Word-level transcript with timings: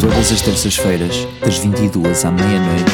Todas 0.00 0.30
as 0.30 0.42
terças-feiras, 0.42 1.26
das 1.40 1.58
22 1.58 2.24
à 2.24 2.30
meia-noite, 2.30 2.84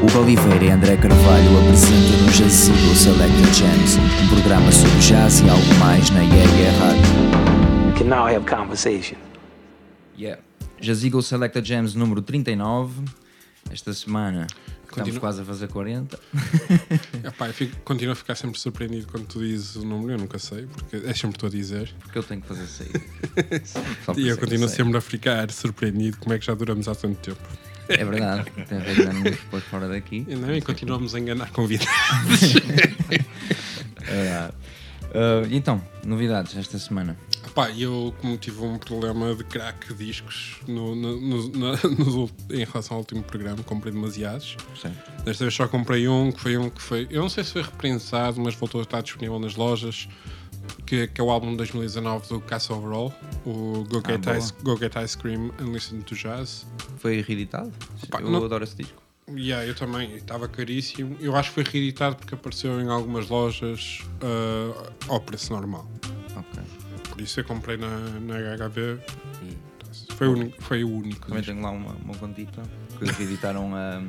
Hugo 0.00 0.20
Oliveira 0.20 0.64
e 0.64 0.70
André 0.70 0.96
Carvalho 0.96 1.58
apresentam 1.58 2.20
no 2.24 2.30
Jazigo 2.30 2.94
Selected 2.94 3.52
Jams, 3.52 3.96
um 4.22 4.28
programa 4.28 4.70
sobre 4.70 4.96
jazz 5.00 5.40
e 5.40 5.50
algo 5.50 5.74
mais 5.80 6.08
na 6.10 6.20
Yeah 6.20 6.52
Yeah 6.52 6.78
Rádio. 6.78 7.02
We 7.88 7.98
can 7.98 8.04
now 8.04 8.28
have 8.28 8.46
conversation. 8.46 9.18
Yeah. 10.16 10.40
Jazigo 10.80 11.20
Selected 11.20 11.66
Jams 11.66 11.96
número 11.96 12.22
39. 12.22 13.02
Esta 13.72 13.92
semana 13.92 14.46
estamos 15.00 15.18
quase 15.18 15.42
a 15.42 15.44
fazer 15.44 15.68
40. 15.68 16.18
Epá, 17.24 17.46
eu 17.48 17.54
fico- 17.54 17.76
continuo 17.84 18.12
a 18.12 18.16
ficar 18.16 18.34
sempre 18.34 18.58
surpreendido 18.58 19.06
quando 19.06 19.26
tu 19.26 19.38
dizes 19.40 19.76
o 19.76 19.84
número, 19.84 20.12
eu 20.14 20.18
nunca 20.18 20.38
sei, 20.38 20.66
porque 20.66 20.96
é 21.06 21.14
sempre 21.14 21.38
tu 21.38 21.46
a 21.46 21.48
dizer. 21.50 21.92
Porque 22.00 22.18
eu 22.18 22.22
tenho 22.22 22.40
que 22.40 22.48
fazer 22.48 22.66
sair. 22.66 22.90
E 24.16 24.28
eu 24.28 24.36
continuo 24.38 24.68
sempre 24.68 24.96
a 24.98 25.00
ficar 25.00 25.50
surpreendido 25.50 26.16
como 26.18 26.34
é 26.34 26.38
que 26.38 26.46
já 26.46 26.54
duramos 26.54 26.86
há 26.88 26.94
tanto 26.94 27.16
tempo. 27.20 27.40
É 27.88 28.04
verdade, 28.04 28.50
tem 28.68 28.78
a 28.78 28.80
ver 28.82 29.22
depois 29.22 29.64
fora 29.64 29.88
daqui. 29.88 30.24
E, 30.28 30.34
não, 30.36 30.54
e 30.54 30.60
continuamos 30.60 31.14
a 31.14 31.18
enganar 31.20 31.50
convidados. 31.50 32.54
É 34.06 34.14
verdade. 34.14 34.54
Ah, 35.14 35.46
então, 35.50 35.82
novidades 36.04 36.56
esta 36.56 36.78
semana. 36.78 37.16
Epá, 37.52 37.70
eu, 37.70 38.14
como 38.22 38.38
tive 38.38 38.62
um 38.64 38.78
problema 38.78 39.34
de 39.34 39.44
crack 39.44 39.92
discos 39.92 40.56
no, 40.66 40.94
no- 40.96 41.20
no- 41.20 42.30
em 42.50 42.64
relação 42.64 42.94
ao 42.96 43.00
último 43.00 43.22
programa, 43.22 43.62
comprei 43.62 43.92
demasiados. 43.92 44.56
Certo. 44.80 45.22
Desta 45.22 45.44
vez 45.44 45.54
só 45.54 45.68
comprei 45.68 46.08
um, 46.08 46.32
que 46.32 46.40
foi 46.40 46.56
um 46.56 46.70
que 46.70 46.80
foi. 46.80 47.06
Eu 47.10 47.20
não 47.20 47.28
sei 47.28 47.44
se 47.44 47.52
foi 47.52 47.60
reprensado, 47.62 48.40
mas 48.40 48.54
voltou 48.54 48.80
a 48.80 48.84
estar 48.84 49.02
disponível 49.02 49.38
nas 49.38 49.54
lojas. 49.54 50.08
Que, 50.86 51.08
que 51.08 51.20
é 51.20 51.24
o 51.24 51.30
álbum 51.30 51.50
de 51.50 51.56
2019 51.58 52.28
do 52.28 52.40
Cass 52.40 52.70
Overall, 52.70 53.12
o 53.44 53.84
Go 53.90 54.00
Get, 54.06 54.20
boa. 54.24 54.38
Ice, 54.38 54.52
Go 54.62 54.76
Get 54.76 54.94
Ice 55.04 55.18
Cream 55.18 55.50
and 55.60 55.72
Listen 55.72 56.00
to 56.02 56.14
Jazz. 56.14 56.64
Foi 56.98 57.20
reeditado? 57.20 57.70
Pá, 58.08 58.20
eu 58.20 58.30
não- 58.30 58.44
adoro 58.44 58.62
esse 58.64 58.76
disco. 58.76 59.02
Yeah, 59.28 59.66
eu 59.66 59.74
também, 59.74 60.14
estava 60.16 60.48
caríssimo. 60.48 61.16
Eu 61.20 61.34
acho 61.36 61.50
que 61.50 61.54
foi 61.56 61.64
reeditado 61.64 62.16
porque 62.16 62.34
apareceu 62.34 62.80
em 62.80 62.88
algumas 62.88 63.28
lojas 63.28 63.98
ah, 64.22 64.90
ao 65.08 65.20
preço 65.20 65.52
normal. 65.52 65.86
Ok. 66.36 66.62
Isso 67.22 67.40
eu 67.40 67.44
comprei 67.44 67.76
na, 67.76 67.88
na 68.20 68.34
HHV. 68.56 68.98
e 69.42 69.56
Foi 70.16 70.28
o 70.28 70.32
único. 70.32 70.62
Foi 70.62 70.84
o 70.84 70.90
único 70.90 71.26
Também 71.26 71.40
disco. 71.42 71.52
tenho 71.54 71.64
lá 71.64 71.70
uma, 71.70 71.92
uma 71.92 72.14
contita 72.16 72.62
que 72.98 73.04
reeditaram 73.12 73.72
ah, 73.74 74.02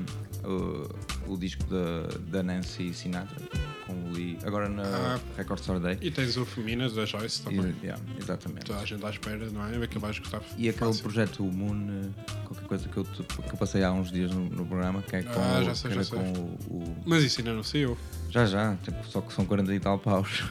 o, 0.48 1.34
o 1.34 1.38
disco 1.38 1.64
da, 1.66 2.08
da 2.30 2.44
Nancy 2.44 2.94
Sinatra 2.94 3.38
com 3.86 3.94
o 3.94 4.12
Lee, 4.14 4.38
agora 4.46 4.70
na 4.70 4.84
Ah. 4.84 5.20
Record 5.36 5.60
Store 5.60 5.78
Day. 5.80 5.98
E 6.02 6.10
tens 6.10 6.38
o 6.38 6.46
Feminas 6.46 6.94
da 6.94 7.06
Joyce 7.06 7.42
também. 7.42 7.76
E- 7.82 7.86
yeah, 7.86 8.02
exatamente. 8.18 8.66
Toda 8.66 8.80
a 8.80 8.86
gente 8.86 9.06
à 9.06 9.10
espera, 9.10 9.46
não 9.52 9.66
é? 9.84 9.88
Que 9.88 10.00
vais 10.00 10.18
gostar. 10.20 10.42
E 10.58 10.70
aquele 10.70 10.86
fácil. 10.92 11.04
projeto 11.04 11.44
o 11.46 11.52
Moon, 11.52 12.10
qualquer 12.46 12.66
coisa 12.68 12.88
que 12.88 12.96
eu, 12.96 13.04
te- 13.04 13.24
que 13.24 13.40
eu 13.54 13.58
passei 13.58 13.84
há 13.84 13.92
uns 13.92 14.10
dias 14.10 14.32
no, 14.32 14.46
no 14.50 14.66
programa, 14.66 15.02
que 15.02 15.18
é 15.18 15.24
com, 15.24 15.38
Ah, 15.38 15.60
o- 15.60 15.66
já 15.66 15.76
sei, 15.76 15.92
já 15.92 16.02
sei. 16.04 16.18
com 16.18 16.24
o, 16.34 16.58
o- 16.78 16.98
Mas 17.06 17.24
isso 17.26 17.42
ainda 17.42 17.54
não 17.54 17.64
saiu. 17.64 17.98
Já, 18.30 18.46
já, 18.46 18.76
tipo, 18.84 19.06
só 19.08 19.20
que 19.20 19.34
são 19.34 19.46
40 19.46 19.74
e 19.76 19.80
tal 19.82 20.00
paus. 20.00 20.44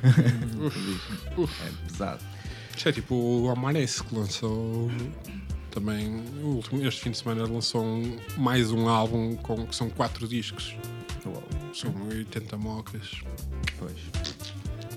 Uf. 1.37 1.51
é 1.65 1.89
pesado. 1.89 2.23
Isto 2.77 2.89
é 2.89 2.93
tipo 2.93 3.15
o 3.15 3.51
Amarece 3.51 4.03
que 4.03 4.15
lançou 4.15 4.91
também 5.71 6.23
último, 6.43 6.85
este 6.87 7.01
fim 7.03 7.11
de 7.11 7.19
semana 7.19 7.47
lançou 7.47 7.83
um- 7.85 8.19
mais 8.37 8.71
um 8.71 8.89
álbum 8.89 9.37
com 9.37 9.67
que 9.67 9.75
são 9.75 9.89
quatro 9.91 10.27
discos. 10.29 10.77
Uau, 11.25 11.43
São 11.75 11.95
80 12.09 12.57
mocas. 12.57 13.23
pois. 13.79 13.97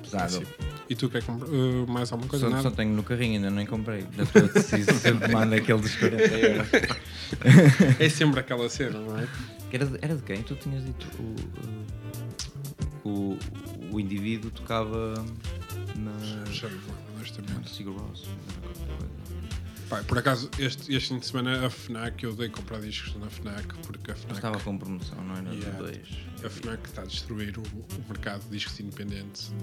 Pesado. 0.01 0.37
Assim. 0.37 0.45
E 0.89 0.95
tu 0.95 1.09
quer 1.09 1.23
comprar 1.23 1.47
uh, 1.47 1.87
mais 1.87 2.11
alguma 2.11 2.29
coisa? 2.29 2.45
Só, 2.45 2.49
Nada? 2.51 2.61
só 2.63 2.71
tenho 2.71 2.93
no 2.93 3.01
carrinho, 3.03 3.35
ainda 3.35 3.49
nem 3.49 3.65
comprei. 3.65 4.05
Já 4.15 4.23
estou 4.23 4.47
deciso, 4.49 4.91
sempre 4.99 5.31
mando 5.31 5.55
aquele 5.55 5.81
dos 5.81 5.95
40 5.95 6.23
euros. 6.23 6.67
É 7.99 8.07
sempre 8.07 8.39
aquela 8.39 8.69
cena, 8.69 8.99
não 8.99 9.17
é? 9.17 9.27
Era 9.71 9.85
de, 9.87 9.97
era 10.01 10.15
de 10.15 10.21
quem? 10.21 10.43
Tu 10.43 10.55
tinhas 10.55 10.85
dito 10.85 11.07
o, 13.03 13.09
o, 13.09 13.37
o 13.91 13.99
indivíduo 13.99 14.52
tocava 14.52 15.25
na, 15.95 16.11
Sigur. 17.65 17.95
Pá, 19.89 20.01
por 20.07 20.17
acaso, 20.17 20.49
este, 20.57 20.95
este 20.95 21.09
fim 21.09 21.19
de 21.19 21.27
semana 21.27 21.67
a 21.67 21.69
FNAC, 21.69 22.23
eu 22.23 22.33
dei 22.35 22.49
comprar 22.49 22.81
discos 22.81 23.15
na 23.17 23.29
FNAC, 23.29 23.75
porque 23.85 24.11
a 24.11 24.15
FNAC, 24.15 24.35
estava 24.37 24.59
com 24.59 24.77
promoção, 24.77 25.23
não 25.23 25.35
era? 25.35 25.53
Yeah. 25.53 25.71
De 25.71 25.77
dois. 25.77 26.07
a 26.43 26.49
FNAC 26.49 26.87
está 26.87 27.01
a 27.03 27.05
destruir 27.05 27.55
o, 27.59 27.61
o 27.61 28.07
mercado 28.09 28.41
de 28.45 28.49
discos 28.49 28.79
independentes. 28.79 29.53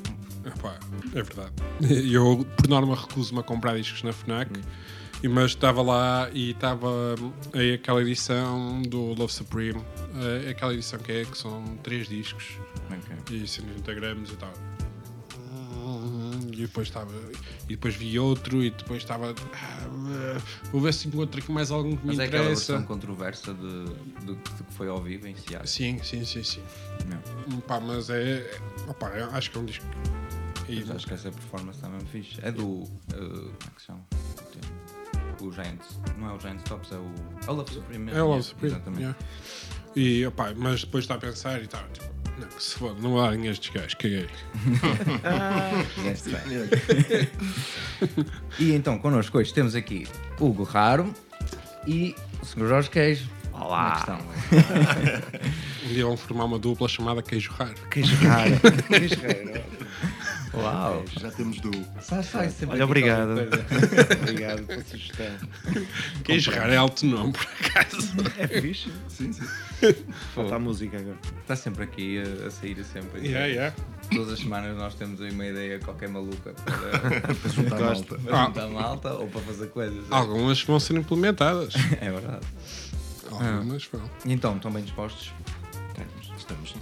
Ah, 0.45 0.51
pá, 0.63 0.79
é 1.13 1.23
verdade. 1.23 1.53
Eu, 2.13 2.47
por 2.57 2.69
norma, 2.69 2.95
recuso-me 2.95 3.41
a 3.41 3.43
comprar 3.43 3.77
discos 3.77 4.05
na 4.05 4.13
FNAC. 4.13 4.51
E, 5.25 5.29
Mas 5.29 5.51
estava 5.53 5.83
lá 5.83 6.29
e 6.33 6.51
estava 6.51 7.15
aí 7.53 7.75
aquela 7.75 8.01
edição 8.03 8.83
do 8.83 9.15
Love 9.15 9.33
Supreme, 9.33 9.81
eh, 10.17 10.51
aquela 10.51 10.75
edição 10.75 10.99
que 10.99 11.13
é 11.13 11.25
que 11.25 11.39
são 11.39 11.63
três 11.83 12.09
discos 12.09 12.57
Ok. 12.91 13.37
e 13.39 13.47
180 13.47 13.95
gramas 13.95 14.31
e 14.31 14.37
tal. 14.37 14.53
E 16.63 16.67
depois 16.67 16.87
estava. 16.89 17.13
E 17.65 17.71
depois 17.71 17.95
vi 17.97 18.19
outro 18.19 18.63
e 18.63 18.71
depois 18.71 19.03
estava. 19.03 19.35
ah, 19.55 20.41
vou 20.71 20.81
ver 20.81 20.95
se 20.95 21.09
encontro 21.09 21.41
aqui 21.41 21.51
mais 21.51 21.71
algum 21.71 21.97
que 21.97 22.03
me 22.07 22.09
Mas 22.09 22.19
é 22.21 22.25
aquela 22.25 22.43
interessa. 22.45 22.73
versão 22.73 22.87
controversa 22.87 23.53
de, 23.55 23.85
de, 24.21 24.35
de 24.35 24.63
que 24.65 24.73
foi 24.75 24.89
ao 24.89 25.03
vivo 25.03 25.27
em 25.27 25.35
Seattle. 25.35 25.67
Sim, 25.67 25.99
sim, 26.03 26.25
sim, 26.25 26.43
sim. 26.45 26.63
Não. 27.49 27.61
Pá, 27.63 27.81
mas 27.81 28.11
é. 28.11 28.39
é- 28.39 28.61
opá, 28.89 29.09
eu 29.11 29.29
acho 29.33 29.51
que 29.51 29.59
é 29.59 29.61
um 29.61 29.65
disco. 29.65 29.85
E, 30.69 30.77
Mas 30.81 30.91
acho 30.93 31.07
que 31.09 31.15
essa 31.15 31.31
performance 31.33 31.79
está 31.79 31.89
mesmo 31.89 32.09
fixe. 32.09 32.39
É 32.43 32.53
do. 32.53 32.85
eh, 33.13 33.17
como 33.17 33.51
é 33.51 33.71
que 33.75 33.81
se 33.81 33.87
chama? 33.89 34.01
O 35.41 35.51
Giants. 35.51 35.99
Não 36.19 36.31
é 36.31 36.35
o 36.35 36.39
Giants 36.39 36.63
Tops, 36.63 36.93
é 36.93 36.97
o. 36.97 37.13
É 37.47 37.51
o 37.51 37.55
Love 37.55 37.75
Supreme 37.75 38.13
é 38.13 38.23
o 38.23 38.29
Love 38.29 38.43
Supreme. 38.45 38.75
Exatamente. 38.77 39.01
yeah. 39.03 39.19
E, 39.95 40.27
opá, 40.27 40.53
mas 40.57 40.83
depois 40.83 41.05
está 41.05 41.15
a 41.15 41.19
pensar 41.19 41.63
e 41.63 41.67
tal. 41.67 41.83
Tipo, 41.93 42.07
não, 42.39 42.49
que 42.49 42.63
se 42.63 42.75
foda, 42.77 43.01
não 43.01 43.11
vou 43.11 43.23
dar 43.23 43.37
estes 43.45 43.73
gajos, 43.73 43.95
caguei. 43.95 44.27
Bem. 46.27 47.37
e 48.59 48.73
então, 48.73 48.99
connosco 48.99 49.39
hoje 49.39 49.53
temos 49.53 49.75
aqui 49.75 50.07
Hugo 50.41 50.63
Raro 50.63 51.13
e 51.87 52.15
o 52.41 52.47
Sr. 52.47 52.69
Jorge 52.69 52.91
Queijo. 52.91 53.29
Olá! 53.53 54.03
Como 54.07 54.19
é 54.19 54.43
que 54.53 54.57
estão? 54.57 55.53
Um 55.85 55.95
dia 55.95 56.05
vão 56.07 56.17
formar 56.17 56.45
uma 56.45 56.59
dupla 56.59 56.89
chamada 56.89 57.23
Queijo 57.23 57.53
Raro. 57.53 57.75
Queijo 57.91 58.15
Raro. 58.25 58.53
Queijo 58.89 59.17
Raro. 59.21 59.65
Uau! 60.55 61.05
Já 61.19 61.31
temos 61.31 61.59
do. 61.61 61.71
Sai, 62.01 62.23
sai, 62.23 62.51
sempre 62.51 62.75
Olha, 62.77 62.85
obrigado. 62.85 63.31
Obrigado 64.21 64.67
pela 64.67 64.85
sugestão. 64.85 65.27
Queijo 66.25 66.51
Raro 66.51 66.73
é 66.73 66.77
alto 66.77 67.07
nome, 67.07 67.33
por 67.33 67.43
acaso. 67.43 68.13
É 68.39 68.47
fixe? 68.61 68.93
Sim, 69.09 69.33
sim. 69.33 69.47
Falta 70.35 70.57
a 70.57 70.59
música 70.59 70.99
agora. 70.99 71.17
Está 71.41 71.57
sempre 71.57 71.85
aqui 71.85 72.19
a, 72.21 72.47
a 72.47 72.51
sair 72.51 72.85
sempre. 72.85 73.27
Yeah, 73.27 73.47
yeah. 73.47 73.77
Todas 74.15 74.35
as 74.35 74.41
semanas 74.41 74.77
nós 74.77 74.95
temos 74.95 75.23
aí 75.23 75.31
uma 75.31 75.47
ideia 75.47 75.79
qualquer 75.79 76.11
maluca 76.11 76.53
para, 76.53 77.21
Para 77.33 77.51
juntar 77.51 77.81
malta. 77.81 78.19
para 78.19 78.45
juntar 78.47 78.69
malta 78.69 79.13
ou 79.15 79.29
para 79.29 79.41
fazer 79.41 79.69
coisas. 79.69 80.05
é. 80.11 80.15
Algumas 80.15 80.63
vão 80.63 80.79
ser 80.79 80.97
implementadas. 80.97 81.73
É 82.01 82.11
verdade. 82.11 82.47
Algumas 83.31 83.85
vão. 83.87 84.03
E 84.27 84.33
então, 84.33 84.57
estão 84.57 84.71
bem 84.71 84.83
dispostos? 84.83 85.33
Estamos, 86.37 86.73
sim. 86.73 86.79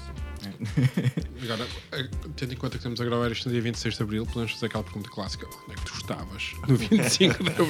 Agora, 1.43 1.67
eh, 1.93 2.09
tendo 2.37 2.53
em 2.53 2.57
conta 2.57 2.73
que 2.73 2.77
estamos 2.79 3.01
a 3.01 3.05
gravar 3.05 3.31
isto 3.33 3.47
no 3.47 3.53
dia 3.53 3.63
26 3.63 3.97
de 3.97 4.03
Abril, 4.03 4.27
podemos 4.27 4.53
fazer 4.53 4.67
aquela 4.67 4.85
pergunta 4.85 5.09
clássica: 5.11 5.47
onde 5.47 5.73
é 5.73 5.75
que 5.75 5.85
tu 5.85 5.95
estavas 5.95 6.53
no 6.69 6.77
25 6.77 7.43
de 7.43 7.51
Abril? 7.51 7.69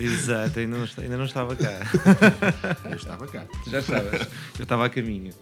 Exato, 0.00 0.58
ainda 0.58 0.76
não, 0.78 0.88
ainda 0.98 1.16
não 1.16 1.24
estava 1.24 1.54
cá. 1.56 1.78
Eu 2.90 2.96
estava 2.96 3.26
cá. 3.28 3.46
Já 3.68 3.78
estavas? 3.78 4.28
Eu 4.58 4.62
estava 4.64 4.86
a 4.86 4.90
caminho. 4.90 5.32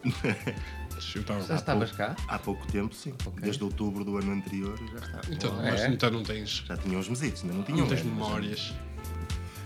Eu 1.14 1.20
estava 1.20 1.42
Já 1.42 1.54
estavas 1.56 1.92
cá? 1.92 2.16
Há 2.28 2.38
pouco 2.38 2.66
tempo, 2.66 2.94
sim. 2.94 3.14
Ok. 3.24 3.42
Desde 3.42 3.62
outubro 3.64 4.04
do 4.04 4.16
ano 4.18 4.32
anterior 4.32 4.78
já 4.92 4.98
estava. 5.06 5.22
Então, 5.30 5.64
É? 5.64 5.70
mas 5.70 5.84
então 5.84 6.10
não 6.10 6.22
tens, 6.22 6.64
Já 6.66 6.76
tinha 6.76 6.98
uns 6.98 7.08
mesitos, 7.08 7.42
ainda 7.42 7.54
não 7.54 7.62
tinha 7.62 7.78
não 7.78 7.84
um 7.84 7.88
tens 7.88 8.02
memórias. 8.02 8.74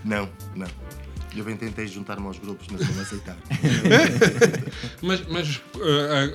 Não, 0.05 0.29
não. 0.55 0.67
Eu 1.37 1.45
bem 1.45 1.57
tentei 1.57 1.87
juntar-me 1.87 2.27
aos 2.27 2.39
grupos, 2.39 2.67
mas 2.71 2.81
não 2.89 2.95
me 2.95 3.01
aceitaram. 3.03 3.39
Mas, 5.03 5.27
mas 5.29 5.61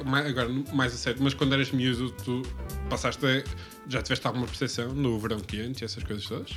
ma- 0.05 0.19
agora, 0.19 0.49
mais 0.73 0.93
a 0.93 0.97
sério, 0.97 1.21
mas 1.21 1.33
quando 1.33 1.53
eras 1.53 1.71
miúdo, 1.71 2.11
tu 2.23 2.41
passaste 2.89 3.25
a, 3.25 3.43
Já 3.89 4.01
tiveste 4.01 4.25
alguma 4.25 4.45
percepção 4.45 4.93
no 4.93 5.19
verão 5.19 5.39
quente 5.39 5.81
e 5.81 5.85
essas 5.85 6.03
coisas 6.03 6.25
todas? 6.25 6.51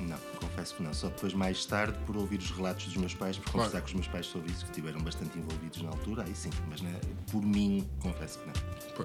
Não, 0.00 0.16
confesso 0.40 0.74
que 0.76 0.82
não. 0.82 0.94
Só 0.94 1.08
depois, 1.08 1.34
mais 1.34 1.64
tarde, 1.66 1.96
por 2.06 2.16
ouvir 2.16 2.38
os 2.38 2.50
relatos 2.50 2.86
dos 2.86 2.96
meus 2.96 3.14
pais, 3.14 3.36
por 3.36 3.50
Claro. 3.50 3.58
conversar 3.68 3.80
com 3.82 3.86
os 3.88 3.94
meus 3.94 4.06
pais 4.08 4.26
sobre 4.26 4.50
isso, 4.52 4.64
que 4.64 4.70
estiveram 4.70 5.00
bastante 5.00 5.38
envolvidos 5.38 5.82
na 5.82 5.90
altura, 5.90 6.24
aí 6.26 6.34
sim. 6.34 6.50
Mas 6.70 6.80
né, 6.80 6.94
por 7.30 7.42
mim, 7.42 7.86
confesso 8.00 8.38
que 8.38 8.46
não. 8.46 9.04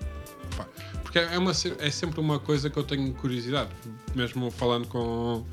Pá, 0.56 0.66
Porque 1.04 1.20
é, 1.20 1.38
uma, 1.38 1.52
é 1.52 1.90
sempre 1.92 2.20
uma 2.20 2.40
coisa 2.40 2.70
que 2.70 2.78
eu 2.78 2.84
tenho 2.84 3.14
curiosidade, 3.16 3.70
mesmo 4.16 4.50
falando 4.52 4.88
com, 4.88 5.46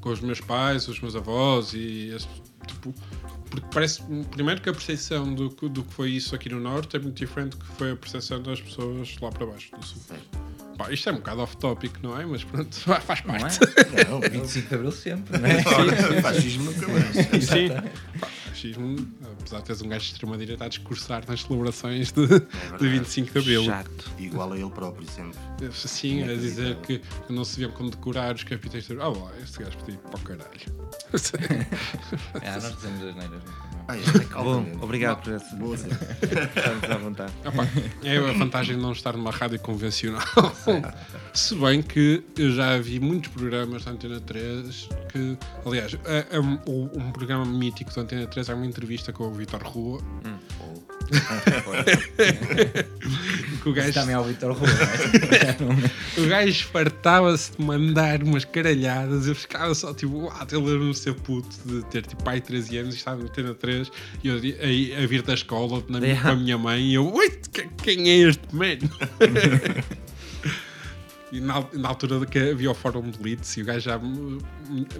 com 0.00 0.10
os 0.10 0.20
meus 0.20 0.40
pais, 0.40 0.86
os 0.88 1.00
meus 1.00 1.16
avós 1.16 1.72
e 1.74 2.08
esse, 2.14 2.28
tipo, 2.66 2.94
porque 3.50 3.66
parece 3.72 4.02
primeiro 4.30 4.60
que 4.60 4.68
a 4.68 4.72
percepção 4.72 5.34
do, 5.34 5.50
que- 5.50 5.68
do 5.68 5.82
que 5.82 5.92
foi 5.92 6.10
isso 6.10 6.34
aqui 6.34 6.48
no 6.48 6.58
norte 6.60 6.96
é 6.96 6.98
muito 6.98 7.16
diferente 7.16 7.56
do 7.56 7.64
que 7.64 7.66
foi 7.76 7.92
a 7.92 7.96
percepção 7.96 8.42
das 8.42 8.60
pessoas 8.60 9.16
lá 9.20 9.30
para 9.30 9.46
baixo 9.46 9.70
do 9.76 9.84
sul. 9.84 10.00
Pá, 10.78 10.90
isto 10.90 11.08
é 11.08 11.12
um 11.12 11.16
bocado 11.16 11.42
off-topic, 11.42 11.92
não 12.02 12.18
é? 12.18 12.24
Mas 12.24 12.42
pronto, 12.44 12.74
faz 13.00 13.22
Não 13.24 13.34
é? 13.36 13.40
parte. 13.40 13.58
25 14.30 14.68
de 14.68 14.74
Abril 14.74 14.92
sempre, 14.92 15.38
não 15.38 15.46
é? 15.48 16.22
Fascismo 16.22 16.64
nunca 16.64 16.88
mais. 16.88 17.44
Sim. 17.44 17.68
Fascismo, 18.62 18.94
apesar 19.40 19.58
de 19.58 19.64
teres 19.64 19.82
um 19.82 19.88
gajo 19.88 20.04
de 20.04 20.12
extrema-direita 20.12 20.64
a 20.64 20.68
discursar 20.68 21.24
nas 21.26 21.42
celebrações 21.42 22.12
de, 22.12 22.26
de 22.28 22.88
25 22.88 23.32
de 23.32 23.38
Abril. 23.38 23.64
Chato. 23.64 24.10
Igual 24.18 24.52
a 24.52 24.58
ele 24.58 24.70
próprio, 24.70 25.08
sempre. 25.08 25.38
Sim, 25.72 26.22
a 26.22 26.34
dizer 26.34 26.76
que 26.76 27.02
não 27.28 27.44
se 27.44 27.58
deviam 27.58 27.72
condecorar 27.72 28.34
os 28.34 28.44
capitães 28.44 28.86
de. 28.86 29.00
Ah, 29.00 29.08
lá, 29.08 29.32
este 29.42 29.58
gajo 29.58 29.76
podia 29.78 29.94
ir 29.94 29.98
para 29.98 30.16
o 30.16 30.20
caralho. 30.20 30.50
Ah, 32.44 32.60
nós 32.60 32.74
dizemos 32.76 33.02
as 33.04 33.16
neiras. 33.16 33.42
Ah, 33.88 33.96
é 33.96 34.42
Bom, 34.42 34.64
obrigado 34.80 35.22
por 35.22 35.32
essa. 35.32 35.56
Boa. 35.56 35.74
Estamos 35.74 36.84
à 36.90 36.96
vontade. 36.96 37.32
Pá, 37.42 37.68
é 38.02 38.16
a 38.16 38.32
vantagem 38.32 38.76
de 38.76 38.82
não 38.82 38.92
estar 38.92 39.16
numa 39.16 39.30
rádio 39.30 39.58
convencional. 39.58 40.22
Se 41.32 41.54
bem 41.54 41.82
que 41.82 42.22
eu 42.36 42.52
já 42.52 42.78
vi 42.78 43.00
muitos 43.00 43.30
programas 43.30 43.84
da 43.84 43.92
Antena 43.92 44.20
3 44.20 44.88
que, 45.10 45.38
aliás, 45.66 45.96
é, 46.04 46.26
é 46.30 46.40
um, 46.40 46.58
um 46.66 47.10
programa 47.12 47.44
mítico 47.44 47.92
da 47.94 48.02
Antena 48.02 48.26
3 48.26 48.48
é 48.48 48.54
uma 48.54 48.66
entrevista 48.66 49.12
com 49.12 49.24
o 49.24 49.32
Vitor 49.32 49.62
Rua. 49.62 50.00
que 50.88 50.91
o 53.64 53.72
gajo, 53.72 53.92
Também 53.92 54.14
é 54.14 54.18
o 54.18 54.24
Vitor 54.24 54.52
Rua, 54.52 54.68
é? 54.68 56.20
o 56.20 56.26
gajo 56.28 56.66
fartava-se 56.66 57.52
de 57.56 57.64
mandar 57.64 58.22
umas 58.22 58.44
caralhadas. 58.44 59.26
Eu 59.26 59.34
ficava 59.34 59.74
só 59.74 59.92
tipo, 59.94 60.16
uau, 60.24 60.32
eu 60.50 60.60
lembro-me 60.60 60.92
de 60.92 60.98
ser 60.98 61.14
puto, 61.14 61.48
de 61.64 61.82
ter 61.86 62.04
tipo 62.06 62.22
pai 62.24 62.40
13 62.40 62.78
anos 62.78 62.94
e 62.94 62.98
estar 62.98 63.16
na 63.16 63.24
Antena 63.24 63.54
3 63.54 63.90
e 64.22 64.28
eu 64.28 64.36
a, 64.36 65.02
a 65.02 65.06
vir 65.06 65.22
da 65.22 65.34
escola 65.34 65.82
na 65.88 65.98
Yeah. 66.02 66.22
com 66.28 66.28
a 66.30 66.36
minha 66.36 66.58
mãe 66.58 66.80
e 66.82 66.94
eu, 66.94 67.14
ui, 67.14 67.30
que- 67.30 67.68
quem 67.82 68.10
é 68.10 68.16
este 68.28 68.42
man? 68.52 68.78
E 71.32 71.40
na, 71.40 71.64
na 71.72 71.88
altura 71.88 72.20
de 72.20 72.26
que 72.26 72.38
havia 72.38 72.70
o 72.70 72.74
fórum 72.74 73.10
de 73.10 73.20
Leeds 73.22 73.56
e 73.56 73.62
o 73.62 73.64
gajo 73.64 73.80
já 73.80 73.98
me, 73.98 74.38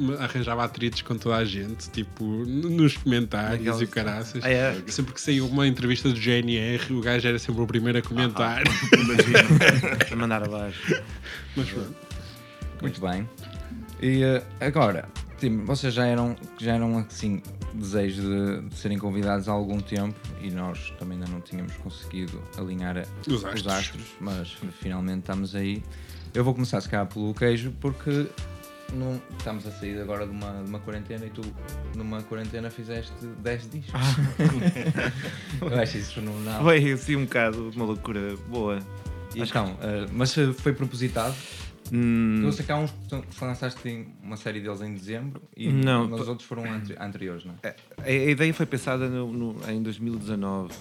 me 0.01 0.15
arranjava 0.19 0.65
atritos 0.65 1.03
com 1.03 1.15
toda 1.19 1.37
a 1.37 1.45
gente, 1.45 1.91
tipo, 1.91 2.25
nos 2.25 2.97
comentários 2.97 3.59
Naquelas- 3.59 3.81
e 3.83 3.85
o 3.85 3.89
caraças. 3.89 4.43
Ah, 4.45 4.49
é? 4.51 4.83
Sempre 4.89 5.13
que 5.13 5.21
saiu 5.21 5.47
uma 5.47 5.67
entrevista 5.67 6.09
do 6.09 6.19
GNR, 6.19 6.91
o 6.95 7.03
gajo 7.03 7.29
era 7.29 7.39
sempre 7.39 7.61
o 7.61 7.67
primeiro 7.67 7.99
a 7.99 8.03
comentar. 8.03 8.63
Imagina. 8.99 9.99
Para 10.09 10.17
mandar 10.17 10.43
abaixo. 10.43 11.03
Mas 11.55 11.69
pronto. 11.69 11.95
Muito 12.81 13.01
bem. 13.01 13.29
E 14.01 14.23
eh, 14.23 14.43
agora, 14.59 15.09
Tim, 15.39 15.59
vocês 15.67 15.93
já 15.93 16.07
eram, 16.07 16.35
já 16.59 16.73
eram 16.77 16.97
assim, 16.99 17.43
desejos 17.75 18.25
de, 18.25 18.69
de 18.71 18.75
serem 18.75 18.99
convidados 18.99 19.49
há 19.49 19.53
algum 19.53 19.81
tempo 19.81 20.19
e 20.41 20.51
nós 20.51 20.93
também 20.99 21.19
ainda 21.19 21.31
não 21.31 21.41
tínhamos 21.43 21.75
conseguido 21.77 22.43
alinhar 22.57 22.97
a- 22.97 23.05
Os 23.31 23.45
astros. 23.67 24.03
mas 24.19 24.57
finalmente 24.81 25.21
estamos 25.21 25.55
aí. 25.55 25.83
Eu 26.35 26.45
vou 26.45 26.55
começar 26.55 26.81
se 26.81 26.89
calhar 26.89 27.07
pelo 27.07 27.35
queijo 27.35 27.73
porque 27.81 28.27
não, 28.95 29.21
estamos 29.39 29.67
a 29.67 29.71
sair 29.71 30.01
agora 30.01 30.27
de 30.27 30.33
uma, 30.33 30.63
de 30.63 30.69
uma 30.69 30.79
quarentena 30.81 31.27
e 31.27 31.31
tu 31.31 31.43
numa 31.95 32.23
quarentena 32.23 32.71
fizeste 32.71 33.13
10 33.43 33.71
discos. 33.71 33.93
Eu 35.61 35.79
acho 35.79 35.99
isso 35.99 36.15
fenomenal. 36.15 36.63
Foi 36.63 36.93
assim 36.93 37.17
um 37.17 37.25
bocado 37.25 37.71
uma 37.75 37.85
loucura 37.85 38.35
boa. 38.49 38.79
Então, 39.35 39.77
eh, 39.81 40.07
mas 40.13 40.37
eh, 40.37 40.53
foi 40.53 40.73
propositado? 40.75 41.35
Hum, 41.93 42.51
sei 42.53 42.65
que 42.65 42.73
há 42.73 42.77
uns 42.77 42.91
que 42.91 43.09
tu- 43.09 43.23
que 43.23 43.45
lançaste 43.45 44.07
uma 44.23 44.37
série 44.37 44.61
deles 44.61 44.81
em 44.81 44.95
dezembro 44.95 45.43
e 45.57 45.71
Não, 45.71 46.11
os 46.11 46.29
outros 46.29 46.47
foram 46.47 46.65
anteri- 46.65 46.99
anteriores, 46.99 47.45
não 47.45 47.55
é? 47.63 47.75
a, 47.99 48.05
a 48.07 48.11
ideia 48.11 48.55
foi 48.55 48.65
pensada 48.67 49.09
no- 49.09 49.31
no- 49.33 49.71
em 49.71 49.83
2019. 49.83 50.73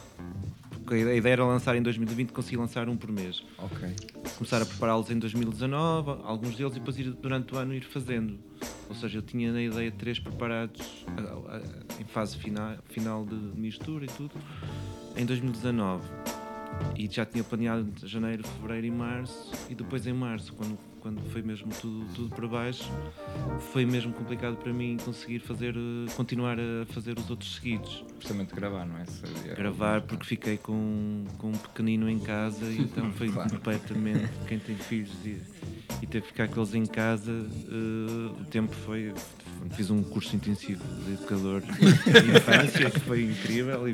Porque 0.84 0.96
a 0.96 0.98
ideia- 1.16 1.34
era 1.34 1.46
lançar 1.46 1.76
em 1.76 1.82
2020 1.82 2.32
consegui 2.32 2.58
lançar 2.58 2.90
um 2.90 2.98
por 2.98 3.12
mês. 3.12 3.44
Ok. 3.58 3.90
Começar 4.38 4.62
a 4.62 4.66
prepará-los 4.66 5.10
em 5.12 5.18
2019, 5.20 6.22
alguns 6.24 6.56
deles, 6.56 6.74
e 6.76 6.80
depois 6.80 6.98
ir 6.98 7.12
durante 7.14 7.54
o 7.54 7.58
ano 7.58 7.74
ir 7.74 7.84
fazendo. 7.84 8.40
Ou 8.90 8.96
seja, 8.96 9.20
eu 9.20 9.22
tinha 9.22 9.52
na 9.54 9.62
ideia 9.62 9.92
três 9.92 10.20
preparados 10.20 11.06
a- 11.08 11.56
a- 11.58 12.02
em 12.02 12.06
fase 12.06 12.38
final, 12.38 12.76
final 12.90 13.26
de 13.26 13.36
mistura 13.36 14.06
e 14.06 14.08
tudo, 14.08 14.32
em 15.16 15.26
2019. 15.26 16.04
E 16.98 17.08
já 17.10 17.26
tinha 17.26 17.44
planeado 17.44 17.88
janeiro, 18.04 18.44
fevereiro 18.48 18.88
e 18.88 18.92
março, 18.92 19.52
e 19.70 19.76
depois 19.76 20.06
em 20.08 20.14
março, 20.14 20.52
quando, 20.54 20.78
quando 21.02 21.20
foi 21.32 21.42
mesmo 21.42 21.70
tudo, 21.82 22.06
tudo 22.14 22.36
para 22.36 22.48
baixo, 22.48 22.90
foi 23.74 23.86
mesmo 23.86 24.14
complicado 24.14 24.56
para 24.58 24.72
mim 24.72 24.98
conseguir 25.04 25.40
fazer, 25.40 25.76
eh, 25.76 26.12
continuar 26.16 26.58
a 26.60 26.86
fazer 26.94 27.18
os 27.18 27.30
outros 27.30 27.56
seguidos. 27.56 28.04
Precisamente 28.18 28.54
gravar, 28.56 28.86
não 28.86 28.98
é? 29.00 29.06
Seria- 29.06 29.56
Gravar 29.56 30.02
porque 30.02 30.26
fiquei 30.26 30.58
com, 30.58 31.26
com 31.40 31.50
um 31.50 31.58
pequenino 31.58 32.10
em 32.10 32.20
casa 32.20 32.66
e 32.66 32.82
então 32.82 33.12
foi 33.14 33.30
Claro. 33.32 33.50
completamente 33.50 34.30
quem 34.48 34.60
tem 34.60 34.76
filhos 34.76 35.12
e, 35.26 35.38
e 36.04 36.08
ter 36.08 36.22
que 36.22 36.28
ficar 36.28 36.48
com 36.48 36.62
eles 36.62 36.74
em 36.76 36.86
casa 36.86 37.32
eh, 37.32 38.42
o 38.42 38.46
tempo 38.46 38.74
foi 38.86 39.12
fiz 39.72 39.90
um 39.92 40.02
curso 40.04 40.36
intensivo 40.36 40.84
de 41.06 41.14
educador 41.14 41.62
de 41.62 42.36
infância 42.38 42.90
que 42.92 43.00
foi 43.02 43.24
incrível 43.24 43.88
e- 43.88 43.94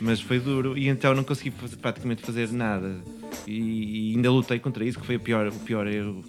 mas 0.00 0.20
foi 0.20 0.40
duro 0.40 0.76
e 0.76 0.88
então 0.88 1.14
não 1.14 1.22
consegui 1.24 1.50
fazer- 1.50 1.76
praticamente 1.76 2.22
fazer 2.22 2.50
nada 2.52 3.00
e, 3.46 4.12
e 4.12 4.16
ainda 4.16 4.30
lutei 4.30 4.58
contra 4.58 4.84
isso 4.84 4.98
que 4.98 5.06
foi 5.06 5.16
a 5.16 5.20
pior, 5.20 5.48
o 5.48 5.58
pior 5.60 5.86
erro 5.86 6.24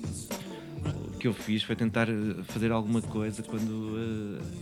que 1.26 1.28
eu 1.28 1.34
fiz 1.34 1.64
foi 1.64 1.76
tentar 1.76 2.08
eh, 2.08 2.14
fazer 2.50 2.72
alguma 2.72 3.02
coisa 3.02 3.42
quando 3.42 3.98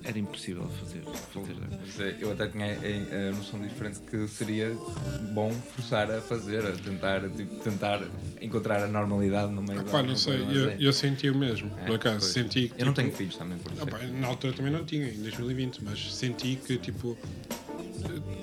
eh, 0.06 0.10
era 0.10 0.18
impossível 0.18 0.64
fazer, 0.70 1.02
fazer 1.34 1.56
Sei, 1.94 2.16
Eu 2.22 2.32
até 2.32 2.48
tinha 2.48 2.68
a, 2.68 3.30
a 3.30 3.36
noção 3.36 3.60
diferente 3.62 4.00
que 4.10 4.26
seria 4.30 4.72
bom 5.34 5.52
forçar 5.52 6.10
a 6.10 6.22
fazer, 6.22 6.66
a 6.66 6.72
tentar, 6.72 7.30
tipo, 7.30 7.56
tentar 7.58 8.02
encontrar 8.42 8.82
a 8.82 8.88
normalidade 8.88 9.52
no 9.52 9.62
meio 9.62 9.84
da 9.84 9.92
Pá, 9.92 10.02
não 10.04 10.16
sei, 10.16 10.40
eu, 10.42 10.70
eu 10.80 10.94
senti 10.94 11.30
o 11.30 11.36
mesmo, 11.36 11.70
É, 11.82 11.86
por 11.86 11.96
acaso. 11.96 12.20
pois. 12.20 12.32
Senti 12.32 12.70
que, 12.70 12.82
Eu 12.82 12.86
não 12.86 12.94
tipo, 12.94 13.08
tenho 13.08 13.12
filhos 13.12 13.36
também, 13.36 13.58
por 13.58 13.74
isso. 13.74 13.84
Ah, 13.84 13.88
pá, 13.88 13.98
na 13.98 14.28
altura 14.28 14.54
também 14.54 14.72
não 14.72 14.86
tinha, 14.86 15.10
em 15.10 15.22
2020, 15.22 15.84
mas 15.84 16.16
senti 16.16 16.56
que 16.56 16.78
tipo 16.78 17.18
eh, 17.52 17.63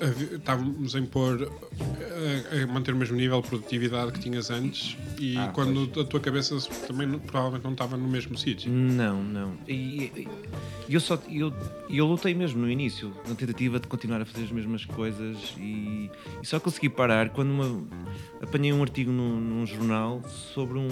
estávamos 0.00 0.94
a 0.94 0.98
impor 0.98 1.50
eh, 2.00 2.62
a, 2.62 2.66
manter 2.66 2.94
o 2.94 2.96
mesmo 2.96 3.16
nível 3.16 3.40
de 3.42 3.48
produtividade 3.48 4.12
que 4.12 4.20
tinhas 4.20 4.50
antes 4.50 4.96
e 5.18 5.36
Ah, 5.36 5.50
quando 5.54 6.00
a 6.00 6.04
tua 6.04 6.20
cabeça 6.20 6.56
também 6.86 7.06
não- 7.06 7.18
provavelmente 7.18 7.64
não 7.64 7.72
estava 7.72 7.96
no 7.96 8.08
mesmo 8.08 8.36
sítio. 8.38 8.70
Não, 8.72 9.22
não. 9.22 9.52
E 9.68 10.26
eu 10.88 11.00
só 11.00 11.18
eu, 11.30 11.52
eu 11.88 12.06
lutei 12.06 12.34
mesmo 12.34 12.60
no 12.62 12.70
início, 12.70 13.12
na 13.28 13.34
tentativa 13.34 13.78
de 13.78 13.86
continuar 13.86 14.20
a 14.20 14.24
fazer 14.24 14.44
as 14.44 14.50
mesmas 14.50 14.84
coisas 14.84 15.54
e, 15.58 16.10
e 16.42 16.46
só 16.46 16.58
consegui 16.58 16.88
parar 16.88 17.28
quando 17.30 17.50
uma- 17.50 17.84
apanhei 18.42 18.72
um 18.72 18.82
artigo 18.82 19.12
num, 19.12 19.38
num 19.40 19.66
jornal 19.66 20.22
sobre 20.54 20.78
um, 20.78 20.88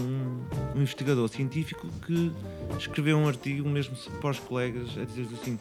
um 0.77 0.81
investigador 0.81 1.29
científico 1.29 1.89
que 2.07 2.31
escreveu 2.79 3.17
um 3.19 3.27
artigo 3.27 3.69
mesmo 3.69 3.97
para 4.21 4.31
os 4.31 4.39
colegas 4.39 4.89
a 4.99 5.05
dizer 5.05 5.27
assim 5.41 5.59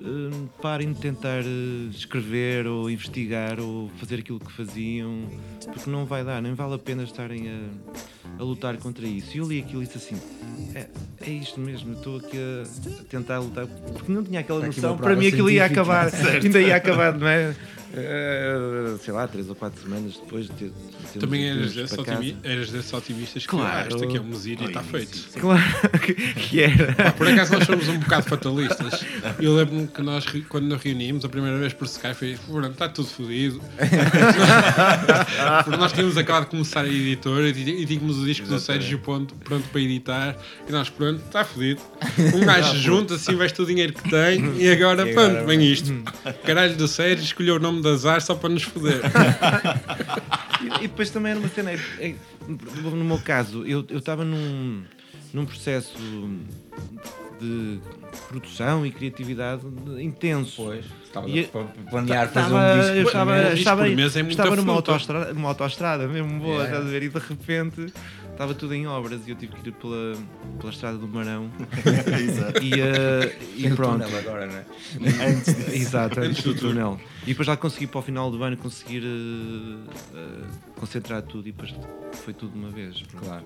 "Hum, 0.00 0.48
parem 0.60 0.92
de 0.92 1.00
tentar 1.00 1.40
eh, 1.44 1.88
escrever 1.90 2.66
ou 2.66 2.77
investigar 2.90 3.58
ou 3.58 3.88
fazer 3.98 4.20
aquilo 4.20 4.38
que 4.38 4.52
faziam 4.52 5.26
porque 5.72 5.90
não 5.90 6.04
vai 6.04 6.24
dar, 6.24 6.40
nem 6.40 6.54
vale 6.54 6.74
a 6.74 6.78
pena 6.78 7.02
estarem 7.02 7.48
a, 7.48 8.40
a 8.40 8.42
lutar 8.42 8.76
contra 8.76 9.06
isso. 9.06 9.36
E 9.36 9.38
eu 9.38 9.46
li 9.46 9.60
aquilo 9.60 9.82
e 9.82 9.86
disse 9.86 9.98
assim: 9.98 10.20
é, 10.74 10.86
é 11.26 11.30
isto 11.30 11.60
mesmo, 11.60 11.94
estou 11.94 12.18
aqui 12.18 12.36
a, 12.36 13.04
tentar 13.04 13.38
lutar, 13.38 13.66
porque 13.66 14.10
não 14.10 14.22
tinha 14.22 14.40
aquela 14.40 14.64
noção, 14.64 14.96
para 14.96 15.16
mim 15.16 15.28
aquilo 15.28 15.50
ia 15.50 15.64
acabar, 15.64 16.10
ainda 16.42 16.60
ia 16.60 16.76
acabar, 16.76 17.16
não 17.16 17.28
é? 17.28 17.54
Eh, 17.94 18.96
sei 19.02 19.14
lá, 19.14 19.26
três 19.26 19.48
ou 19.48 19.54
quatro 19.54 19.80
semanas 19.82 20.14
depois 20.22 20.46
de 20.46 20.52
ter. 20.52 20.72
de 21.14 21.18
Também 21.20 21.48
eras 21.48 21.72
desses, 21.74 21.96
otimi- 21.98 22.36
eras 22.44 22.70
desses 22.70 22.92
otimistas 22.92 23.42
que 23.44 23.48
Claro. 23.48 23.86
ah, 23.86 23.88
isto 23.88 24.04
aqui 24.04 24.16
é 24.16 24.20
um 24.20 24.24
mesírio 24.24 24.64
e 24.64 24.66
está 24.68 24.82
feito. 24.82 25.16
sim. 25.16 25.40
Claro 25.40 25.62
que- 26.02 26.60
era. 26.60 26.92
Pá, 26.94 27.12
por 27.12 27.26
acaso 27.28 27.52
nós 27.54 27.64
somos 27.64 27.88
um 27.88 27.98
bocado 27.98 28.28
fatalistas. 28.28 29.04
Eu 29.40 29.54
lembro-me 29.56 29.86
que 29.88 30.02
nós, 30.02 30.24
quando 30.48 30.64
nos 30.66 30.82
reunimos, 30.82 31.24
a 31.24 31.28
primeira 31.30 31.56
vez 31.58 31.72
por 31.72 31.86
Skype, 31.86 32.14
foi 32.14 32.38
"Pronto, 32.46 32.70
está 32.72 32.88
tudo 32.90 33.08
fodido. 33.08 33.60
Porque 35.64 35.76
nós 35.76 35.92
tínhamos 35.92 36.16
acabado 36.16 36.44
de 36.44 36.50
começar 36.50 36.84
a 36.84 36.88
editora 36.88 37.48
e, 37.48 37.52
e 37.82 37.86
tínhamos 37.86 38.18
o 38.18 38.24
disco 38.24 38.46
do 38.46 38.58
Sérgio 38.58 38.98
pronto, 38.98 39.34
pronto 39.36 39.68
para 39.70 39.80
editar. 39.80 40.36
E 40.68 40.72
nós, 40.72 40.88
pronto, 40.90 41.22
está 41.24 41.44
fodido. 41.44 41.80
Um 42.34 42.40
gajo 42.44 42.76
junta, 42.76 43.14
assim, 43.14 43.34
veste 43.36 43.60
o 43.62 43.66
dinheiro 43.66 43.92
que 43.92 44.08
tem 44.10 44.56
e 44.58 44.70
agora, 44.70 45.06
pronto, 45.06 45.46
vem 45.46 45.64
isto. 45.72 46.02
Caralho 46.44 46.76
do 46.76 46.86
Sérgio 46.88 47.24
escolheu 47.24 47.56
o 47.56 47.58
nome 47.58 47.77
de 47.80 47.88
azar 47.88 48.20
só 48.20 48.34
para 48.34 48.48
nos 48.50 48.62
foder. 48.62 49.00
E, 50.62 50.84
e 50.84 50.88
depois 50.88 51.10
também 51.10 51.30
era 51.32 51.40
uma 51.40 51.48
cena. 51.48 51.70
é- 51.72 51.78
é- 52.00 52.14
no 52.48 53.04
meu 53.04 53.18
caso, 53.18 53.64
eu 53.66 53.84
eu 53.88 53.98
estava 53.98 54.24
num, 54.24 54.82
num 55.32 55.44
processo 55.46 55.96
de 57.40 57.78
produção 58.28 58.84
e 58.84 58.90
criatividade 58.90 59.62
intenso. 60.00 60.54
Pois, 60.64 60.84
estava 61.04 61.28
E- 61.28 61.44
a 61.54 61.90
planear 61.90 62.28
fazer 62.28 62.46
Estava- 62.46 62.72
um 62.74 62.80
disco. 62.80 62.96
eu 62.96 63.02
estava, 63.06 63.32
mês. 63.32 63.42
disco 63.44 63.58
estava, 63.58 63.86
é 63.88 64.22
muita 64.22 64.28
estava 64.30 64.56
numa, 64.56 64.72
autoestrada, 64.72 65.34
numa 65.34 65.48
autoestrada 65.48 66.08
mesmo 66.08 66.40
boa, 66.40 66.62
É. 66.62 66.66
estás 66.66 66.84
a 66.86 66.88
ver? 66.88 67.02
E 67.04 67.08
de 67.08 67.18
repente 67.18 67.92
estava 68.32 68.54
tudo 68.54 68.74
em 68.74 68.86
obras 68.86 69.20
e 69.26 69.30
eu 69.30 69.36
tive 69.36 69.52
que 69.54 69.68
ir 69.68 69.72
pela, 69.72 70.16
pela 70.58 70.72
estrada 70.72 70.96
do 70.98 71.06
Marão 71.08 71.50
Exato. 72.20 72.62
e, 72.62 72.72
eh, 72.80 73.36
e 73.56 73.70
pronto. 73.70 74.02
túnel 74.04 74.18
agora, 74.18 74.46
não 74.46 74.54
é? 74.56 74.64
Antes 75.30 75.54
disso. 75.56 75.70
Exato, 75.74 76.20
antes 76.20 76.42
do 76.42 76.54
túnel. 76.54 77.00
E 77.28 77.32
depois 77.32 77.46
lá 77.46 77.58
consegui 77.58 77.86
para 77.86 77.98
o 77.98 78.02
final 78.02 78.30
do 78.30 78.42
ano 78.42 78.56
conseguir 78.56 79.02
eh, 79.04 79.90
eh, 80.14 80.46
concentrar 80.80 81.20
tudo 81.20 81.46
e 81.46 81.52
depois 81.52 81.74
foi 82.24 82.32
tudo 82.32 82.52
de 82.52 82.58
uma 82.58 82.70
vez. 82.70 83.02
pronto. 83.02 83.22
Claro. 83.22 83.44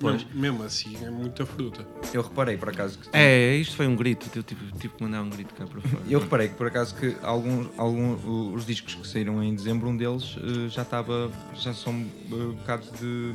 Mesmo, 0.00 0.28
mesmo 0.34 0.62
assim, 0.64 0.96
é 1.04 1.08
muita 1.10 1.46
fruta. 1.46 1.86
Eu 2.12 2.22
reparei 2.22 2.56
por 2.56 2.68
acaso 2.70 2.98
que. 2.98 3.08
É, 3.12 3.54
isto 3.54 3.76
foi 3.76 3.86
um 3.86 3.94
grito, 3.94 4.28
eu 4.34 4.42
tive, 4.42 4.72
tive 4.72 4.94
que 4.94 5.02
mandar 5.02 5.22
um 5.22 5.30
grito 5.30 5.54
cá 5.54 5.64
para 5.64 5.80
fora. 5.80 6.02
Eu 6.08 6.18
reparei 6.18 6.48
que 6.48 6.54
por 6.56 6.66
acaso 6.66 6.92
que 6.96 7.16
alguns, 7.22 7.68
alguns 7.78 8.20
os 8.52 8.66
discos 8.66 8.96
que 8.96 9.06
saíram 9.06 9.40
em 9.44 9.54
dezembro, 9.54 9.88
um 9.88 9.96
deles 9.96 10.36
eh, 10.38 10.68
já 10.68 10.82
estava, 10.82 11.30
já 11.54 11.72
são 11.72 11.94
eh, 11.94 12.28
bocados 12.30 12.90
de, 12.98 13.32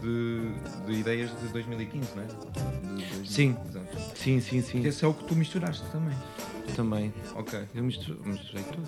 de, 0.00 0.86
de 0.86 1.00
ideias 1.00 1.30
de 1.40 1.48
2015, 1.48 2.08
não 2.14 2.22
é? 2.22 2.26
De- 2.26 3.22
de- 3.22 3.28
Sim. 3.28 3.56
Exato. 3.68 4.16
Sim, 4.16 4.40
sim, 4.40 4.62
sim, 4.62 4.86
Esse 4.86 5.04
é 5.04 5.08
o 5.08 5.14
que 5.14 5.24
tu 5.24 5.34
misturaste 5.34 5.82
também. 5.90 6.16
também. 6.76 7.12
Ok. 7.34 7.58
Eu 7.74 7.82
misturo- 7.82 8.20
misturei 8.24 8.62
tudo. 8.64 8.86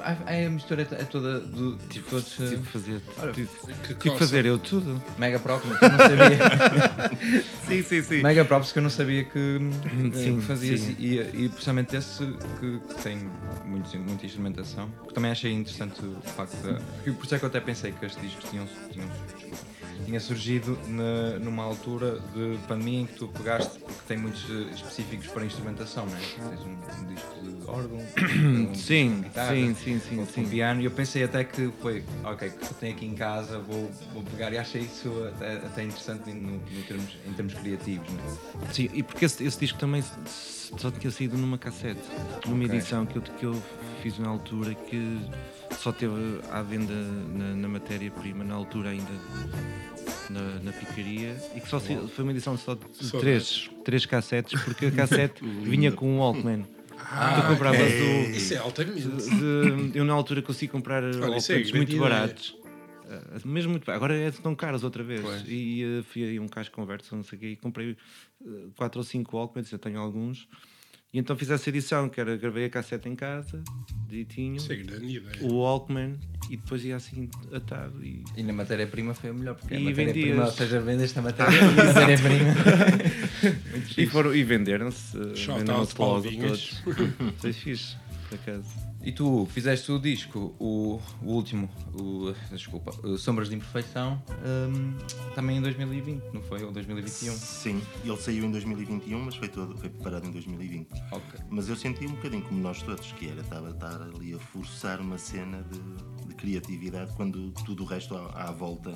Ah, 0.00 0.16
A, 0.26 0.50
mistura 0.50 0.82
é 0.82 1.04
toda 1.04 1.40
do 1.40 1.76
tipo 1.88 2.10
todos. 2.10 2.38
eh, 2.40 2.48
Tive 2.50 2.62
que 2.62 2.68
fazer, 2.68 3.00
tive, 3.34 3.48
Que 3.88 3.94
tive 3.94 4.18
fazer 4.18 4.46
eu 4.46 4.58
tudo. 4.58 5.02
Mega 5.26 5.38
props, 5.40 5.64
que 5.78 5.84
eu 5.84 5.90
não 5.90 5.98
sabia. 5.98 7.10
Sim, 7.66 7.82
sim, 7.82 8.02
sim. 8.02 8.22
Mega 8.22 8.44
props 8.44 8.72
que 8.72 8.78
eu 8.78 8.82
não 8.82 8.90
sabia 8.90 9.24
que, 9.24 9.58
que 10.12 10.16
Sim, 10.18 10.40
fazias 10.40 10.80
sim. 10.80 10.96
e, 11.00 11.18
e 11.18 11.48
precisamente 11.48 11.96
esse 11.96 12.24
que, 12.60 12.78
que 12.88 13.02
tem 13.02 13.18
muito, 13.64 13.98
muita 13.98 14.24
instrumentação. 14.24 14.88
Que 15.08 15.12
também 15.14 15.32
achei 15.32 15.52
interessante 15.52 16.00
o 16.04 16.20
facto 16.22 16.54
de. 16.62 16.78
que 17.02 17.10
Por 17.12 17.24
isso 17.24 17.34
é 17.34 17.38
que 17.38 17.44
eu 17.44 17.48
até 17.48 17.60
pensei 17.60 17.92
que 17.92 18.06
estes 18.06 18.22
discos 18.22 18.48
tinham, 18.50 18.66
tinham 18.92 19.08
tinha 20.04 20.20
surgido 20.20 20.78
na- 20.88 21.38
numa 21.38 21.62
altura 21.64 22.20
de 22.34 22.58
pandemia 22.68 23.00
em 23.00 23.06
que 23.06 23.14
tu 23.14 23.28
pegaste, 23.28 23.78
porque 23.78 24.02
tem 24.06 24.16
muitos 24.16 24.44
eh, 24.50 24.72
específicos 24.74 25.26
para 25.28 25.44
instrumentação, 25.44 26.06
não 26.06 26.16
é? 26.16 26.20
Tens 26.20 26.60
um, 26.60 27.02
um 27.02 27.06
disco 27.06 27.34
de 27.42 27.66
órgão, 27.70 27.98
um 28.18 28.66
disco 28.72 28.86
Sim, 28.86 29.14
com 29.16 29.22
guitarra, 29.22 29.54
sim, 29.54 29.74
sim, 29.74 30.00
sim, 30.00 30.18
outro 30.18 30.34
sim. 30.34 30.48
piano, 30.48 30.80
e 30.80 30.84
eu 30.84 30.90
pensei 30.90 31.24
até 31.24 31.42
que 31.44 31.70
foi, 31.80 32.04
ok, 32.24 32.50
que 32.50 32.74
tenho 32.74 32.94
aqui 32.94 33.06
em 33.06 33.14
casa, 33.14 33.58
vou, 33.58 33.90
vou 34.12 34.22
pegar, 34.24 34.52
e 34.52 34.58
achei 34.58 34.82
isso 34.82 35.10
até, 35.34 35.56
até 35.56 35.84
interessante 35.84 36.30
no, 36.32 36.52
no 36.58 36.82
termos, 36.86 37.16
em 37.26 37.32
termos 37.32 37.54
criativos, 37.54 38.08
não 38.12 38.60
é? 38.68 38.72
Sim, 38.72 38.90
e 38.92 39.02
porque 39.02 39.24
esse, 39.24 39.42
esse 39.44 39.58
disco 39.58 39.78
também 39.78 40.02
só 40.26 40.90
tinha 40.90 41.10
saído 41.10 41.36
numa 41.36 41.58
cassete, 41.58 42.00
numa 42.46 42.64
Ok. 42.64 42.76
edição 42.76 43.06
que 43.06 43.16
eu, 43.16 43.22
que 43.22 43.44
eu 43.46 43.62
fiz 44.02 44.18
na 44.18 44.28
altura 44.28 44.74
que 44.74 45.18
só 45.74 45.92
teve 45.92 46.14
à 46.50 46.62
venda 46.62 46.92
na, 46.94 47.54
na 47.54 47.68
matéria-prima, 47.68 48.44
na 48.44 48.54
altura 48.54 48.90
ainda 48.90 49.10
na, 50.30 50.40
na 50.62 50.72
picaria, 50.72 51.36
e 51.54 51.60
que 51.60 51.68
só 51.68 51.78
se- 51.78 51.96
foi 52.08 52.24
uma 52.24 52.32
edição 52.32 52.56
só 52.56 52.74
de 52.74 52.80
Só 52.92 53.18
três, 53.18 53.70
três 53.84 54.04
cassetes, 54.06 54.60
porque 54.62 54.86
a 54.86 54.90
cassete 54.90 55.42
vinha 55.62 55.92
com 55.92 56.08
um 56.08 56.18
Walkman. 56.18 56.64
Ah, 56.98 57.40
tu 57.40 57.46
compravas 57.48 57.80
ok. 57.80 58.26
o- 58.26 58.30
Isso 58.36 58.54
é 58.54 58.56
altamente. 58.58 59.02
De- 59.08 59.90
de- 59.92 59.98
eu 59.98 60.04
na 60.04 60.12
altura 60.12 60.42
consegui 60.42 60.70
comprar 60.72 61.02
é 61.04 61.06
Walkmans 61.16 61.46
grande 61.48 61.72
muito 61.76 61.98
baratos. 61.98 62.56
Ah, 63.08 63.38
mesmo 63.44 63.70
muito. 63.70 63.88
Agora 63.92 64.16
é 64.16 64.30
tão 64.32 64.54
caros 64.56 64.82
outra 64.82 65.04
vez. 65.04 65.20
Pois. 65.20 65.44
E 65.46 65.82
eh, 66.00 66.02
fui 66.02 66.36
a 66.36 66.42
um 66.42 66.48
caixa 66.48 66.70
de 66.70 66.74
conversa, 66.74 67.14
não 67.14 67.22
sei 67.22 67.36
o 67.38 67.40
quê, 67.40 67.46
e 67.50 67.56
comprei 67.56 67.96
eh, 68.44 68.48
quatro 68.76 68.98
ou 68.98 69.04
cinco 69.04 69.36
Walkmans, 69.36 69.70
eu 69.70 69.78
tenho 69.78 70.00
alguns. 70.00 70.48
E 71.12 71.18
então 71.18 71.36
fiz 71.36 71.48
essa 71.50 71.68
edição, 71.70 72.08
que 72.08 72.20
era 72.20 72.36
gravei 72.36 72.66
a 72.66 72.70
cassete 72.70 73.08
em 73.08 73.14
casa, 73.14 73.62
direitinho, 74.08 74.56
Isso 74.56 74.70
é 74.72 74.76
grande 74.76 75.16
ideia. 75.16 75.36
o 75.50 75.54
Walkman, 75.60 76.18
e 76.50 76.56
depois 76.56 76.84
ia 76.84 76.96
assim 76.96 77.30
atado. 77.52 78.04
E... 78.04 78.22
E 78.36 78.42
na 78.42 78.52
matéria-prima 78.52 79.14
foi 79.14 79.30
a 79.30 79.32
melhor, 79.32 79.54
porque 79.54 79.74
a 79.74 79.78
E 79.80 79.84
matéria-prima, 79.84 80.26
vendias. 80.28 80.46
ou 80.48 80.52
seja, 80.54 80.80
vendeste 80.80 81.18
a 81.18 81.22
matéria- 81.22 81.52
matéria-prima. 81.72 82.54
E, 83.96 84.06
foram, 84.06 84.34
e 84.34 84.42
venderam-se. 84.44 85.12
Shout 85.36 85.60
Venderam-se 85.60 85.92
out 85.92 86.00
logo 86.00 86.22
todos. 86.48 86.82
Foi 87.38 87.52
fixe, 87.52 87.96
por 88.28 88.34
acaso. 88.34 88.68
E 89.06 89.12
tu 89.12 89.46
fizeste 89.46 89.92
o 89.92 90.00
disco, 90.00 90.52
o, 90.58 91.00
o 91.22 91.32
último, 91.32 91.70
o, 91.94 92.34
desculpa, 92.50 92.90
o 93.06 93.16
Sombras 93.16 93.48
de 93.48 93.54
Imperfeição, 93.54 94.20
hum, 94.44 94.96
também 95.32 95.58
em 95.58 95.62
2020, 95.62 96.24
não 96.32 96.42
foi? 96.42 96.64
Ou 96.64 96.72
2021? 96.72 97.32
Sim, 97.34 97.80
ele 98.04 98.16
saiu 98.16 98.46
em 98.46 98.50
2021, 98.50 99.16
mas 99.20 99.36
foi, 99.36 99.46
todo, 99.46 99.78
foi 99.78 99.90
preparado 99.90 100.26
em 100.26 100.32
2020. 100.32 100.88
Ok. 101.12 101.40
Mas 101.48 101.68
eu 101.68 101.76
senti 101.76 102.04
um 102.04 102.16
bocadinho 102.16 102.42
como 102.42 102.60
nós 102.60 102.82
todos, 102.82 103.12
que 103.12 103.28
era 103.28 103.42
estava 103.42 103.68
a 103.68 103.70
estar 103.70 104.02
ali 104.02 104.34
a 104.34 104.40
forçar 104.40 105.00
uma 105.00 105.18
cena 105.18 105.62
de, 105.62 106.26
de 106.26 106.34
criatividade 106.34 107.14
quando 107.14 107.52
tudo 107.64 107.84
o 107.84 107.86
resto 107.86 108.16
à, 108.16 108.48
à 108.48 108.50
volta 108.50 108.92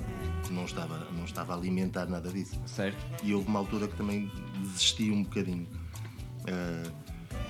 não 0.49 0.65
estava, 0.65 1.09
não 1.11 1.23
estava 1.23 1.53
a 1.53 1.55
alimentar 1.55 2.07
nada 2.07 2.29
disso. 2.29 2.59
Certo? 2.65 2.97
E 3.23 3.33
houve 3.33 3.47
uma 3.47 3.59
altura 3.59 3.87
que 3.87 3.95
também 3.95 4.29
desisti 4.59 5.09
um 5.09 5.23
bocadinho. 5.23 5.69
Ah, 6.49 6.91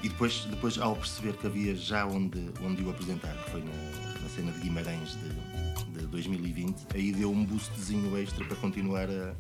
e 0.04 0.10
depois, 0.10 0.46
depois, 0.46 0.78
ao 0.78 0.96
perceber 0.96 1.34
que 1.34 1.48
havia 1.48 1.76
já 1.76 2.06
onde, 2.06 2.50
onde 2.64 2.84
o 2.84 2.90
apresentar, 2.90 3.34
que 3.44 3.52
foi 3.52 3.62
na, 3.62 4.22
na 4.22 4.30
cena 4.30 4.52
de 4.52 4.60
Guimarães 4.60 5.18
de, 5.18 6.00
de 6.00 6.08
2020, 6.08 6.76
aí 6.94 7.12
deu 7.12 7.32
um 7.32 7.46
boostzinho 7.46 8.18
extra 8.18 8.46
para 8.46 8.56
continuar 8.58 9.10
a, 9.10 9.36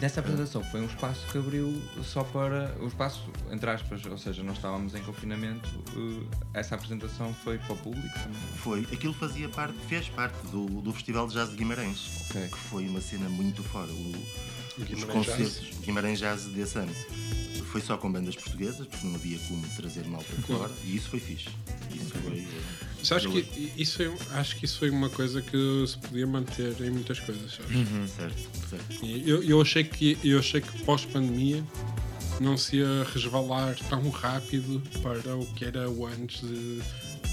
Nessa 0.00 0.20
apresentação 0.20 0.62
foi 0.64 0.80
um 0.80 0.86
espaço 0.86 1.24
que 1.30 1.38
abriu 1.38 1.80
só 2.02 2.24
para. 2.24 2.76
O 2.80 2.86
espaço, 2.88 3.30
entre 3.50 3.70
aspas, 3.70 4.04
ou 4.04 4.18
seja, 4.18 4.42
nós 4.42 4.56
estávamos 4.56 4.94
em 4.94 5.02
confinamento, 5.02 5.68
eh, 5.96 6.36
essa 6.52 6.74
apresentação 6.74 7.32
foi 7.32 7.58
para 7.58 7.74
o 7.74 7.76
público 7.76 8.12
também. 8.14 8.40
Foi, 8.56 8.80
aquilo 8.92 9.14
fazia 9.14 9.48
parte, 9.48 9.78
fez 9.88 10.08
parte 10.08 10.36
do, 10.48 10.66
do 10.66 10.92
Festival 10.92 11.28
de 11.28 11.34
Jazz 11.34 11.50
de 11.50 11.56
Guimarães, 11.56 12.10
Ok. 12.28 12.48
que 12.48 12.58
foi 12.58 12.88
uma 12.88 13.00
cena 13.00 13.28
muito 13.28 13.62
fora. 13.62 13.90
O, 13.90 14.12
os 14.78 14.84
Guimarães 14.84 15.12
concertos 15.12 15.78
Guimarães 15.84 16.18
Jazz 16.18 16.46
desse 16.46 16.76
ano 16.76 16.92
foi 17.62 17.80
só 17.80 17.96
com 17.96 18.10
bandas 18.10 18.34
portuguesas, 18.36 18.86
porque 18.86 19.06
não 19.06 19.14
havia 19.14 19.38
como 19.40 19.62
trazer 19.76 20.04
malta 20.06 20.34
de 20.34 20.42
fora, 20.42 20.72
e 20.84 20.96
isso 20.96 21.08
foi 21.10 21.20
fixe. 21.20 21.48
Isso 21.94 22.12
foi. 22.22 22.38
eh, 22.38 22.46
Mas 22.98 23.12
acho 23.12 23.30
que 23.30 23.72
isso 23.76 23.96
foi, 23.96 24.14
acho 24.38 24.56
que 24.56 24.64
isso 24.64 24.78
foi 24.78 24.90
uma 24.90 25.10
coisa 25.10 25.42
que 25.42 25.84
se 25.86 25.98
podia 25.98 26.26
manter 26.26 26.74
em 26.80 26.90
muitas 26.90 27.20
coisas. 27.20 27.52
sabes? 27.52 28.10
Certo, 28.10 28.68
certo. 28.70 29.06
Eu, 29.06 29.42
eu 29.42 29.60
achei 29.60 29.84
que 29.84 30.18
eu 30.24 30.38
achei 30.38 30.60
que 30.60 30.82
pós-pandemia 30.84 31.62
não 32.40 32.56
se 32.56 32.76
ia 32.76 33.04
resvalar 33.12 33.76
tão 33.88 34.08
rápido 34.10 34.82
para 35.02 35.36
o 35.36 35.46
que 35.54 35.64
era 35.64 35.88
o 35.88 36.06
antes 36.06 36.40
de 36.40 36.80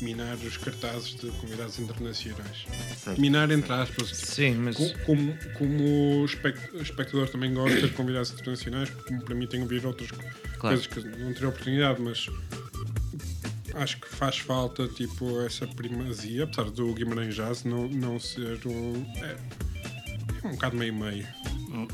minar 0.02 0.36
os 0.38 0.58
cartazes 0.58 1.16
de 1.16 1.30
convidados 1.32 1.78
internacionais. 1.80 2.66
certo. 2.98 3.20
Minar 3.22 3.50
entre 3.52 3.72
aspas. 3.74 4.10
Sim, 4.10 4.56
mas. 4.56 4.76
Co- 4.78 4.94
Como, 5.06 5.38
como 5.58 6.26
espectador 6.26 7.30
também 7.30 7.54
gosta 7.54 7.82
de 7.82 7.90
convidados 7.94 8.32
internacionais, 8.32 8.90
porque 8.90 9.14
me 9.14 9.24
permitem 9.24 9.62
ouvir 9.62 9.86
outras 9.86 10.10
Claro. 10.12 10.60
coisas 10.60 10.88
que 10.88 11.00
não 11.20 11.34
teriam 11.34 11.50
oportunidade, 11.50 12.02
mas 12.02 12.28
acho 13.74 14.00
que 14.00 14.08
faz 14.08 14.38
falta 14.40 14.88
tipo 14.88 15.42
essa 15.42 15.66
primazia, 15.68 16.44
apesar 16.44 16.70
do 16.72 16.94
Guimarães 16.94 17.36
Jazz 17.36 17.64
não, 17.64 17.88
não 17.88 18.20
ser 18.20 18.60
um. 18.68 19.06
É, 19.24 19.36
é 20.44 20.48
um 20.48 20.52
bocado 20.52 20.76
meio-meio. 20.76 21.26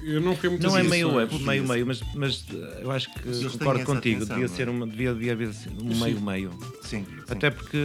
Eu 0.03 0.19
não 0.21 0.35
fui 0.35 0.49
muitas 0.49 0.71
Não 0.71 0.79
é 0.79 0.83
meio, 0.83 1.19
é, 1.19 1.23
edições. 1.23 1.45
meio, 1.45 1.67
meio, 1.67 1.85
mas, 1.85 2.01
mas 2.15 2.45
eh, 2.51 2.79
eu 2.81 2.91
acho 2.91 3.13
que 3.13 3.27
Eles 3.27 3.51
concordo 3.53 3.85
contigo. 3.85 4.17
atenção, 4.17 4.35
devia 4.37 4.45
é? 4.51 4.55
ser 4.55 4.69
uma, 4.69 4.87
devia, 4.87 5.13
devia 5.13 5.33
haver 5.33 5.49
um 5.49 5.93
Sim. 5.93 6.03
meio, 6.03 6.21
meio. 6.21 6.51
Sim, 6.81 7.05
sim. 7.05 7.07
Até 7.29 7.51
porque, 7.51 7.77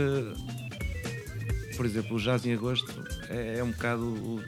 por 1.77 1.85
exemplo, 1.85 2.17
o 2.17 2.21
jazz 2.21 2.47
em 2.47 2.55
agosto 2.55 2.91
é, 3.29 3.59
é 3.59 3.65
um 3.65 3.73
bocado 3.73 4.05
o, 4.05 4.41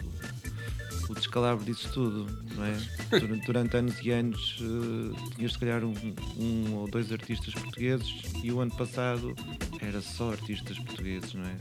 o 1.09 1.15
descalabro 1.15 1.65
disso 1.65 1.89
tudo, 1.93 2.27
não 2.55 2.65
é? 2.65 2.77
Durante, 3.19 3.47
durante 3.47 3.77
anos 3.77 3.95
e 4.03 4.11
anos 4.11 4.57
eh, 4.61 5.35
tinhas 5.37 5.53
se 5.53 5.59
calhar 5.59 5.85
um, 5.85 5.95
um 6.39 6.75
ou 6.75 6.89
dois 6.89 7.13
artistas 7.13 7.53
portugueses 7.55 8.23
e 8.43 8.51
o 8.51 8.61
ano 8.61 8.75
passado 8.75 9.35
era 9.81 10.01
só 10.01 10.33
artistas 10.33 10.79
portugueses, 10.79 11.35
não 11.35 11.45
é? 11.45 11.57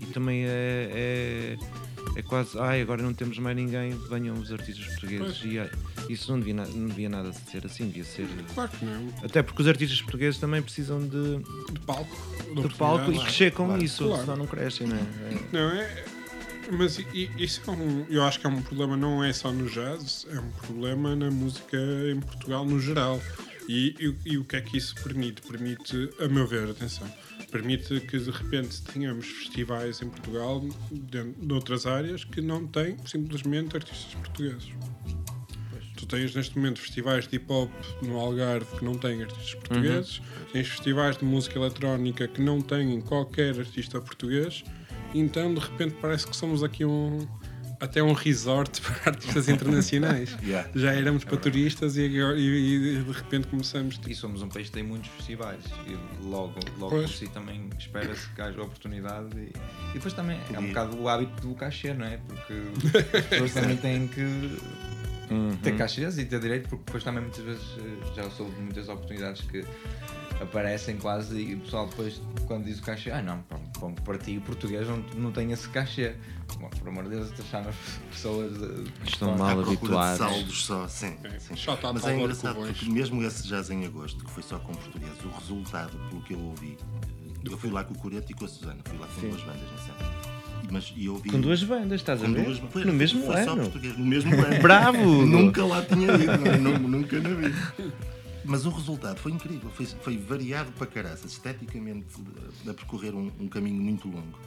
E 0.00 0.06
também 0.12 0.44
é, 0.44 0.90
é, 0.92 1.56
é 2.16 2.22
quase, 2.22 2.58
ai, 2.58 2.80
agora 2.80 3.02
não 3.02 3.12
temos 3.12 3.38
mais 3.38 3.56
ninguém, 3.56 3.90
venham 4.08 4.36
os 4.36 4.52
artistas 4.52 4.86
portugueses. 4.86 5.38
Pois. 5.38 5.52
E 5.52 5.58
ah, 5.58 5.68
isso 6.08 6.30
não 6.30 6.38
devia, 6.38 6.54
não 6.54 6.86
devia 6.86 7.08
nada 7.08 7.32
ser 7.32 7.66
assim, 7.66 7.86
devia 7.88 8.04
ser. 8.04 8.28
Claro 8.54 8.70
que 8.70 8.84
não. 8.84 9.08
Até 9.24 9.42
porque 9.42 9.60
os 9.62 9.68
artistas 9.68 10.00
portugueses 10.00 10.38
também 10.38 10.62
precisam 10.62 11.00
de, 11.00 11.38
De 11.72 11.80
palco. 11.80 12.16
de 12.62 12.74
palco 12.76 13.10
e 13.12 13.18
crescer 13.18 13.52
com 13.52 13.66
claro, 13.66 13.82
isso, 13.84 14.04
claro. 14.06 14.20
senão 14.22 14.36
não 14.36 14.46
crescem, 14.46 14.86
não 14.86 14.96
é? 14.96 15.00
É- 15.00 15.40
Não, 15.52 15.70
é. 15.70 16.04
Mas 16.72 16.98
isso 17.38 17.62
é 17.66 17.70
um. 17.70 18.06
Eu 18.08 18.22
acho 18.24 18.40
que 18.40 18.46
é 18.46 18.50
um 18.50 18.60
problema, 18.62 18.96
não 18.96 19.22
é 19.22 19.32
só 19.32 19.52
no 19.52 19.68
jazz, 19.70 20.26
é 20.30 20.38
um 20.40 20.50
problema 20.50 21.14
na 21.14 21.30
música 21.30 21.76
em 22.12 22.20
Portugal 22.20 22.64
no 22.64 22.80
geral. 22.80 23.20
E, 23.68 23.94
e- 23.98 24.32
e 24.32 24.38
o 24.38 24.44
que 24.44 24.56
é 24.56 24.60
que 24.60 24.76
isso 24.76 24.94
permite? 25.02 25.42
Permite, 25.42 26.10
a 26.20 26.28
meu 26.28 26.46
ver, 26.46 26.70
atenção, 26.70 27.06
permite 27.50 27.98
que 28.00 28.16
de 28.18 28.30
repente 28.30 28.80
tenhamos 28.82 29.26
festivais 29.26 30.00
em 30.02 30.08
Portugal, 30.08 30.60
dentro 30.90 31.34
de 31.46 31.52
outras 31.52 31.84
áreas, 31.84 32.22
que 32.24 32.40
não 32.40 32.64
têm 32.66 32.96
simplesmente 33.06 33.76
artistas 33.76 34.14
portugueses. 34.14 34.68
Tu 35.96 36.06
tens 36.06 36.34
neste 36.34 36.56
momento 36.56 36.78
festivais 36.78 37.26
de 37.26 37.36
hip 37.36 37.46
hop 37.50 37.70
no 38.02 38.18
Algarve 38.20 38.66
que 38.78 38.84
não 38.84 38.94
têm 38.96 39.22
artistas 39.22 39.54
portugueses, 39.54 40.20
tens 40.52 40.68
festivais 40.68 41.16
de 41.16 41.24
música 41.24 41.58
eletrónica 41.58 42.28
que 42.28 42.40
não 42.40 42.60
têm 42.60 43.00
qualquer 43.00 43.58
artista 43.58 44.00
português, 44.00 44.62
então 45.14 45.52
de 45.54 45.60
repente 45.60 45.96
parece 46.00 46.26
que 46.26 46.36
somos 46.36 46.62
aqui 46.62 46.84
um, 46.84 47.26
até 47.80 48.02
um 48.02 48.12
resort 48.12 48.80
para 48.82 49.12
artistas 49.12 49.48
internacionais. 49.48 50.36
Yeah. 50.42 50.68
Já 50.74 50.92
éramos 50.92 51.24
para 51.24 51.36
turistas 51.36 51.96
e, 51.96 52.06
agora- 52.06 52.38
e- 52.38 52.96
e 52.98 53.02
de 53.04 53.12
repente 53.12 53.46
começamos. 53.48 54.00
E 54.06 54.14
somos 54.14 54.42
um 54.42 54.48
país 54.48 54.68
que 54.68 54.72
tem 54.74 54.82
muitos 54.82 55.08
festivais 55.10 55.62
e 55.86 56.24
logo, 56.26 56.54
logo 56.78 56.90
Pois. 56.96 57.10
por 57.10 57.16
si 57.16 57.28
também 57.28 57.68
espera-se 57.78 58.28
que 58.30 58.40
haja 58.40 58.60
oportunidade 58.62 59.28
e, 59.38 59.50
e 59.90 59.92
depois 59.94 60.14
também 60.14 60.38
é 60.52 60.58
um 60.58 60.68
bocado 60.68 60.96
o 61.00 61.08
hábito 61.08 61.46
do 61.48 61.54
cachê, 61.54 61.92
não 61.94 62.06
é? 62.06 62.18
Porque 62.26 62.54
as 63.18 63.24
pessoas 63.26 63.52
também 63.54 63.76
têm 63.76 64.08
que 64.08 64.58
ter 65.62 65.76
cachês 65.76 66.18
e 66.18 66.24
ter 66.24 66.38
direito, 66.40 66.68
porque 66.68 66.84
depois 66.86 67.02
também 67.04 67.20
muitas 67.22 67.44
vezes 67.44 67.62
eh, 67.78 68.14
já 68.14 68.30
soube 68.30 68.54
de 68.54 68.60
muitas 68.60 68.88
oportunidades 68.88 69.42
que 69.42 69.64
aparecem 70.40 70.96
quase 70.98 71.36
e 71.36 71.54
o 71.54 71.60
pessoal 71.60 71.88
depois 71.88 72.20
quando 72.46 72.64
diz 72.66 72.78
o 72.78 72.82
cachê, 72.82 73.10
ah 73.10 73.20
não, 73.22 73.42
pá, 73.42 73.58
bom, 73.78 73.92
para 73.92 74.18
ti 74.18 74.36
o 74.38 74.40
português 74.40 74.86
não, 74.88 75.02
não 75.16 75.32
tem 75.32 75.52
esse 75.52 75.68
cachê. 75.68 76.14
Bom, 76.60 76.68
por 76.70 76.88
amor 76.88 77.04
de 77.04 77.10
Deus, 77.10 77.28
as 77.32 77.74
pessoas 78.10 78.52
eh, 78.62 78.84
Estão 79.04 79.36
mal 79.36 79.60
habituados. 79.60 80.18
saldos 80.18 80.64
só, 80.64 80.86
sim. 80.88 81.16
É, 81.24 81.38
sim. 81.38 81.56
só 81.56 81.72
a 81.82 81.92
Mas 81.92 82.06
é 82.06 82.16
engraçado 82.16 82.56
porque 82.56 82.88
mesmo 82.90 83.22
esse 83.22 83.46
jazz 83.48 83.68
em 83.70 83.84
agosto, 83.84 84.24
que 84.24 84.30
foi 84.30 84.42
só 84.42 84.58
com 84.58 84.72
português, 84.72 85.10
o 85.24 85.28
resultado, 85.40 85.98
pelo 86.08 86.22
que 86.22 86.34
eu 86.34 86.38
ouvi, 86.40 86.78
eu 87.44 87.58
fui 87.58 87.70
lá 87.70 87.84
com 87.84 87.94
o 87.94 87.98
Coreto 87.98 88.30
e 88.30 88.34
com 88.34 88.44
a 88.44 88.48
Susana, 88.48 88.78
fui 88.84 88.98
lá 88.98 89.06
com 89.08 89.20
duas 89.20 89.40
bandas 89.42 89.70
nesse 89.72 89.90
ano. 89.90 90.36
E, 90.68 90.72
mas, 90.72 90.92
e 90.96 91.08
ouvi, 91.08 91.30
Com 91.30 91.40
duas 91.40 91.62
bandas, 91.62 92.00
estás 92.00 92.22
a 92.22 92.26
com 92.26 92.32
ver? 92.32 92.44
duas- 92.44 92.58
foi- 92.58 92.84
no 92.84 92.92
mesmo 92.92 93.24
foi 93.24 93.44
só 93.44 93.52
ano. 93.52 93.62
português, 93.62 93.96
no 93.98 94.04
mesmo 94.06 94.32
ano. 94.44 94.62
Bravo! 94.62 95.26
Nunca 95.26 95.64
lá 95.64 95.82
tinha 95.82 96.12
ido, 96.14 96.60
não? 96.62 96.78
Nu- 96.78 96.88
nunca 96.88 97.20
na 97.20 97.28
vida. 97.28 97.74
Mas 98.46 98.64
o 98.64 98.70
resultado 98.70 99.18
foi 99.18 99.32
incrível, 99.32 99.70
foi, 99.70 99.86
foi 99.86 100.16
variado 100.16 100.70
para 100.72 100.86
caraças, 100.86 101.32
esteticamente 101.32 102.06
a 102.68 102.72
percorrer 102.74 103.14
um, 103.14 103.30
um 103.40 103.48
caminho 103.48 103.80
muito 103.82 104.08
longo. 104.08 104.38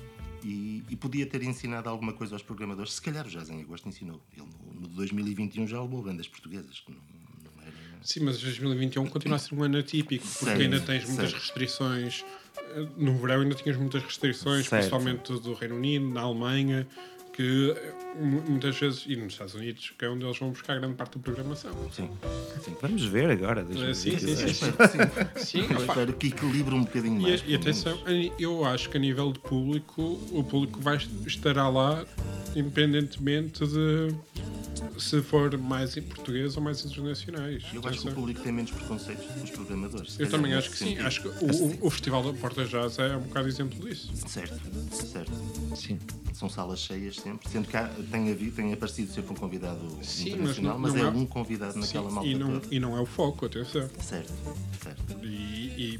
E, 0.44 0.84
e 0.90 0.96
podia 0.96 1.26
ter 1.26 1.44
ensinado 1.44 1.90
alguma 1.90 2.14
coisa 2.14 2.34
aos 2.36 2.42
programadores. 2.42 2.94
Se 2.94 3.02
calhar 3.02 3.26
o 3.28 3.30
Jazz 3.30 3.50
em 3.50 3.60
Agosto 3.62 3.90
ensinou. 3.90 4.22
Ele 4.36 4.48
no, 4.74 4.82
no 4.82 4.88
2021 4.88 5.68
já 5.68 5.82
levou 5.82 6.02
bandas 6.02 6.28
portuguesas, 6.30 6.80
que 6.80 6.92
não, 6.92 7.00
não 7.00 7.62
era. 7.62 7.74
Sim, 8.02 8.22
mas 8.22 8.40
2021 8.40 9.06
continua 9.08 9.36
a 9.36 9.40
ser 9.40 9.54
um 9.54 9.64
ano 9.64 9.78
atípico, 9.78 10.26
porque 10.40 10.62
ainda 10.64 10.80
tens 10.80 11.06
muitas 11.06 11.34
restrições. 11.34 12.24
Eh, 12.58 12.88
No 12.96 13.18
verão 13.18 13.42
ainda 13.42 13.54
tinhas 13.56 13.78
muitas 13.78 14.02
restrições, 14.02 14.66
Certo. 14.68 14.88
principalmente 14.90 15.34
do 15.34 15.54
Reino 15.54 15.76
Unido, 15.76 16.08
na 16.08 16.22
Alemanha, 16.22 16.88
que 17.40 17.72
eh, 17.72 17.94
mu- 18.22 18.42
muitas 18.50 18.78
vezes, 18.78 19.06
e 19.08 19.16
nos 19.16 19.32
Estados 19.32 19.56
Unidos, 19.56 19.94
que 19.98 20.04
é 20.04 20.10
onde 20.10 20.26
eles 20.26 20.38
vão 20.38 20.50
buscar 20.50 20.78
grande 20.78 20.96
parte 20.96 21.18
da 21.18 21.24
programação. 21.24 21.72
Sim, 21.90 22.10
sim. 22.62 22.76
Vamos 22.82 23.06
ver 23.06 23.30
agora. 23.32 23.66
Eh, 23.72 23.94
Sim, 23.94 24.18
sim, 24.20 24.26
2022. 24.26 24.66
sim. 24.92 24.98
Sim. 25.38 25.46
Sim, 25.46 25.60
Eu 25.74 25.78
opa, 25.78 25.94
espero 25.94 26.14
que 26.14 26.28
equilibre 26.28 26.76
um 26.76 26.84
bocadinho 26.84 27.18
E, 27.20 27.22
mais. 27.22 27.44
e 27.48 27.56
atenção, 27.56 27.98
menos. 28.04 28.34
eu 28.38 28.66
acho 28.66 28.90
que 28.90 28.98
a 28.98 29.00
nível 29.00 29.32
de 29.32 29.40
público, 29.40 30.02
o 30.34 30.44
público 30.44 30.82
vai, 30.82 30.98
estará 31.26 31.70
lá 31.70 32.06
independentemente 32.58 33.66
de 33.66 34.14
se 34.98 35.22
for 35.22 35.58
mais 35.58 35.96
em 35.96 36.02
português 36.02 36.58
ou 36.58 36.64
mais 36.64 36.84
internacionais. 36.84 37.64
Eu 37.74 37.82
acho 37.88 38.02
que 38.02 38.10
o 38.10 38.14
público 38.14 38.42
tem 38.42 38.52
menos 38.52 38.72
preconceitos 38.72 39.26
que 39.26 39.44
os 39.46 39.50
programadores. 39.52 40.20
Eu 40.20 40.30
também 40.30 40.54
acho 40.54 40.72
que 40.72 40.78
sim. 40.78 40.86
sentido. 40.90 41.06
Acho 41.08 41.22
que 41.22 41.28
o, 41.30 41.32
o- 41.52 41.88
o 41.88 41.90
Festival 41.90 42.22
da 42.24 42.34
Porta 42.38 42.66
Jazz 42.66 43.00
é 43.00 43.16
um 43.16 43.22
bocado 43.22 43.48
exemplo 43.48 43.80
disso. 43.88 44.12
Certo, 44.28 44.60
certo. 44.94 45.32
Sim. 45.76 45.98
São 46.34 46.50
salas 46.50 46.80
cheias 46.80 47.18
sempre, 47.30 47.50
sendo 47.50 47.68
que 47.68 47.78
há, 47.78 47.88
tem, 48.12 48.32
havido, 48.32 48.56
tem 48.56 48.74
aparecido 48.74 49.12
sempre 49.14 49.32
um 49.34 49.36
convidado 49.36 49.80
Sim, 50.02 50.30
internacional, 50.30 50.80
mas 50.80 50.94
mas, 50.94 51.02
não- 51.02 51.08
é 51.10 51.12
não 51.14 51.20
é- 51.20 51.24
um 51.24 51.26
convidado 51.28 51.80
naquela 51.80 52.10
Sim, 52.10 52.16
malta 52.16 52.30
e, 52.30 52.36
não, 52.36 52.60
toda. 52.60 52.76
e 52.76 52.80
não 52.80 52.98
é 52.98 53.02
o 53.02 53.06
foco, 53.06 53.46
atenção. 53.46 53.90
Certo, 54.02 54.34
certo. 54.82 55.26
E, 55.26 55.28
e 55.78 56.00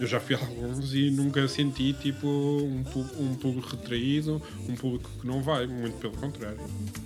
eu 0.00 0.06
já 0.06 0.20
fui 0.20 0.36
a 0.36 0.38
alguns 0.38 0.94
e 0.94 1.10
nunca 1.10 1.46
senti 1.48 1.92
tipo 1.94 2.26
um, 2.26 2.84
um 3.18 3.34
público 3.34 3.68
retraído, 3.76 4.40
um 4.68 4.74
público 4.76 5.10
que 5.20 5.26
não 5.26 5.42
vai, 5.42 5.66
muito 5.66 5.98
pelo 5.98 6.16
contrário. 6.16 6.60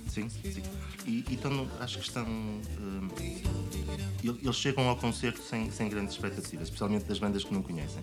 Sim, 0.09 0.29
sim. 0.29 0.61
E, 1.07 1.23
e 1.29 1.33
estão, 1.33 1.67
acho 1.79 1.99
que 1.99 2.05
estão. 2.05 2.25
hum, 2.25 3.09
eles 4.29 4.55
chegam 4.55 4.87
ao 4.87 4.95
concerto 4.95 5.41
sem, 5.41 5.69
sem 5.71 5.89
grandes 5.89 6.13
expectativas, 6.13 6.67
especialmente 6.67 7.05
das 7.05 7.19
bandas 7.19 7.43
que 7.43 7.53
não 7.53 7.61
conhecem. 7.61 8.01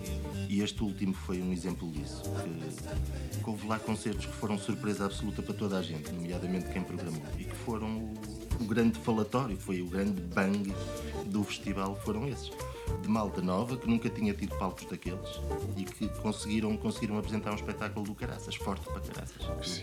E 0.49 0.61
este 0.61 0.83
último 0.83 1.15
foi 1.15 1.41
um 1.41 1.53
exemplo 1.53 1.91
disso. 1.91 2.23
Que, 2.23 3.39
que 3.39 3.51
houve 3.51 3.67
lá 3.67 3.79
concertos 3.79 4.27
que 4.27 4.33
foram 4.33 4.59
surpresa 4.59 5.07
absoluta 5.07 5.43
para 5.43 5.55
toda 5.55 5.79
a 5.79 5.83
gente, 5.83 6.13
nomeadamente 6.13 6.69
quem 6.71 6.83
programou. 6.83 7.23
E 7.39 7.45
que 7.45 7.57
foram 7.57 7.99
o, 7.99 8.15
o 8.61 8.65
grande 8.65 8.99
falatório, 8.99 9.57
foi 9.57 9.83
o 9.83 9.87
grande 9.87 10.21
bang 10.21 10.73
do 11.27 11.43
festival, 11.45 11.99
foram 12.05 12.29
esses. 12.29 12.51
De 13.01 13.09
malta 13.09 13.41
nova, 13.43 13.77
que 13.77 13.89
nunca 13.89 14.09
tinha 14.11 14.33
tido 14.35 14.57
palcos 14.59 14.85
daqueles 14.85 15.41
e 15.77 15.85
que 15.85 16.09
conseguiram, 16.21 16.77
conseguiram 16.77 17.19
apresentar 17.19 17.51
um 17.53 17.57
espetáculo 17.57 18.07
do 18.07 18.15
caraças, 18.15 18.55
forte 18.55 18.85
para 18.87 19.01
caraças. 19.01 19.83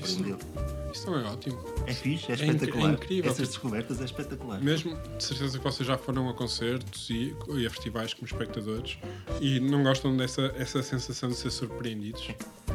Isso 0.94 1.10
não 1.12 1.20
é 1.20 1.24
ótimo. 1.26 1.60
É 1.86 1.94
fixe, 1.94 2.32
é 2.32 2.36
É 2.36 2.38
inc- 2.38 2.42
é 2.44 2.46
espetacular. 2.56 2.94
incrível, 2.94 3.32
Essas 3.32 3.48
tipo- 3.50 3.52
descobertas 3.64 4.02
é 4.02 4.06
espetacular. 4.06 4.62
Mesmo 4.62 4.96
de 5.18 5.24
certeza 5.24 5.58
que 5.58 5.64
vocês 5.64 5.88
já 5.88 5.98
foram 5.98 6.30
a 6.30 6.34
concertos 6.34 7.10
e, 7.10 7.36
e 7.56 7.66
a 7.66 7.70
festivais 7.70 8.14
como 8.14 8.26
espectadores 8.28 8.98
e 9.42 9.60
não 9.60 9.84
gostam 9.84 10.16
dessa 10.16 10.54
essa 10.58 10.82
sensação 10.82 11.30
de 11.30 11.36
ser 11.36 11.52
surpreendidos. 11.52 12.30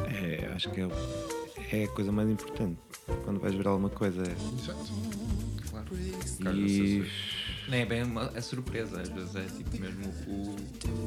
É, 0.07 0.51
acho 0.53 0.69
que 0.71 0.81
é, 0.81 0.87
é 1.71 1.83
a 1.85 1.87
coisa 1.89 2.11
mais 2.11 2.29
importante. 2.29 2.77
Quando 3.23 3.39
vais 3.39 3.53
ver 3.55 3.67
alguma 3.67 3.89
coisa. 3.89 4.21
Exato. 4.21 4.91
Claro. 5.69 5.87
E. 6.55 7.05
Nem 7.67 7.81
é 7.81 7.85
bem 7.85 8.03
uma 8.03 8.31
é 8.35 8.41
surpresa, 8.41 9.01
às 9.01 9.09
vezes 9.09 9.35
é 9.35 9.43
tipo 9.43 9.77
mesmo 9.79 10.05
o, 10.27 10.55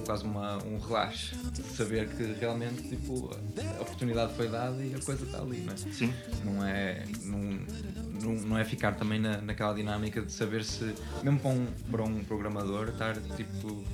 quase 0.04 0.24
uma, 0.24 0.62
um 0.64 0.78
relaxe 0.78 1.36
de 1.52 1.62
saber 1.62 2.08
que 2.08 2.22
realmente 2.40 2.88
tipo, 2.88 3.30
a 3.78 3.82
oportunidade 3.82 4.34
foi 4.34 4.48
dada 4.48 4.82
e 4.82 4.94
a 4.94 4.98
coisa 5.00 5.24
está 5.24 5.38
ali, 5.38 5.58
não 5.60 5.72
é? 5.72 5.76
Sim, 5.76 6.12
Não 6.44 6.64
é, 6.66 7.04
não, 7.24 8.32
não, 8.46 8.58
é 8.58 8.64
ficar 8.64 8.92
também 8.96 9.20
na, 9.20 9.40
naquela 9.40 9.72
dinâmica 9.72 10.20
de 10.20 10.32
saber 10.32 10.64
se, 10.64 10.94
mesmo 11.22 11.38
para 11.38 11.50
um, 11.50 11.66
para 11.90 12.02
um 12.02 12.24
programador, 12.24 12.88
estar 12.88 13.14
tipo 13.36 13.84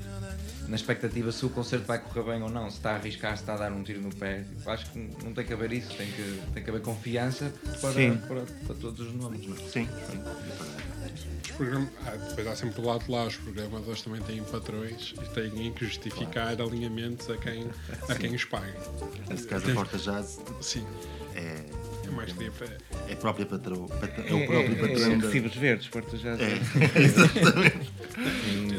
na 0.69 0.77
expectativa 0.77 1.31
se 1.31 1.45
o 1.45 1.51
concerto 1.51 1.87
vai 1.87 1.99
correr 1.99 2.33
bem 2.33 2.43
ou 2.43 2.49
não, 2.49 2.71
se 2.71 2.77
está 2.77 2.93
a 2.93 2.95
arriscar, 2.97 3.37
se 3.37 3.43
está 3.43 3.55
a 3.55 3.59
dar 3.59 3.73
um 3.73 3.83
tiro 3.83 4.01
no 4.01 4.15
pé. 4.15 4.45
Tipo, 4.45 4.71
acho 4.71 4.91
que 4.91 4.99
não 5.23 5.33
tem 5.33 5.45
que 5.45 5.53
haver 5.53 5.73
isso, 5.73 5.95
tem 5.95 6.11
que, 6.11 6.41
tem 6.55 6.63
que 6.63 6.71
haver 6.71 6.83
confiança 6.83 7.53
para, 7.81 7.93
para, 8.27 8.41
para 8.67 8.75
todos 8.77 9.01
os 9.01 9.15
nomes. 9.15 9.47
Não 9.47 9.55
é? 9.55 9.59
sim, 9.59 9.87
sim. 10.11 10.23
Os 11.59 11.89
ah, 12.07 12.17
depois 12.29 12.47
há 12.47 12.57
sempre 12.57 12.81
do 12.81 12.87
lado 12.87 13.05
de 13.05 13.11
lá, 13.11 13.27
os 13.27 13.37
programadores 13.37 14.03
também 14.03 14.21
têm 14.23 14.43
patrões 14.43 15.15
e 15.23 15.35
têm 15.35 15.73
que 15.73 15.85
justificar 15.85 16.61
alinhamentos 16.61 17.31
a 17.31 17.37
quem, 17.37 17.69
a 18.09 18.15
quem 18.15 18.35
os 18.35 18.45
paga. 18.45 18.75
Nesse 19.29 19.47
caso, 19.47 19.71
a 19.71 19.75
Porta 19.75 19.99
Jazz 19.99 20.41
Sim, 20.61 20.87
é, 21.35 21.65
é 22.07 22.11
mais 22.11 22.33
que 22.33 22.45
é 23.09 23.15
própria 23.17 23.47
patrão, 23.47 23.87
patr- 23.87 24.21
é 24.27 24.35
o 24.35 24.47
próprio 24.47 24.77
patrão 24.77 25.13
É, 25.13 25.17
da... 25.17 25.27
recibos 25.27 25.55
verdes, 25.57 25.89
portas 25.89 26.21
já. 26.21 26.31
É, 26.33 26.61
exatamente. 27.01 27.91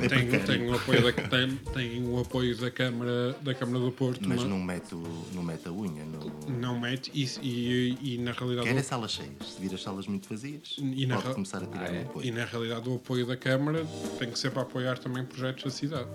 É 0.02 0.40
tem, 0.40 0.68
o 0.70 0.76
apoio 0.76 1.02
da, 1.04 1.12
tem, 1.12 1.56
tem 1.74 2.08
o 2.08 2.20
apoio 2.20 2.56
da 2.58 2.70
Câmara, 2.70 3.36
da 3.42 3.54
Câmara 3.54 3.80
do 3.80 3.92
Porto, 3.92 4.22
Mas 4.28 4.40
mas 4.42 4.50
não 4.50 4.62
mete, 4.62 4.94
o- 4.94 5.26
não 5.34 5.42
mete 5.44 5.68
a 5.68 5.72
unha. 5.72 6.04
No... 6.06 6.32
não 6.60 6.80
mete 6.80 7.12
e, 7.14 7.24
e, 7.42 8.14
e 8.14 8.18
na 8.20 8.32
realidade 8.34 8.68
Quer 8.68 8.78
é 8.78 8.84
salas 8.84 9.12
cheias. 9.12 9.32
Se 9.56 9.62
vir 9.62 9.74
as 9.74 9.82
salas 9.82 10.06
muito 10.08 10.28
vazias, 10.30 10.76
E 10.78 11.06
na 11.06 11.16
pode 11.16 11.28
ra- 11.30 11.34
começar 11.34 11.64
a 11.64 11.66
tirar 11.68 11.88
Ah, 11.90 11.92
o 11.92 11.96
é? 11.96 12.02
apoio. 12.02 12.26
E 12.28 12.32
na 12.32 12.46
realidade 12.46 12.88
o 12.90 12.96
apoio 12.96 13.26
da 13.26 13.36
Câmara 13.38 13.86
tem 14.20 14.30
que 14.30 14.38
ser 14.38 14.52
para 14.52 14.62
apoiar 14.62 14.98
também 15.00 15.24
projetos 15.26 15.64
da 15.64 15.70
cidade. 15.72 16.08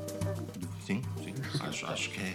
Sim, 0.86 1.02
sim. 1.24 1.34
Acho, 1.60 1.86
acho 1.86 2.10
que 2.10 2.20
é, 2.20 2.34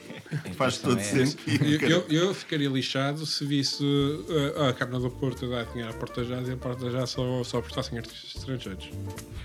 faz 0.56 0.78
todo 0.78 1.00
é 1.00 1.04
sentido. 1.04 1.66
Eu, 1.66 1.80
eu, 1.90 2.06
eu 2.10 2.34
ficaria 2.34 2.70
lixado 2.70 3.26
se 3.26 3.46
visse 3.46 3.84
uh, 3.84 4.64
a 4.70 4.74
Câmara 4.74 5.00
do 5.00 5.10
Porto 5.10 5.50
dar 5.50 5.66
dinheiro 5.66 5.90
à 5.90 5.94
Porta 5.94 6.24
Jazz 6.24 6.48
e 6.48 6.52
a 6.52 6.58
Porta 6.58 6.90
Jazz 6.90 7.10
só, 7.12 7.44
só 7.44 7.62
prestassem 7.62 7.98
artistas 7.98 8.36
estrangeiros. 8.36 8.90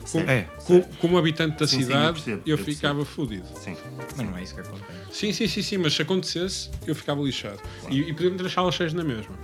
Certo, 0.04 0.28
É. 0.30 0.42
Co- 0.64 0.83
Como, 1.00 1.18
habitante 1.18 1.59
da 1.59 1.66
Sim, 1.66 1.76
sim, 1.76 1.83
eu 1.83 1.87
cidade, 1.87 2.12
percebo, 2.14 2.42
eu 2.46 2.59
ficava 2.59 3.04
fodido. 3.04 3.46
Sim. 3.59 3.76
Mas 4.16 4.26
não 4.26 4.37
é 4.37 4.42
isso 4.42 4.54
que 4.54 4.61
acontece. 4.61 4.90
Sim, 5.12 5.33
sim, 5.33 5.46
sim, 5.46 5.62
sim, 5.62 5.78
mas 5.78 5.92
se 5.94 6.02
acontecesse, 6.02 6.70
eu 6.87 6.94
ficava 6.94 7.20
lixado. 7.22 7.59
E, 7.88 7.98
e 8.00 8.12
podíamos 8.12 8.40
deixá-las 8.40 8.74
cheias 8.74 8.92
na 8.94 9.04
mesma. 9.04 9.35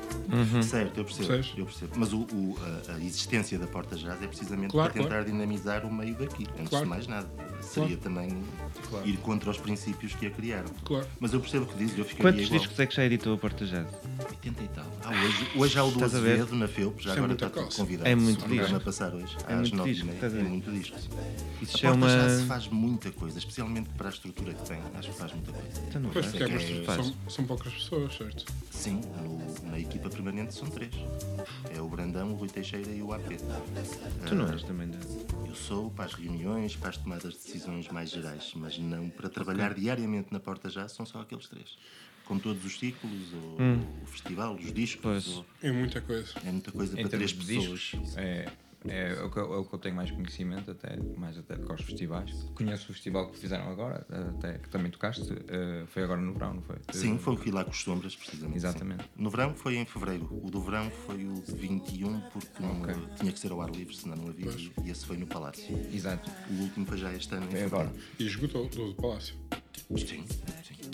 Certo, 0.63 0.99
eu 0.99 1.05
percebo, 1.05 1.29
Percebes? 1.29 1.59
eu 1.59 1.65
percebo. 1.67 1.93
Mas 1.97 2.13
o, 2.13 2.19
o- 2.21 2.57
a, 2.89 2.93
a 2.95 2.99
existência 2.99 3.59
da 3.59 3.67
Porta 3.67 3.97
Jazz 3.97 4.21
é 4.23 4.27
precisamente 4.27 4.71
Claro, 4.73 4.93
para 4.93 5.03
tentar 5.03 5.23
dinamizar 5.25 5.85
o 5.87 5.93
meio 5.93 6.15
daqui, 6.15 6.47
antes 6.59 6.69
Claro. 6.71 6.85
de 6.85 6.91
mais 6.91 7.07
nada. 7.07 7.29
Seria 7.61 7.97
também 7.97 8.31
ir 9.05 9.17
contra 9.19 9.51
os 9.51 9.59
princípios 9.59 10.15
que 10.15 10.27
a 10.27 10.31
criaram. 10.31 10.69
Claro. 10.85 11.07
Mas 11.21 11.33
eu 11.33 11.41
percebo 11.41 11.65
o 11.65 11.69
que 11.69 11.77
diz, 11.79 11.97
eu 11.97 12.05
ficaria 12.05 12.33
Quantos 12.33 12.47
igual. 12.47 12.61
discos 12.61 12.79
é 12.81 12.87
que 12.87 12.95
já 12.95 13.05
editou 13.05 13.35
a 13.35 13.39
Porta 13.39 13.67
já? 13.67 13.85
80 14.29 14.63
e 14.63 14.69
tal. 14.69 14.87
Ah, 15.05 15.11
hoje, 15.11 15.51
hoje 15.57 15.79
há 15.79 15.85
o 15.85 15.91
do? 15.91 16.05
Azevedo 16.05 16.55
na 16.57 16.69
FEUP, 16.69 16.97
já 16.97 17.01
Isso 17.01 17.09
é 17.09 17.13
agora 17.13 17.27
muita 17.29 17.47
está 17.47 17.61
tudo 17.63 17.75
convidado. 17.77 18.09
É 18.09 18.15
muito 18.15 18.39
o 18.39 18.45
programa 18.45 18.67
disco. 18.69 18.85
passar 18.85 19.15
hoje, 19.15 19.37
É 19.49 19.53
às 19.55 19.61
muito 19.61 19.77
9 19.77 19.93
disco, 19.93 20.09
é 20.25 20.29
muito 20.43 20.71
disco. 20.73 20.97
Isso 21.63 21.87
A 21.87 21.89
é 21.89 21.93
uma. 21.93 22.09
já 22.09 22.39
se 22.39 22.45
faz 22.47 22.69
muita 22.69 23.11
coisa, 23.11 23.39
especialmente 23.39 23.89
para 23.91 24.09
a 24.09 24.11
estrutura 24.11 24.53
que 24.55 24.63
tem. 24.69 24.79
Acho 24.95 25.11
que 25.11 25.17
faz 25.19 25.33
muita 25.33 25.53
coisa. 25.53 25.81
Então 25.89 26.01
não 26.03 26.11
Pois, 26.11 26.27
faz. 26.27 26.37
porque 26.39 26.53
é 26.55 26.95
são, 26.95 27.15
são 27.29 27.45
poucas 27.45 27.73
pessoas, 27.73 28.15
certo? 28.17 28.45
Sim, 28.71 29.01
no- 29.23 29.71
na 29.71 29.79
equipa 29.79 30.09
permanente 30.11 30.55
são 30.55 30.69
três. 30.69 30.93
É 31.75 31.81
o 31.81 31.89
Brandão, 31.89 32.33
o 32.33 32.35
Rui 32.37 32.49
Teixeira 32.49 32.91
e 32.91 33.03
o 33.03 33.13
AP. 33.13 33.37
Tu 34.27 34.35
não 34.35 34.47
Ah, 34.47 34.53
és 34.53 34.63
também 34.63 34.89
da. 34.89 34.99
Eu 35.49 35.55
sou 35.55 35.91
para 35.91 36.05
as 36.07 36.15
reuniões, 36.15 36.77
para 36.77 36.91
as 36.91 36.97
tomadas 36.97 37.33
de 37.35 37.39
decisões 37.41 37.89
mais 37.89 38.11
gerais, 38.11 38.45
mas 38.67 38.79
não 38.79 39.09
para 39.09 39.29
trabalhar 39.29 39.75
diariamente 39.75 40.33
na 40.33 40.41
porta 40.41 40.69
já, 40.69 40.89
são 40.89 41.07
só 41.07 41.21
aqueles 41.21 41.47
três. 41.49 41.79
com 42.25 42.41
todos 42.41 42.65
os 42.65 42.77
ciclos, 42.81 43.33
ou 43.35 43.57
o 44.03 44.07
festival, 44.07 44.57
os 44.57 44.73
discos. 44.73 45.29
Ou- 45.37 45.47
É 45.63 45.71
muita 45.71 46.01
coisa. 46.01 46.33
é 46.45 46.51
muita 46.51 46.73
coisa 46.73 46.99
Em 46.99 47.03
para 47.03 47.11
três 47.11 47.33
pessoas. 47.33 47.79
discos, 47.79 48.17
é, 48.17 48.49
é, 48.89 49.23
o 49.23 49.31
que, 49.31 49.39
eu- 49.39 49.53
é 49.55 49.57
o 49.59 49.65
que 49.65 49.75
eu 49.75 49.79
tenho 49.79 49.95
mais 49.97 50.11
conhecimento, 50.11 50.71
até, 50.71 50.97
mais 51.17 51.37
até 51.39 51.57
com 51.57 51.73
os 51.75 51.81
festivais. 51.83 52.31
Conheço 52.55 52.91
o 52.91 52.95
festival 52.95 53.31
que 53.31 53.39
fizeram 53.39 53.69
agora, 53.71 54.07
até 54.37 54.59
que 54.59 54.69
também 54.69 54.91
tocaste, 54.91 55.27
eh, 55.49 55.85
foi 55.89 56.03
agora 56.05 56.21
no 56.21 56.33
verão, 56.33 56.55
não 56.55 56.63
foi? 56.63 56.77
Sim, 56.93 57.19
foi 57.19 57.35
o 57.35 57.37
que 57.37 57.51
lá 57.51 57.65
com 57.65 57.71
os 57.71 57.83
sombras, 57.83 58.15
precisamente. 58.17 58.57
Exatamente. 58.57 59.03
sim. 59.05 59.09
No 59.17 59.31
verão 59.31 59.55
foi 59.55 59.77
em 59.77 59.85
fevereiro. 59.85 60.29
O 60.43 60.51
do 60.51 60.61
verão 60.61 60.91
foi 60.91 61.25
o 61.27 61.35
de 61.43 61.53
21, 61.55 62.21
porque 62.33 62.63
não- 62.63 62.83
Ok. 62.83 62.95
tinha 63.19 63.33
que 63.33 63.39
ser 63.41 63.53
ao 63.53 63.61
ar 63.63 63.71
livre, 63.71 63.95
senão 63.97 64.17
não 64.17 64.29
havia. 64.29 64.51
E, 64.51 64.73
e 64.85 64.91
esse 64.91 65.05
foi 65.05 65.17
no 65.17 65.27
Palácio. 65.27 65.77
Exato. 65.93 66.31
O 66.51 66.55
último 66.63 66.87
foi 66.87 66.99
já 66.99 67.13
este 67.13 67.35
ano. 67.35 67.47
em 67.47 67.51
Foi 67.51 67.63
agora. 67.65 67.93
E 68.19 68.27
esgotou 68.27 68.69
do 68.69 68.95
Palácio. 68.95 69.35
Sim, 69.97 70.25
sim. 70.27 70.27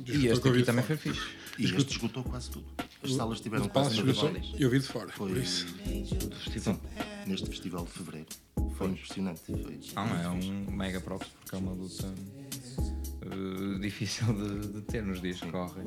E 0.07 0.27
este 0.27 0.49
aqui 0.49 0.63
também 0.65 0.85
foi 0.85 0.97
fixe. 0.97 1.21
E 1.59 1.65
este 1.65 1.93
esgotou 1.93 2.23
quase 2.25 2.51
tudo. 2.51 2.67
As 3.03 3.15
salas 3.15 3.41
tiveram 3.41 3.69
quase 3.69 3.97
cheias. 3.97 4.53
Eu 4.59 4.71
vi 4.71 4.79
de 4.79 4.87
fora, 4.87 5.09
Foi 5.11 5.29
por 5.29 5.37
isso. 5.39 5.67
sim, 5.85 6.79
neste 7.27 7.49
festival 7.49 7.85
de 7.85 7.91
fevereiro. 7.91 8.29
Foi 8.77 8.89
impressionante. 8.89 9.41
Foi. 9.47 9.81
Não, 9.95 10.21
é 10.21 10.29
um 10.29 10.71
mega 10.71 11.01
props 11.01 11.29
porque 11.29 11.55
é 11.57 11.59
uma 11.59 11.73
luta 11.73 12.13
eh, 13.23 13.79
difícil 13.81 14.27
de, 14.35 14.69
de 14.69 14.81
ter 14.83 15.03
nos 15.03 15.21
dias 15.21 15.41
que 15.41 15.51
correm. 15.51 15.87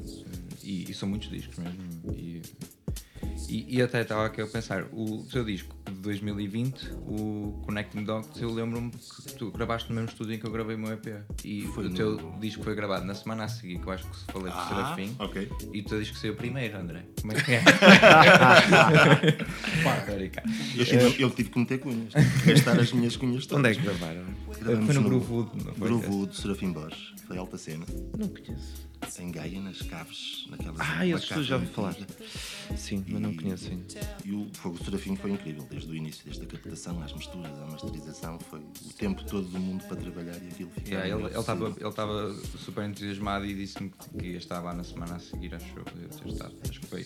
E, 0.63 0.89
e 0.89 0.93
são 0.93 1.08
muitos 1.10 1.30
discos 1.30 1.58
mesmo. 1.58 1.80
E, 2.13 2.41
e, 3.47 3.78
e 3.78 3.82
até 3.82 4.01
estava 4.01 4.25
aqui 4.25 4.41
a 4.41 4.47
pensar, 4.47 4.86
o 4.91 5.25
teu 5.32 5.43
disco 5.45 5.75
2020, 6.05 6.91
o 7.07 7.61
Connecting 7.65 8.03
Dots, 8.03 8.41
eu 8.41 8.51
lembro-me 8.53 8.91
que 8.91 9.33
tu 9.33 9.51
gravaste 9.51 9.89
no 9.89 9.95
mesmo 9.95 10.09
estúdio 10.09 10.33
em 10.35 10.39
que 10.39 10.45
eu 10.45 10.51
gravei 10.51 10.75
o 10.75 10.79
meu 10.79 10.91
EP. 10.93 11.07
E 11.43 11.63
Foi 11.73 11.85
o 11.87 11.89
no- 11.89 11.95
teu 11.95 12.33
disco 12.39 12.63
foi 12.63 12.73
gravado 12.75 13.05
na 13.05 13.13
semana 13.15 13.43
a 13.43 13.47
seguir, 13.47 13.79
que 13.79 13.87
eu 13.87 13.91
acho 13.91 14.07
que 14.07 14.15
se 14.17 14.25
falei 14.25 14.51
com 14.51 14.57
o 14.57 14.61
Ah, 14.61 14.67
Serafim. 14.67 15.15
ok. 15.19 15.51
E 15.73 15.79
o 15.81 15.83
teu 15.83 15.99
disco 15.99 16.17
saiu 16.17 16.35
primeiro, 16.35 16.77
André. 16.77 17.03
Como 17.19 17.33
é 17.33 17.41
que 17.41 17.51
é? 17.53 17.61
Pá. 19.83 20.05
Eu, 20.75 20.85
tive, 20.85 21.21
eu 21.23 21.29
tive 21.29 21.49
que 21.49 21.59
meter 21.59 21.79
cunhas. 21.79 22.13
Gastar 22.45 22.79
as 22.79 22.91
minhas 22.91 23.15
cunhas 23.17 23.45
todas. 23.45 23.59
Onde 23.59 23.69
é 23.71 23.75
que 23.75 23.81
gravaram? 23.81 24.25
Gravamos 24.59 24.85
Foi 24.85 24.95
no 24.95 25.03
Groove 25.03 25.31
Wood, 25.33 25.49
não 25.65 25.73
foi? 25.73 25.87
Groove 25.87 26.07
Wood, 26.07 26.35
Serafim 26.35 26.71
Borges. 26.71 27.13
Foi 27.27 27.37
alta 27.37 27.57
cena. 27.57 27.85
Não 28.17 28.27
conheço. 28.29 28.84
Em 29.19 29.31
Gaia, 29.31 29.62
nas 29.62 29.81
caves. 29.81 30.45
Naquelas 30.49 30.79
Ah, 30.79 31.05
esse 31.08 31.43
já 31.43 31.55
ouvi 31.55 31.67
falar. 31.67 31.95
Sim, 32.75 33.05
mas 33.08 33.21
não 33.21 33.36
conheço 33.36 33.69
ainda. 33.69 33.86
E 34.23 34.31
o 34.31 34.49
Fogo 34.53 34.84
Serafim 34.84 35.15
foi 35.15 35.31
incrível, 35.31 35.65
desde 35.69 35.89
o 35.91 35.95
início, 35.95 36.23
desde 36.25 36.43
a 36.43 36.45
captação 36.47 37.01
às 37.01 37.13
misturas, 37.13 37.51
à 37.60 37.65
masterização, 37.67 38.39
foi 38.39 38.60
o 38.60 38.93
tempo 38.97 39.23
todo 39.23 39.47
do 39.47 39.60
mundo 39.60 39.84
para 39.86 39.97
trabalhar 39.97 40.36
e 40.43 40.47
aquilo 40.47 40.69
ficava. 40.71 41.05
Yeah, 41.05 41.27
ele 41.27 41.38
estava 41.89 42.29
ele 42.29 42.58
super 42.58 42.89
entusiasmado 42.89 43.45
e 43.45 43.53
disse-me 43.53 43.89
que 43.89 44.05
que 44.17 44.25
ia 44.27 44.38
estar 44.38 44.60
lá 44.62 44.73
na 44.73 44.84
semana 44.84 45.15
a 45.15 45.19
seguir, 45.19 45.53
acho 45.53 45.65
ter 45.65 46.29
estado. 46.29 46.55
Acho 46.69 46.79
que 46.79 46.88
foi, 46.88 47.05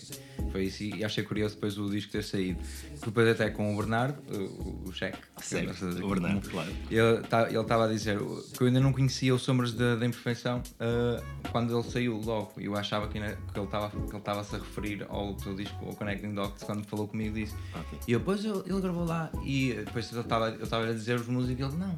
foi 0.50 0.64
isso. 0.64 0.82
E 0.82 1.04
achei 1.04 1.24
curioso 1.24 1.54
depois 1.54 1.76
o 1.78 1.90
disco 1.90 2.12
ter 2.12 2.24
saído. 2.24 2.60
Depois, 3.04 3.28
até 3.28 3.50
com 3.50 3.74
o 3.74 3.76
Bernardo, 3.76 4.18
o, 4.32 4.88
o 4.88 4.92
cheque, 4.92 5.18
Certo, 5.42 5.84
o 6.04 6.08
Bernardo, 6.08 6.48
claro. 6.48 6.70
Ele 6.90 7.20
tá- 7.28 7.50
estava 7.50 7.84
a 7.86 7.88
dizer 7.88 8.18
que 8.56 8.62
eu 8.62 8.66
ainda 8.66 8.80
não 8.80 8.92
conhecia 8.92 9.34
o 9.34 9.38
Sombras 9.38 9.72
da, 9.72 9.96
da 9.96 10.06
Imperfeição 10.06 10.62
ah, 10.78 11.22
quando 11.50 11.74
ele 11.74 11.79
saiu 11.82 12.20
logo. 12.24 12.52
Eu 12.58 12.76
achava 12.76 13.08
que, 13.08 13.18
ainda- 13.18 13.36
que 13.52 13.58
ele 13.58 13.66
ele 14.10 14.18
estava-se 14.18 14.56
a 14.56 14.58
referir 14.58 15.06
ao 15.08 15.34
teu 15.34 15.54
disco, 15.54 15.84
ao 15.86 15.94
Connecting 15.94 16.34
Dots, 16.34 16.62
quando 16.64 16.84
falou 16.86 17.06
comigo 17.08 17.34
disse. 17.34 17.54
Ok. 17.74 17.98
E 18.08 18.12
eu, 18.12 18.18
depois 18.18 18.44
ele, 18.44 18.62
ele 18.66 18.80
gravou 18.80 19.04
lá 19.04 19.30
e 19.44 19.72
depois 19.74 20.10
eu 20.12 20.20
estava 20.20 20.50
eu 20.50 20.64
estava 20.64 20.84
a 20.88 20.92
dizer 20.92 21.16
os 21.20 21.26
músicos 21.28 21.60
e 21.60 21.68
ele 21.68 21.76
não. 21.78 21.94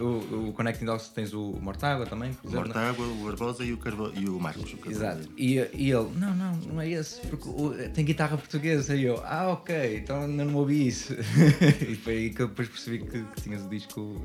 O, 0.00 0.48
o 0.48 0.52
Connecting 0.52 0.84
Dots 0.84 1.08
tens 1.08 1.32
o 1.32 1.56
Mortágua 1.60 2.06
também. 2.06 2.30
O 2.42 2.48
exemplo, 2.48 2.66
Mortágua, 2.66 3.06
o 3.06 3.24
Barbosa 3.24 3.64
e 3.64 3.72
o, 3.72 3.78
Carvo... 3.78 4.12
e 4.14 4.28
o 4.28 4.38
Marcos. 4.38 4.74
O. 4.74 4.90
Exato. 4.90 5.28
E, 5.36 5.54
e 5.74 5.90
ele, 5.90 6.10
não, 6.16 6.34
não, 6.34 6.52
não 6.56 6.80
é 6.80 6.88
esse, 6.90 7.20
porque 7.26 7.48
o- 7.48 7.74
tem 7.94 8.04
guitarra 8.04 8.36
portuguesa. 8.36 8.94
E 8.94 9.04
eu, 9.04 9.20
ah, 9.24 9.48
ok, 9.52 9.98
então 9.98 10.22
ainda 10.22 10.44
não 10.44 10.54
ouvi 10.54 10.86
isso. 10.88 11.14
e 11.88 11.94
foi 11.96 12.16
aí 12.16 12.30
que 12.30 12.42
eu 12.42 12.48
depois 12.48 12.68
percebi 12.68 12.98
que, 12.98 13.22
que 13.24 13.40
tinhas 13.42 13.64
o 13.64 13.68
disco 13.68 14.20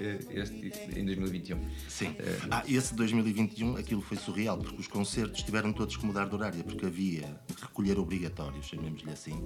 eh, 0.00 0.18
este, 0.30 0.72
em 0.98 1.04
2021. 1.04 1.58
Sim. 1.88 2.14
É. 2.18 2.38
Ah, 2.50 2.62
esse 2.68 2.94
2021, 2.94 3.76
aquilo 3.76 4.02
foi 4.02 4.16
surreal, 4.16 4.58
porque 4.58 4.80
os 4.80 4.86
concertos 4.88 5.42
tiveram 5.42 5.72
todos 5.72 5.96
que 5.96 6.04
mudar 6.04 6.26
de 6.28 6.34
horário, 6.34 6.64
porque 6.64 6.86
havia 6.86 7.40
recolher 7.60 7.98
obrigatório, 7.98 8.62
chamemos-lhe 8.62 9.10
assim, 9.10 9.42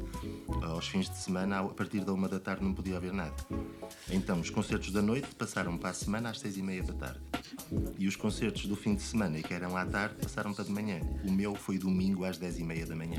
aos 0.63 0.87
fins 0.89 1.09
de 1.11 1.17
semana, 1.19 1.61
a 1.61 1.65
partir 1.69 2.01
da 2.05 2.13
uma 2.13 2.29
da 2.29 2.39
tarde 2.41 2.65
não 2.65 2.73
podia 2.73 2.97
haver 2.97 3.13
nada. 3.13 3.35
Então, 4.11 4.41
os 4.41 4.51
concertos 4.51 4.91
da 4.91 5.03
noite 5.03 5.29
passaram 5.37 5.77
para 5.77 5.91
a 5.91 5.93
semana 5.93 6.31
às 6.31 6.41
seis 6.41 6.57
e 6.57 6.63
meia 6.63 6.83
da 6.83 6.93
tarde. 6.93 7.21
E 7.99 8.07
os 8.09 8.17
concertos 8.17 8.67
do 8.67 8.77
fim 8.77 8.95
de 8.95 9.03
semana, 9.03 9.41
que 9.43 9.53
eram 9.53 9.77
à 9.77 9.85
tarde, 9.85 10.15
passaram 10.23 10.53
para 10.53 10.65
de 10.65 10.71
manhã. 10.71 11.01
O 11.25 11.31
meu 11.31 11.55
foi 11.55 11.79
domingo 11.79 12.25
às 12.25 12.39
dez 12.39 12.59
e 12.59 12.65
meia 12.65 12.87
da 12.87 12.97
manhã. 12.97 13.19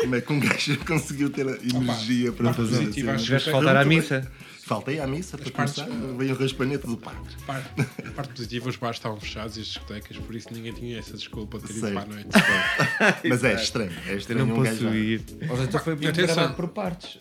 Como 0.00 0.14
é 0.14 0.20
que 0.20 0.32
um 0.32 0.40
gajo 0.40 0.78
conseguiu 0.84 1.30
ter 1.30 1.48
a 1.48 1.52
energia 1.52 2.32
para 2.32 2.46
parte 2.46 2.56
fazer 2.56 2.78
positiva, 2.78 3.12
assim? 3.12 3.24
Tiveste 3.24 3.50
faltar 3.50 3.76
à 3.76 3.84
missa. 3.84 4.30
Faltei 4.66 4.98
à 4.98 5.06
missa 5.06 5.38
para 5.38 5.48
partes- 5.52 5.76
começar, 5.84 6.16
veio 6.18 6.34
o 6.34 6.38
raspanete 6.38 6.86
do 6.88 6.96
padre. 6.96 7.20
A 7.42 7.46
parte, 7.46 7.68
a 8.04 8.10
parte 8.10 8.32
positiva, 8.32 8.68
os 8.68 8.74
bares 8.76 8.96
estavam 8.96 9.20
fechados 9.20 9.56
e 9.56 9.60
as 9.60 9.66
discotecas, 9.68 10.16
por 10.16 10.34
isso 10.34 10.48
ninguém 10.52 10.72
tinha 10.72 10.98
essa 10.98 11.16
desculpa 11.16 11.60
de 11.60 11.68
ter 11.68 11.74
ido 11.76 11.92
para 11.92 12.02
a 12.02 12.06
noite. 12.06 12.28
Mas 13.28 13.44
é 13.44 13.54
estranho, 13.54 13.92
é 14.08 14.14
estranho 14.14 14.44
não 14.44 14.54
um 14.56 14.64
posso 14.64 14.84
ir. 14.88 15.22
Ou 15.48 15.56
seja, 15.56 15.68
então 15.68 15.80
foi 15.80 15.94
gravado 15.94 16.54
por 16.54 16.66
partes. 16.68 17.16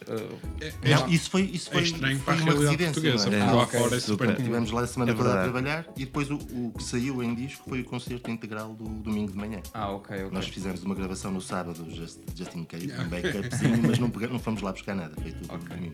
É, 0.59 0.67
é- 0.91 0.95
Não, 0.95 1.07
isso 1.07 1.29
foi, 1.29 1.43
isso 1.43 1.69
é 1.69 1.73
foi, 1.73 1.83
estranho 1.83 2.17
foi 2.19 2.25
para 2.25 2.33
a 2.33 2.37
uma 2.37 2.45
realidade 2.63 2.83
residência. 2.83 3.11
portuguesa, 3.13 3.29
não 3.29 3.37
é? 3.37 3.39
porque 3.39 3.75
Ah, 3.77 3.79
lá 3.79 3.83
fora 3.83 3.95
é 3.95 3.99
super. 3.99 4.01
super 4.01 4.25
comum. 4.27 4.37
Estivemos 4.39 4.71
lá 4.71 4.81
a 4.81 4.87
semana 4.87 5.11
É 5.11 5.13
toda 5.13 5.39
a 5.39 5.43
trabalhar 5.43 5.85
e 5.95 5.99
depois 6.05 6.31
o, 6.31 6.35
o 6.37 6.73
que 6.75 6.83
saiu 6.83 7.21
em 7.21 7.35
disco 7.35 7.69
foi 7.69 7.81
o 7.81 7.85
concerto 7.85 8.31
integral 8.31 8.73
do 8.73 8.85
domingo 8.85 9.31
de 9.31 9.37
manhã. 9.37 9.61
ah, 9.71 9.91
ok, 9.91 10.15
ok. 10.17 10.29
Nós 10.31 10.47
fizemos 10.47 10.81
uma 10.81 10.95
gravação 10.95 11.29
no 11.31 11.41
sábado, 11.41 11.85
just, 11.91 12.17
just 12.35 12.55
in 12.55 12.65
case, 12.65 12.91
um 12.91 13.05
backupzinho, 13.07 13.83
mas 13.85 13.99
não, 13.99 14.09
pega- 14.09 14.29
não 14.29 14.39
fomos 14.39 14.63
lá 14.63 14.71
buscar 14.71 14.95
nada, 14.95 15.13
foi 15.21 15.31
tudo 15.31 15.53
Ok. 15.53 15.75
domingo. 15.75 15.93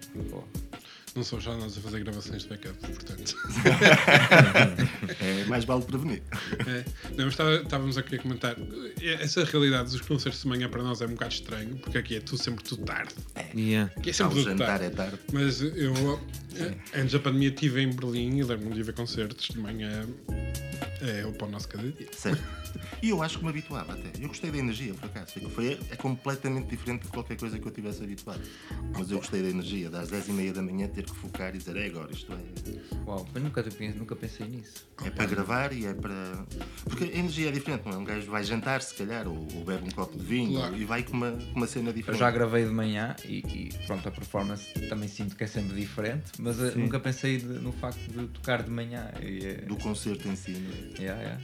Não 1.14 1.24
sou 1.26 1.42
já 1.42 1.54
nós 1.58 1.78
a 1.78 1.82
fazer 1.82 2.04
gravações 2.04 2.44
de 2.44 2.48
backup, 2.50 2.76
portanto. 2.80 3.36
É, 5.20 5.44
mais 5.46 5.66
vale 5.66 5.84
prevenir. 5.84 6.22
É, 6.66 6.86
não, 7.18 7.26
mas 7.26 7.38
estávamos 7.64 7.98
aqui 7.98 8.16
a 8.16 8.20
comentar. 8.20 8.56
é, 9.02 9.14
Essa 9.22 9.44
realidade 9.44 9.92
dos 9.92 10.02
concertos 10.02 10.42
de 10.42 10.48
manhã 10.48 10.70
para 10.70 10.82
nós 10.82 11.02
é 11.02 11.06
um 11.06 11.10
bocado 11.10 11.34
estranho, 11.34 11.76
porque 11.78 11.98
aqui 11.98 12.16
é 12.16 12.20
tudo 12.22 12.42
sempre 12.42 12.64
tudo 12.64 12.84
tarde. 12.86 13.14
Yeah. 13.54 13.92
Aqui 13.98 14.12
é 14.12 14.14
sempre 14.14 14.40
o 14.40 14.44
tudo 14.46 14.58
tarde. 14.58 14.86
é 14.86 14.90
tarde. 14.90 15.20
Mas 15.34 15.62
eu, 15.62 16.20
eh, 16.56 16.76
antes 16.96 17.12
da 17.12 17.20
pandemia, 17.20 17.50
estive 17.50 17.82
em 17.82 17.90
Berlim 17.94 18.38
e 18.38 18.44
lembro-me 18.44 18.74
de 18.74 18.84
ver 18.84 18.94
concertos 18.94 19.50
de 19.50 19.60
manhã. 19.60 20.06
É 21.02 21.26
o 21.26 21.34
pão 21.34 21.50
nosso 21.50 21.68
cada 21.68 21.84
dia. 21.92 22.08
Certo. 22.16 22.42
E 23.02 23.10
eu 23.10 23.22
acho 23.24 23.38
que 23.40 23.44
me 23.44 23.50
habituava 23.50 23.94
até. 23.94 24.12
Eu 24.24 24.28
gostei 24.28 24.52
da 24.52 24.58
energia, 24.58 24.94
por 24.94 25.06
acaso. 25.06 25.34
Foi, 25.34 25.50
foi- 25.50 25.80
é 25.90 25.96
completamente 25.96 26.68
diferente 26.68 27.04
de 27.04 27.08
qualquer 27.10 27.38
coisa 27.38 27.58
que 27.60 27.66
eu 27.68 27.72
tivesse 27.72 28.04
habituado. 28.04 28.42
Mas 28.98 29.10
eu 29.12 29.18
gostei 29.18 29.42
da 29.42 29.50
energia, 29.50 29.90
das 29.90 30.10
10 30.10 30.28
e 30.28 30.32
meia 30.32 30.54
da 30.54 30.62
manhã 30.62 30.88
ter 30.88 31.04
que 31.04 31.16
focar 31.16 31.54
e 31.56 31.58
dizer 31.58 31.76
é 31.78 31.86
agora, 31.88 32.12
isto 32.12 32.32
é, 32.34 32.96
Uau, 33.08 33.28
mas 33.34 33.44
nunca, 33.44 33.66
nunca 33.98 34.16
pensei 34.16 34.48
nisso. 34.48 34.88
é 35.04 35.10
para 35.10 35.26
gravar 35.26 35.74
e 35.74 35.86
é 35.86 35.94
para. 35.94 36.46
Porque 36.84 37.06
a 37.06 37.08
energia 37.08 37.50
é 37.50 37.52
diferente, 37.52 37.84
não 37.86 37.94
é? 37.94 37.98
Um 37.98 38.04
gajo 38.04 38.30
vai 38.30 38.44
jantar, 38.44 38.82
se 38.82 38.94
calhar, 38.96 39.28
ou, 39.28 39.38
ou 39.56 39.64
bebe 39.64 39.86
um 39.88 39.92
copo 39.92 40.18
de 40.18 40.24
vinho 40.24 40.54
Claro. 40.60 40.78
e 40.78 40.86
vai 40.86 41.04
com 41.04 41.14
uma, 41.14 41.32
com 41.32 41.56
uma 41.56 41.68
cena 41.68 41.90
Eu 41.90 41.94
diferente. 41.94 42.20
já 42.20 42.30
gravei 42.32 42.66
de 42.66 42.72
manhã 42.72 43.16
e, 43.26 43.38
e 43.40 43.70
pronto, 43.88 44.08
a 44.08 44.12
performance 44.12 44.68
também 44.90 45.08
sinto 45.10 45.36
que 45.36 45.44
é 45.44 45.48
sempre 45.48 45.76
diferente, 45.80 46.32
mas 46.40 46.60
uh, 46.60 46.78
nunca 46.78 47.00
pensei 47.00 47.38
de- 47.38 47.46
no 47.46 47.72
facto 47.72 48.00
de 48.12 48.28
tocar 48.28 48.62
de 48.64 48.70
manhã. 48.70 49.12
E, 49.22 49.46
é- 49.46 49.54
Do 49.62 49.76
concerto 49.78 50.28
em 50.28 50.36
si. 50.36 50.52
não 50.52 50.72
é? 50.72 51.02
yeah, 51.02 51.22
yeah. 51.22 51.42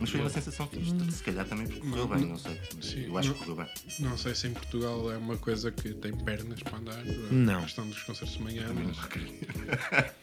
Mas 0.00 0.10
foi 0.10 0.20
uma 0.20 0.30
sensação 0.30 0.66
fixe. 0.68 0.90
Se 1.12 1.22
calhar 1.22 1.44
também 1.46 1.66
porque 1.66 1.80
correu 1.88 2.08
bem, 2.08 2.26
não 2.26 2.38
sei. 2.38 2.58
Sim, 2.80 3.04
eu 3.06 3.18
acho 3.18 3.28
não- 3.28 3.34
que 3.34 3.44
correu 3.44 3.56
bem. 3.64 3.66
Não 4.00 4.16
sei 4.18 4.34
se 4.34 4.46
em 4.48 4.52
Portugal 4.52 5.12
é 5.12 5.16
uma 5.18 5.36
coisa 5.36 5.70
que 5.70 5.92
tem 5.94 6.12
pernas 6.16 6.62
para 6.62 6.78
andar. 6.78 7.04
Não. 7.30 7.58
A 7.58 7.62
questão 7.62 7.86
dos 7.88 8.02
concertos 8.02 8.36
de 8.36 8.42
manhã, 8.42 8.66
mas. 8.74 8.96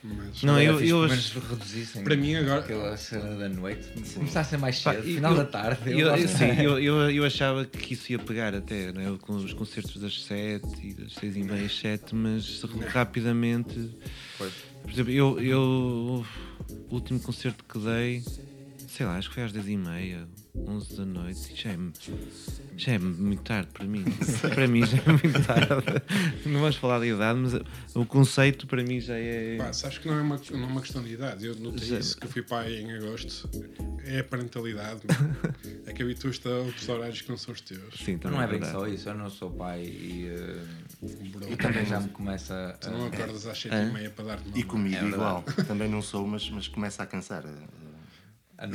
mas 0.04 0.44
Não, 0.44 0.60
eu, 0.62 0.78
fixe, 0.78 0.89
eu 0.92 1.02
pelo 1.02 1.13
acho. 1.13 1.39
reduzissem 1.39 2.04
Para 2.04 2.16
mim 2.16 2.36
agora- 2.36 2.60
aquela 2.60 2.98
cena 2.98 3.36
da 3.38 3.48
noite. 3.50 3.84
Ser 4.44 4.58
mais 4.58 4.78
cedo, 4.78 4.96
Pá, 4.98 5.02
final 5.04 5.32
eu- 5.32 5.38
da 5.38 5.46
tarde. 5.46 5.92
Eu, 5.92 6.08
eu, 6.16 6.28
sim, 6.28 6.46
eu, 6.62 6.80
eu, 6.80 7.12
eu 7.12 7.24
achava 7.26 7.66
que 7.66 7.94
isso 7.94 8.12
ia 8.12 8.20
pegar 8.20 8.54
até, 8.56 8.92
né? 8.92 9.16
com 9.22 9.36
os 9.36 9.54
concertos 9.54 9.98
das 10.02 10.24
7 10.24 10.66
e 10.84 10.94
das 10.94 11.13
6 11.13 11.36
e 11.38 11.44
meia, 11.44 11.70
7, 11.70 12.13
mas 12.16 12.62
rapidamente. 12.89 13.89
Pois. 14.38 14.52
Por 14.82 14.92
exemplo, 14.92 15.12
eu, 15.12 15.39
eu. 15.39 16.26
O 16.89 16.96
último 16.96 17.20
concerto 17.20 17.63
que 17.66 17.78
dei, 17.80 18.24
sei 18.96 19.06
lá, 19.08 19.18
acho 19.18 19.30
que 19.30 19.36
foi 19.36 19.44
às 19.44 19.52
10 19.52 19.68
e 19.70 19.78
meia, 19.78 20.28
11 20.56 20.98
da 20.98 21.06
noite, 21.06 21.52
já 21.56 21.72
é, 21.72 21.78
já 22.78 22.92
é 22.94 23.00
muito 23.00 23.42
tarde 23.42 23.70
para 23.74 23.86
mim. 23.86 24.04
para 24.54 24.68
mim 24.68 24.86
já 24.86 24.98
é 25.00 25.10
muito 25.10 25.44
tarde. 25.48 26.02
Não 26.46 26.60
vamos 26.62 26.76
falar 26.76 27.00
da 27.00 27.08
idade, 27.08 27.40
mas 27.40 27.54
o 27.96 28.06
conceito 28.06 28.68
para 28.68 28.84
mim 28.84 29.00
já 29.02 29.16
é. 29.18 29.58
Pá, 29.58 29.74
sabes 29.74 29.98
que 29.98 30.08
não 30.08 30.16
é, 30.18 30.22
uma, 30.22 30.40
não 30.52 30.64
é 30.64 30.66
uma 30.68 30.82
questão 30.82 31.02
de 31.02 31.12
idade. 31.14 31.44
Eu 31.46 31.56
notei 31.56 31.88
Já- 31.88 31.98
isso 31.98 32.16
que 32.20 32.28
eu 32.28 32.30
fui 32.30 32.44
pai 32.44 32.76
em 32.76 32.94
agosto. 32.94 33.50
É 34.06 34.20
a 34.20 34.24
parentalidade. 34.24 35.02
é 35.88 35.92
que 35.94 36.04
habituas-te 36.04 36.48
a 36.48 36.52
outros 36.52 36.88
horários 36.88 37.22
que 37.22 37.30
não 37.30 37.38
são 37.38 37.52
os 37.54 37.62
teus. 37.62 37.82
Sim, 38.00 38.20
também 38.20 38.38
Não 38.38 38.44
é 38.44 38.48
bem 38.48 38.60
verdade. 38.60 38.78
só 38.80 38.88
isso, 38.88 39.10
eu 39.10 39.16
não 39.16 39.30
sou 39.32 39.50
pai 39.50 39.82
e, 39.82 40.30
uh, 40.30 41.50
e 41.52 41.56
também 41.58 41.84
já 41.86 42.00
me 42.00 42.10
começa 42.10 42.78
tu 42.80 42.92
não 42.92 43.06
a. 43.06 43.08
acordas 43.08 43.48
às 43.48 43.58
7 43.60 43.74
É? 43.74 43.88
e 43.88 43.92
meia 43.92 44.10
para 44.12 44.26
dar 44.26 44.38
de 44.42 44.60
E 44.60 44.64
comigo 44.64 44.98
É 44.98 45.08
igual. 45.08 45.42
Também 45.68 45.90
não 45.90 46.02
sou, 46.02 46.28
mas, 46.28 46.48
mas 46.52 46.68
começa 46.68 47.02
a 47.02 47.08
cansar. 47.08 47.44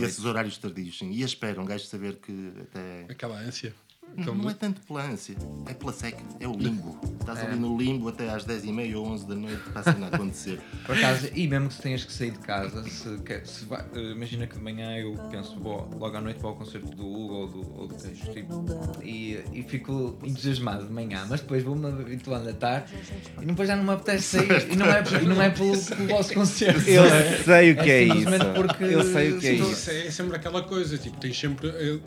Esses 0.01 0.25
horários 0.25 0.59
tardios, 0.59 0.99
sim. 0.99 1.11
E 1.11 1.23
espera 1.23 1.61
um 1.61 1.64
gajo 1.64 1.85
saber 1.85 2.17
que 2.17 2.53
até. 2.62 3.07
Aquela 3.09 3.38
ânsia. 3.38 3.75
Não, 4.16 4.25
Aquele- 4.25 4.42
não 4.42 4.51
é 4.51 4.55
tanto 4.55 4.81
pela 4.81 5.03
ânsia, 5.05 5.37
é 5.66 5.75
pela 5.75 5.92
seca, 5.92 6.23
é 6.40 6.49
o 6.49 6.53
limbo. 6.53 6.99
Estás 7.21 7.38
ali 7.40 7.57
no 7.57 7.77
limbo 7.79 8.09
até 8.09 8.29
às 8.31 8.44
10h30 8.44 8.97
ou 8.97 9.07
11 9.07 9.27
da 9.29 9.35
noite, 9.35 9.61
está 9.68 9.81
assim 9.90 10.03
a 10.03 10.07
acontecer. 10.09 10.61
Por 10.87 10.97
acaso, 10.97 11.29
e 11.35 11.47
mesmo 11.47 11.68
que 11.68 11.75
se 11.75 11.83
tenhas 11.83 12.05
que 12.05 12.12
sair 12.12 12.31
de 12.33 12.38
casa, 12.38 12.83
se, 12.88 13.18
quer- 13.18 13.47
se 13.47 13.64
vai- 13.66 13.85
eh, 13.94 14.12
imagina 14.12 14.47
que 14.47 14.57
de 14.57 14.62
manhã 14.62 14.97
eu 14.97 15.12
penso, 15.31 15.59
vou, 15.61 15.88
logo 15.99 16.16
à 16.16 16.21
noite 16.21 16.40
vou 16.40 16.51
ao 16.51 16.57
concerto 16.57 16.88
do 16.97 17.07
Hugo 17.07 17.35
ou 17.35 17.47
do, 17.49 17.81
ou 17.81 17.87
do 17.88 17.94
Queijo, 17.94 18.33
tipo, 18.33 18.64
e, 19.05 19.38
e 19.53 19.62
fico 19.62 20.18
entusiasmado 20.25 20.87
de 20.87 20.92
manhã, 20.92 21.25
mas 21.29 21.40
depois 21.40 21.62
vou-me 21.62 21.87
habituando 21.87 22.49
a 22.49 22.53
tarde 22.55 22.92
e 23.40 23.44
depois 23.47 23.68
já 23.68 23.77
não 23.77 23.85
me 23.85 23.90
apetece 23.92 24.38
sair. 24.38 24.73
E 24.73 24.77
não 24.77 24.87
é, 24.87 25.05
e 25.23 25.27
não 25.27 25.40
é 25.42 25.51
pelo, 25.51 25.77
pelo 25.81 26.09
vosso 26.09 26.35
concerto. 26.35 26.81
Eu 26.88 27.05
é? 27.05 27.37
sei 27.44 27.73
o 27.73 27.77
que 27.77 27.90
é, 27.90 27.99
É 28.03 28.05
isso. 28.05 28.27
porque- 28.55 28.85
Eu 28.85 29.03
sei 29.05 29.33
o 29.33 29.38
que 29.38 29.47
é 29.47 29.53
isso. 29.53 29.71
Isso 29.71 29.90
é, 29.90 30.07
é 30.07 30.11
sempre 30.11 30.37
aquela 30.37 30.62
coisa, 30.62 30.97
tipo, 30.99 31.16
tens 31.18 31.38
sempre. 31.38 31.68
É, 31.68 31.99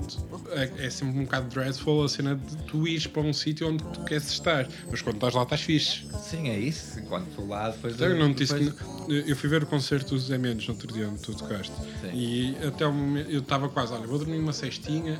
é- 0.55 0.85
é 0.87 0.89
sempre 0.89 1.19
um 1.19 1.23
bocado 1.23 1.47
dreadful 1.47 1.90
a 2.03 2.07
cena 2.09 2.35
de 2.35 2.55
tu 2.67 2.87
ires 2.87 3.07
para 3.07 3.21
um 3.21 3.33
sítio 3.33 3.67
onde 3.67 3.83
tu 3.83 4.01
queres 4.05 4.29
estar, 4.31 4.67
mas 4.89 5.01
quando 5.01 5.15
estás 5.15 5.33
lá 5.33 5.43
estás 5.43 5.61
fixe. 5.61 6.07
Sim, 6.21 6.49
é 6.49 6.57
isso. 6.57 6.99
Enquanto 6.99 7.27
estou 7.29 7.47
lá, 7.47 7.69
depois. 7.69 7.95
Então, 7.95 8.07
eu 8.07 8.17
não 8.17 8.31
disse 8.33 8.53
depois- 8.53 8.73
que- 8.79 9.01
Eu 9.29 9.35
fui 9.35 9.49
ver 9.49 9.63
o 9.63 9.65
concerto 9.65 10.13
dos 10.15 10.27
Zé 10.27 10.37
Mendes 10.37 10.67
no 10.67 10.73
outro 10.75 10.93
dia 10.93 11.07
onde 11.09 11.19
tu 11.21 11.33
tocaste. 11.33 11.73
Sim. 12.01 12.11
E 12.13 12.55
até 12.65 12.85
o 12.85 12.93
momento 12.93 13.29
eu 13.29 13.39
estava 13.39 13.67
quase, 13.67 13.91
olha, 13.93 14.07
vou 14.07 14.17
dormir 14.17 14.37
uma 14.37 14.53
cestinha 14.53 15.19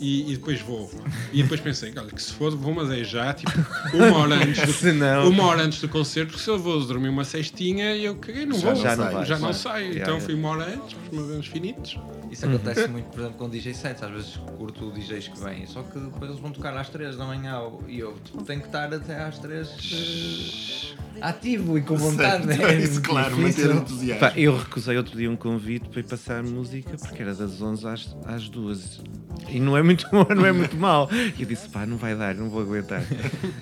e, 0.00 0.32
e 0.32 0.36
depois 0.36 0.60
vou. 0.60 0.90
E 1.32 1.42
depois 1.42 1.60
pensei, 1.60 1.92
olha, 1.96 2.10
que 2.10 2.22
se 2.22 2.32
for, 2.32 2.56
vou, 2.56 2.74
mas 2.74 2.90
é 2.90 3.04
já, 3.04 3.32
tipo, 3.34 3.52
uma 3.94 4.16
hora 4.18 4.34
antes 4.42 4.82
do, 4.82 4.92
não- 4.94 5.28
uma 5.28 5.44
hora 5.44 5.62
antes 5.62 5.80
do 5.80 5.88
concerto, 5.88 6.32
porque 6.32 6.42
se 6.42 6.50
eu 6.50 6.58
vou 6.58 6.84
dormir 6.84 7.10
uma 7.10 7.24
cestinha, 7.24 7.94
eu 7.96 8.16
caguei, 8.16 8.44
não 8.46 8.56
vou. 8.56 8.74
já 8.74 8.96
não 8.96 9.04
já 9.04 9.10
vai, 9.12 9.28
não 9.28 9.38
vai. 9.38 9.54
saio. 9.54 9.84
Yeah, 9.92 10.00
então 10.00 10.14
yeah. 10.14 10.24
fui 10.26 10.34
uma 10.34 10.48
hora 10.48 10.74
antes, 10.74 10.96
mas 11.12 11.24
uns 11.30 11.46
finitos. 11.46 11.98
Isso 12.30 12.44
acontece 12.46 12.88
muito, 12.88 13.06
por 13.06 13.20
exemplo, 13.20 13.38
com 13.38 13.48
DJ 13.48 13.72
sets. 13.74 14.02
Às 14.02 14.10
vezes 14.10 14.36
curto 14.58 14.90
DJs 14.92 15.28
que 15.28 15.40
vêm, 15.40 15.66
só 15.66 15.82
que 15.82 15.98
depois 16.08 16.30
eles 16.30 16.40
vão 16.40 16.50
tocar 16.52 16.76
às 16.76 16.88
3 16.88 17.16
da 17.16 17.24
manhã 17.24 17.60
e 17.86 17.98
eu 17.98 18.14
tipo, 18.24 18.42
tenho 18.44 18.60
que 18.60 18.66
estar 18.66 18.92
até 18.92 19.22
às 19.22 19.38
3 19.38 20.94
ativo 21.20 21.78
e 21.78 21.82
com 21.82 21.96
vontade. 21.96 22.46
Certo, 22.46 22.62
né? 22.62 22.74
é 22.74 22.78
isso, 22.78 23.02
claro, 23.02 23.34
Difícil. 23.34 23.68
manter 23.68 23.82
entusiasmo. 23.82 24.20
Pá, 24.20 24.32
eu 24.36 24.56
recusei 24.56 24.96
outro 24.96 25.16
dia 25.16 25.30
um 25.30 25.36
convite 25.36 25.88
para 25.88 26.00
ir 26.00 26.04
passar 26.04 26.42
música 26.42 26.96
porque 26.96 27.22
era 27.22 27.34
das 27.34 27.60
11 27.60 27.88
às, 27.88 28.16
às 28.26 28.48
2 28.48 29.00
e 29.48 29.60
não 29.60 29.76
é 29.76 29.82
muito 29.82 30.06
não 30.12 30.46
é 30.46 30.52
muito 30.52 30.76
mal. 30.76 31.08
E 31.12 31.42
eu 31.42 31.48
disse, 31.48 31.68
pá, 31.68 31.86
não 31.86 31.96
vai 31.96 32.14
dar, 32.14 32.34
não 32.34 32.48
vou 32.48 32.60
aguentar. 32.62 33.02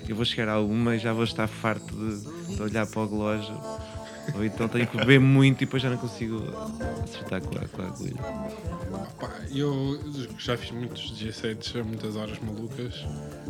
Eu 0.07 0.15
vou 0.15 0.25
chegar 0.25 0.49
a 0.49 0.59
uma 0.59 0.95
e 0.95 0.99
já 0.99 1.13
vou 1.13 1.23
estar 1.23 1.47
farto 1.47 1.93
de, 1.93 2.55
de 2.55 2.61
olhar 2.61 2.85
para 2.85 3.01
o 3.01 3.09
relógio. 3.09 3.55
Ou 4.35 4.43
então 4.43 4.67
tenho 4.67 4.87
que 4.87 4.97
beber 4.97 5.19
muito 5.19 5.61
e 5.63 5.65
depois 5.65 5.81
já 5.81 5.89
não 5.89 5.97
consigo 5.97 6.43
acertar 7.03 7.41
com 7.41 7.57
a, 7.57 7.67
com 7.67 7.81
a 7.81 7.85
agulha. 7.85 8.13
Pá, 9.19 9.31
eu 9.53 9.99
já 10.37 10.57
fiz 10.57 10.71
muitos 10.71 11.11
DJ 11.11 11.31
sets 11.31 11.75
a 11.75 11.83
muitas 11.83 12.15
horas 12.15 12.37
malucas. 12.39 13.05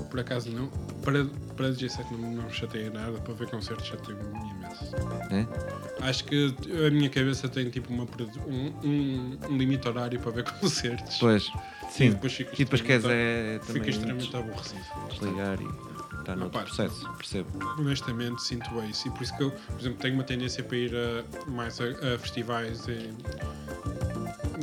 Por 0.10 0.20
acaso 0.20 0.50
não. 0.52 0.68
Para, 1.04 1.26
para 1.56 1.72
DJ 1.72 1.90
set 1.90 2.06
não, 2.12 2.32
não 2.32 2.50
chateia 2.50 2.90
nada, 2.90 3.20
para 3.20 3.34
ver 3.34 3.50
concertos 3.50 3.88
chateia-me 3.88 4.24
imenso. 4.24 4.96
É? 5.32 6.08
Acho 6.08 6.24
que 6.26 6.54
a 6.88 6.92
minha 6.92 7.10
cabeça 7.10 7.50
tem 7.50 7.70
tipo 7.70 7.92
uma, 7.94 8.04
um, 8.48 8.88
um, 8.88 9.38
um 9.50 9.58
limite 9.58 9.88
horário 9.88 10.20
para 10.20 10.32
ver 10.32 10.44
concertos. 10.60 11.18
Pois, 11.20 11.52
sim. 11.90 12.12
depois 12.12 12.34
fico 12.34 12.52
E 12.54 12.58
depois 12.60 12.82
queres 12.82 13.06
é 13.06 13.60
Fico 13.62 13.74
também 13.74 13.90
extremamente 13.90 14.36
aborrecido. 14.36 14.82
desligar 15.10 15.58
e 15.62 15.87
estar 16.32 16.36
noutro 16.36 16.60
Opa. 16.60 16.68
processo, 16.68 17.10
percebo. 17.14 17.50
Honestamente, 17.80 18.42
sinto 18.44 18.70
isso. 18.90 19.08
E 19.08 19.12
por 19.12 19.24
isso 19.24 19.36
que 19.38 19.44
eu, 19.44 19.52
por 19.52 19.80
exemplo, 19.80 19.98
tenho 20.00 20.14
uma 20.16 20.24
tendência 20.24 20.64
para 20.64 20.78
ir 20.78 20.92
a, 20.96 21.50
mais 21.50 21.80
a, 21.80 21.86
a 21.86 22.20
festivais 22.20 22.88
em- 22.88 23.16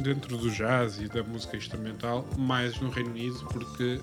dentro 0.02 0.36
do 0.36 0.50
jazz 0.50 0.98
e 1.00 1.08
da 1.08 1.22
música 1.22 1.56
instrumental, 1.56 2.26
mais 2.36 2.78
no 2.80 2.90
Reino 2.90 3.10
Unido, 3.10 3.38
porque 3.52 4.00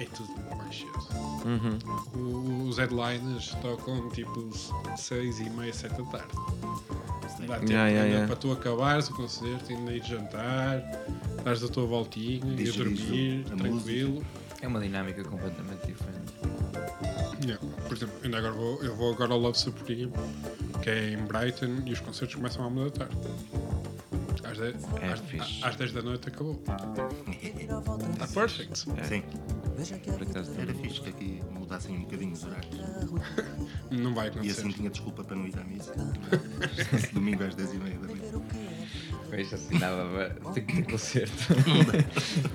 é 0.00 0.04
tudo 0.06 0.30
mais 0.56 0.76
cedo. 0.76 0.98
Uhum. 1.44 2.68
Os 2.68 2.78
headliners 2.78 3.50
tocam 3.62 4.08
tipo 4.10 4.50
6 4.96 5.40
e 5.40 5.50
meia, 5.50 5.72
7 5.72 5.96
da 6.02 6.04
tarde. 6.10 6.28
Dá 7.46 7.58
tempo 7.60 7.70
Yeah, 7.70 7.88
yeah, 7.88 8.02
ainda 8.02 8.06
yeah. 8.08 8.26
para 8.26 8.36
tu 8.36 8.50
acabares 8.52 9.08
o 9.10 9.14
concerto, 9.14 9.70
ainda 9.72 9.92
ir 9.92 10.02
jantar, 10.04 10.82
dares 11.44 11.62
a 11.62 11.68
tua 11.68 11.86
voltinha, 11.86 12.60
ir 12.60 12.72
dormir, 12.72 13.44
a 13.52 13.56
tranquilo. 13.56 14.24
É 14.60 14.66
uma 14.66 14.80
dinâmica 14.80 15.22
completamente 15.24 15.86
diferente. 15.86 16.32
Yeah. 17.44 17.64
Por 17.86 17.96
exemplo, 17.96 18.14
ainda 18.24 18.38
agora 18.38 18.52
vou, 18.54 18.82
eu 18.82 18.96
vou 18.96 19.12
agora 19.14 19.32
ao 19.32 19.38
Love 19.38 19.58
Supreme, 19.58 20.12
que 20.82 20.90
é 20.90 21.10
em 21.12 21.18
Brighton, 21.18 21.82
e 21.86 21.92
os 21.92 22.00
concertos 22.00 22.34
começam 22.34 22.64
à 22.64 22.66
uma 22.66 22.84
da 22.86 23.06
tarde. 23.06 23.16
Às 24.44 24.58
10, 24.58 24.74
É 25.02 25.12
às, 25.12 25.20
fixe. 25.20 25.60
às 25.64 25.76
10 25.76 25.92
da 25.92 26.02
noite 26.02 26.28
acabou. 26.28 26.60
Está 28.12 28.26
perfect. 28.34 28.78
Sim, 28.78 29.22
Por 30.12 30.22
acaso 30.22 30.52
era 30.58 30.74
fixe 30.74 31.00
que 31.02 31.08
aqui 31.10 31.42
mudassem 31.52 31.96
um 31.96 32.00
bocadinho 32.00 32.32
os 32.32 32.42
horários. 32.44 32.76
Não 33.90 34.14
vai 34.14 34.26
E 34.26 34.30
acontecer. 34.30 34.60
assim 34.62 34.70
tinha 34.72 34.90
desculpa 34.90 35.22
para 35.22 35.36
não 35.36 35.46
ir 35.46 35.56
à 35.58 35.64
missa. 35.64 35.92
Domingo 37.12 37.44
às 37.44 37.54
10h30 37.54 38.00
da 38.00 38.06
noite. 38.06 38.22
Veja 39.30 39.56
assim, 39.56 39.78
dava 39.78 40.34
que 40.54 40.60
ter 40.60 40.82
concerto. 40.90 41.54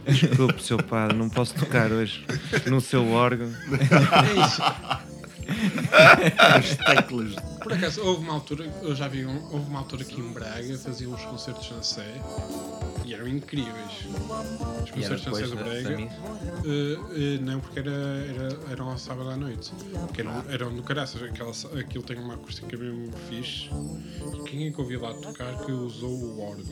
Desculpe, 0.06 0.62
seu 0.62 0.78
padre, 0.78 1.16
não 1.18 1.30
posso 1.30 1.54
tocar 1.56 1.92
hoje 1.92 2.26
no 2.66 2.82
seu 2.82 3.10
órgão. 3.12 3.52
As 6.40 6.76
teclas. 6.78 7.36
Por 7.62 7.74
acaso, 7.74 8.02
houve 8.04 8.24
uma 8.24 8.34
altura, 8.34 8.66
eu 8.82 8.96
já 8.96 9.08
vi, 9.08 9.26
um, 9.26 9.44
houve 9.52 9.70
uma 9.70 9.80
altura 9.80 10.04
aqui 10.04 10.20
em 10.20 10.32
Braga, 10.34 10.78
faziam 10.78 11.14
uns 11.14 11.24
concertos 11.26 11.72
na 11.72 11.82
Sé 11.82 12.06
e 13.06 13.14
eram 13.14 13.28
incríveis. 13.28 14.06
Os 14.84 14.92
concertos 14.92 15.26
na 15.26 15.34
Sé 15.34 15.42
depois 15.44 15.50
do 15.50 15.56
Braga. 15.58 15.98
Uh, 16.04 17.02
uh, 17.02 17.42
não, 17.42 17.60
porque 17.60 17.80
era, 17.80 17.92
era, 17.92 18.60
eram 18.72 18.90
ao 18.90 18.98
sábado 18.98 19.30
à 19.30 19.38
noite. 19.38 19.72
Que 20.14 20.22
eram, 20.22 20.44
eram 20.50 20.72
no 20.72 20.84
caraças. 20.84 21.22
Aquela, 21.24 21.52
aquilo 21.80 22.04
tem 22.04 22.18
uma 22.20 22.34
acústica 22.36 22.76
mesmo 22.76 23.12
fixe. 23.30 23.70
E 24.34 24.44
quem 24.50 24.68
é 24.68 24.72
que 24.72 24.82
ouvi 24.82 24.98
lá 24.98 25.14
tocar 25.14 25.56
que 25.66 25.72
usou 25.72 26.12
o 26.12 26.42
órgão? 26.42 26.66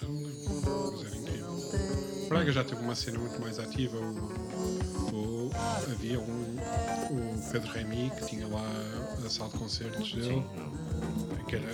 Já 0.00 0.06
não 0.06 0.22
lembro. 0.22 0.92
Mas 0.92 1.06
era 1.06 1.16
incrível. 1.16 2.28
Braga 2.28 2.52
já 2.52 2.64
teve 2.64 2.80
uma 2.80 2.94
cena 2.94 3.18
muito 3.18 3.40
mais 3.40 3.58
ativa. 3.58 3.96
O, 3.98 5.14
o- 5.16 5.31
havia 5.90 6.18
um, 6.20 6.56
o 7.10 7.50
Pedro 7.50 7.70
Remy 7.72 8.10
que 8.18 8.26
tinha 8.26 8.46
lá 8.46 8.64
a 9.24 9.28
sala 9.28 9.50
de 9.50 9.58
concertos 9.58 10.12
dele. 10.12 10.44
Que 11.48 11.56
era, 11.56 11.70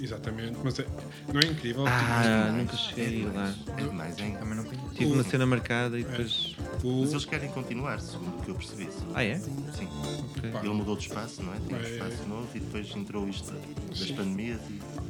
exatamente. 0.00 0.56
Mas 0.62 0.78
é- 0.78 0.86
não 1.32 1.40
é 1.40 1.46
incrível? 1.46 1.84
Ah, 1.86 2.52
nunca 2.52 2.76
cheguei 2.76 3.22
ir 3.22 3.24
lá. 3.34 3.52
É 3.76 3.82
demais, 3.82 4.18
hein? 4.18 4.36
Também 4.38 4.54
não 4.56 4.64
conheço. 4.64 4.94
Tive 4.94 5.12
uma 5.12 5.22
cena 5.24 5.46
marcada 5.46 5.98
e 5.98 6.04
depois. 6.04 6.56
O- 6.84 7.00
Mas 7.00 7.10
eles 7.10 7.24
querem 7.24 7.50
continuar, 7.50 8.00
segundo 8.00 8.38
o 8.38 8.42
que 8.42 8.50
eu 8.50 8.54
percebi. 8.54 8.88
Ah, 9.14 9.24
é? 9.24 9.36
Sim. 9.38 9.88
Ok. 10.36 10.50
Pá. 10.52 10.60
Ele 10.60 10.68
mudou 10.74 10.96
de 10.96 11.02
espaço, 11.08 11.42
não 11.42 11.52
é? 11.52 11.56
Tem 11.58 11.76
um 11.76 11.80
É. 11.80 11.90
espaço 11.90 12.28
novo 12.28 12.48
e 12.54 12.60
depois 12.60 12.94
entrou 12.96 13.28
isto 13.28 13.52
das 13.88 13.98
Sim. 13.98 14.14
pandemias 14.14 14.60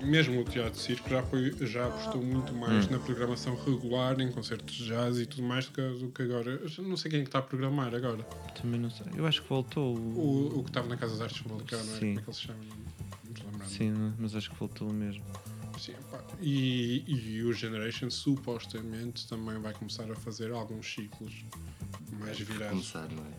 e 0.01 0.05
mesmo 0.05 0.41
o 0.41 0.45
Teatro 0.45 0.79
Circo 0.81 1.09
já, 1.11 1.23
foi, 1.25 1.55
já 1.67 1.87
apostou 1.87 2.23
muito 2.23 2.55
mais 2.55 2.89
na 2.89 2.99
programação 2.99 3.55
regular, 3.67 4.19
em 4.21 4.33
concertos 4.33 4.75
de 4.77 4.87
jazz 4.87 5.19
e 5.19 5.27
tudo 5.27 5.43
mais 5.43 5.67
do 5.67 6.09
que, 6.09 6.23
agora. 6.23 6.61
Eu 6.79 6.85
não 6.85 6.97
sei 6.97 7.11
quem 7.11 7.21
é 7.21 7.23
que 7.23 7.29
está 7.29 7.41
a 7.41 7.43
programar 7.43 7.95
agora. 7.95 8.23
Também 8.61 8.81
não 8.81 8.91
sei. 8.91 9.07
Eu 9.15 9.27
acho 9.27 9.43
que 9.43 9.49
voltou. 9.49 9.97
O, 9.99 10.59
o 10.61 10.63
que 10.65 10.71
estava 10.71 10.89
na 10.89 10.97
Casa 10.97 11.13
das 11.13 11.23
Artes 11.23 11.39
Famalicão, 11.39 11.79
não 11.85 11.95
é? 11.97 11.99
Como 11.99 12.11
é 12.13 12.15
que 12.23 12.29
ele 12.31 12.33
se 12.35 12.41
chama? 12.43 12.59
Lembro. 13.61 13.69
Sim, 13.69 14.15
mas 14.19 14.35
acho 14.35 14.51
que 14.51 14.57
voltou 14.57 14.93
mesmo. 14.93 15.25
Sim, 15.79 15.95
pá. 16.11 16.23
E, 16.41 17.05
e 17.07 17.43
o 17.43 17.53
Generation 17.53 18.11
supostamente 18.11 19.27
também 19.29 19.59
vai 19.61 19.73
começar 19.73 20.11
a 20.11 20.15
fazer 20.15 20.53
alguns 20.53 20.93
ciclos 20.93 21.45
mais 22.19 22.39
virados. 22.39 22.93
começar, 22.93 23.09
não 23.09 23.25
é? 23.25 23.31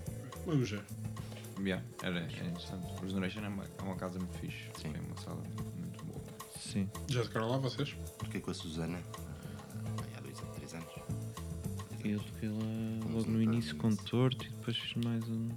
Vamos 0.46 0.70
ver. 0.70 0.84
Yeah, 1.60 1.86
era, 2.02 2.20
é 2.20 2.48
interessante. 2.48 2.88
O 3.04 3.08
Generation 3.08 3.44
é 3.44 3.48
uma, 3.48 3.64
é 3.64 3.82
uma 3.84 3.96
casa 3.96 4.18
muito 4.18 4.34
fixe. 4.40 4.70
Sim. 4.82 4.94
É 4.96 5.00
uma 5.00 5.16
sala 5.18 5.44
muito 5.78 6.04
boa. 6.06 6.22
Sim. 6.60 6.90
Já 7.10 7.24
tocaram 7.24 7.50
lá 7.50 7.58
vocês? 7.58 7.96
Porque 8.18 8.40
com 8.40 8.50
a 8.50 8.54
Susana, 8.54 9.00
ah, 9.16 10.18
há 10.18 10.22
dois 10.22 10.40
ou 10.42 10.48
três 10.48 10.74
anos. 10.74 10.92
Eu 12.04 12.20
toquei 12.20 12.50
lá 12.50 13.14
logo 13.14 13.30
no 13.30 13.42
início 13.42 13.76
com 13.76 13.96
torto 13.96 14.44
e 14.46 14.50
depois 14.50 14.76
fiz 14.78 15.04
mais 15.04 15.24
um. 15.30 15.50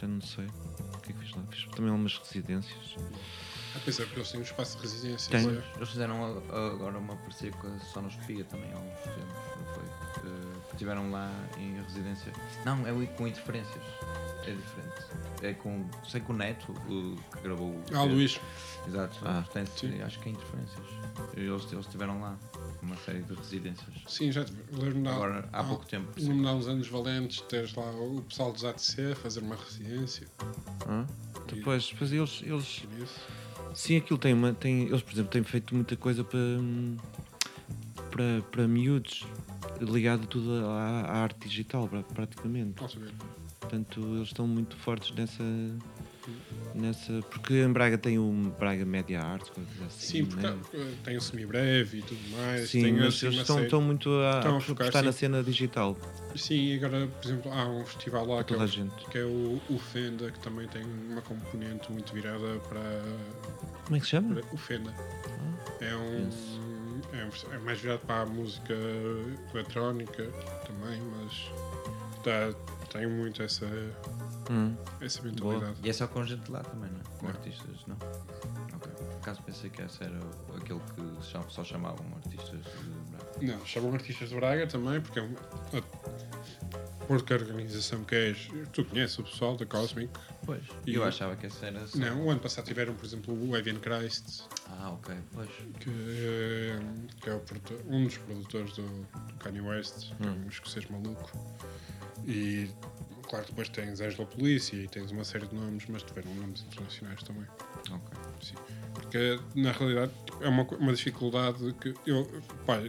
Já 0.00 0.06
não 0.06 0.20
sei. 0.20 0.46
O 1.40 1.42
que 1.42 1.48
é 1.48 1.50
que 1.50 1.56
fiz 1.64 1.74
também 1.74 1.90
algumas 1.90 2.16
residências. 2.18 2.96
Ah, 3.76 3.80
pois 3.82 3.98
é, 3.98 4.04
porque 4.04 4.20
eles 4.20 4.30
têm 4.30 4.40
um 4.40 4.44
espaço 4.44 4.76
de 4.76 4.82
residência. 4.84 5.30
Tem. 5.32 5.44
certo? 5.44 5.76
Eles 5.76 5.88
fizeram 5.88 6.24
agora 6.48 6.96
uma 6.98 7.16
parceria 7.16 7.52
com 7.58 7.66
a 7.66 7.78
Sonospia 7.80 8.44
também 8.44 8.72
há 8.72 8.78
uns 8.78 9.00
tempos, 9.00 9.56
não 9.56 9.74
foi? 9.74 9.84
Que 10.68 10.74
estiveram 10.74 11.10
lá 11.10 11.30
em 11.58 11.80
residência. 11.82 12.32
Não, 12.64 12.86
é 12.86 13.06
com 13.16 13.26
interferências. 13.26 13.82
É 14.46 14.52
diferente. 14.54 15.04
É 15.42 15.54
com. 15.54 15.88
Sei 16.06 16.20
que 16.20 16.30
o 16.30 16.34
Neto, 16.34 16.70
o 16.70 17.16
que 17.36 17.42
gravou 17.42 17.70
o. 17.70 17.82
Ah, 17.92 18.04
Luís. 18.04 18.40
Exato, 18.86 19.18
Ah, 19.24 19.42
portanto, 19.44 19.70
acho 20.06 20.20
que 20.20 20.28
é 20.28 20.32
interferências. 20.32 20.86
Eles, 21.36 21.72
eles 21.72 21.86
estiveram 21.86 22.20
lá, 22.20 22.38
uma 22.84 22.96
série 22.98 23.22
de 23.22 23.34
residências. 23.34 23.88
Sim, 24.06 24.30
já. 24.32 24.44
Lembro-me 24.72 25.08
há- 25.08 25.12
Agora, 25.14 25.48
há 25.52 25.60
há- 25.60 25.64
pouco 25.64 25.86
tempo. 25.86 26.06
por 26.12 26.22
Não 26.22 26.34
me 26.36 26.44
dá 26.44 26.54
uns 26.54 26.66
anos 26.68 26.88
valentes 26.88 27.40
teres 27.42 27.74
lá 27.74 27.90
o 27.90 28.22
pessoal 28.28 28.52
dos 28.52 28.64
ATC 28.64 29.12
a 29.12 29.16
fazer 29.16 29.40
uma 29.40 29.56
residência. 29.56 30.26
Hã? 30.88 31.06
Depois, 31.52 31.88
depois 31.90 32.12
eles, 32.12 32.42
eles. 32.42 32.82
Sim, 33.74 33.96
aquilo 33.96 34.18
tem 34.18 34.32
uma. 34.32 34.52
Tem, 34.54 34.82
eles, 34.86 35.02
por 35.02 35.12
exemplo, 35.12 35.30
têm 35.30 35.42
feito 35.42 35.74
muita 35.74 35.96
coisa 35.96 36.22
para. 36.24 36.38
para, 38.10 38.42
para 38.50 38.68
miúdos, 38.68 39.26
ligado 39.80 40.26
tudo 40.26 40.64
à, 40.66 41.00
à 41.02 41.16
arte 41.22 41.48
digital, 41.48 41.88
pra- 41.88 42.02
praticamente. 42.02 42.80
Não 42.80 42.88
sabia. 42.88 43.10
Portanto, 43.60 44.00
eles 44.16 44.28
estão 44.28 44.46
muito 44.46 44.76
fortes 44.76 45.14
nessa. 45.14 45.42
Nessa 46.74 47.20
porque 47.30 47.62
em 47.62 47.72
Braga 47.72 47.96
tem 47.98 48.18
o 48.18 48.30
Braga 48.58 48.84
Media 48.84 49.20
Arts, 49.20 49.50
coisas 49.50 49.72
assim. 49.86 50.06
Sim, 50.06 50.26
porque 50.26 50.46
né? 50.46 50.58
uh, 50.74 50.96
tem 51.04 51.16
o 51.16 51.20
semi-breve 51.20 51.98
e 51.98 52.02
tudo 52.02 52.20
mais. 52.36 52.70
Sim, 52.70 52.82
tem 52.82 52.92
mas 52.94 53.14
assim, 53.14 53.26
eles 53.26 53.38
estão, 53.40 53.62
estão 53.62 53.80
muito 53.80 54.10
a, 54.10 54.38
estão 54.38 54.56
a 54.56 54.60
focar, 54.60 54.86
estar 54.88 55.02
na 55.02 55.12
cena 55.12 55.42
digital. 55.42 55.96
Sim, 56.36 56.54
e 56.54 56.76
agora, 56.76 57.06
por 57.06 57.24
exemplo, 57.28 57.52
há 57.52 57.68
um 57.68 57.84
festival 57.84 58.26
lá 58.26 58.44
que 58.44 58.54
é, 58.54 58.56
o, 58.56 58.66
gente. 58.66 59.04
que 59.10 59.18
é 59.18 59.24
o, 59.24 59.60
o 59.68 59.78
Fenda, 59.78 60.30
que 60.30 60.40
também 60.40 60.66
tem 60.68 60.82
uma 60.82 61.22
componente 61.22 61.90
muito 61.92 62.12
virada 62.12 62.58
para, 62.68 63.02
Como 63.84 63.96
é 63.96 64.00
que 64.00 64.04
se 64.04 64.10
chama? 64.12 64.40
o 64.52 64.56
Fenda. 64.56 64.92
É 65.80 65.94
um. 65.96 66.28
É, 67.12 67.24
um- 67.24 67.54
é 67.54 67.58
mais 67.58 67.80
virado 67.80 68.00
para 68.06 68.22
a 68.22 68.26
música 68.26 68.74
eletrónica 69.52 70.24
também, 70.66 71.00
mas 71.16 71.50
tá, 72.22 72.54
tem 72.92 73.06
muito 73.06 73.42
essa, 73.42 73.66
Hum. 74.50 74.76
essa 75.00 75.22
mentalidade. 75.22 75.76
E 75.82 75.88
é 75.88 75.92
só 75.92 76.06
com 76.06 76.24
gente 76.24 76.50
lá 76.50 76.60
também, 76.62 76.90
não 76.90 77.00
é? 77.00 77.02
Com 77.18 77.26
Não. 77.26 77.32
artistas, 77.34 77.76
não? 77.86 77.96
Ok. 78.74 78.92
Por 78.92 79.16
acaso 79.16 79.42
pensei 79.42 79.70
que 79.70 79.80
esse 79.82 80.02
era 80.04 80.18
aquele 80.56 80.80
que 80.80 81.24
só, 81.48 81.64
chamavam 81.64 82.06
artistas 82.16 82.60
de 82.62 83.10
Braga. 83.10 83.40
Não, 83.58 83.66
chamam 83.66 83.94
artistas 83.94 84.28
de 84.28 84.34
Braga 84.34 84.66
também, 84.66 85.00
porque 85.00 85.18
é 85.18 85.22
uma. 85.22 85.38
a- 85.38 86.84
Porque 87.06 87.34
a 87.34 87.36
organização 87.36 88.02
que 88.04 88.14
és. 88.14 88.48
Tu 88.72 88.82
conheces 88.86 89.18
o 89.18 89.24
pessoal 89.24 89.56
da 89.58 89.66
Cosmic? 89.66 90.10
Pois. 90.46 90.62
E 90.86 90.94
eu 90.94 91.04
achava 91.04 91.36
que 91.36 91.46
esse 91.46 91.62
era 91.64 91.86
só... 91.86 91.98
Não, 91.98 92.24
o 92.26 92.30
ano 92.30 92.40
passado 92.40 92.64
tiveram, 92.64 92.94
por 92.94 93.04
exemplo, 93.04 93.34
o 93.50 93.54
Evian 93.56 93.78
Christ, 93.78 94.42
Ah, 94.70 94.90
ok. 94.92 95.14
Pois. 95.34 95.48
que, 95.80 95.90
eh, 95.90 96.78
que 97.20 97.28
é 97.28 97.34
o 97.34 97.42
um 97.88 98.04
dos 98.04 98.16
produtores 98.18 98.72
do, 98.76 98.82
do 98.82 99.34
Kanye 99.38 99.60
West, 99.60 100.12
que 100.16 100.26
é 100.26 100.30
um 100.30 100.48
escocês 100.48 100.86
maluco. 100.88 101.30
E, 102.26 102.70
claro, 103.34 103.46
depois 103.46 103.68
tens 103.68 104.00
Angela 104.00 104.26
Polícia 104.26 104.76
e 104.76 104.86
tens 104.86 105.10
uma 105.10 105.24
série 105.24 105.46
de 105.46 105.54
nomes, 105.54 105.84
mas 105.88 106.02
tiveram 106.02 106.32
nomes 106.34 106.62
internacionais 106.62 107.22
também. 107.22 107.46
Ok. 107.90 108.18
Sim. 108.40 108.54
Porque, 108.94 109.40
na 109.56 109.72
realidade, 109.72 110.12
é 110.40 110.48
uma, 110.48 110.62
uma 110.62 110.92
dificuldade 110.92 111.74
que 111.80 111.94
eu, 112.06 112.26
pá, 112.64 112.80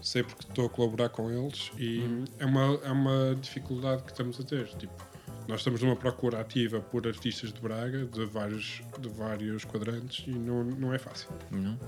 sei 0.00 0.22
porque 0.22 0.42
estou 0.48 0.66
a 0.66 0.70
colaborar 0.70 1.10
com 1.10 1.30
eles 1.30 1.70
e 1.78 2.02
é, 2.38 2.46
uma, 2.46 2.80
é 2.82 2.90
uma 2.90 3.36
dificuldade 3.40 4.04
que 4.04 4.12
estamos 4.12 4.40
a 4.40 4.44
ter. 4.44 4.66
Tipo, 4.68 4.94
nós 5.46 5.60
estamos 5.60 5.82
numa 5.82 5.96
procura 5.96 6.40
ativa 6.40 6.80
por 6.80 7.06
artistas 7.06 7.52
de 7.52 7.60
Braga, 7.60 8.06
de 8.06 8.24
vários, 8.24 8.80
de 8.98 9.08
vários 9.10 9.64
quadrantes, 9.66 10.26
e 10.26 10.30
não, 10.30 10.64
não 10.64 10.94
é 10.94 10.98
fácil. 10.98 11.28
Não? 11.50 11.78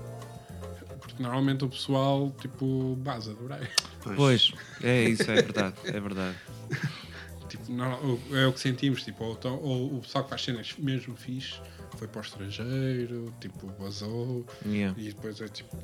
Porque 0.99 1.21
normalmente 1.21 1.65
o 1.65 1.69
pessoal, 1.69 2.31
tipo, 2.39 2.95
baza 2.97 3.33
de 3.33 3.43
Braga. 3.43 3.69
Pois, 4.15 4.51
é 4.83 5.09
isso, 5.09 5.29
é 5.31 5.35
verdade, 5.41 5.75
é 5.85 5.99
verdade. 5.99 6.35
Tipo, 7.47 7.71
não- 7.71 8.19
é 8.33 8.45
o 8.45 8.53
que 8.53 8.59
sentimos, 8.59 9.03
tipo, 9.03 9.23
ou, 9.23 9.33
então- 9.33 9.59
ou 9.61 9.95
o 9.97 10.01
pessoal 10.01 10.23
que 10.23 10.29
faz 10.29 10.43
cenas 10.43 10.75
mesmo 10.77 11.15
fixe 11.15 11.59
foi 11.97 12.07
para 12.07 12.19
o 12.19 12.21
estrangeiro, 12.23 13.33
tipo, 13.39 13.67
vazou, 13.79 14.45
Yeah. 14.65 14.99
e 14.99 15.05
depois 15.13 15.39
é 15.41 15.47
tipo. 15.47 15.75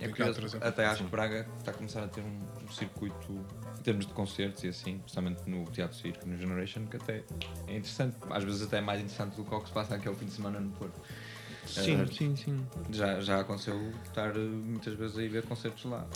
É 0.00 0.08
curioso, 0.08 0.58
até 0.60 0.84
acho 0.86 1.04
que 1.04 1.10
Braga 1.10 1.46
está 1.58 1.70
a 1.70 1.74
começar 1.74 2.04
a 2.04 2.08
ter 2.08 2.20
um, 2.20 2.40
um 2.64 2.70
circuito 2.72 3.32
em 3.78 3.82
termos 3.82 4.06
de 4.06 4.12
concertos 4.12 4.62
e 4.64 4.68
assim, 4.68 4.98
principalmente 4.98 5.48
no 5.48 5.64
Teatro 5.70 5.96
Circo, 5.96 6.26
no 6.26 6.36
Generation, 6.36 6.84
que 6.86 6.96
até 6.96 7.24
é 7.66 7.76
interessante, 7.76 8.16
às 8.28 8.44
vezes 8.44 8.62
até 8.62 8.78
é 8.78 8.80
mais 8.82 9.00
interessante 9.00 9.36
do 9.36 9.44
que 9.44 9.54
o 9.54 9.60
que 9.60 9.68
se 9.68 9.72
passa 9.74 9.94
aquele 9.94 10.14
fim 10.14 10.26
de 10.26 10.32
semana 10.32 10.60
no 10.60 10.70
Porto. 10.72 11.00
Sim, 11.66 12.00
Eh, 12.00 12.06
sim, 12.06 12.36
sim. 12.36 12.66
Já, 12.90 13.20
já 13.20 13.40
aconteceu 13.40 13.92
estar 14.06 14.34
eh, 14.36 14.38
muitas 14.38 14.94
vezes 14.94 15.18
a 15.18 15.22
ir 15.22 15.28
ver 15.28 15.42
concertos 15.42 15.84
lá. 15.84 16.06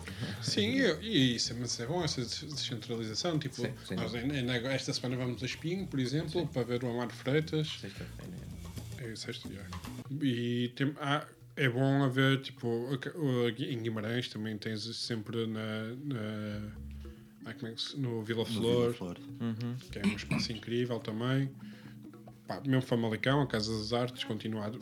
Sim, 0.42 0.70
e, 0.78 0.92
e 1.02 1.36
isso, 1.36 1.52
é- 1.52 1.56
mas 1.56 1.78
é 1.80 1.86
bom 1.86 2.02
essa 2.04 2.20
des- 2.20 2.42
descentralização. 2.44 3.38
Tipo, 3.38 3.56
Sim, 3.56 3.72
sim. 3.86 3.94
nós 3.96 4.14
em- 4.14 4.30
em- 4.30 4.50
esta 4.68 4.92
semana 4.92 5.16
vamos 5.22 5.42
a 5.42 5.46
Espinho, 5.46 5.86
por 5.86 5.98
exemplo, 6.00 6.46
para 6.48 6.62
ver 6.62 6.84
o 6.84 6.90
Amaro 6.90 7.10
Freitas. 7.12 7.68
Sexta-feira. 7.80 8.40
É 8.98 9.16
sexta, 9.16 9.48
já. 9.52 9.62
E 10.22 10.68
tem, 10.76 10.94
há- 11.00 11.26
é 11.56 11.68
bom 11.68 12.04
haver, 12.04 12.40
tipo, 12.42 12.88
em 13.58 13.82
Guimarães 13.82 14.28
também 14.28 14.56
tens 14.56 14.82
sempre 14.96 15.46
na. 15.46 15.94
na 16.04 16.70
ah, 17.46 17.54
como 17.54 17.68
é 17.68 17.72
que 17.72 17.80
se- 17.82 17.98
no 17.98 18.22
Vila 18.22 18.40
No 18.40 18.46
Flor, 18.46 18.82
Vila 18.82 18.94
Flor. 18.94 19.16
Uhum. 19.40 19.74
que 19.90 19.98
é 19.98 20.02
um 20.06 20.14
espaço 20.16 20.52
incrível 20.52 20.98
também. 21.00 21.50
Pá, 22.50 22.60
mesmo 22.66 22.82
Famalicão, 22.82 23.40
a 23.42 23.46
Casa 23.46 23.72
das 23.78 23.92
Artes, 23.92 24.24
continua 24.24 24.72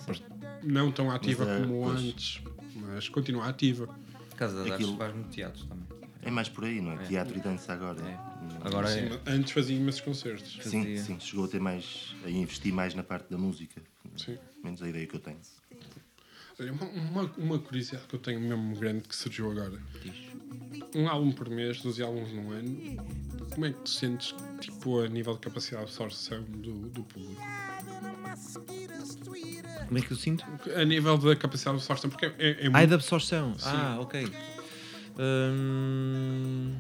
não 0.63 0.91
tão 0.91 1.11
ativa 1.11 1.45
Mas 1.45 1.55
é, 1.55 1.61
como 1.67 1.83
pois. 1.85 2.01
antes, 2.01 2.43
mas 2.77 3.09
continua 3.11 3.47
ativa. 3.47 3.95
Casa 4.37 4.55
das 4.57 4.63
Artes 4.71 4.87
Aquilo- 4.87 4.97
faz 4.97 5.15
muito 5.15 5.29
teatro 5.29 5.67
também. 5.67 5.85
É 6.23 6.31
mais 6.31 6.49
por 6.49 6.65
aí, 6.65 6.81
não 6.81 6.93
é? 6.93 6.95
É. 6.95 7.07
Teatro 7.07 7.37
e 7.37 7.41
dança 7.43 7.71
agora. 7.75 8.01
É. 8.01 8.19
Agora 8.67 8.89
Sim, 8.89 9.01
é. 9.01 9.21
antes 9.33 9.53
fazia 9.53 9.77
imensos 9.77 10.01
concertos. 10.01 10.51
Sim, 10.63 10.83
fazia. 10.83 11.03
sim, 11.03 11.21
chegou 11.21 11.45
a 11.45 11.49
ter 11.49 11.61
mais. 11.61 12.17
a 12.25 12.31
investir 12.31 12.73
mais 12.73 12.95
na 12.95 13.03
parte 13.03 13.31
da 13.31 13.37
música. 13.37 13.83
Sim. 14.17 14.39
Menos 14.65 14.83
a 14.83 14.89
ideia 14.89 15.07
que 15.07 15.15
eu 15.17 15.21
tenho. 15.21 15.37
Olha, 16.59 16.73
Uma, 16.73 16.87
uma, 16.87 17.23
uma 17.37 17.59
curiosidade 17.59 18.07
que 18.09 18.15
eu 18.15 18.19
tenho 18.19 18.41
mesmo 18.41 18.75
grande 18.77 19.07
que 19.07 19.15
surgiu 19.15 19.51
agora. 19.51 19.79
Um 20.95 21.09
álbum 21.09 21.33
por 21.33 21.49
mês, 21.49 21.81
12 21.83 22.03
álbuns 22.03 22.33
num 22.33 22.51
ano. 22.51 22.97
Como 23.53 23.67
é 23.67 23.73
que 23.73 23.81
tu 23.81 23.91
sentes, 23.91 24.35
tipo, 24.61 25.01
a 25.01 25.09
nível 25.09 25.35
de 25.35 25.41
capacidade 25.41 25.87
de 25.87 25.91
absorção 25.91 26.43
do, 26.43 26.89
do 26.89 27.03
público? 27.05 27.41
Como 29.87 29.99
é 29.99 30.03
que 30.03 30.11
eu 30.13 30.17
sinto? 30.17 30.45
A 30.77 30.85
nível 30.85 31.17
da 31.19 31.35
capacidade 31.35 31.79
de 31.79 31.83
absorção, 31.83 32.11
porque 32.11 32.27
é, 32.27 32.35
é, 32.39 32.51
é 32.51 32.57
Ai, 32.65 32.71
muito... 32.71 32.89
da 32.91 32.95
absorção. 32.97 33.57
Ah, 33.63 33.99
ok. 34.01 34.29
Hum, 35.19 36.77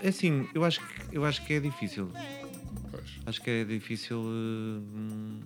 É 0.00 0.08
assim, 0.08 0.48
eu 0.54 0.64
acho, 0.64 0.80
que, 0.80 1.16
eu 1.16 1.24
acho 1.24 1.44
que 1.44 1.54
é 1.54 1.60
difícil. 1.60 2.10
Pois. 2.90 3.04
Acho 3.26 3.42
que 3.42 3.50
é 3.50 3.64
difícil 3.64 4.18
hum, 4.20 5.40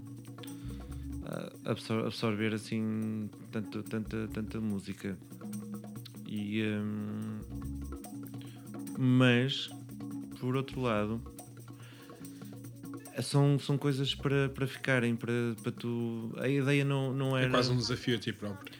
absorver 1.64 2.54
assim 2.54 3.30
tanto, 3.50 3.82
tanta, 3.82 4.28
tanta 4.28 4.60
música. 4.60 5.16
E, 6.34 6.62
hum, 6.64 7.40
mas, 8.98 9.68
por 10.40 10.56
outro 10.56 10.80
lado, 10.80 11.20
são, 13.22 13.58
são 13.58 13.76
coisas 13.76 14.14
para, 14.14 14.48
para 14.48 14.66
ficarem, 14.66 15.14
para, 15.14 15.32
para 15.62 15.72
tu. 15.72 16.32
A 16.38 16.48
ideia 16.48 16.84
não, 16.86 17.12
não 17.12 17.36
É 17.36 17.42
era. 17.42 17.50
quase 17.50 17.70
um 17.70 17.76
desafio 17.76 18.16
a 18.16 18.18
ti 18.18 18.32
próprio. 18.32 18.72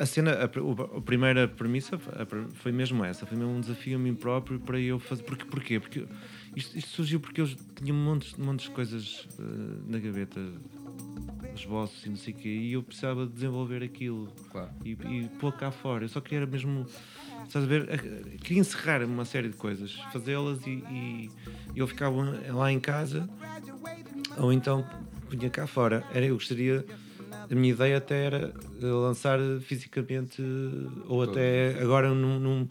A 0.00 0.06
cena, 0.06 0.32
a, 0.32 0.44
a 0.44 1.00
primeira 1.02 1.46
premissa 1.46 1.96
foi- 2.54 2.72
mesmo 2.72 3.04
essa, 3.04 3.26
foi 3.26 3.36
mesmo 3.36 3.52
um 3.52 3.60
desafio 3.60 3.96
a 3.96 4.00
mim 4.00 4.14
próprio 4.14 4.58
para 4.58 4.80
eu 4.80 4.98
fazer. 4.98 5.22
Porque, 5.22 5.44
porquê? 5.44 5.78
Porque 5.78 6.04
isto, 6.56 6.76
isto 6.76 6.90
surgiu 6.90 7.20
porque 7.20 7.40
eu 7.42 7.46
tinha 7.76 7.92
montes, 7.94 8.34
montes 8.36 8.66
de 8.66 8.72
coisas 8.72 9.28
eh, 9.38 9.42
na 9.86 9.98
gaveta, 9.98 10.40
esboços 11.54 12.04
e 12.06 12.08
não 12.08 12.16
sei 12.16 12.32
o 12.32 12.36
quê, 12.36 12.48
e 12.48 12.72
eu 12.72 12.82
precisava 12.82 13.26
de 13.26 13.32
desenvolver 13.32 13.82
aquilo 13.82 14.28
Claro. 14.50 14.70
e, 14.84 14.90
e 14.92 15.28
pôr 15.38 15.52
cá 15.52 15.70
fora. 15.70 16.04
Eu 16.04 16.08
só 16.08 16.20
queria 16.20 16.46
mesmo, 16.46 16.86
estás 17.46 17.64
a 17.64 17.68
ver? 17.68 17.86
Queria 18.42 18.60
encerrar 18.60 19.02
uma 19.04 19.24
série 19.24 19.48
de 19.48 19.56
coisas, 19.56 19.92
fazê-las 20.12 20.66
e, 20.66 20.70
e 20.70 21.30
eu 21.76 21.86
ficava 21.86 22.16
lá 22.52 22.70
em 22.72 22.80
casa 22.80 23.28
ou 24.36 24.52
então 24.52 24.84
punha 25.28 25.50
cá 25.50 25.66
fora. 25.66 26.04
Era, 26.12 26.26
eu 26.26 26.34
gostaria, 26.34 26.84
a 27.50 27.54
minha 27.54 27.72
ideia 27.72 27.98
até 27.98 28.24
era 28.24 28.54
eh, 28.82 28.86
lançar 28.86 29.38
fisicamente 29.60 30.42
ou 31.08 31.22
até 31.22 31.76
agora 31.80 32.10
num, 32.14 32.38
num- 32.38 32.68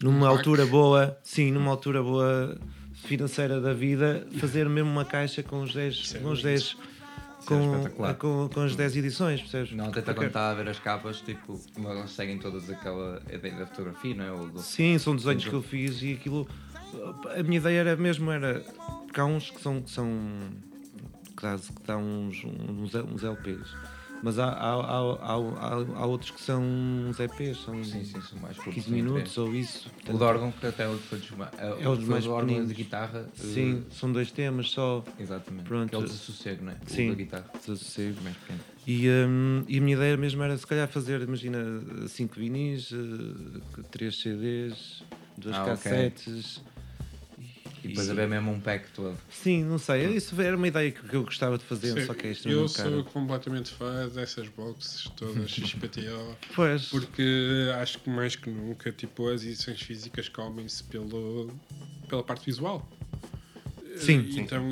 numa 0.00 0.28
altura 0.28 0.66
boa, 0.66 1.16
sim, 1.22 1.52
numa 1.52 1.70
altura 1.70 2.02
boa 2.02 2.58
financeira 2.94 3.60
da 3.60 3.72
vida, 3.72 4.26
fazer 4.38 4.68
mesmo 4.68 4.90
uma 4.90 5.04
caixa 5.04 5.42
com 5.42 5.62
os 5.62 5.72
10, 5.72 5.94
Isso 5.94 6.16
é 6.16 6.20
com 6.20 6.30
os 6.30 6.42
bonito. 6.42 6.76
10 6.76 6.76
com, 7.46 7.76
espetacular. 7.76 8.14
com, 8.14 8.48
com 8.52 8.60
as 8.60 8.76
10 8.76 8.96
edições, 8.96 9.40
percebes? 9.40 9.72
Não, 9.72 9.86
até 9.86 10.00
Porque- 10.00 10.14
quando 10.14 10.26
estava 10.28 10.50
a 10.50 10.62
ver 10.62 10.70
as 10.70 10.78
capas, 10.78 11.20
tipo, 11.20 11.60
como 11.74 11.88
elas 11.88 12.10
seguem 12.10 12.38
todas 12.38 12.68
aquela 12.70 13.22
ideia 13.32 13.54
da 13.56 13.66
fotografia, 13.66 14.14
não 14.14 14.24
é? 14.24 14.50
Do... 14.50 14.60
Sim, 14.60 14.98
são 14.98 15.14
desenhos 15.16 15.44
que 15.46 15.52
eu 15.52 15.62
fiz 15.62 16.02
e 16.02 16.12
aquilo. 16.14 16.48
A 17.36 17.42
minha 17.42 17.58
ideia 17.58 17.80
era 17.80 17.96
mesmo 17.96 18.30
era. 18.30 18.60
Porque 19.06 19.20
há 19.20 19.24
uns 19.24 19.50
que 19.50 19.60
são. 19.60 19.80
Que 19.82 19.90
são 19.90 20.06
que 21.36 21.42
dá, 21.42 21.56
que 21.56 21.86
dá 21.86 21.96
uns, 21.96 22.44
uns, 22.44 22.94
uns 22.94 23.24
LPs. 23.24 23.74
Mas 24.22 24.38
há, 24.38 24.46
há, 24.50 24.74
há, 24.74 25.32
há, 25.96 26.06
outros 26.06 26.30
que 26.30 26.40
são 26.40 26.62
uns 26.62 27.18
EPs, 27.18 27.58
são 27.64 27.82
Sim, 27.82 28.04
sim, 28.04 28.20
são 28.20 28.38
mais 28.38 28.56
curtos. 28.56 28.74
15 28.74 28.86
sim, 28.86 28.94
minutos 28.94 29.36
ou 29.36 29.52
isso. 29.52 29.90
O 30.08 30.16
de 30.16 30.22
órgão, 30.22 30.52
que 30.52 30.64
até 30.64 30.84
é 30.84 30.88
o 30.88 30.96
que. 30.96 31.14
É, 31.58 31.82
É 31.82 31.88
o 31.88 32.00
mais 32.02 32.24
órgão 32.26 32.64
de 32.64 32.72
guitarra. 32.72 33.26
eh, 33.26 33.42
Sim, 33.42 33.84
são 33.90 34.12
dois 34.12 34.30
temas 34.30 34.70
só. 34.70 35.04
Exatamente. 35.18 35.64
Pronto. 35.64 35.90
Que 35.90 35.96
é 35.96 35.98
o 35.98 36.02
desassossego, 36.02 36.64
não 36.64 36.72
é? 36.72 36.76
Sim. 36.86 37.08
da 37.08 37.14
guitarra. 37.14 37.50
Desassossego. 37.54 38.22
Mais 38.22 38.36
pequeno. 38.36 38.60
E, 38.86 39.08
hum, 39.08 39.64
e 39.66 39.78
a 39.78 39.80
minha 39.80 39.96
ideia 39.96 40.16
mesmo 40.16 40.42
era 40.42 40.56
se 40.56 40.66
calhar 40.66 40.86
fazer, 40.88 41.20
imagina, 41.22 41.58
5 42.06 42.36
vinis, 42.36 42.90
3 43.90 44.20
CDs, 44.20 45.02
duas 45.36 45.56
Ah, 45.56 45.62
ok. 45.62 45.74
cassetes 45.74 46.62
E 47.84 47.88
depois 47.88 48.08
haver 48.08 48.28
mesmo 48.28 48.50
um 48.52 48.60
pack 48.60 48.90
todo. 48.94 49.16
Sim, 49.28 49.64
não 49.64 49.78
sei. 49.78 50.06
Isso 50.14 50.40
era 50.40 50.56
uma 50.56 50.68
ideia 50.68 50.90
que 50.92 51.14
eu 51.14 51.24
gostava 51.24 51.58
de 51.58 51.64
fazer, 51.64 51.92
Sim, 52.00 52.06
só 52.06 52.14
que 52.14 52.26
é 52.26 52.28
eu 52.28 52.32
extremamente 52.32 52.70
sou 52.72 52.84
caro. 52.84 53.04
completamente 53.04 53.70
fã 53.72 54.08
dessas 54.08 54.48
boxes 54.48 55.10
todas 55.16 55.50
XPTO. 55.50 56.36
Pois. 56.54 56.86
Porque 56.86 57.70
acho 57.80 57.98
que 57.98 58.08
mais 58.10 58.36
que 58.36 58.48
nunca, 58.50 58.92
tipo, 58.92 59.28
as 59.28 59.42
edições 59.42 59.80
físicas 59.82 60.28
comem-se 60.28 60.84
pelo, 60.84 61.50
pela 62.08 62.22
parte 62.22 62.46
visual. 62.46 62.88
Sim. 63.96 64.20
E 64.30 64.38
Então, 64.40 64.68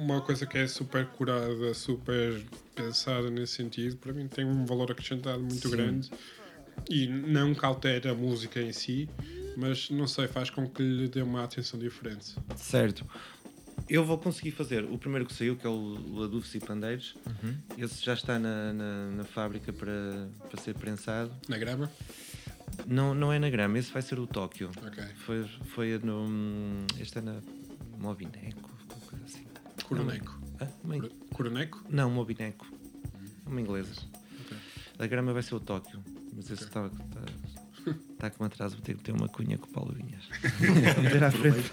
uma 0.00 0.20
coisa 0.20 0.46
que 0.46 0.58
é 0.58 0.66
super 0.66 1.06
curada, 1.06 1.74
super 1.74 2.40
pensada 2.74 3.30
nesse 3.30 3.54
sentido, 3.54 3.96
para 3.96 4.12
mim 4.12 4.28
tem 4.28 4.44
um 4.44 4.64
valor 4.64 4.90
acrescentado 4.90 5.40
muito 5.40 5.68
grande. 5.70 6.10
E 6.88 7.06
não 7.08 7.54
que 7.54 7.64
altere 7.64 8.08
a 8.08 8.14
música 8.14 8.60
em 8.60 8.72
si, 8.72 9.08
mas 9.58 9.90
não 9.90 10.06
sei, 10.06 10.28
faz 10.28 10.50
com 10.50 10.68
que 10.68 10.82
lhe 10.82 11.08
dê 11.08 11.20
uma 11.20 11.42
atenção 11.42 11.78
diferente. 11.80 12.36
Certo. 12.56 13.04
Eu 13.88 14.04
vou 14.04 14.16
conseguir 14.16 14.52
fazer 14.52 14.84
o 14.84 14.96
primeiro 14.96 15.26
que 15.26 15.32
saiu, 15.34 15.56
que 15.56 15.66
é 15.66 15.70
o, 15.70 15.98
o 16.14 16.22
Adufes 16.22 16.54
e 16.54 16.60
Pandeiros. 16.60 17.16
Esse 17.76 18.04
já 18.04 18.14
está 18.14 18.38
na, 18.38 18.72
na, 18.72 19.10
na 19.10 19.24
fábrica 19.24 19.72
para, 19.72 20.28
para 20.48 20.60
ser 20.60 20.74
prensado. 20.74 21.32
Na 21.48 21.58
grama? 21.58 21.90
Não, 22.86 23.14
não 23.14 23.32
é 23.32 23.38
na 23.38 23.50
grama, 23.50 23.78
esse 23.78 23.90
vai 23.90 24.02
ser 24.02 24.18
o 24.18 24.26
Tóquio. 24.26 24.70
Ok. 24.86 25.04
Foi, 25.26 25.44
foi 25.74 25.98
no. 25.98 26.26
Este 27.00 27.18
é 27.18 27.20
na 27.20 27.40
Mobineco, 27.98 28.70
alguma 28.80 29.06
coisa 29.06 29.24
assim. 29.24 29.46
Coroneco. 29.84 30.40
Ah, 30.60 30.68
uma 30.84 31.08
Coroneco? 31.32 31.84
Não, 31.88 32.10
Mobineco. 32.10 32.66
É 33.44 33.48
uma 33.48 33.60
inglesa. 33.60 33.92
A 34.98 35.06
grama 35.06 35.32
vai 35.32 35.42
ser 35.42 35.54
o 35.54 35.60
Tóquio. 35.60 36.02
Mas 36.34 36.50
esse 36.50 36.64
está. 36.64 36.86
Está, 36.86 37.20
está 38.18 38.30
com 38.30 38.44
atraso, 38.44 38.74
vou 38.74 38.84
ter 38.84 38.96
que 38.96 39.02
ter 39.04 39.12
uma 39.12 39.28
cunha 39.28 39.56
com 39.56 39.66
o 39.66 39.68
Paulo 39.70 39.94
Vinhas. 39.94 40.24
Meter 41.00 41.22
à 41.24 41.30
frente, 41.30 41.70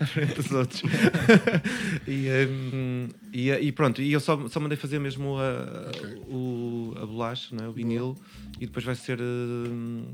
à 0.00 0.06
frente 0.06 0.34
dos 0.34 0.50
outros. 0.50 0.82
e, 2.06 2.28
hum, 2.48 3.08
e, 3.32 3.50
e 3.50 3.72
pronto, 3.72 4.02
e 4.02 4.12
eu 4.12 4.18
só, 4.20 4.48
só 4.48 4.58
mandei 4.58 4.76
fazer 4.76 4.98
mesmo 4.98 5.38
a, 5.38 5.88
Ok. 5.88 6.22
o, 6.28 6.94
a 7.00 7.06
bolacha, 7.06 7.54
não 7.54 7.64
é? 7.64 7.68
o 7.68 7.72
vinil, 7.72 8.16
e 8.60 8.66
depois 8.66 8.84
vai 8.84 8.96
ser 8.96 9.20
hum, 9.20 10.04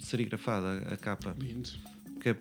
serigrafada 0.00 0.78
a 0.92 0.96
capa. 0.96 1.34
Lindo. 1.38 1.70
Que 2.20 2.30
é, 2.30 2.36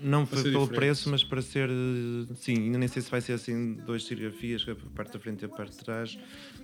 não 0.00 0.26
foi 0.26 0.42
pelo 0.42 0.60
diferente. 0.60 0.74
preço, 0.76 1.10
mas 1.10 1.24
para 1.24 1.42
ser. 1.42 1.68
eh, 1.68 2.34
Sim, 2.36 2.54
ainda 2.64 2.78
nem 2.78 2.88
sei 2.88 3.02
se 3.02 3.10
vai 3.10 3.20
ser 3.20 3.32
assim 3.34 3.74
duas 3.86 4.04
serigrafias, 4.04 4.64
que 4.64 4.70
é 4.70 4.72
a 4.72 4.76
parte 4.94 5.12
da 5.12 5.18
frente 5.18 5.42
e 5.42 5.44
a 5.44 5.48
parte 5.48 5.72
de 5.76 5.84
trás, 5.84 6.18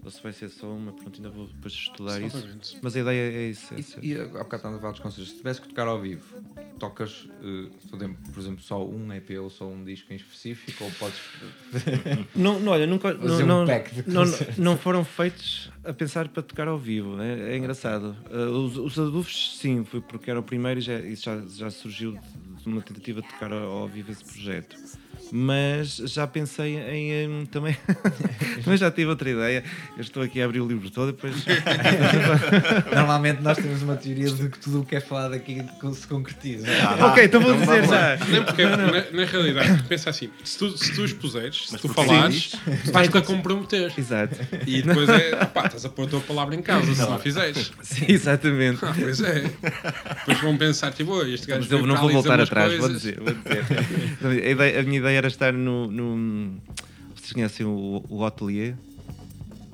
ou 0.04 0.10
se 0.10 0.22
vai 0.22 0.32
ser 0.32 0.48
só 0.48 0.66
uma. 0.70 0.92
Pronto, 0.92 1.16
ainda 1.16 1.30
vou 1.30 1.46
depois 1.46 1.72
estudar 1.72 2.20
isso. 2.20 2.78
Mas 2.82 2.96
a 2.96 3.00
ideia 3.00 3.32
é 3.32 3.50
isso. 3.50 3.74
É 3.74 3.80
E, 4.04 4.12
e 4.12 4.20
há 4.20 4.24
bocado 4.26 4.56
estávamos 4.56 4.78
a 4.78 4.80
falar 4.80 4.92
dos 4.92 5.00
concertos. 5.00 5.30
Se 5.32 5.36
tivesse 5.38 5.60
que 5.60 5.68
tocar 5.68 5.86
ao 5.86 6.00
vivo, 6.00 6.24
tocas, 6.78 7.28
eh, 7.42 7.68
por 8.32 8.40
exemplo, 8.40 8.62
só 8.62 8.84
um 8.86 9.12
EP 9.12 9.30
ou 9.40 9.50
só 9.50 9.66
um 9.68 9.84
disco 9.84 10.12
em 10.12 10.16
específico? 10.16 10.84
Ou 10.84 10.90
podes. 10.92 11.18
Não, 12.34 12.58
não, 12.60 12.72
olha, 12.72 12.86
nunca. 12.86 13.12
Não, 13.14 13.36
um 13.36 13.46
não, 13.46 13.66
pack 13.66 14.02
de 14.02 14.10
não, 14.10 14.24
não 14.58 14.76
foram 14.76 15.04
feitos 15.04 15.70
a 15.84 15.92
pensar 15.92 16.28
para 16.28 16.42
tocar 16.42 16.68
ao 16.68 16.78
vivo. 16.78 17.20
É, 17.20 17.54
é 17.54 17.56
engraçado. 17.56 18.16
Uh, 18.30 18.50
os, 18.64 18.76
os 18.76 18.98
adufes, 18.98 19.56
sim, 19.58 19.84
foi 19.84 20.00
porque 20.00 20.30
era 20.30 20.38
o 20.40 20.42
primeiro 20.42 20.80
e 20.80 20.82
já, 20.82 20.98
isso 21.00 21.24
já, 21.24 21.40
já 21.46 21.70
surgiu 21.70 22.18
de 22.62 22.68
uma 22.68 22.82
tentativa 22.82 23.20
de 23.20 23.28
tocar 23.28 23.52
ao 23.52 23.88
vivo 23.88 24.12
esse 24.12 24.24
projeto. 24.24 24.76
Mas 25.34 25.96
já 25.96 26.26
pensei 26.26 26.76
em. 26.76 27.10
em 27.10 27.46
também. 27.46 27.74
mas 28.66 28.78
já 28.78 28.90
tive 28.90 29.06
outra 29.08 29.30
ideia. 29.30 29.64
Eu 29.96 30.02
estou 30.02 30.22
aqui 30.22 30.42
a 30.42 30.44
abrir 30.44 30.60
o 30.60 30.68
livro 30.68 30.90
todo 30.90 31.08
e 31.08 31.12
depois. 31.12 31.34
Normalmente 32.94 33.40
nós 33.40 33.56
temos 33.56 33.80
uma 33.80 33.96
teoria 33.96 34.30
de 34.30 34.50
que 34.50 34.58
tudo 34.58 34.82
o 34.82 34.84
que 34.84 34.94
é 34.96 35.00
falado 35.00 35.32
aqui 35.32 35.64
se 35.94 36.06
concretiza. 36.06 36.66
ok, 37.00 37.24
então 37.24 37.40
vou 37.40 37.54
dizer 37.54 37.82
já. 37.88 38.16
Não, 38.26 38.44
porque 38.44 38.62
na, 38.66 39.10
na 39.10 39.24
realidade, 39.24 39.78
tu 39.78 39.84
pensa 39.84 40.10
assim: 40.10 40.28
se 40.44 40.58
tu, 40.58 40.76
se 40.76 40.94
tu 40.94 41.02
expuseres, 41.02 41.66
se 41.66 41.78
tu 41.78 41.88
porque 41.88 42.04
falares, 42.04 42.52
vais-te 42.92 43.16
a 43.16 43.22
comprometer. 43.22 43.90
Exato. 43.96 44.36
E 44.66 44.82
depois 44.82 45.08
é, 45.08 45.46
pá, 45.46 45.64
estás 45.64 45.86
a 45.86 45.88
pôr 45.88 46.08
a 46.08 46.10
tua 46.10 46.20
palavra 46.20 46.54
em 46.54 46.60
causa 46.60 46.94
se 46.94 47.00
não 47.00 47.18
fizeres. 47.18 47.72
Sim, 47.80 48.04
exatamente. 48.06 48.84
Ah, 48.84 48.92
pois 48.94 49.18
é. 49.22 49.50
Depois 50.18 50.40
vão 50.42 50.58
pensar, 50.58 50.92
tipo, 50.92 51.12
"Oi, 51.12 51.32
este 51.32 51.46
gajo 51.46 51.62
Mas 51.62 51.72
eu 51.72 51.86
não 51.86 51.96
vou 51.96 52.10
voltar 52.10 52.38
atrás, 52.38 52.72
vou 52.72 52.80
coisas." 52.80 53.00
dizer. 53.00 53.18
Vou 53.18 53.32
dizer. 53.32 53.64
a, 54.46 54.50
ideia- 54.50 54.80
a 54.80 54.82
minha 54.82 54.98
ideia 54.98 55.21
era 55.22 55.28
estar 55.28 55.52
no. 55.52 55.90
no 55.90 56.60
vocês 57.14 57.32
conhecem 57.32 57.64
o, 57.66 58.04
o 58.08 58.24
Atelier 58.24 58.74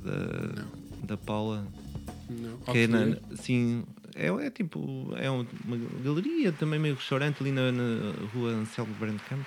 da, 0.04 0.64
da 1.04 1.16
Paula? 1.16 1.66
Não, 2.28 2.58
Que 2.72 2.78
é 2.80 2.86
na, 2.86 3.16
assim, 3.32 3.84
é, 4.14 4.26
é 4.28 4.50
tipo. 4.50 5.12
É 5.16 5.30
um- 5.30 5.46
uma 5.64 5.76
galeria, 6.04 6.52
também 6.52 6.78
meio 6.78 6.94
restaurante 6.94 7.38
ali 7.40 7.50
na, 7.52 7.72
na 7.72 8.12
rua 8.34 8.50
Anselmo 8.52 8.94
Brandcamp. 9.00 9.40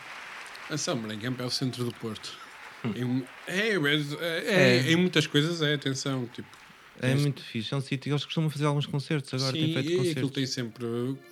Anselmo 0.70 1.04
Brancamp 1.08 1.40
é 1.40 1.46
o 1.46 1.50
centro 1.52 1.84
do 1.86 1.92
Porto. 1.94 2.34
Em- 2.96 3.24
É, 3.46 3.78
mas, 3.78 4.14
é, 4.14 4.46
é, 4.88 4.92
em 4.92 4.96
muitas 4.96 5.28
coisas 5.28 5.62
é, 5.62 5.74
atenção, 5.76 6.28
tipo. 6.34 6.50
É 7.02 7.16
muito 7.16 7.42
fixe, 7.42 7.74
é 7.74 7.78
um 7.78 7.82
sítio. 7.82 8.12
Eles 8.12 8.24
costumam 8.26 8.50
fazer 8.50 8.66
alguns 8.66 8.86
concertos 8.86 9.34
agora, 9.34 9.52
Sim, 9.54 9.74
feito 9.74 9.76
e 9.78 9.80
aquilo 9.80 9.98
concertos. 10.06 10.32
tem 10.32 10.46
sempre. 10.46 10.86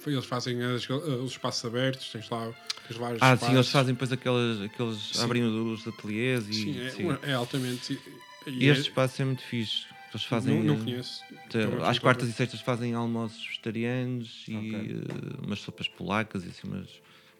Eles 0.07 0.25
fazem 0.25 0.61
as- 0.63 0.89
os 0.89 1.31
espaços 1.31 1.63
abertos, 1.65 2.09
tens 2.11 2.29
lá 2.29 2.51
tens 2.87 2.97
vários 2.97 3.21
Ah, 3.21 3.33
espaços. 3.33 3.47
sim, 3.47 3.53
eles 3.53 3.69
fazem 3.69 3.93
depois 3.93 4.11
aqueles. 4.11 4.61
aqueles 4.61 4.97
Sim. 4.97 5.23
abrem 5.23 5.43
os 5.43 5.87
ateliês 5.87 6.47
e. 6.49 6.53
Sim, 6.53 6.79
é, 6.81 6.89
sim. 6.89 7.07
é 7.23 7.33
altamente. 7.33 7.99
E 8.47 8.51
E 8.65 8.67
é- 8.67 8.71
este 8.71 8.89
espaço 8.89 9.21
é 9.21 9.25
muito 9.25 9.43
fixe. 9.43 9.85
Eles 10.11 10.23
fazem. 10.25 10.55
não, 10.63 10.63
não 10.63 10.81
eh, 10.81 10.83
conheço. 10.85 11.21
Te- 11.49 11.57
Estou 11.59 11.85
Às 11.85 11.99
quartas 11.99 12.27
e 12.27 12.33
sextas 12.33 12.61
fazem 12.61 12.95
almoços 12.95 13.45
vegetarianos 13.45 14.45
e 14.47 14.55
Ok. 14.55 14.73
eh, 15.07 15.45
umas 15.45 15.59
sopas 15.59 15.87
polacas 15.87 16.43
e 16.45 16.47
assim, 16.47 16.67
mas 16.67 16.87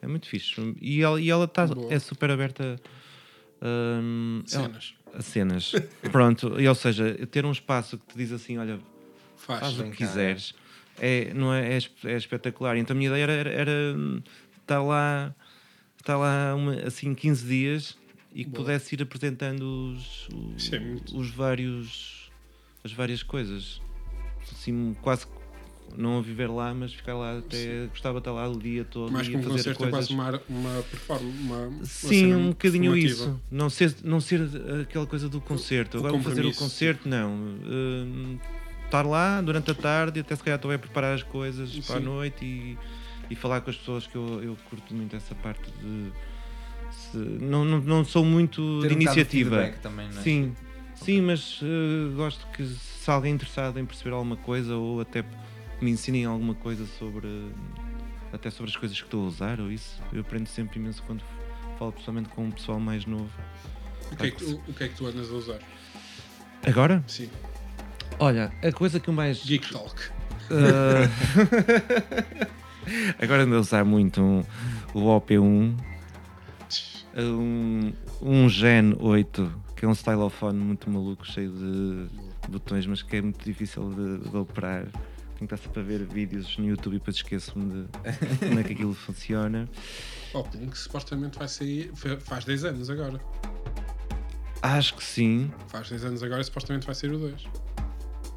é 0.03 0.07
muito 0.07 0.27
fixe. 0.27 0.53
E 0.79 1.01
ela, 1.01 1.19
e 1.19 1.29
ela 1.31 1.47
tá, 1.47 1.65
Boa. 1.65 1.91
é 1.91 1.97
super 1.97 2.29
aberta 2.29 2.79
ela- 3.61 4.43
Cenas. 4.45 4.93
a 5.13 5.21
cenas. 5.21 5.71
Pronto, 6.11 6.59
e, 6.59 6.67
ou 6.67 6.75
seja, 6.75 7.13
ter 7.27 7.45
um 7.45 7.51
espaço 7.51 7.97
que 7.97 8.05
te 8.07 8.17
diz 8.17 8.31
assim: 8.31 8.57
olha, 8.57 8.79
Faz. 9.37 9.59
faz 9.59 9.79
o 9.79 9.83
que 9.85 9.89
cá, 9.91 9.95
quiseres, 9.95 10.53
é, 10.99 11.33
não 11.33 11.53
é, 11.53 11.77
é, 11.77 11.79
é 12.05 12.17
espetacular. 12.17 12.77
Então 12.77 12.95
a 12.95 12.97
minha 12.97 13.09
ideia 13.09 13.23
era, 13.23 13.33
era, 13.33 13.49
era, 13.51 13.71
hum, 13.97 14.21
estar 14.61 14.81
lá, 14.83 15.33
estar 15.97 16.17
lá 16.17 16.53
uma- 16.55 16.75
assim 16.85 17.13
15 17.15 17.45
dias 17.47 17.97
e 18.33 18.43
que 18.43 18.49
Boa. 18.51 18.63
pudesse 18.65 18.95
ir 18.95 19.01
apresentando 19.01 19.61
os, 19.95 20.27
os, 20.55 20.71
é 20.73 20.79
muito- 20.79 21.17
os 21.17 21.29
vários 21.31 22.17
as 22.83 22.91
várias 22.93 23.21
coisas. 23.23 23.81
Assim, 24.51 24.95
quase 25.01 25.25
não 25.97 26.17
a 26.19 26.21
viver 26.21 26.47
lá, 26.47 26.73
mas 26.73 26.93
ficar 26.93 27.13
lá 27.15 27.37
até 27.39 27.87
gostava 27.87 28.15
de 28.15 28.21
estar 28.21 28.31
lá 28.31 28.47
o 28.47 28.57
dia 28.57 28.83
todo 28.85 29.11
Mais 29.11 29.27
e 29.27 29.35
um 29.35 29.41
fazer 29.43 29.49
concerto 29.49 29.69
é 29.83 29.91
coisas. 29.91 30.09
quase 30.09 30.13
uma, 30.13 30.41
uma 30.49 30.83
performance. 30.83 31.37
Uma, 31.39 31.67
uma 31.67 31.83
Sim, 31.85 32.21
cena 32.29 32.37
um 32.37 32.49
bocadinho 32.49 32.95
isso. 32.95 33.39
Não 33.51 33.69
ser, 33.69 33.95
não 34.03 34.19
ser 34.21 34.41
aquela 34.81 35.05
coisa 35.05 35.27
do 35.29 35.39
concerto. 35.41 35.97
o 35.97 35.99
Agora 35.99 36.13
vou 36.13 36.21
fazer 36.23 36.45
o 36.45 36.53
concerto, 36.53 37.07
não. 37.07 37.31
Hum, 37.31 38.37
estar 38.85 39.05
lá 39.05 39.39
durante 39.41 39.69
a 39.71 39.75
tarde 39.75 40.19
e 40.19 40.21
até 40.21 40.35
se 40.35 40.43
calhar 40.43 40.57
estou 40.57 40.71
a 40.71 40.77
preparar 40.79 41.13
as 41.15 41.23
coisas 41.23 41.77
para 41.79 41.97
a 41.97 41.99
Sim. 41.99 42.05
noite 42.05 42.43
e, 42.45 42.77
e 43.29 43.35
falar 43.35 43.61
com 43.61 43.69
as 43.69 43.75
pessoas 43.77 44.07
que 44.07 44.15
eu, 44.15 44.41
eu 44.43 44.57
curto 44.69 44.93
muito 44.95 45.15
essa 45.15 45.35
parte 45.35 45.69
de. 45.71 46.11
se- 46.91 47.17
não, 47.17 47.63
não, 47.63 47.79
não 47.79 48.03
sou 48.05 48.25
muito 48.25 48.79
Ter 48.81 48.87
de 48.87 48.93
um 48.93 48.97
iniciativa. 48.97 49.49
feedback 49.57 49.79
também, 49.81 50.09
não 50.09 50.19
é? 50.19 50.23
Sim, 50.23 50.55
sim, 50.95 51.21
mas 51.21 51.59
eh, 51.61 52.15
gosto 52.15 52.45
que 52.47 52.65
se 52.65 53.09
alguém 53.11 53.33
interessado 53.33 53.79
em 53.79 53.85
perceber 53.85 54.11
alguma 54.15 54.35
coisa 54.37 54.75
ou 54.75 54.99
até 55.01 55.23
me 55.81 55.91
ensinem 55.91 56.25
alguma 56.25 56.53
coisa 56.55 56.85
sobre 56.97 57.51
até 58.31 58.49
sobre 58.51 58.69
as 58.71 58.77
coisas 58.77 58.97
que 58.97 59.03
estou 59.05 59.23
a 59.25 59.27
usar 59.27 59.59
ou 59.59 59.71
isso, 59.71 60.01
eu 60.13 60.21
aprendo 60.21 60.47
sempre 60.47 60.79
imenso 60.79 61.01
quando 61.03 61.23
falo 61.77 61.91
pessoalmente 61.91 62.29
com 62.29 62.45
um 62.45 62.51
pessoal 62.51 62.79
mais 62.79 63.05
novo. 63.05 63.29
O 64.11 64.15
que, 64.15 64.25
é 64.27 64.31
que, 64.31 64.37
tu- 64.37 64.61
o 64.67 64.73
que 64.73 64.83
é 64.83 64.87
que 64.87 64.95
tu 64.95 65.05
andas 65.07 65.29
a 65.31 65.33
usar? 65.33 65.59
Agora? 66.65 67.03
Sim. 67.07 67.29
Olha, 68.19 68.51
a 68.61 68.71
coisa 68.71 68.99
que 68.99 69.09
eu 69.09 69.13
mais. 69.13 69.43
Geek 69.45 69.71
Talk. 69.71 69.95
eh, 70.51 71.09
Agora 73.21 73.43
ando 73.43 73.55
a 73.55 73.59
usar 73.59 73.83
muito 73.85 74.21
um- 74.21 74.43
o 74.93 74.99
OP1, 75.15 75.75
um, 77.15 77.93
um 78.21 78.49
Gen 78.49 78.95
8, 78.99 79.51
que 79.75 79.85
é 79.85 79.87
um 79.87 79.91
stylofone 79.93 80.59
muito 80.59 80.89
maluco, 80.89 81.25
cheio 81.25 81.51
de 81.51 82.07
botões, 82.49 82.85
mas 82.85 83.01
que 83.03 83.15
é 83.17 83.21
muito 83.21 83.43
difícil 83.43 83.89
de, 83.93 84.29
de 84.29 84.37
operar. 84.37 84.85
Tenho 85.39 85.47
que 85.47 85.55
estar 85.55 85.57
sempre 85.69 85.79
a 85.79 85.83
ver 85.85 86.03
vídeos 86.05 86.57
no 86.57 86.65
YouTube 86.67 86.95
e 86.95 86.99
depois 86.99 87.15
esqueço-me 87.15 87.83
de 87.83 87.89
como 88.39 88.59
é 88.59 88.63
que 88.63 88.73
aquilo 88.73 88.93
funciona. 89.05 89.69
Oh, 90.33 90.43
Pink 90.43 90.77
supostamente 90.77 91.39
vai 91.39 91.47
sair. 91.47 91.91
fa- 91.95 92.19
Faz 92.19 92.43
10 92.43 92.65
anos 92.65 92.89
agora. 92.89 93.19
Acho 94.61 94.95
que 94.95 95.03
sim. 95.03 95.49
Faz 95.69 95.89
10 95.89 96.03
anos 96.05 96.21
agora 96.23 96.41
e 96.41 96.43
supostamente 96.43 96.85
vai 96.85 96.93
sair 96.93 97.13
o 97.13 97.17
2. 97.19 97.45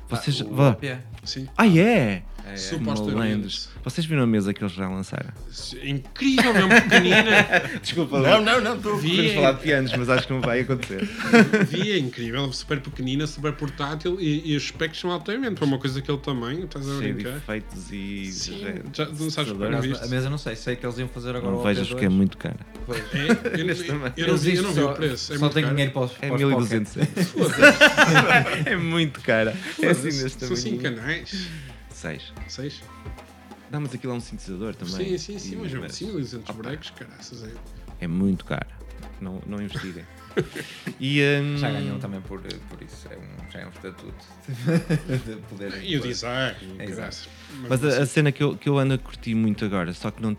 Vocês. 0.08 0.40
Ah, 0.42 0.44
o 0.44 0.54
vá- 0.54 0.76
é. 0.80 1.00
Sim. 1.24 1.48
Ah, 1.56 1.66
é? 1.66 1.80
É, 1.80 2.22
é. 2.46 2.56
Supostamente. 2.56 3.68
Vocês 3.84 4.06
viram 4.06 4.22
a 4.22 4.26
mesa 4.26 4.52
que 4.54 4.62
eles 4.62 4.72
já 4.74 4.88
lançaram? 4.88 5.30
É 5.80 5.88
incrível, 5.88 6.52
mesmo 6.54 6.68
pequenina. 6.68 7.46
Desculpa, 7.82 8.20
Não, 8.20 8.40
não, 8.40 8.60
não, 8.60 8.76
estou 8.76 8.96
Vi. 8.96 9.16
Vamos 9.16 9.32
falar 9.32 9.52
de 9.52 9.60
pianos, 9.62 9.92
mas 9.96 10.08
acho 10.08 10.26
que 10.26 10.32
não 10.32 10.40
vai 10.40 10.60
acontecer. 10.60 11.02
Vi, 11.68 11.92
é 11.92 11.98
incrível, 11.98 12.52
super 12.52 12.80
pequenina, 12.80 13.26
super 13.26 13.52
portátil 13.52 14.18
e, 14.20 14.52
e 14.52 14.56
os 14.56 14.68
specs 14.68 14.98
são 15.00 15.10
altamente. 15.10 15.54
Para 15.56 15.64
uma 15.64 15.78
coisa 15.78 16.00
daquele 16.00 16.18
tamanho, 16.18 16.64
estás 16.64 16.88
a 16.88 16.98
Cheio 17.00 17.14
brincar? 17.14 17.36
efeitos 17.36 17.90
e. 17.92 18.26
Sim, 18.32 18.64
é- 18.66 18.82
já, 18.92 19.06
não 19.06 19.30
sabes 19.30 19.52
não 19.52 19.66
A 19.66 20.06
mesa 20.08 20.30
não 20.30 20.38
sei, 20.38 20.54
sei 20.56 20.76
que 20.76 20.86
eles 20.86 20.98
iam 20.98 21.08
fazer 21.08 21.34
agora 21.34 21.52
Não 21.56 21.62
vejas 21.62 21.86
OP2. 21.88 21.90
porque 21.90 22.04
é 22.04 22.08
muito 22.08 22.36
cara. 22.38 22.56
Pois. 22.86 23.02
É? 23.14 23.60
Eu, 23.60 23.64
Neste 23.72 23.88
eu, 23.88 23.94
não 23.98 24.36
vi, 24.36 24.54
eu 24.56 24.62
não 24.62 24.72
vi 24.72 24.80
o 24.82 24.92
preço. 24.92 25.32
É 25.32 25.36
só 25.36 25.40
muito 25.40 25.54
tenho 25.54 25.66
caro. 25.66 25.76
dinheiro 25.76 25.92
para 25.92 26.02
os, 26.02 26.12
É 26.20 26.26
para 26.28 26.34
os 26.34 26.40
1200 26.40 26.92
pockets. 26.94 27.34
euros. 27.36 28.66
é 28.66 28.76
muito 28.76 29.20
cara. 29.20 29.56
É 29.80 29.86
assim 29.88 30.22
neste 30.22 30.46
São 30.46 30.56
5 30.56 30.82
tamanho. 30.82 31.00
canais. 31.02 31.48
6. 32.02 32.32
6? 32.48 32.82
Dá, 33.70 33.78
mas 33.80 33.94
aquilo 33.94 34.12
é 34.12 34.16
um 34.16 34.20
sintetizador 34.20 34.74
também. 34.74 34.94
Sim, 34.94 35.18
sim, 35.18 35.38
sim, 35.38 35.56
mas 35.56 35.70
mesmo 35.72 35.84
assim, 35.86 36.12
200 36.12 36.54
bonecos, 36.56 36.90
caraças. 36.90 37.44
É. 37.44 37.52
É 38.00 38.06
muito 38.08 38.44
caro. 38.44 38.66
Não, 39.20 39.40
não 39.46 39.62
investiguem. 39.62 40.04
E, 40.98 41.20
hum, 41.22 41.58
Já 41.58 41.70
ganham 41.70 41.98
também 41.98 42.20
por, 42.22 42.40
por 42.40 42.82
isso, 42.82 43.06
é 43.10 43.18
um, 43.18 43.50
já 43.50 43.60
é 43.60 43.66
um 43.66 43.68
estatuto 43.68 44.24
de 45.26 45.36
poder. 45.42 45.84
E 45.84 45.98
o 45.98 46.00
design, 46.00 46.56
É, 46.78 46.84
exato. 46.84 46.96
caraças. 46.96 47.28
Mas 47.68 47.84
a, 47.84 48.02
a 48.02 48.06
cena 48.06 48.32
que 48.32 48.42
eu, 48.42 48.56
que 48.56 48.66
eu 48.66 48.78
ando 48.78 48.94
a 48.94 48.98
curtir 48.98 49.34
muito 49.34 49.62
agora, 49.62 49.92
só 49.92 50.10
que 50.10 50.22
não, 50.22 50.34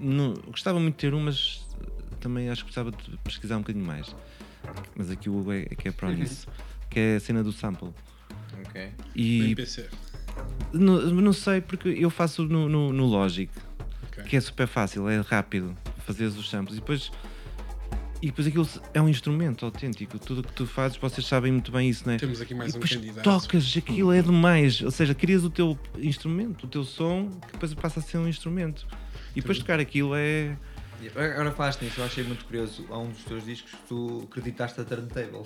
não. 0.00 0.34
Gostava 0.48 0.80
muito 0.80 0.94
de 0.96 1.00
ter 1.02 1.14
um, 1.14 1.20
mas 1.20 1.64
também 2.20 2.50
acho 2.50 2.62
que 2.62 2.70
gostava 2.70 2.90
de 2.90 3.16
pesquisar 3.18 3.56
um 3.58 3.60
bocadinho 3.60 3.86
mais. 3.86 4.12
Mas 4.96 5.08
aqui 5.08 5.30
o 5.30 5.38
Hugo 5.38 5.52
é, 5.52 5.60
é 5.62 5.74
que 5.76 5.86
é 5.88 5.92
pró 5.92 6.10
nisso. 6.10 6.48
Que 6.90 6.98
é 6.98 7.16
a 7.16 7.20
cena 7.20 7.44
do 7.44 7.52
sample. 7.52 7.94
Ok. 8.66 8.90
E 9.14 9.40
NPC. 9.44 9.88
Não, 10.72 11.00
não 11.10 11.32
sei, 11.32 11.60
porque 11.60 11.88
eu 11.88 12.10
faço 12.10 12.44
no, 12.44 12.68
no, 12.68 12.92
no 12.92 13.06
Logic, 13.06 13.50
Ok. 14.08 14.24
que 14.24 14.36
é 14.36 14.40
super 14.40 14.66
fácil, 14.66 15.08
é 15.08 15.20
rápido 15.20 15.76
fazer 16.06 16.26
os 16.26 16.48
samples. 16.48 16.76
E 16.76 16.80
depois, 16.80 17.10
e 18.20 18.26
depois 18.26 18.46
aquilo 18.46 18.68
é 18.94 19.00
um 19.02 19.08
instrumento 19.08 19.64
autêntico. 19.64 20.18
Tudo 20.18 20.40
o 20.40 20.44
que 20.44 20.52
tu 20.52 20.66
fazes, 20.66 20.96
vocês 20.96 21.26
sabem 21.26 21.52
muito 21.52 21.70
bem 21.72 21.88
isso, 21.88 22.04
não 22.06 22.14
é? 22.14 22.18
Temos 22.18 22.40
aqui 22.40 22.54
mais 22.54 22.72
e 22.72 22.76
um 22.76 22.80
depois 22.80 22.94
candidato. 22.94 23.24
tocas, 23.24 23.74
aquilo 23.76 24.12
é 24.12 24.22
demais. 24.22 24.80
Ou 24.82 24.90
seja, 24.90 25.14
crias 25.14 25.44
o 25.44 25.50
teu 25.50 25.78
instrumento, 25.98 26.64
o 26.64 26.68
teu 26.68 26.84
som, 26.84 27.28
que 27.46 27.52
depois 27.52 27.74
passa 27.74 28.00
a 28.00 28.02
ser 28.02 28.18
um 28.18 28.28
instrumento. 28.28 28.86
E 29.34 29.40
depois 29.40 29.58
tocar 29.58 29.80
aquilo 29.80 30.14
é. 30.14 30.56
Agora 31.10 31.50
falaste 31.52 31.82
nisso, 31.82 32.00
eu 32.00 32.04
achei 32.04 32.24
muito 32.24 32.44
curioso. 32.44 32.84
Há 32.90 32.98
um 32.98 33.08
dos 33.10 33.22
teus 33.24 33.44
discos 33.44 33.70
que 33.72 33.76
tu 33.88 34.26
acreditaste 34.30 34.80
a 34.80 34.84
turntable. 34.84 35.42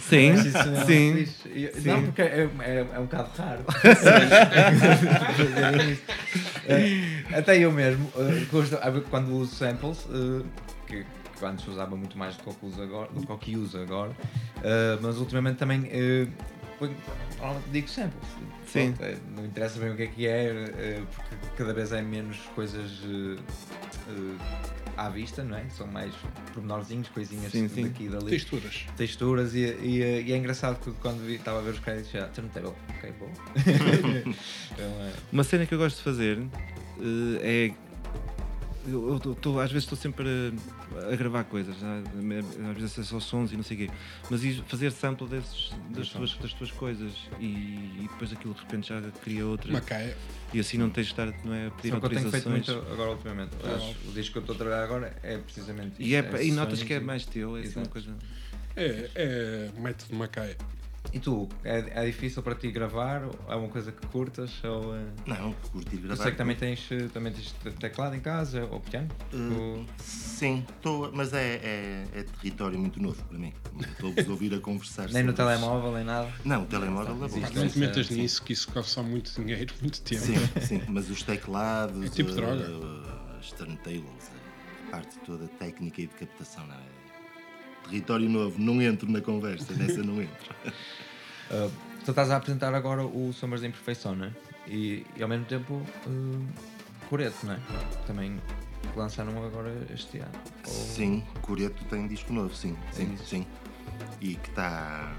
Sim, 0.00 0.32
não 0.34 0.42
sim. 0.86 1.26
sim. 1.26 1.68
Não, 1.88 2.02
porque 2.04 2.22
é, 2.22 2.48
é, 2.60 2.86
é 2.94 2.98
um 2.98 3.04
bocado 3.04 3.30
raro. 3.36 3.64
Até 7.36 7.58
eu 7.58 7.72
mesmo, 7.72 8.10
eh, 8.16 8.46
gosto- 8.50 8.78
quando 9.10 9.32
uso 9.34 9.54
samples, 9.54 10.06
eh, 10.10 10.42
que, 10.86 11.06
antes 11.44 11.66
usava 11.68 11.96
muito 11.96 12.16
mais 12.18 12.36
do 12.36 12.42
que 12.42 12.50
o 12.50 12.54
que 12.54 12.66
uso 12.66 12.82
agora, 12.82 13.08
do 13.12 13.38
que 13.38 13.56
uso 13.56 13.78
agora, 13.78 14.12
eh, 14.62 14.98
mas 15.00 15.16
ultimamente 15.16 15.56
também 15.56 15.88
normalmente 17.38 17.70
digo 17.70 17.88
samples. 17.88 18.28
Sim. 18.66 18.92
Pronto, 18.92 19.20
não 19.34 19.44
interessa 19.46 19.80
bem 19.80 19.90
o 19.90 19.96
que 19.96 20.02
é 20.02 20.06
que 20.08 20.26
é, 20.26 21.02
porque 21.14 21.36
cada 21.56 21.72
vez 21.72 21.90
é 21.92 22.02
menos 22.02 22.36
coisas 22.54 22.90
eh, 24.08 24.36
à 24.96 25.08
vista, 25.10 25.44
não 25.44 25.56
é? 25.56 25.64
São 25.70 25.86
mais 25.86 26.12
pormenorzinhos, 26.54 27.08
coisinhas 27.10 27.52
Sim, 27.52 27.68
sim. 27.68 27.82
daqui 27.84 28.04
e 28.04 28.08
dali 28.08 28.30
Texturas. 28.30 28.84
texturas 28.96 29.54
e, 29.54 29.58
e, 29.60 29.98
e 30.26 30.32
é 30.32 30.36
engraçado 30.36 30.78
que 30.82 30.90
quando 31.00 31.24
vi- 31.24 31.34
estava 31.36 31.58
a 31.58 31.62
ver 31.62 31.70
os 31.74 31.78
créditos 31.80 32.10
já 32.10 32.26
turntable, 32.28 32.72
ok, 32.96 33.12
bom. 33.20 33.32
então, 34.72 34.86
é, 35.02 35.12
Uma 35.32 35.44
cena 35.44 35.66
que 35.66 35.74
eu 35.74 35.78
gosto 35.78 35.98
de 35.98 36.02
fazer 36.02 36.38
eh, 37.00 37.70
é. 37.84 37.87
Eu, 38.90 39.20
eu 39.24 39.34
tô- 39.34 39.60
às 39.60 39.70
vezes 39.70 39.84
estou 39.84 39.98
sempre 39.98 40.26
a, 40.96 41.12
a 41.12 41.16
gravar 41.16 41.44
coisas, 41.44 41.76
né? 41.80 42.02
às 42.70 42.76
vezes 42.78 42.98
é 42.98 43.02
só 43.02 43.20
sons 43.20 43.52
e 43.52 43.56
não 43.56 43.62
sei 43.62 43.76
o 43.76 43.80
quê, 43.80 43.90
mas 44.30 44.40
fazer 44.66 44.90
sample 44.92 45.26
desses, 45.26 45.70
das, 45.90 46.08
tuas, 46.08 46.34
das 46.36 46.52
tuas 46.52 46.70
coisas 46.70 47.12
e, 47.38 47.44
e 47.44 48.08
depois 48.10 48.32
aquilo 48.32 48.54
de 48.54 48.60
repente 48.60 48.88
já 48.88 49.00
cria 49.22 49.46
outra 49.46 49.72
Macaia. 49.72 50.16
e 50.52 50.60
assim 50.60 50.78
não 50.78 50.88
tens 50.90 51.06
de 51.06 51.12
estar 51.12 51.26
não 51.44 51.52
é, 51.54 51.66
a 51.66 51.70
pedir 51.70 51.90
Só 51.90 52.00
que 52.00 52.06
eu 52.06 52.10
tenho 52.10 52.30
feito 52.30 52.50
muito 52.50 52.70
agora 52.72 53.10
ultimamente. 53.10 53.50
Aliás, 53.62 53.96
o 54.06 54.12
disco 54.12 54.32
que 54.32 54.38
eu 54.38 54.40
estou 54.40 54.54
a 54.54 54.58
trabalhar 54.58 54.84
agora 54.84 55.16
é 55.22 55.38
precisamente 55.38 55.94
E, 56.02 56.14
é, 56.14 56.20
isso, 56.20 56.42
e 56.42 56.52
notas 56.52 56.82
que 56.82 56.94
é 56.94 57.00
mais 57.00 57.24
teu, 57.26 57.56
é 57.56 57.60
assim 57.60 57.78
uma 57.80 57.86
coisa. 57.88 58.14
É, 58.76 59.10
é 59.14 59.70
método 59.80 60.14
Macaia. 60.14 60.56
E 61.12 61.18
tu, 61.18 61.48
é, 61.64 62.02
é 62.02 62.06
difícil 62.06 62.42
para 62.42 62.54
ti 62.54 62.70
gravar? 62.70 63.22
É 63.48 63.54
uma 63.54 63.68
coisa 63.68 63.90
que 63.90 64.06
curtas? 64.08 64.52
Ou, 64.62 64.94
é... 64.94 65.04
Não, 65.26 65.52
curti 65.72 65.96
Eu 65.96 66.02
gravar. 66.02 66.22
sei 66.22 66.32
que 66.32 66.38
também 66.38 66.54
tens, 66.56 66.86
eh, 66.90 67.08
também 67.12 67.32
tens 67.32 67.52
te- 67.52 67.70
teclado 67.72 68.14
em 68.14 68.20
casa 68.20 68.66
ou 68.70 68.78
piano? 68.78 69.08
Uh, 69.32 69.78
Ou- 69.78 69.86
sim, 69.98 70.66
tô, 70.82 71.10
mas 71.12 71.32
é, 71.32 71.54
é, 71.62 72.04
é 72.12 72.22
território 72.24 72.78
muito 72.78 73.00
novo 73.00 73.22
para 73.24 73.38
mim. 73.38 73.54
Estou 73.80 74.12
a 74.16 74.30
ouvir 74.30 74.52
a 74.54 74.60
conversar. 74.60 75.08
Nem 75.12 75.22
no 75.22 75.32
telemóvel, 75.32 75.92
nem 75.92 76.04
nada? 76.04 76.30
Não, 76.44 76.64
o 76.64 76.66
telemóvel 76.66 77.24
é 77.24 77.28
bom. 77.28 77.40
Não 77.54 77.68
te 77.68 77.78
metas 77.78 78.06
sim. 78.06 78.16
nisso, 78.16 78.42
que 78.42 78.52
isso 78.52 78.70
consome 78.70 79.08
muito 79.10 79.32
dinheiro, 79.40 79.72
muito 79.80 80.02
tempo. 80.02 80.20
Sim, 80.22 80.36
sim, 80.60 80.82
mas 80.88 81.08
os 81.08 81.22
teclados, 81.22 82.04
É 82.04 82.08
tipo 82.10 82.30
uh, 82.30 82.34
droga. 82.34 82.68
uh, 82.70 83.38
as 83.40 83.50
turntables, 83.52 84.30
a 84.86 84.90
parte 84.90 85.18
toda 85.24 85.48
técnica 85.58 86.02
e 86.02 86.06
de 86.06 86.14
captação, 86.14 86.66
não 86.66 86.74
é? 86.74 86.97
Território 87.88 88.28
novo, 88.28 88.60
não 88.60 88.80
entro 88.82 89.10
na 89.10 89.20
conversa, 89.20 89.72
nessa 89.74 90.02
não 90.02 90.20
entro. 90.20 90.54
Uh, 91.50 91.70
tu 92.04 92.10
estás 92.10 92.30
a 92.30 92.36
apresentar 92.36 92.74
agora 92.74 93.04
o 93.04 93.32
Sombras 93.32 93.62
da 93.62 93.66
Imperfeição, 93.68 94.14
não 94.14 94.26
é? 94.26 94.32
E, 94.66 95.06
e 95.16 95.22
ao 95.22 95.28
mesmo 95.28 95.46
tempo, 95.46 95.74
uh, 96.06 96.46
Coreto, 97.08 97.46
não 97.46 97.54
é? 97.54 97.58
Também 98.06 98.38
lançaram 98.94 99.42
agora 99.42 99.72
este 99.92 100.18
ano. 100.18 100.32
Ou- 100.66 100.72
Sim, 100.72 101.24
Coreto 101.40 101.82
tem 101.86 102.06
disco 102.06 102.32
novo, 102.32 102.54
sim, 102.54 102.76
sim, 102.92 103.14
isso. 103.14 103.24
sim. 103.24 103.46
E 104.20 104.34
que 104.34 104.48
está. 104.50 105.16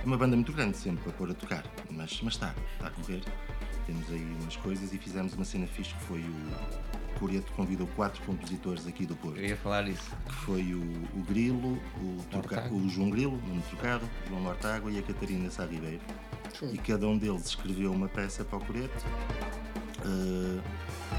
É 0.00 0.06
uma 0.06 0.16
banda 0.16 0.34
muito 0.34 0.52
grande 0.52 0.76
sempre 0.78 1.02
para 1.04 1.12
pôr 1.12 1.30
a 1.30 1.34
tocar, 1.34 1.64
mas, 1.90 2.18
mas 2.22 2.34
está, 2.34 2.54
está 2.74 2.86
a 2.86 2.90
correr. 2.90 3.20
Temos 3.86 4.10
aí 4.10 4.24
umas 4.40 4.56
coisas 4.56 4.92
e 4.94 4.98
fizemos 4.98 5.34
uma 5.34 5.44
cena 5.44 5.66
fixe 5.66 5.92
que 5.94 6.00
foi 6.04 6.20
o. 6.20 6.99
Coreto 7.18 7.50
convidou 7.52 7.86
quatro 7.88 8.22
compositores 8.24 8.86
aqui 8.86 9.04
do 9.06 9.16
Porto. 9.16 9.38
Eu 9.38 9.46
ia 9.48 9.56
falar 9.56 9.86
isso. 9.88 10.10
que 10.26 10.34
foi 10.34 10.74
o, 10.74 10.80
o 11.18 11.22
Grilo, 11.28 11.78
o, 11.96 12.24
Mortágua. 12.32 12.70
o 12.78 12.88
João 12.88 13.10
Grilo, 13.10 13.40
Nuno 13.46 13.62
Trocado, 13.62 14.08
o 14.24 14.28
João 14.28 14.40
Mortágua 14.40 14.90
e 14.90 14.98
a 14.98 15.02
Catarina 15.02 15.50
Sá 15.50 15.64
Ribeiro. 15.66 16.00
E 16.72 16.78
cada 16.78 17.06
um 17.06 17.16
deles 17.16 17.46
escreveu 17.46 17.92
uma 17.92 18.08
peça 18.08 18.44
para 18.44 18.58
o 18.58 18.64
Coreto. 18.64 19.04
eh, 20.04 20.60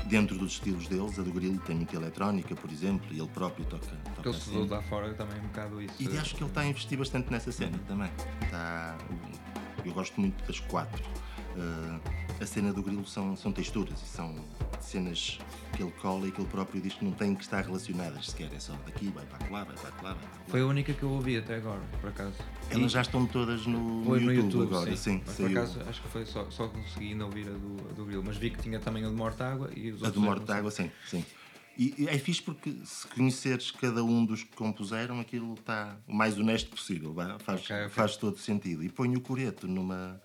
dentro 0.05 0.37
dos 0.37 0.53
estilos 0.53 0.87
deles, 0.87 1.17
a 1.19 1.21
do 1.21 1.31
Grilo 1.31 1.59
tem 1.59 1.75
muita 1.75 1.95
eletrónica, 1.95 2.55
por 2.55 2.69
exemplo, 2.71 3.07
e 3.11 3.19
ele 3.19 3.29
próprio 3.29 3.65
toca, 3.65 3.85
toca 4.15 4.27
ele 4.29 4.37
estudou 4.37 4.63
assim. 4.63 4.71
lá 4.73 4.81
fora 4.83 5.13
também 5.13 5.37
um 5.39 5.43
bocado 5.47 5.81
isso. 5.81 5.93
E 6.01 6.17
acho 6.17 6.35
que 6.35 6.43
ele 6.43 6.49
está 6.49 6.61
a 6.61 6.65
investir 6.67 6.97
bastante 6.97 7.31
nessa 7.31 7.51
cena 7.51 7.77
também. 7.87 8.09
Está, 8.43 8.97
eu 9.85 9.93
gosto 9.93 10.19
muito 10.19 10.43
das 10.45 10.59
quatro. 10.59 11.03
Eh, 11.55 12.43
a 12.43 12.45
cena 12.45 12.73
do 12.73 12.81
grilo 12.81 13.05
são, 13.05 13.35
são 13.35 13.51
texturas 13.51 14.01
e 14.01 14.07
são 14.07 14.33
cenas 14.85 15.39
que 15.75 15.81
ele 15.83 15.91
cola 16.01 16.27
e 16.27 16.31
que 16.31 16.41
ele 16.41 16.49
próprio 16.49 16.81
diz 16.81 16.93
que 16.93 17.05
não 17.05 17.11
têm 17.13 17.35
que 17.35 17.43
estar 17.43 17.63
relacionadas 17.63 18.27
sequer. 18.27 18.51
É 18.53 18.59
só 18.59 18.73
daqui, 18.85 19.07
vai 19.09 19.25
para 19.25 19.47
lá, 19.49 19.63
vai 19.63 19.75
para 19.75 19.83
lá, 19.85 20.13
vai 20.13 20.13
para 20.13 20.13
lá. 20.13 20.43
Foi 20.47 20.61
a 20.61 20.65
única 20.65 20.93
que 20.93 21.03
eu 21.03 21.09
ouvi 21.09 21.37
até 21.37 21.55
agora, 21.55 21.81
por 21.99 22.09
acaso. 22.09 22.35
Elas 22.69 22.91
E- 22.91 22.93
já 22.93 23.01
estão 23.01 23.25
todas 23.25 23.65
no, 23.65 24.03
Foi 24.05 24.19
no 24.19 24.31
YouTube, 24.31 24.61
YouTube, 24.61 24.75
agora, 24.75 24.95
sim. 24.97 25.21
Mas 25.25 25.35
por 25.37 25.49
acaso 25.51 25.81
acho 25.87 26.01
que 26.01 26.07
foi 26.09 26.25
só, 26.25 26.49
só 26.49 26.67
consegui 26.67 27.11
ainda 27.11 27.25
ouvir 27.25 27.47
a 27.47 27.51
do, 27.51 27.89
a 27.89 27.93
do. 27.93 28.23
Mas 28.23 28.37
vi 28.37 28.49
que 28.49 28.61
tinha 28.61 28.79
também 28.79 29.05
a 29.05 29.07
de 29.09 29.15
Mortágua 29.15 29.69
e 29.75 29.91
os 29.91 30.01
A 30.03 30.07
outros. 30.07 30.13
do 30.13 30.19
eu 30.19 30.21
Morte 30.23 30.39
não 30.39 30.45
de 30.45 30.51
Água, 30.53 30.71
sim, 30.71 30.91
sim. 31.07 31.25
E, 31.77 32.05
é 32.09 32.17
fixe 32.19 32.41
porque 32.41 32.75
se 32.83 33.07
conheceres 33.07 33.71
cada 33.71 34.03
um 34.03 34.25
dos 34.25 34.43
que 34.43 34.53
compuseram, 34.55 35.19
aquilo 35.21 35.53
está 35.53 35.95
o 36.05 36.13
mais 36.13 36.37
honesto 36.37 36.69
possível, 36.69 37.13
vá, 37.13 37.39
faz, 37.39 37.61
Ok, 37.61 37.75
ok. 37.77 37.89
faz 37.89 38.17
todo 38.17 38.37
sentido. 38.37 38.83
E 38.83 38.89
põe 38.89 39.15
o 39.15 39.21
coreto 39.21 39.67
numa, 39.67 40.21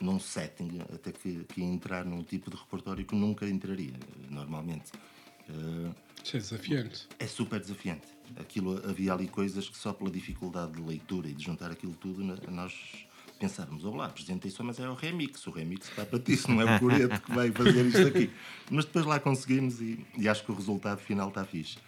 num 0.00 0.18
setting, 0.20 0.80
até 0.92 1.10
que, 1.12 1.44
que 1.44 1.62
entrar 1.62 2.04
num 2.04 2.22
tipo 2.22 2.50
de 2.50 2.56
repertório 2.56 3.04
que 3.04 3.14
nunca 3.14 3.48
entraria, 3.48 3.94
normalmente. 4.30 4.92
Eh, 5.48 5.92
Isso 6.22 6.36
é 6.36 6.40
desafiante. 6.40 7.08
é 7.18 7.26
super 7.26 7.60
desafiante. 7.60 8.06
Aquilo, 8.38 8.82
havia 8.88 9.12
ali 9.12 9.28
coisas 9.28 9.68
que 9.68 9.76
só 9.78 9.92
pela 9.92 10.10
dificuldade 10.10 10.72
de 10.72 10.82
leitura 10.82 11.28
e 11.28 11.32
de 11.32 11.44
juntar 11.44 11.70
aquilo 11.70 11.94
tudo, 11.94 12.22
nós 12.50 12.72
pensávamos, 13.38 13.84
olá, 13.84 14.06
apresentei 14.06 14.50
só, 14.50 14.62
mas 14.64 14.78
é 14.80 14.88
o 14.88 14.94
remix. 14.94 15.46
O 15.46 15.50
remix 15.50 15.88
está 15.88 16.04
para 16.04 16.18
ti, 16.18 16.32
isso 16.32 16.50
não 16.50 16.60
é 16.60 16.76
o 16.76 16.78
Coreto 16.80 17.20
que 17.22 17.32
vai 17.32 17.50
fazer 17.52 17.84
isto 17.86 18.06
aqui. 18.06 18.30
Mas 18.70 18.84
depois 18.84 19.04
lá 19.06 19.20
conseguimos 19.20 19.80
e, 19.80 20.04
e 20.18 20.28
acho 20.28 20.44
que 20.44 20.50
o 20.50 20.54
resultado 20.54 20.98
final 21.00 21.28
está 21.28 21.44
fixe. 21.44 21.78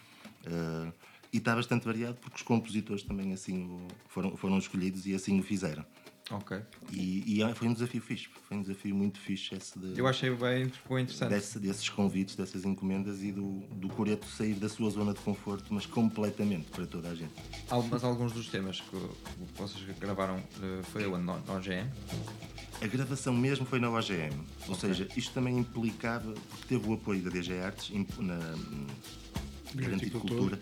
Eh, 0.45 0.91
e 1.33 1.37
está 1.37 1.55
bastante 1.55 1.85
variado 1.85 2.17
porque 2.21 2.37
os 2.37 2.41
compositores 2.43 3.03
também 3.03 3.33
assim 3.33 3.63
o- 3.67 3.87
foram, 4.07 4.35
foram 4.37 4.57
escolhidos 4.57 5.05
e 5.05 5.13
assim 5.13 5.39
o 5.39 5.43
fizeram. 5.43 5.83
Ok. 6.31 6.61
E, 6.91 7.37
e 7.37 7.43
é- 7.43 7.53
foi 7.55 7.67
um 7.67 7.73
desafio 7.73 8.01
fixe, 8.01 8.27
foi 8.47 8.57
um 8.57 8.61
desafio 8.61 8.95
muito 8.95 9.19
fixe 9.19 9.55
esse 9.55 9.77
de, 9.79 9.97
Eu 9.99 10.07
achei 10.07 10.29
bem, 10.29 10.69
ficou 10.69 10.99
interessante. 10.99 11.29
desse- 11.29 11.59
desses 11.59 11.89
convites, 11.89 12.35
dessas 12.35 12.65
encomendas 12.65 13.21
e 13.23 13.31
do, 13.31 13.59
do 13.71 13.89
Coreto 13.89 14.25
sair 14.27 14.53
da 14.53 14.69
sua 14.69 14.89
zona 14.91 15.13
de 15.13 15.19
conforto, 15.21 15.73
mas 15.73 15.85
completamente 15.85 16.69
para 16.69 16.85
toda 16.85 17.09
a 17.09 17.15
gente. 17.15 17.33
Mas 17.89 18.03
alguns 18.03 18.31
dos 18.31 18.47
temas 18.47 18.79
que 18.81 18.95
vocês 19.55 19.83
gravaram 19.99 20.37
eh, 20.61 20.81
foi 20.91 21.05
onde? 21.07 21.23
No, 21.23 21.39
no 21.39 21.55
OGM? 21.57 21.89
A 22.81 22.87
gravação 22.87 23.33
mesmo 23.33 23.65
foi 23.65 23.79
na 23.79 23.89
OGM, 23.89 24.33
ou 24.67 24.75
seja, 24.75 25.07
isto 25.17 25.33
também 25.33 25.57
implicava, 25.57 26.31
porque 26.49 26.65
teve 26.67 26.87
o 26.87 26.93
apoio 26.93 27.21
da 27.21 27.29
DG 27.29 27.59
Artes 27.59 27.89
na 28.19 28.39
Garante 29.75 30.05
de 30.05 30.11
Cultura. 30.11 30.59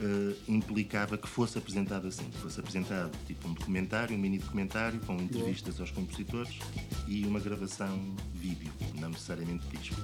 Eh, 0.00 0.34
implicava 0.48 1.16
que 1.16 1.28
fosse 1.28 1.58
apresentado 1.58 2.08
assim, 2.08 2.24
que 2.24 2.38
fosse 2.38 2.58
apresentado 2.58 3.10
tipo 3.26 3.48
um 3.48 3.54
documentário, 3.54 4.16
um 4.16 4.18
mini 4.18 4.38
documentário 4.38 4.98
com 5.00 5.14
entrevistas 5.16 5.80
aos 5.80 5.90
compositores 5.90 6.58
e 7.06 7.24
uma 7.24 7.40
gravação 7.40 8.14
vídeo, 8.34 8.72
não 8.98 9.10
necessariamente 9.10 9.64
disco. 9.68 10.00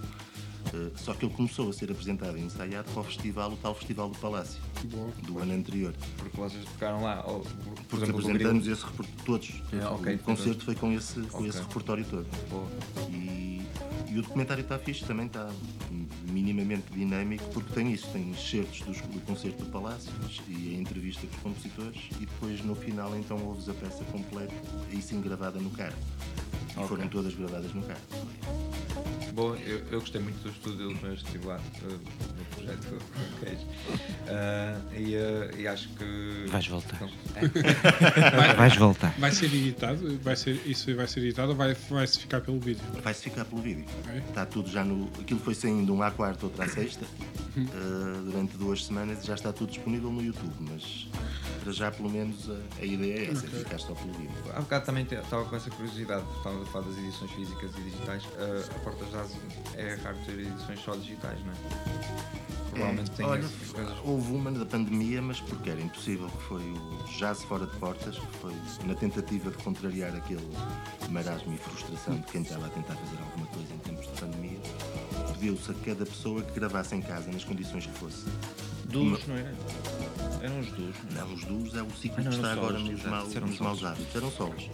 Eh, 0.74 0.90
só 0.96 1.14
que 1.14 1.24
ele 1.24 1.34
começou 1.34 1.70
a 1.70 1.72
ser 1.72 1.90
apresentado 1.90 2.36
e 2.36 2.42
ensaiado 2.42 2.90
para 2.90 3.00
o 3.00 3.04
festival, 3.04 3.52
o 3.52 3.56
tal 3.56 3.74
Festival 3.74 4.10
do 4.10 4.18
Palácio, 4.18 4.60
Boa. 4.84 5.10
do 5.22 5.38
ano 5.38 5.54
anterior. 5.54 5.94
Porque 6.18 6.36
vocês 6.36 6.64
tocaram 6.64 7.02
lá. 7.02 7.24
Ou, 7.26 7.46
Porque 7.88 8.04
exemplo, 8.04 8.20
apresentamos 8.20 8.66
esse 8.68 8.84
repertório 8.84 9.24
todos. 9.24 9.62
É, 9.72 9.86
ok, 9.86 10.14
o 10.14 10.18
concerto 10.18 10.64
foi 10.64 10.74
com 10.74 10.92
esse, 10.92 11.20
com 11.22 11.38
Ok. 11.38 11.48
esse 11.48 11.58
repertório 11.58 12.04
todo. 12.04 12.26
Boa. 12.50 12.68
E, 13.10 13.62
e 14.10 14.18
o 14.18 14.22
documentário 14.22 14.62
está 14.62 14.78
fixe, 14.78 15.04
também 15.04 15.26
está 15.26 15.48
minimamente 16.30 16.84
dinâmico, 16.92 17.44
porque 17.52 17.72
tem 17.72 17.92
isso, 17.92 18.06
tem 18.12 18.30
excertos 18.30 18.80
dos- 18.82 19.00
do 19.00 19.20
concerto 19.22 19.64
do 19.64 19.70
Palácio 19.70 20.12
e 20.48 20.74
a 20.76 20.80
entrevista 20.80 21.26
com 21.26 21.36
os 21.36 21.42
compositores 21.42 22.02
e 22.20 22.26
depois 22.26 22.62
no 22.62 22.74
final 22.74 23.16
então 23.16 23.38
ouves 23.42 23.68
a 23.68 23.74
peça 23.74 24.04
completa, 24.04 24.54
aí 24.92 25.00
sim 25.00 25.20
gravada 25.20 25.58
no 25.58 25.70
carro. 25.70 25.96
E 26.70 26.80
Ok. 26.80 26.88
foram 26.88 27.08
todas 27.08 27.34
gravadas 27.34 27.72
no 27.72 27.82
carro. 27.82 28.00
Boa, 29.32 29.56
eu, 29.58 29.78
eu 29.90 30.00
gostei 30.00 30.20
muito 30.20 30.42
do 30.42 30.50
estudo 30.50 30.76
deles, 30.76 30.98
mas 31.00 31.12
estive 31.22 31.46
lá 31.46 31.56
uh, 31.58 31.86
no 31.92 32.44
projeto 32.56 32.80
do 32.88 33.40
Queijo. 33.40 33.66
Uh, 34.26 34.94
e, 34.96 35.14
uh, 35.16 35.60
e 35.60 35.68
acho 35.68 35.88
que. 35.90 36.46
Vais 36.48 36.66
voltar. 36.66 36.96
Então, 36.96 37.10
é, 37.36 37.40
Vais 38.56 38.76
voltar. 38.76 39.14
Vai 39.18 39.32
ser 39.32 39.46
editado? 39.46 40.18
Vai 40.22 40.36
ser, 40.36 40.60
isso 40.66 40.94
vai 40.94 41.06
ser 41.06 41.20
editado 41.20 41.50
ou 41.50 41.56
vai, 41.56 41.74
vai-se 41.90 42.18
ficar 42.18 42.40
pelo 42.40 42.58
vídeo? 42.58 42.82
Vai-se 43.02 43.22
ficar 43.22 43.44
pelo 43.44 43.62
vídeo. 43.62 43.84
Ok. 44.04 44.22
Está 44.28 44.46
tudo 44.46 44.70
já 44.70 44.84
no. 44.84 45.08
Aquilo 45.20 45.40
foi 45.40 45.54
saindo 45.54 45.94
um 45.94 46.02
à 46.02 46.10
quarta, 46.10 46.46
outro 46.46 46.62
à 46.62 46.68
sexta, 46.68 47.04
uh, 47.04 48.22
durante 48.24 48.56
duas 48.56 48.84
semanas 48.84 49.22
e 49.22 49.26
já 49.26 49.34
está 49.34 49.52
tudo 49.52 49.70
disponível 49.70 50.10
no 50.10 50.22
YouTube, 50.22 50.54
mas 50.60 51.08
para 51.68 51.74
já 51.74 51.90
pelo 51.90 52.08
menos 52.08 52.48
a, 52.48 52.80
a 52.80 52.84
ideia 52.84 53.26
é 53.26 53.30
essa, 53.30 53.44
é 53.44 53.50
ficar 53.50 53.78
só 53.78 53.92
pelo 53.92 54.14
há 54.54 54.60
bocado 54.60 54.86
também 54.86 55.04
estava 55.04 55.44
com 55.44 55.54
essa 55.54 55.68
curiosidade, 55.68 56.24
estava 56.38 56.62
a 56.62 56.66
falar 56.66 56.86
das 56.86 56.96
edições 56.96 57.30
físicas 57.32 57.70
e 57.76 57.82
digitais. 57.82 58.24
Uh, 58.24 58.74
a 58.74 58.78
Porta 58.78 59.04
Jazz 59.04 59.36
é 59.76 59.94
raro 60.02 60.16
ter 60.24 60.38
edições 60.38 60.80
só 60.80 60.96
digitais, 60.96 61.38
não 61.44 61.52
é? 61.52 61.56
Provavelmente 62.70 63.10
tem 63.10 63.26
Olha, 63.26 63.44
houve 64.02 64.32
uma 64.32 64.50
da 64.50 64.64
pandemia, 64.64 65.20
mas 65.20 65.40
porque 65.40 65.68
era 65.68 65.80
impossível, 65.80 66.28
que 66.30 66.42
foi 66.44 66.62
o 66.62 67.04
Jazz 67.18 67.42
Fora 67.42 67.66
de 67.66 67.76
Portas, 67.76 68.18
que 68.18 68.36
foi 68.38 68.54
na 68.86 68.94
tentativa 68.94 69.50
de 69.50 69.58
contrariar 69.58 70.16
aquele 70.16 70.48
marasmo 71.10 71.52
e 71.52 71.58
frustração 71.58 72.16
de 72.16 72.26
quem 72.32 72.40
estava 72.40 72.64
a 72.64 72.70
tentar 72.70 72.94
fazer 72.94 73.18
alguma 73.22 73.46
coisa 73.48 73.74
em 73.74 73.78
tempos 73.78 74.06
de 74.06 74.20
pandemia. 74.20 74.58
Pediu-se 75.34 75.70
a 75.70 75.74
cada 75.84 76.06
pessoa 76.06 76.42
que 76.42 76.58
gravasse 76.58 76.94
em 76.94 77.02
casa, 77.02 77.30
nas 77.30 77.44
condições 77.44 77.84
que 77.84 77.92
fosse. 77.92 78.24
Duos, 78.88 79.26
não 79.26 79.36
era? 79.36 79.52
Eram 80.42 80.60
os 80.60 80.68
duos. 80.68 80.96
Não, 81.14 81.32
os 81.34 81.44
duos 81.44 81.74
é 81.74 81.82
o 81.82 81.90
ciclo 81.90 82.16
Ah, 82.18 82.22
não, 82.22 82.30
que 82.30 82.36
está 82.36 82.52
agora 82.52 82.78
solos, 82.78 82.90
nos, 82.90 83.36
eram 83.36 83.46
nos 83.48 83.58
maus 83.60 83.84
hábitos. 83.84 84.14
Eram 84.16 84.30
solos. 84.30 84.70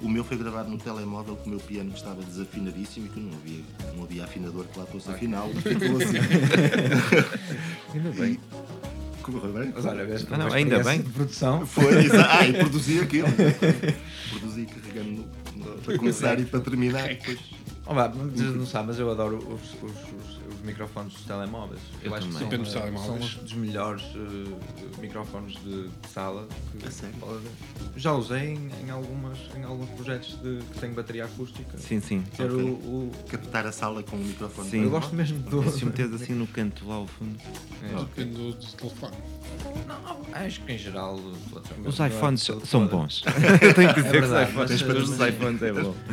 O 0.00 0.08
meu 0.08 0.24
foi 0.24 0.36
gravado 0.38 0.70
no 0.70 0.78
telemóvel 0.78 1.36
com 1.36 1.46
o 1.46 1.48
meu 1.50 1.58
piano 1.60 1.90
que 1.90 1.98
estava 1.98 2.22
desafinadíssimo 2.22 3.06
e 3.06 3.08
que 3.10 3.20
não 3.20 3.32
havia, 3.36 3.60
não 3.96 4.04
havia 4.04 4.24
afinador 4.24 4.64
que 4.66 4.78
lá 4.78 4.86
fosse 4.86 5.10
afinal. 5.10 5.48
Ficou 5.60 5.96
assim. 5.96 6.18
Ainda 7.94 8.10
bem. 8.12 8.38
Correu 9.22 9.52
bem? 9.52 9.72
Mas 9.74 9.84
olha, 9.84 10.06
vês, 10.06 10.26
Ah, 10.30 10.38
não, 10.38 10.52
ainda 10.52 10.82
bem. 10.82 11.02
De 11.02 11.10
produção. 11.10 11.66
Foi, 11.66 11.84
ah, 12.30 12.46
e 12.46 12.52
produzi 12.54 13.00
aquilo. 13.00 13.28
produzi 14.30 14.66
carregando 14.66 15.10
no- 15.56 15.64
no- 15.64 15.78
para 15.82 15.98
começar 15.98 16.40
e 16.40 16.44
para 16.46 16.60
terminar. 16.60 17.08
Depois, 17.08 17.38
Oh, 17.90 17.94
vá, 17.94 18.06
não 18.08 18.66
sabem, 18.66 18.88
mas 18.88 18.98
eu 18.98 19.10
adoro 19.10 19.36
os, 19.38 19.62
os- 19.82 19.92
os 19.92 20.37
microfones 20.68 21.12
dos 21.12 21.22
telemóveis. 21.22 21.80
Eu, 22.02 22.10
Eu 22.10 22.14
acho 22.16 22.26
que 22.28 22.32
também. 22.34 22.38
são, 22.40 22.48
Depende 22.48 22.64
dos 22.70 22.76
eh, 22.76 22.80
telemóveis. 22.80 23.30
são 23.32 23.40
um 23.40 23.44
dos 23.44 23.52
melhores 23.54 24.02
eh, 24.14 25.00
microfones 25.00 25.54
de, 25.62 25.88
de 25.88 26.08
sala. 26.12 26.46
Que 26.78 26.86
A 26.86 26.90
sério? 26.90 27.16
pode 27.18 27.32
haver. 27.36 27.50
Já 27.96 28.12
usei 28.12 28.54
em, 28.54 28.70
em 28.86 28.90
algumas, 28.90 29.38
em 29.56 29.64
alguns 29.64 29.88
projetos 29.90 30.38
de, 30.40 30.58
que 30.72 30.78
têm 30.80 30.90
bateria 30.92 31.24
acústica. 31.24 31.76
Sim, 31.78 32.00
sim. 32.00 32.22
Ter 32.36 32.44
Ok. 32.50 32.62
o, 32.62 32.68
o- 32.68 33.12
captar 33.28 33.66
a 33.66 33.72
sala 33.72 34.02
com 34.02 34.16
o 34.16 34.18
microfone. 34.20 34.70
Sim. 34.70 34.82
eu 34.84 34.90
gosto 34.90 35.14
mesmo 35.14 35.38
do. 35.40 35.68
Se 35.70 35.84
meteres 35.84 36.12
assim 36.14 36.34
no 36.34 36.46
canto 36.46 36.86
lá 36.86 36.96
ao 36.96 37.06
fundo. 37.06 37.36
É. 37.82 37.96
Depende 37.98 38.34
do, 38.36 38.52
do 38.52 38.66
telefone. 38.72 39.16
Não, 39.86 40.18
acho 40.32 40.60
que 40.60 40.72
em 40.72 40.78
geral. 40.78 41.18
Os 41.84 41.98
iPhones 41.98 42.42
são 42.42 42.60
toda- 42.60 42.86
bons. 42.96 43.22
Eu 43.62 43.74
tenho 43.74 43.94
que 43.94 44.02
dizer 44.02 44.18
que 44.18 44.18
os 44.24 44.30
verdade, 44.30 44.50
iPhones, 44.50 44.70
mas- 44.70 44.82
todos 44.82 45.10
os 45.10 45.20
iPhones 45.26 45.62
é 45.62 45.72
bom. 45.72 45.94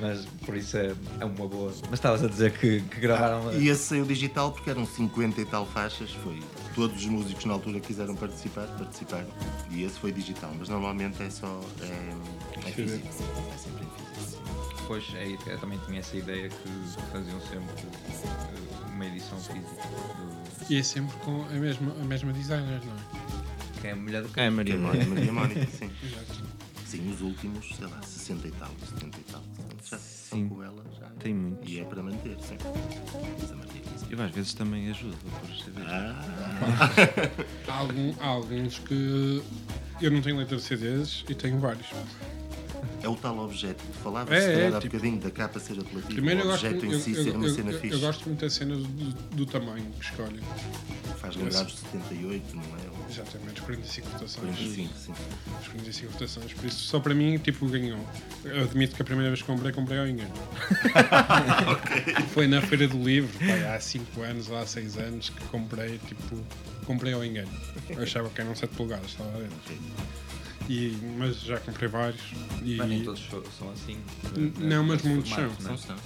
Mas 0.00 0.24
por 0.46 0.56
isso 0.56 0.76
é, 0.76 0.92
é 1.20 1.24
uma 1.24 1.46
boa. 1.46 1.72
Mas 1.84 1.94
estavas 1.94 2.22
a 2.24 2.28
dizer 2.28 2.52
que, 2.52 2.80
que 2.80 3.00
gravaram. 3.28 3.60
E 3.60 3.68
esse 3.68 3.82
saiu 3.84 4.04
digital 4.04 4.52
porque 4.52 4.70
eram 4.70 4.86
50 4.86 5.40
e 5.40 5.44
tal 5.44 5.66
faixas. 5.66 6.10
Foi 6.12 6.40
todos 6.74 6.96
os 6.96 7.06
músicos 7.06 7.44
na 7.44 7.52
altura 7.54 7.80
que 7.80 7.88
quiseram 7.88 8.14
participar, 8.16 8.66
participaram. 8.78 9.28
E 9.70 9.82
esse 9.82 9.98
foi 9.98 10.12
digital, 10.12 10.52
mas 10.58 10.68
normalmente 10.68 11.22
é 11.22 11.30
só. 11.30 11.60
É, 11.80 12.68
é 12.68 12.72
físico. 12.72 13.06
É 13.06 13.56
sempre 13.56 13.84
em 13.84 14.14
físico. 14.14 14.42
Pois 14.86 15.04
é, 15.14 15.36
eu 15.46 15.58
também 15.58 15.78
tinha 15.86 16.00
essa 16.00 16.16
ideia 16.16 16.48
que 16.48 16.68
faziam 17.12 17.40
sempre 17.42 17.74
eh, 17.84 18.92
uma 18.92 19.06
edição 19.06 19.38
física 19.38 19.86
do, 19.86 20.72
E 20.72 20.78
é 20.78 20.82
sempre 20.82 21.16
com 21.18 21.44
a 21.44 21.48
mesma, 21.54 21.92
a 22.00 22.04
mesma 22.04 22.32
designer, 22.32 22.80
não 22.84 22.94
é? 22.94 23.80
que 23.80 23.86
é 23.86 23.92
a 23.92 23.96
mulher 23.96 24.22
do 24.22 24.28
É, 24.28 24.32
cara. 24.32 24.50
Maria 24.50 24.74
Que 24.74 24.78
é 24.80 24.82
Mónica. 24.82 25.06
Maria 25.06 25.32
Mónica, 25.32 25.66
sim. 25.66 25.90
Exato. 26.04 26.44
Sim, 26.84 27.12
os 27.12 27.20
últimos, 27.20 27.68
sei 27.76 27.86
lá, 27.86 28.02
60 28.02 28.48
e 28.48 28.50
tal, 28.50 28.68
70 28.98 29.18
e 29.18 29.32
tal. 29.32 29.42
Já 29.88 29.98
Sim. 29.98 30.48
com 30.48 30.62
ela. 30.62 30.84
Tem 31.20 31.34
muitos. 31.34 31.70
E 31.70 31.80
é 31.80 31.84
para 31.84 32.02
manter, 32.02 32.36
sim. 32.40 32.56
Eu 34.10 34.20
às 34.22 34.30
vezes 34.32 34.54
também 34.54 34.90
ajudo 34.90 35.14
a 35.14 35.38
pôr 35.40 35.50
os 35.50 35.62
CDs. 35.62 35.86
Ah, 35.86 36.24
Há, 37.68 37.74
algum- 37.78 38.14
há 38.20 38.26
alguns 38.26 38.78
que 38.80 39.42
eu 40.00 40.10
não 40.10 40.20
tenho 40.20 40.36
leitor 40.36 40.58
de 40.58 40.64
CDs 40.64 41.24
e 41.28 41.34
tenho 41.34 41.58
vários. 41.60 41.86
É 43.02 43.08
o 43.08 43.14
tal 43.16 43.38
objeto. 43.38 43.82
Falava-se 44.02 44.34
É, 44.36 44.40
se 44.40 44.46
calhar, 44.52 44.72
é, 44.72 44.76
há 44.76 44.80
tipo- 44.80 44.96
bocadinho 44.96 45.20
da 45.20 45.30
capa 45.30 45.58
ser 45.60 45.72
apelativa. 45.72 46.06
Primeiro 46.08 46.40
eu 46.40 46.46
o 46.46 46.48
gosto, 46.50 46.66
objeto 46.66 46.84
eu, 46.86 46.92
em 46.92 47.00
si 47.00 47.12
eu- 47.14 47.24
ser 47.24 47.30
uma 47.36 47.46
eu- 47.46 47.54
cena 47.54 47.70
eu- 47.72 47.80
fixe. 47.80 47.94
eu 47.94 48.00
gosto 48.00 48.26
muito 48.26 48.40
da 48.40 48.50
cena 48.50 48.76
do, 48.76 48.84
do 49.36 49.46
tamanho 49.46 49.86
que 49.98 50.04
escolhem. 50.04 50.40
Faz 51.18 51.36
lembrar 51.36 51.66
os 51.66 51.74
78, 51.78 52.56
não 52.56 52.62
é? 52.62 53.10
Exatamente, 53.10 53.60
os 53.60 53.66
45 53.66 54.08
rotações. 54.08 54.56
45, 54.56 54.94
sim. 54.96 55.12
Os 55.60 55.68
45 55.68 56.12
rotações. 56.12 56.52
Por 56.54 56.64
isso, 56.66 56.78
só 56.78 57.00
para 57.00 57.14
mim, 57.14 57.36
tipo, 57.38 57.66
ganhou. 57.68 57.98
Eu 58.44 58.62
admito 58.64 58.94
que 58.96 59.02
a 59.02 59.04
primeira 59.04 59.30
vez 59.30 59.42
que 59.42 59.46
comprei, 59.46 59.72
comprei 59.72 59.98
ao 59.98 60.06
engano. 60.06 60.32
Foi 62.32 62.46
na 62.46 62.62
Feira 62.62 62.86
do 62.88 63.02
Livro, 63.02 63.30
pai, 63.38 63.66
há 63.74 63.80
5 63.80 64.22
anos 64.22 64.48
ou 64.48 64.56
há 64.56 64.66
6 64.66 64.96
anos 64.96 65.28
que 65.30 65.44
comprei, 65.46 65.98
tipo, 66.06 66.38
comprei 66.86 67.12
ao 67.12 67.24
engano. 67.24 67.50
Eu 67.88 68.02
achava 68.02 68.28
que 68.30 68.40
eram 68.40 68.54
7 68.54 68.74
polegadas, 68.76 69.10
estava 69.10 69.30
lá 69.30 69.38
dentro. 69.38 69.74
E, 70.70 70.96
mas 71.18 71.40
já 71.40 71.58
comprei 71.58 71.88
vários. 71.88 72.20
E, 72.62 72.76
Mas 72.76 72.88
nem 72.88 73.02
todos 73.02 73.20
são 73.58 73.70
assim. 73.72 73.98
Né, 74.36 74.52
não, 74.56 74.84
mas 74.84 75.02
muitos 75.02 75.28
são. 75.28 75.48
né? 75.48 75.56
São, 75.58 75.76
são. 75.76 75.96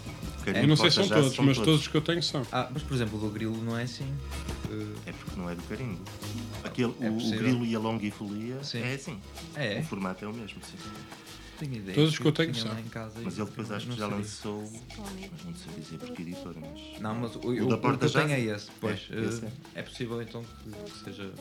eu 0.47 0.67
não 0.67 0.75
sei 0.75 0.91
se 0.91 0.97
são 0.97 1.09
todos, 1.09 1.39
mas 1.39 1.59
todos 1.59 1.81
os 1.83 1.89
que 1.89 1.95
eu 1.95 2.01
tenho 2.01 2.23
são. 2.23 2.47
Ah, 2.51 2.71
mas 2.73 2.83
por 2.83 2.95
exemplo, 2.95 3.19
o 3.19 3.21
do 3.21 3.29
grilo 3.29 3.63
não 3.63 3.79
é 3.79 3.83
assim. 3.83 4.11
É 5.05 5.13
porque 5.13 5.39
não 5.39 5.51
é 5.51 5.55
do 5.55 5.63
carimbo. 5.65 6.01
Aquele, 6.65 6.95
É 6.99 7.11
o, 7.11 7.15
o 7.15 7.31
grilo 7.33 7.67
e 7.67 7.77
a 7.77 7.79
longifolia 7.79 8.65
Sim. 8.65 8.81
é 8.81 8.95
assim. 8.95 9.21
é, 9.55 9.81
O 9.81 9.83
formato 9.83 10.25
é 10.25 10.29
o 10.29 10.33
mesmo, 10.33 10.59
sim. 10.65 10.79
Tenho 11.55 11.75
ideia. 11.75 11.95
Todos 11.95 12.13
os 12.13 12.19
que 12.19 12.27
eu 12.27 12.33
tenho 12.33 12.55
são. 12.55 12.73
lá 12.73 12.81
em 12.81 12.85
casa 12.85 13.21
Mas 13.23 13.39
ele 13.39 13.49
depois 13.49 13.71
acho 13.71 13.87
que 13.89 13.97
já 13.97 14.07
lançou. 14.07 14.63
Mas 14.63 15.45
não 15.45 15.55
sei 15.55 15.75
dizer 15.75 15.99
porque 15.99 16.23
editora, 16.23 16.57
mas. 16.61 17.01
Não, 17.01 17.15
mas 17.15 17.37
o, 17.37 17.39
o, 17.41 17.49
O 17.49 17.67
o, 17.67 17.69
da 17.69 17.77
que 17.77 17.83
Porta 17.83 18.07
eu 18.07 18.11
tenho 18.11 18.31
é 18.31 18.41
esse. 18.41 18.71
Pois, 18.81 19.09
É, 19.11 19.17
eh, 19.17 19.25
esse 19.25 19.45
é. 19.45 19.51
é 19.77 19.83
possível 19.83 20.23
então 20.23 20.45
que, 20.45 20.91
que 20.91 21.05
seja, 21.05 21.33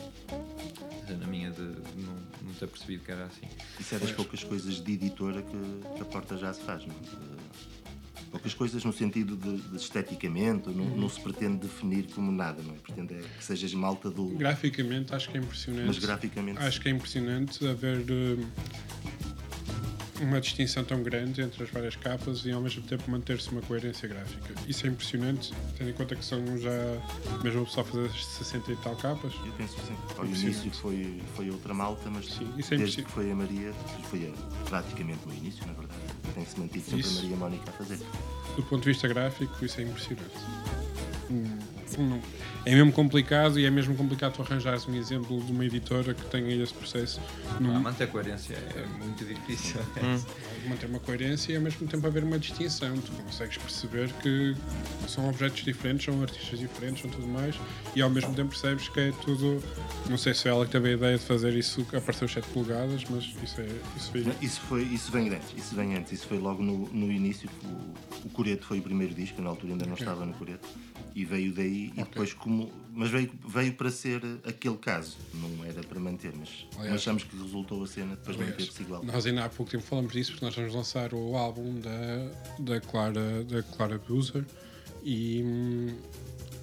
seja 1.06 1.18
na 1.18 1.26
minha 1.26 1.50
de 1.50 1.62
não, 1.62 2.16
não 2.42 2.54
ter 2.58 2.66
percebido 2.66 3.04
que 3.04 3.12
era 3.12 3.24
assim. 3.24 3.46
Isso 3.78 3.94
é 3.94 3.98
das 3.98 4.12
poucas 4.12 4.42
coisas 4.44 4.82
de 4.82 4.92
editora 4.92 5.42
que, 5.42 5.96
que 5.96 6.02
a 6.02 6.04
porta 6.04 6.36
já 6.36 6.52
se 6.52 6.62
faz, 6.62 6.86
não 6.86 6.94
é? 6.94 7.44
Poucas 8.30 8.52
coisas 8.52 8.84
no 8.84 8.92
sentido 8.92 9.36
de, 9.36 9.58
de 9.58 9.76
esteticamente, 9.76 10.68
não, 10.68 10.84
não 10.96 11.08
se 11.08 11.20
pretende 11.20 11.58
definir 11.58 12.08
como 12.12 12.32
nada, 12.32 12.60
não 12.64 12.74
é? 12.74 12.78
Pretende 12.78 13.14
é 13.14 13.18
que 13.20 13.44
sejas 13.44 13.72
malta 13.74 14.10
do. 14.10 14.30
Graficamente, 14.30 15.14
acho 15.14 15.30
que 15.30 15.38
é 15.38 15.40
impressionante. 15.40 15.86
Mas 15.86 15.98
graficamente. 15.98 16.58
Acho 16.58 16.80
que 16.80 16.88
é 16.88 16.90
impressionante 16.90 17.64
haver 17.68 18.04
eh, 18.10 18.44
uma 20.20 20.40
distinção 20.40 20.84
tão 20.84 21.02
grande 21.02 21.42
entre 21.42 21.62
as 21.64 21.70
várias 21.70 21.96
capas 21.96 22.44
e 22.44 22.52
ao 22.52 22.60
mesmo 22.60 22.82
tempo 22.82 23.10
manter-se 23.10 23.50
uma 23.50 23.60
coerência 23.62 24.08
gráfica. 24.08 24.54
Isso 24.68 24.86
é 24.86 24.90
impressionante, 24.90 25.52
tendo 25.76 25.90
em 25.90 25.92
conta 25.92 26.14
que 26.14 26.24
são 26.24 26.38
já, 26.58 26.70
mesmo 27.42 27.62
o 27.62 27.66
pessoal 27.66 27.84
fazer 27.86 28.10
60 28.12 28.72
e 28.72 28.76
tal 28.76 28.96
capas. 28.96 29.32
Eu 29.44 29.52
penso 29.52 29.74
que 29.74 29.86
sim. 29.86 29.96
Ao 30.16 30.24
Impressionante. 30.24 30.42
início 30.44 30.70
foi, 30.80 31.22
foi 31.34 31.50
outra 31.50 31.74
malta, 31.74 32.08
mas 32.10 32.26
Sim, 32.26 32.52
isso 32.56 32.74
é 32.74 32.76
desde 32.76 33.02
que 33.02 33.10
foi 33.10 33.30
a 33.30 33.34
Maria, 33.34 33.72
foi 34.10 34.26
a- 34.32 34.64
praticamente 34.68 35.20
no 35.26 35.34
início, 35.34 35.66
na 35.66 35.72
verdade, 35.72 36.00
tem-se 36.34 36.58
mantido 36.60 36.84
sempre 36.84 37.00
Isso. 37.00 37.18
a 37.18 37.22
Maria 37.22 37.36
Mónica 37.36 37.70
a 37.70 37.72
fazer. 37.72 37.98
Do 38.56 38.62
ponto 38.62 38.82
de 38.82 38.88
vista 38.90 39.08
gráfico, 39.08 39.64
isso 39.64 39.80
é 39.80 39.84
impressionante. 39.84 40.30
Hum, 41.30 41.58
não- 42.02 42.20
é 42.66 42.74
mesmo 42.74 42.92
complicado 42.92 43.58
e 43.60 43.64
é 43.66 43.70
mesmo 43.70 43.94
complicado 43.94 44.34
tu 44.34 44.42
arranjares 44.42 44.86
um 44.88 44.94
exemplo 44.94 45.38
de 45.44 45.52
uma 45.52 45.64
editora 45.64 46.14
que 46.14 46.24
tenha 46.26 46.54
esse 46.62 46.72
processo. 46.72 47.20
Ah, 47.50 47.58
Não, 47.60 47.80
manter 47.80 48.08
coerência 48.08 48.54
é 48.54 48.86
muito 49.04 49.24
difícil. 49.24 49.80
manter 50.66 50.86
uma 50.86 50.98
coerência 50.98 51.52
e 51.52 51.56
ao 51.56 51.62
mesmo 51.62 51.86
tempo 51.86 52.06
haver 52.06 52.24
uma 52.24 52.38
distinção. 52.38 52.96
Tu 52.96 53.12
consegues 53.12 53.58
perceber 53.58 54.10
que 54.22 54.54
são 55.06 55.28
objetos 55.28 55.62
diferentes, 55.62 56.06
são 56.06 56.20
artistas 56.22 56.58
diferentes, 56.58 57.02
são 57.02 57.10
tudo 57.10 57.26
mais, 57.28 57.54
e 57.94 58.00
ao 58.00 58.08
mesmo 58.08 58.34
tempo 58.34 58.48
percebes 58.50 58.88
que 58.88 58.98
é 59.00 59.12
tudo. 59.22 59.62
Não 60.08 60.16
sei 60.16 60.32
se 60.34 60.48
é 60.48 60.50
ela 60.50 60.64
que 60.64 60.72
teve 60.72 60.88
a 60.90 60.92
ideia 60.92 61.18
de 61.18 61.24
fazer 61.24 61.54
isso, 61.54 61.84
que 61.84 61.96
apareceu 61.96 62.26
7 62.28 62.46
polegadas, 62.48 63.02
mas 63.10 63.24
isso 63.42 63.60
é. 63.60 63.66
Isso 63.96 64.10
foi, 64.10 64.20
Isso, 64.40 64.60
foi, 64.62 64.82
isso 64.84 65.12
vem 65.12 65.28
antes, 65.34 65.48
isso 65.56 65.74
vem 65.74 65.94
antes, 65.96 66.12
isso 66.12 66.26
foi 66.26 66.38
logo 66.38 66.62
no, 66.62 66.88
no 66.88 67.12
início. 67.12 67.48
O, 67.62 68.26
o 68.26 68.30
Coreto 68.30 68.64
foi 68.64 68.78
o 68.78 68.82
primeiro 68.82 69.12
disco, 69.14 69.38
eu 69.40 69.44
na 69.44 69.50
altura 69.50 69.72
ainda 69.72 69.86
não 69.86 69.94
estava 69.94 70.24
no 70.24 70.32
Coreto, 70.32 70.66
e 71.14 71.24
veio 71.24 71.52
daí, 71.52 71.92
e 71.94 72.02
depois 72.02 72.32
como. 72.32 72.72
Mas 72.92 73.10
veio, 73.10 73.30
veio 73.46 73.72
para 73.74 73.90
ser 73.90 74.20
aquele 74.44 74.76
caso, 74.76 75.16
não 75.34 75.64
era 75.64 75.82
para 75.82 76.00
manter, 76.00 76.32
mas, 76.36 76.66
Aliás- 76.76 76.96
achamos 76.96 77.22
que 77.22 77.36
resultou 77.36 77.82
a 77.82 77.86
cena 77.86 78.16
depois 78.16 78.36
manter-se 78.36 78.82
igual. 78.82 79.04
Nós 79.04 79.24
ainda 79.26 79.44
há 79.44 79.48
pouco 79.48 79.70
tempo 79.70 79.84
falamos 79.84 80.12
disso 80.12 80.32
porque 80.32 80.44
nós 80.44 80.54
vamos 80.54 80.74
lançar 80.74 81.14
o 81.14 81.36
álbum 81.36 81.80
da, 81.80 82.30
da 82.58 82.80
Clara, 82.80 83.44
da 83.44 83.62
Clara 83.62 83.98
Buser 83.98 84.44
e, 85.04 85.92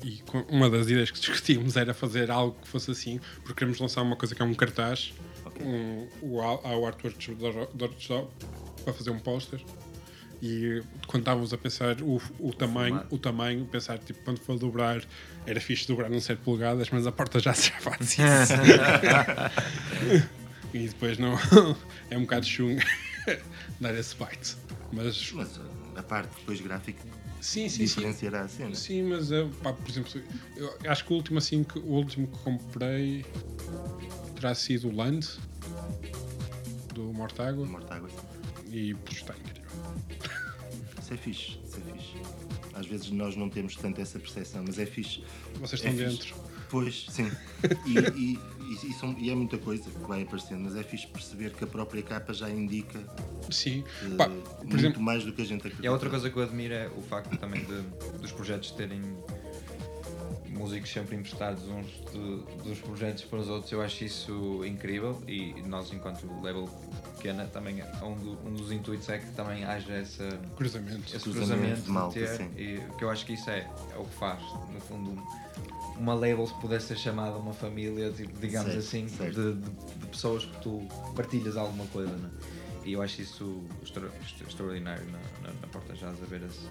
e 0.04 0.22
uma 0.50 0.70
das 0.70 0.90
ideias 0.90 1.12
que 1.12 1.20
discutimos 1.20 1.78
era 1.78 1.94
fazer 1.94 2.30
algo 2.32 2.58
que 2.62 2.68
fosse 2.68 2.92
assim, 2.92 3.20
porque 3.38 3.54
queremos 3.56 3.80
lançar 3.80 4.02
uma 4.02 4.16
coisa 4.16 4.36
que 4.36 4.42
é 4.42 4.46
um 4.46 4.54
cartaz, 4.54 5.14
um, 5.62 6.08
o, 6.22 6.42
ao 6.42 6.86
artwork 6.86 7.36
da 7.74 7.88
para 8.84 8.94
fazer 8.94 9.12
um 9.12 9.20
póster. 9.20 9.62
E 10.42 10.82
quando 11.06 11.22
estávamos 11.22 11.54
a 11.54 11.58
pensar 11.58 12.02
o, 12.02 12.20
o 12.40 12.52
tamanho, 12.54 13.04
o 13.12 13.18
tamanho, 13.18 13.66
pensar 13.66 14.00
tipo 14.00 14.20
quando 14.24 14.40
for 14.40 14.58
dobrar, 14.58 15.04
era 15.46 15.62
fixe 15.62 15.88
dobrar 15.88 16.10
num 16.10 16.20
7 16.20 16.40
polegadas, 16.42 16.90
mas 16.90 17.06
a 17.06 17.12
porta 17.12 17.40
já 17.40 17.54
se 17.56 17.72
faz 17.72 18.18
isso. 18.18 18.54
E 20.74 20.88
depois 20.88 21.18
não. 21.18 21.34
é 22.10 22.18
um 22.18 22.22
bocado 22.22 22.46
chungo 22.46 22.82
dar 23.82 23.94
esse 23.94 24.16
bite. 24.16 24.56
Mas. 24.94 25.32
Mas 25.34 25.60
a 25.98 26.02
parte 26.04 26.34
depois 26.40 26.62
gráfica 26.62 27.04
Sim, 27.42 27.68
sim, 27.68 27.86
sim. 27.86 27.86
diferenciará 27.86 28.42
a 28.44 28.48
cena. 28.48 28.74
Sim, 28.76 29.04
mas 29.04 29.30
pá, 29.62 29.74
por 29.74 29.90
exemplo, 29.90 30.22
eu 30.56 30.74
acho 30.90 31.04
que 31.04 31.12
o 31.12 31.16
último 31.18 31.40
assim 31.40 31.64
que 31.64 31.78
o 31.80 31.88
último 31.92 32.28
que 32.28 32.38
comprei 32.40 33.26
terá 34.36 34.54
sido 34.56 34.88
o 34.90 34.96
Land 34.96 35.28
do 36.94 37.12
Mortágua 37.12 37.66
Mortágua. 37.66 38.10
e 38.70 38.96
está 39.12 39.34
incrível. 39.34 39.51
Isso 41.12 41.14
é 41.14 41.18
fixe, 41.18 41.60
isso 41.66 41.78
é 41.78 41.92
fixe. 41.94 42.14
Às 42.74 42.86
vezes 42.86 43.12
nós 43.12 43.36
não 43.36 43.50
temos 43.50 43.76
tanto 43.76 44.00
essa 44.00 44.18
percepção, 44.18 44.64
mas 44.66 44.80
é 44.80 44.86
fixe. 44.86 45.24
Vocês 45.60 45.84
É 45.84 45.90
estão 45.90 46.06
fixe. 46.10 46.18
dentro. 46.30 46.36
Pois, 46.70 47.06
sim. 47.10 47.30
E, 47.86 47.98
e, 48.18 48.40
e- 48.74 48.90
e 48.90 48.94
são- 48.94 49.14
e 49.20 49.30
é 49.30 49.36
muita 49.36 49.58
coisa 49.58 49.84
que 49.90 50.00
vai 50.08 50.22
aparecendo, 50.22 50.62
mas 50.64 50.76
é 50.78 50.84
fixe 50.84 51.06
perceber 51.08 51.52
que 51.52 51.64
a 51.66 51.68
própria 51.68 52.02
capa 52.02 52.34
já 52.34 52.50
indica 52.50 52.98
Sim. 53.52 53.84
eh, 54.04 54.16
Pá, 54.16 54.30
por 54.30 54.60
muito 54.66 54.78
exemplo, 54.78 55.02
mais 55.02 55.26
do 55.26 55.34
que 55.34 55.42
a 55.42 55.46
gente 55.46 55.60
acredita. 55.60 55.84
E 55.84 55.88
a 55.88 55.92
outra 55.92 56.10
coisa 56.10 56.30
que 56.30 56.38
eu 56.38 56.44
admiro 56.44 56.74
é 56.74 56.88
o 56.88 57.02
facto 57.02 57.36
também 57.38 57.62
de, 57.66 57.82
dos 58.20 58.32
projetos 58.32 58.72
terem 58.72 59.02
músicos 60.48 60.90
sempre 60.92 61.16
emprestados 61.18 61.64
uns 61.68 61.88
de- 62.12 62.64
dos 62.64 62.80
projetos 62.80 63.24
para 63.26 63.40
os 63.40 63.50
outros. 63.50 63.70
Eu 63.72 63.82
acho 63.82 64.06
isso 64.06 64.64
incrível 64.66 65.22
e 65.28 65.62
nós, 65.64 65.92
enquanto 65.92 66.26
label 66.42 66.70
pequena, 67.22 67.46
também 67.48 67.80
é 67.82 68.04
um, 68.04 68.16
do- 68.16 68.48
um 68.48 68.54
dos 68.54 68.72
intuitos 68.72 69.08
é 69.10 69.20
que 69.20 69.32
também 69.34 69.64
haja 69.64 69.94
essa, 69.94 70.28
cruzamento. 70.58 71.04
esse 71.06 71.20
Cruzamento 71.20 71.48
cruzamento 71.48 71.82
de 71.82 71.90
malta, 71.92 72.14
ter, 72.20 72.42
e 72.60 72.82
que 72.98 73.04
eu 73.04 73.10
acho 73.12 73.26
que 73.26 73.34
isso 73.34 73.50
é, 73.50 73.60
é 73.94 73.98
o 73.98 74.04
que 74.06 74.16
faz, 74.16 74.42
no 74.74 74.82
fundo, 74.82 75.24
uma 75.98 76.16
label 76.16 76.46
se 76.48 76.54
pudesse 76.56 76.88
ser 76.88 76.98
chamada 76.98 77.38
uma 77.38 77.54
família, 77.54 78.12
tipo, 78.12 78.38
digamos 78.40 78.72
Certo, 78.74 78.80
assim, 78.86 79.08
certo. 79.08 79.36
de, 79.36 79.54
de- 79.54 79.70
de 80.00 80.08
pessoas 80.08 80.46
que 80.46 80.62
tu 80.62 80.88
partilhas 81.16 81.56
alguma 81.56 81.86
coisa, 81.88 82.12
né? 82.12 82.30
E 82.84 82.94
eu 82.94 83.02
acho 83.04 83.22
isso 83.22 83.64
extra- 83.84 84.10
extra- 84.24 84.48
extraordinário 84.48 85.06
na, 85.06 85.20
na, 85.48 85.54
na 85.62 85.68
Porta 85.68 85.94
Jazz, 85.94 86.18
a 86.22 86.26
ver 86.26 86.42
esse, 86.42 86.68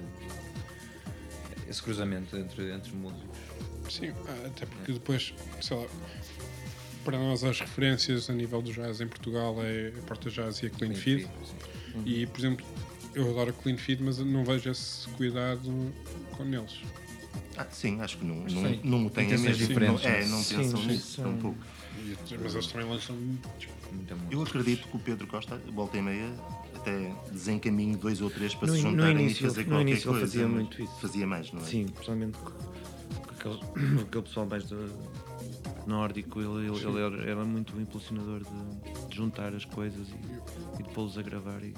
esse 1.69 1.81
cruzamento 1.81 2.37
entre, 2.37 2.73
entre 2.73 2.93
músicos. 2.93 3.39
Sim, 3.89 4.11
até 4.47 4.67
porque 4.67 4.93
depois, 4.93 5.33
sei 5.61 5.77
lá, 5.77 5.87
para 7.05 7.19
nós 7.19 7.43
as 7.45 7.61
referências 7.61 8.29
a 8.31 8.33
nível 8.33 8.61
do 8.63 8.73
jazz 8.73 9.01
em 9.01 9.07
Portugal 9.09 9.57
é 9.63 9.93
a 9.99 10.03
Porta 10.03 10.31
Jazz 10.31 10.63
e 10.63 10.67
a 10.67 10.71
Clean 10.71 10.95
Feed. 10.95 11.23
sim. 11.25 12.03
E, 12.07 12.27
por 12.27 12.39
exemplo, 12.41 12.65
eu 13.15 13.31
adoro 13.31 13.51
a 13.51 13.53
Clean 13.53 13.77
Feed, 13.77 14.03
mas 14.03 14.19
não 14.19 14.45
vejo 14.45 14.71
esse 14.71 15.09
cuidado 15.11 15.93
com 16.37 16.45
eles. 16.45 16.81
Ah, 17.57 17.67
sim, 17.71 18.01
acho 18.01 18.19
que 18.19 18.25
não, 18.25 18.37
não, 18.37 18.63
tem 18.63 18.81
não 18.85 19.07
o 19.07 19.11
têm 19.11 19.25
a 19.25 19.27
intenções 19.29 19.59
mesma. 19.59 19.67
diferentes, 19.67 20.03
não, 20.03 20.11
é, 20.11 20.25
não 20.27 20.39
Sim, 20.43 20.57
pensam 20.57 20.81
sim, 20.81 20.87
nisso 20.87 21.17
sim. 21.17 21.23
tampouco. 21.23 21.59
E- 21.99 22.17
mas 22.43 22.55
eles 22.55 22.67
também 22.69 22.89
lançam 22.89 23.17
Muita 23.93 24.17
Eu 24.31 24.43
acredito 24.43 24.87
que 24.87 24.97
o 24.97 25.01
Pedro 25.01 25.27
Costa, 25.27 25.61
volta 25.75 25.99
e 25.99 26.03
meia, 26.03 26.33
até 26.77 27.13
desencaminhe 27.33 27.97
dois 27.97 28.21
ou 28.21 28.31
três 28.31 28.55
para 28.55 28.69
No 28.69 28.75
se 28.77 28.83
no 28.85 28.91
juntarem 28.93 29.25
início- 29.25 29.45
e 29.47 29.49
fazer 29.49 29.65
no 29.65 29.71
qualquer 29.71 29.91
início 29.91 30.09
ele 30.11 30.19
coisa. 30.19 30.27
fazia 30.27 30.49
muito 30.49 30.83
isso. 30.83 31.01
Fazia 31.01 31.27
mais, 31.27 31.53
não 31.53 31.61
é? 31.61 31.65
Sim, 31.65 31.87
principalmente 31.89 32.39
com, 32.39 32.51
com 32.53 33.31
aquele, 33.35 34.01
aquele 34.03 34.23
pessoal 34.23 34.47
mais 34.47 34.65
do 34.65 34.87
nórdico, 35.89 36.41
ele, 36.41 36.67
ele, 36.69 36.77
ele 36.87 37.01
era, 37.01 37.31
era 37.31 37.45
muito 37.45 37.77
o 37.77 37.81
impulsionador 37.81 38.41
de, 38.41 39.07
de 39.09 39.17
juntar 39.17 39.55
as 39.55 39.65
coisas 39.65 40.09
e, 40.09 40.81
e 40.81 40.83
de 40.83 40.89
pô-los 40.91 41.17
a 41.19 41.23
gravar. 41.23 41.63
E 41.63 41.75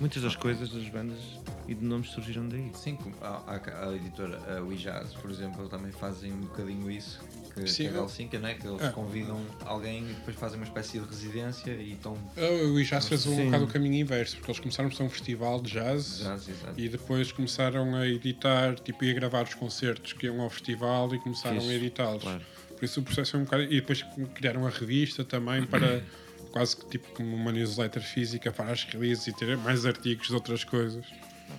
muitas 0.00 0.22
das 0.22 0.36
coisas 0.36 0.70
das 0.70 0.88
bandas 0.88 1.18
e 1.66 1.74
de 1.74 1.84
nomes 1.84 2.10
surgiram 2.10 2.48
daí. 2.48 2.70
Sim, 2.74 2.96
a, 3.20 3.42
a, 3.54 3.88
a 3.88 3.94
editora 3.94 4.38
a 4.58 4.62
We 4.62 4.76
Jazz, 4.76 5.12
por 5.14 5.30
exemplo, 5.30 5.68
também 5.68 5.92
fazem 5.92 6.32
um 6.32 6.40
bocadinho 6.40 6.90
isso. 6.90 7.20
Que, 7.54 7.66
Sim, 7.66 7.88
que 7.88 7.94
é 7.94 7.98
eu- 7.98 8.02
Helsinki, 8.02 8.38
né? 8.38 8.54
que 8.54 8.66
eles 8.68 8.80
É. 8.80 8.90
convidam 8.92 9.40
alguém 9.64 10.04
e 10.08 10.12
depois 10.14 10.36
fazem 10.36 10.58
uma 10.58 10.64
espécie 10.64 11.00
de 11.00 11.04
residência 11.06 11.72
e 11.72 11.94
estão 11.94 12.16
Eu 12.36 12.80
já 12.84 13.00
fez 13.00 13.26
um 13.26 13.34
Sim. 13.34 13.46
bocado 13.46 13.64
o 13.64 13.66
caminho 13.66 13.94
inverso, 13.96 14.36
porque 14.36 14.52
eles 14.52 14.60
começaram 14.60 14.88
por 14.88 14.94
ser 14.96 15.02
um 15.02 15.10
festival 15.10 15.60
de 15.60 15.72
jazz 15.72 16.18
jazz, 16.18 16.48
e 16.76 16.88
depois 16.88 17.32
começaram 17.32 17.96
a 17.96 18.06
editar, 18.06 18.76
tipo, 18.76 19.04
ia 19.04 19.12
gravar 19.12 19.42
os 19.42 19.54
concertos 19.54 20.12
que 20.12 20.26
iam 20.26 20.40
ao 20.40 20.48
festival 20.48 21.12
e 21.14 21.18
começaram 21.18 21.56
Fixe, 21.60 21.72
a 21.72 21.74
editá-los. 21.74 22.22
claro. 22.22 22.42
Por 22.78 22.84
isso 22.84 23.00
o 23.00 23.02
processo 23.02 23.36
é 23.36 23.40
um 23.40 23.44
bocado. 23.44 23.64
E 23.64 23.80
depois 23.80 24.04
criaram 24.34 24.66
a 24.66 24.70
revista 24.70 25.24
também 25.24 25.64
para 25.64 26.02
quase 26.52 26.76
que 26.76 26.88
tipo 26.88 27.08
como 27.12 27.34
uma 27.34 27.50
newsletter 27.50 28.02
física 28.02 28.52
para 28.52 28.72
as 28.72 28.84
releases 28.84 29.26
e 29.26 29.32
ter 29.32 29.56
mais 29.58 29.84
artigos 29.84 30.28
de 30.28 30.34
outras 30.34 30.64
coisas. 30.64 31.04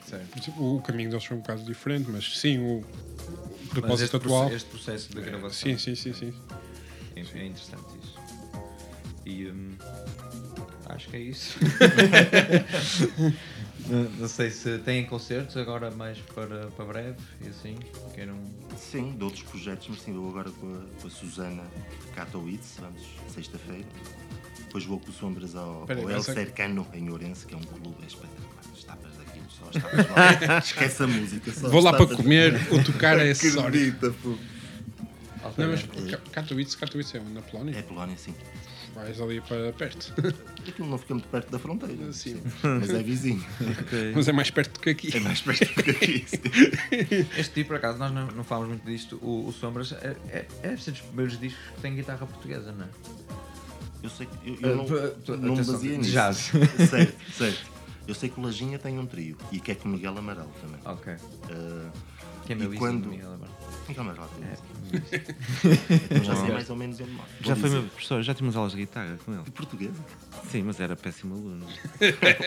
Certo. 0.08 0.40
Isso, 0.40 0.52
O 0.58 0.82
caminho 0.82 1.10
deles 1.10 1.26
foi 1.26 1.38
um 1.38 1.42
bocado 1.42 1.64
diferente, 1.64 2.10
mas 2.10 2.38
sim, 2.38 2.58
o, 2.60 2.80
o 2.80 3.68
propósito 3.70 4.18
atual. 4.18 4.52
este 4.54 4.70
processo 4.70 5.10
de 5.10 5.22
gravação 5.22 5.52
Sim, 5.52 5.78
sim, 5.78 5.96
sim, 5.96 6.14
sim. 6.14 6.34
É, 7.16 7.20
é 7.20 7.46
interessante 7.46 7.98
isso. 8.02 8.20
E 9.26 9.48
hum, 9.48 9.76
acho 10.86 11.10
que 11.10 11.18
é 11.18 11.20
isso. 11.20 11.58
não, 13.90 14.28
sei 14.28 14.52
se 14.52 14.78
têm 14.80 15.06
concertos 15.06 15.58
agora 15.58 15.90
mais 15.92 16.18
para, 16.20 16.68
para 16.68 16.86
breve 16.86 17.18
e 17.42 17.48
assim, 17.50 17.78
queiram. 18.14 18.38
Sim, 18.78 19.16
de 19.18 19.24
outros 19.24 19.44
projetos, 19.44 19.88
mas 19.90 20.02
sim, 20.02 20.14
vou 20.14 20.30
agora 20.30 20.50
com 20.52 20.76
a, 20.76 21.02
com 21.02 21.08
a 21.08 21.10
Susana 21.10 21.64
Katowice, 22.16 22.80
vamos, 22.80 23.02
sexta-feira. 23.34 23.86
Depois 24.60 24.86
vou 24.86 25.00
com 25.00 25.10
o 25.10 25.14
Sombras 25.14 25.56
ao, 25.56 25.86
ao 25.90 26.10
El 26.10 26.22
Cercano, 26.22 26.88
em 26.94 27.10
Ourense, 27.10 27.46
que 27.46 27.56
é 27.56 27.58
um 27.58 27.62
clube 27.62 28.06
espetacular. 28.06 28.64
As 28.72 28.84
tapas 28.84 29.18
daquilo, 29.18 29.46
só 29.50 29.66
as 29.66 29.82
tapas 29.82 30.48
lá. 30.48 30.60
Esquece 30.60 31.04
a 31.04 31.08
música. 31.08 31.52
Só 31.52 31.70
Vou 31.70 31.82
lá 31.82 31.94
para 31.94 32.16
comer, 32.16 32.54
o 32.72 32.84
tocar 32.84 33.20
é 33.20 33.34
bonita, 33.34 34.12
pô. 34.22 34.38
Não, 35.58 35.70
mas 35.70 35.84
Katowice, 36.32 36.78
Katowice 36.78 37.18
é 37.18 37.20
na 37.22 37.42
Polónia? 37.42 37.78
É 37.78 37.82
Polónia, 37.82 38.18
sim. 38.18 38.36
Vais 38.96 39.22
ali 39.22 39.40
para 39.42 39.72
perto. 39.74 40.14
Aquilo 40.68 40.90
não 40.90 40.98
fica 40.98 41.14
muito 41.14 41.28
perto 41.30 41.52
da 41.52 41.60
fronteira. 41.60 42.12
Sim. 42.12 42.42
Mas 42.64 42.90
é 42.90 43.02
vizinho. 43.04 43.44
Mas 44.16 44.28
é 44.28 44.32
mais 44.34 44.50
perto 44.52 44.74
do 44.74 44.80
que 44.80 44.90
aqui. 44.90 45.16
É 45.16 45.20
mais 45.20 45.42
perto 45.42 45.66
do 45.76 45.84
que 45.84 45.92
aqui. 45.92 46.26
sim. 46.28 47.28
Este 47.38 47.54
tipo, 47.54 47.70
por 47.70 47.78
acaso, 47.78 47.98
nós 48.00 48.12
não, 48.12 48.28
não 48.28 48.44
falamos 48.44 48.70
muito 48.70 48.86
disto. 48.86 49.18
O, 49.22 49.48
o 49.48 49.54
Sombras 49.54 49.92
é, 49.94 50.16
é, 50.30 50.46
é 50.64 50.76
dos 50.76 51.00
primeiros 51.02 51.40
discos 51.40 51.64
que 51.76 51.82
tem 51.82 51.96
guitarra 51.96 52.26
portuguesa, 52.26 52.72
não 52.72 52.86
é? 52.86 52.90
Eu 54.04 54.10
sei 54.10 54.28
que. 54.28 54.50
Eu, 54.64 54.70
eu 54.70 54.76
não, 54.78 54.86
Uh, 54.86 55.10
tu- 55.26 55.38
não 55.38 55.56
me 55.56 55.64
baseei 55.64 55.98
nisso. 55.98 56.12
jazz. 56.12 56.52
Certo, 56.90 57.32
certo. 57.34 57.72
Eu 58.08 58.16
sei 58.16 58.30
que 58.30 58.40
o 58.40 58.44
Lajinha 58.44 58.80
tem 58.80 58.98
um 58.98 59.06
trio 59.06 59.38
e 59.52 59.60
que 59.60 59.72
é 59.72 59.76
com 59.76 59.88
o 59.88 59.92
Miguel 59.92 60.18
Amaral 60.18 60.50
também. 60.62 60.80
Ok. 60.86 61.14
Uh, 61.14 61.92
Que 62.46 62.54
é 62.54 62.56
E 62.56 62.60
meu 62.60 62.70
vizinho, 62.72 62.80
quando- 62.80 63.08
Miguel 63.10 63.34
Amaral. 63.34 63.59
Tem 63.96 64.10
É. 64.10 64.58
Então 66.06 66.24
já 66.24 66.36
sei 66.36 66.52
mais 66.52 66.70
ou 66.70 66.76
menos 66.76 67.00
onde. 67.00 67.12
Já 67.42 67.54
Vou 67.54 67.56
foi 67.56 67.56
dizer. 67.56 67.70
meu 67.82 67.84
professor, 67.90 68.22
já 68.24 68.34
tínhamos 68.34 68.56
aulas 68.56 68.72
de 68.72 68.78
guitarra 68.80 69.18
com 69.26 69.34
ele. 69.34 69.44
De 69.44 69.52
portuguesa? 69.52 70.04
Sim, 70.50 70.64
mas 70.64 70.80
era 70.80 70.96
péssimo 70.96 71.36
aluno. 71.36 71.66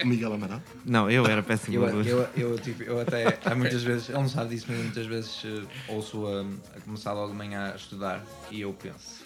O 0.02 0.06
Miguel 0.06 0.32
Amaral? 0.32 0.62
Não, 0.84 1.10
eu 1.10 1.26
era 1.26 1.42
péssimo 1.42 1.76
Eu, 1.76 1.86
aluno. 1.86 2.08
eu, 2.08 2.28
eu, 2.36 2.58
tipo, 2.58 2.82
eu 2.82 3.00
até, 3.00 3.38
há 3.44 3.54
muitas 3.54 3.82
vezes, 3.82 4.08
ele 4.08 4.18
não 4.18 4.28
sabe 4.28 4.54
disso, 4.54 4.66
mas 4.68 4.78
muitas 4.78 5.06
vezes 5.06 5.42
eh, 5.44 5.62
ouço 5.88 6.26
a, 6.26 6.40
a 6.76 6.80
começar 6.80 7.12
logo 7.12 7.32
de 7.32 7.38
manhã 7.38 7.72
a 7.72 7.76
estudar 7.76 8.24
e 8.50 8.60
eu 8.60 8.72
penso, 8.72 9.21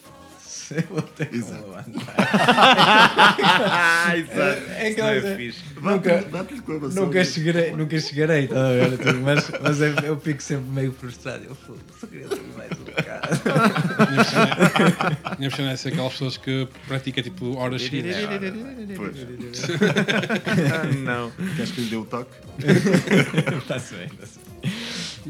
Ter 1.17 1.27
com 1.29 1.37
Exato. 1.37 1.63
banda. 1.63 2.01
Ah, 3.71 4.17
exato. 4.17 4.63
É 4.77 4.91
Isso 4.91 4.99
não 5.01 5.07
é 5.09 5.37
fixe. 5.37 5.61
Nunca- 5.81 6.23
com 6.63 6.73
a. 6.73 6.89
Nunca 6.89 7.25
chegarei, 7.25 7.71
nunca 7.73 8.01
chegarei, 8.01 8.45
a 8.47 8.49
tudo, 8.99 9.21
Mas, 9.21 9.51
mas 9.63 9.81
eu, 9.81 9.95
eu 10.03 10.19
fico 10.21 10.43
sempre 10.43 10.71
meio 10.71 10.93
frustrado. 10.93 11.45
Eu 11.45 11.55
falo, 11.55 11.79
só 12.01 12.07
queria 12.07 12.29
ter 12.29 12.41
mais 12.57 12.71
um 12.73 12.85
bocado. 12.85 13.29
Minha 15.39 15.51
pessoa 15.51 15.71
é 15.71 15.77
ser 15.77 15.89
aquelas 15.91 16.13
pessoas 16.13 16.37
que 16.37 16.69
praticam 16.87 17.23
tipo 17.23 17.57
horas 17.57 17.83
seguidas. 17.83 18.17
Pois. 18.97 19.17
Não. 21.05 21.31
Queres 21.57 21.71
que 21.73 21.81
lhe 21.83 21.91
dê 21.91 21.97
o 21.97 22.05
toque? 22.05 22.31
Está-se 23.59 23.95
bem, 23.95 24.07
está-se 24.07 24.39
bem. 24.39 24.56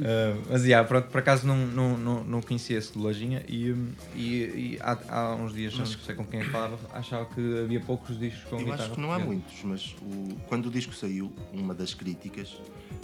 Ah, 0.04 0.36
mas, 0.50 0.64
yeah, 0.64 0.86
pronto, 0.86 1.08
por 1.08 1.18
acaso 1.18 1.46
não, 1.46 1.56
não, 1.66 1.96
não, 1.98 2.24
não 2.24 2.42
conhecia 2.42 2.76
esse 2.78 2.92
de 2.92 2.98
lojinha 2.98 3.42
e, 3.48 3.74
e, 4.14 4.18
e 4.18 4.78
há, 4.80 4.98
há 5.08 5.34
uns 5.36 5.52
dias, 5.54 5.76
não 5.78 5.86
sei 5.86 6.14
com 6.14 6.24
quem 6.24 6.40
é 6.40 6.44
que 6.44 6.50
falava, 6.50 6.78
achava 6.92 7.26
que 7.26 7.60
havia 7.60 7.80
poucos 7.80 8.18
discos 8.18 8.44
com 8.44 8.56
Eu 8.56 8.64
guitarra. 8.66 8.84
acho 8.84 8.92
que 8.92 9.00
não 9.00 9.12
há 9.12 9.18
muitos, 9.18 9.62
mas 9.64 9.94
o- 10.02 10.34
quando 10.48 10.66
o 10.66 10.70
disco 10.70 10.92
saiu, 10.94 11.32
uma 11.52 11.74
das 11.74 11.94
críticas 11.94 12.56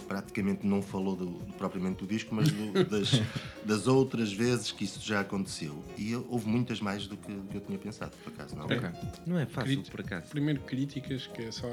praticamente 0.07 0.65
não 0.65 0.81
falou 0.81 1.15
do, 1.15 1.27
propriamente 1.57 1.99
do 2.03 2.07
disco, 2.07 2.33
mas 2.35 2.51
do- 2.51 2.83
das, 2.85 3.21
das 3.65 3.87
outras 3.87 4.31
vezes 4.33 4.71
que 4.71 4.83
isso 4.83 4.99
já 5.01 5.21
aconteceu. 5.21 5.83
E 5.97 6.15
houve 6.15 6.47
muitas 6.47 6.79
mais 6.79 7.07
do 7.07 7.15
que, 7.17 7.31
do 7.31 7.47
que 7.47 7.55
eu 7.57 7.61
tinha 7.61 7.77
pensado, 7.77 8.11
por 8.23 8.31
acaso. 8.33 8.55
Não. 8.55 8.65
Ok. 8.65 8.79
Não 9.25 9.39
é 9.39 9.45
fácil, 9.45 9.77
Crit- 9.77 9.91
por 9.91 10.01
acaso. 10.01 10.27
Primeiro 10.27 10.59
críticas, 10.61 11.27
que 11.27 11.43
é 11.43 11.51
só 11.51 11.67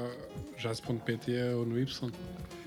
jazz.pt 0.57 1.31
ou 1.55 1.65
no 1.65 1.77
Y. 1.79 2.11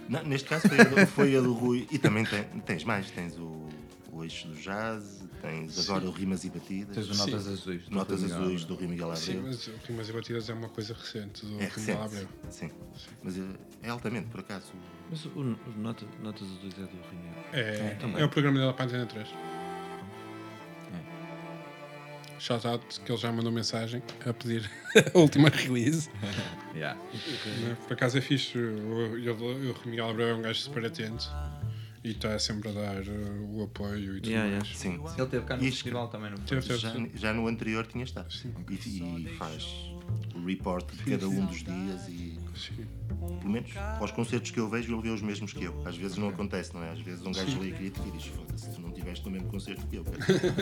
Não, 0.09 0.23
neste 0.25 0.49
caso 0.49 0.69
foi 0.69 0.81
a, 0.81 0.85
do, 0.85 1.07
foi 1.07 1.37
a 1.37 1.41
do 1.41 1.53
Rui. 1.53 1.87
E 1.91 1.99
também 1.99 2.25
tem- 2.25 2.45
tens 2.61 2.85
mais, 2.85 3.11
tens 3.11 3.37
o, 3.39 3.69
o 4.13 4.23
eixo 4.25 4.47
do 4.49 4.55
jazz, 4.55 5.25
tens 5.41 5.79
agora 5.89 6.05
o 6.07 6.11
Rimas 6.11 6.45
e 6.45 6.51
Batidas, 6.51 6.95
Tens 6.95 7.11
o 7.11 7.15
Notas 7.17 7.47
Azuis. 7.49 7.85
do 7.89 7.95
Notas 7.95 8.23
Rui 8.23 8.33
Azuis 8.33 8.49
Miguel. 8.63 8.67
do 8.69 8.75
Rui 8.75 8.87
Miguel 8.87 9.17
Sim, 9.17 9.39
Abreu. 9.39 9.47
mas 9.49 9.71
Rimas 9.89 10.09
e 10.09 10.13
Batidas 10.13 10.49
é 10.51 10.55
uma 10.55 10.69
coisa 10.69 10.95
recente 10.95 11.45
do 11.47 11.53
É 11.61 11.67
Rui 11.67 11.67
Miguel 11.67 11.75
recente, 11.75 12.01
Abreu. 12.03 12.29
sim. 12.51 12.71
Mas 13.23 13.39
é, 13.39 13.43
é 13.83 13.91
altamente, 13.91 14.29
por 14.29 14.41
acaso. 14.41 14.67
Mas 15.11 15.25
o, 15.27 15.29
o 15.41 15.57
Nota- 15.77 16.07
Notas 16.23 16.43
Azuis 16.49 16.75
é 16.75 16.83
do 16.83 16.97
Rinel. 17.11 17.45
É, 17.53 17.95
também. 17.97 18.23
é 18.23 18.25
o 18.25 18.29
programa 18.29 18.59
dela 18.59 18.73
para 18.73 18.85
a 18.85 18.89
Antena 18.89 19.07
3. 19.07 19.29
Shout 22.45 22.67
out 22.69 23.01
que 23.01 23.11
ele 23.11 23.19
já 23.19 23.33
mandou 23.33 23.51
mensagem 23.51 24.03
a 24.27 24.33
pedir 24.35 24.71
a 25.15 25.19
última 25.19 25.49
release. 25.49 26.11
Yeah. 26.75 27.01
Né? 27.61 27.77
Por 27.87 27.93
acaso 27.93 28.19
é 28.19 28.21
fixe. 28.21 28.59
O, 28.59 29.13
Miguel 29.87 30.11
Abreu 30.11 30.29
é 30.31 30.35
um 30.35 30.43
gajo 30.43 30.59
super 30.59 30.85
atento 30.85 31.31
e 32.03 32.11
está 32.11 32.37
sempre 32.37 32.69
a 32.71 32.73
dar 32.73 33.01
uh, 33.03 33.57
o 33.57 33.63
apoio 33.63 34.17
e 34.17 34.21
tudo 34.21 34.29
Yeah, 34.31 34.57
mais. 34.57 34.77
Sim. 34.77 35.01
Ele 35.17 35.27
teve 35.29 35.47
cá 35.47 35.57
no 35.57 35.63
Isto- 35.63 35.75
festival 35.77 36.09
também, 36.09 36.31
foi? 36.33 36.41
Teve, 36.45 36.63
teve, 36.67 36.79
Já, 36.81 36.93
sim. 36.93 37.11
já 37.15 37.33
no 37.33 37.47
anterior 37.47 37.87
tinha 37.87 38.03
estado. 38.03 38.27
E, 38.69 38.75
e 38.75 39.37
faz 39.39 39.65
o 40.35 40.45
report 40.45 40.85
de 40.93 41.13
cada 41.13 41.29
um 41.29 41.47
dos 41.47 41.63
dias 41.63 42.09
e 42.09 42.34
Sim. 42.55 42.87
pelo 43.41 43.51
menos 43.51 43.71
aos 44.01 44.11
concertos 44.13 44.51
que 44.51 44.59
eu 44.61 44.69
vejo 44.69 44.93
ele 44.95 45.03
vê 45.03 45.09
os 45.11 45.23
mesmos 45.23 45.53
que 45.53 45.65
eu. 45.65 45.83
Às 45.87 45.97
vezes 45.97 46.17
não 46.17 46.29
acontece, 46.29 46.73
não 46.75 46.83
é? 46.83 46.91
Às 46.93 47.01
vezes 47.01 47.25
um 47.27 47.33
gajo 47.33 47.59
lê 47.61 47.71
a 47.73 47.75
crítica 47.75 48.07
e 48.07 48.11
diz, 48.13 48.27
foda-se, 48.27 48.71
tu 48.71 48.81
não 48.81 48.89
estiveste 48.91 49.25
no 49.27 49.31
mesmo 49.33 49.49
concerto 49.49 49.87
que 49.87 49.97
eu. 49.97 50.05
cara." 50.05 50.19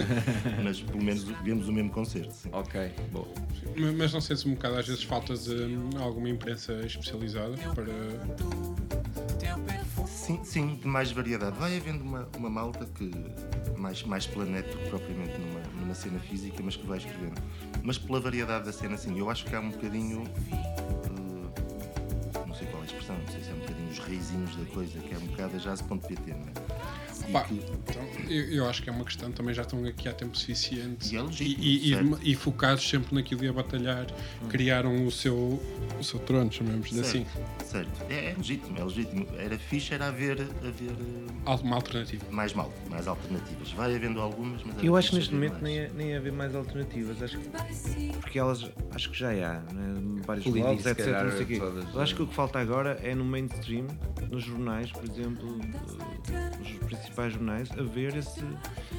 Mas 0.64 0.80
pelo 0.80 1.02
menos 1.02 1.22
vemos 1.42 1.68
o 1.68 1.72
mesmo 1.72 1.90
concerto. 1.90 2.32
Sim. 2.32 2.48
Ok, 2.52 2.92
boa. 3.10 3.28
Ma- 3.76 3.92
Mas 3.92 4.12
não 4.12 4.20
sentes 4.20 4.44
um 4.46 4.54
bocado 4.54 4.76
às 4.76 4.86
vezes 4.86 5.02
falta 5.02 5.36
de 5.36 5.52
hum, 5.54 5.90
alguma 6.00 6.28
imprensa 6.28 6.72
especializada 6.84 7.56
para. 7.74 7.92
Sim, 10.06 10.40
sim, 10.44 10.74
de 10.76 10.86
mais 10.86 11.10
variedade. 11.10 11.58
Vai 11.58 11.76
havendo 11.76 12.02
uma, 12.04 12.28
uma 12.36 12.48
malta 12.48 12.86
que 12.86 13.10
mais, 13.76 14.02
mais 14.04 14.26
planeta 14.26 14.68
do 14.70 14.78
que 14.78 14.88
propriamente 14.90 15.38
numa, 15.38 15.60
numa 15.80 15.94
cena 15.94 16.18
física, 16.20 16.62
mas 16.62 16.76
que 16.76 16.86
vai 16.86 16.98
escrevendo. 16.98 17.40
Mas 17.82 17.98
pela 17.98 18.20
variedade 18.20 18.64
da 18.64 18.72
cena, 18.72 18.96
sim, 18.96 19.18
eu 19.18 19.28
acho 19.28 19.44
que 19.44 19.54
há 19.54 19.60
um 19.60 19.70
bocadinho. 19.70 20.24
Expressão, 23.02 23.18
não 23.18 23.26
sei 23.26 23.42
se 23.42 23.50
é 23.50 23.54
um 23.54 23.58
bocadinho 23.58 23.90
os 23.90 23.98
reizinhos 23.98 24.56
da 24.56 24.64
coisa, 24.66 24.98
que 25.00 25.14
é 25.14 25.18
um 25.18 25.26
bocado 25.26 25.56
a 25.56 25.58
jazz.pt, 25.58 26.34
não 26.34 26.46
é? 26.46 26.81
Pá, 27.30 27.44
que- 27.44 27.54
então, 27.54 28.02
eu, 28.28 28.44
eu 28.52 28.68
acho 28.68 28.82
que 28.82 28.88
é 28.90 28.92
uma 28.92 29.04
questão, 29.04 29.30
também 29.32 29.54
já 29.54 29.62
estão 29.62 29.84
aqui 29.84 30.08
há 30.08 30.12
tempo 30.12 30.36
suficiente 30.36 31.14
E 31.14 31.16
é 31.18 31.22
legítimo, 31.22 32.18
e, 32.22 32.28
e- 32.28 32.32
e 32.32 32.34
focados 32.34 32.88
sempre 32.88 33.14
naquilo 33.14 33.44
e 33.44 33.48
a 33.48 33.52
batalhar, 33.52 34.06
criaram 34.48 35.06
o 35.06 35.10
seu, 35.10 35.62
o 35.98 36.02
seu 36.04 36.18
trono, 36.20 36.50
chamemos-lhe 36.52 37.00
assim. 37.00 37.26
certo. 37.64 37.90
É, 38.10 38.30
é 38.30 38.34
legítimo, 38.36 38.78
é 38.78 38.84
legítimo. 38.84 39.26
Era 39.38 39.58
fixe, 39.58 39.94
era 39.94 40.08
haver, 40.08 40.40
haver 40.40 40.90
eh, 40.90 41.32
Algo- 41.44 41.64
Uma 41.64 41.76
alternativa. 41.76 42.24
mais 42.30 42.52
mal, 42.54 42.72
mais 42.90 43.06
alternativas. 43.06 43.70
Vai 43.72 43.94
havendo 43.94 44.20
algumas, 44.20 44.62
mas 44.64 44.76
era 44.76 44.86
Eu 44.86 44.96
acho 44.96 45.10
que 45.10 45.16
neste 45.16 45.34
momento 45.34 45.52
mais. 45.52 45.62
nem 45.64 45.78
é, 45.78 45.90
nem 45.94 46.12
é 46.12 46.16
haver 46.16 46.32
mais 46.32 46.54
alternativas. 46.54 47.22
Acho 47.22 47.38
que, 47.38 47.48
porque 48.20 48.38
elas 48.38 48.70
acho 48.92 49.10
que 49.10 49.18
já 49.18 49.30
há, 49.30 49.60
né? 49.72 50.20
vários 50.24 50.46
blogs, 50.46 50.82
se 50.82 50.88
etc. 50.90 51.04
calhar 51.06 51.24
Não 51.24 51.36
sei 51.36 51.46
quê. 51.46 51.58
todas, 51.58 51.94
Eu 51.94 52.00
acho 52.00 52.14
que 52.14 52.22
o 52.22 52.26
que 52.26 52.34
falta 52.34 52.58
agora 52.60 52.98
é 53.02 53.14
no 53.14 53.24
mainstream, 53.24 53.86
nos 54.30 54.44
jornais, 54.44 54.90
por 54.92 55.04
exemplo, 55.04 55.58
eh, 56.30 56.50
os 56.62 56.68
principais 56.86 57.11
jornais, 57.30 57.68
haver 57.72 58.16
esse 58.16 58.40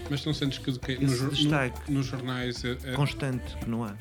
Mas 0.10 0.26
não 0.26 0.34
sentes 0.34 0.58
que, 0.60 0.78
que 0.80 0.92
Esse 0.94 1.04
no 1.04 1.16
jor- 1.16 1.28
no- 1.30 1.34
destaque. 1.36 1.92
nos 1.92 2.06
jornais 2.06 2.64
é- 2.66 2.78
é- 2.84 2.92
constante 2.94 3.56
que 3.58 3.70
não 3.70 3.84
há. 3.84 3.96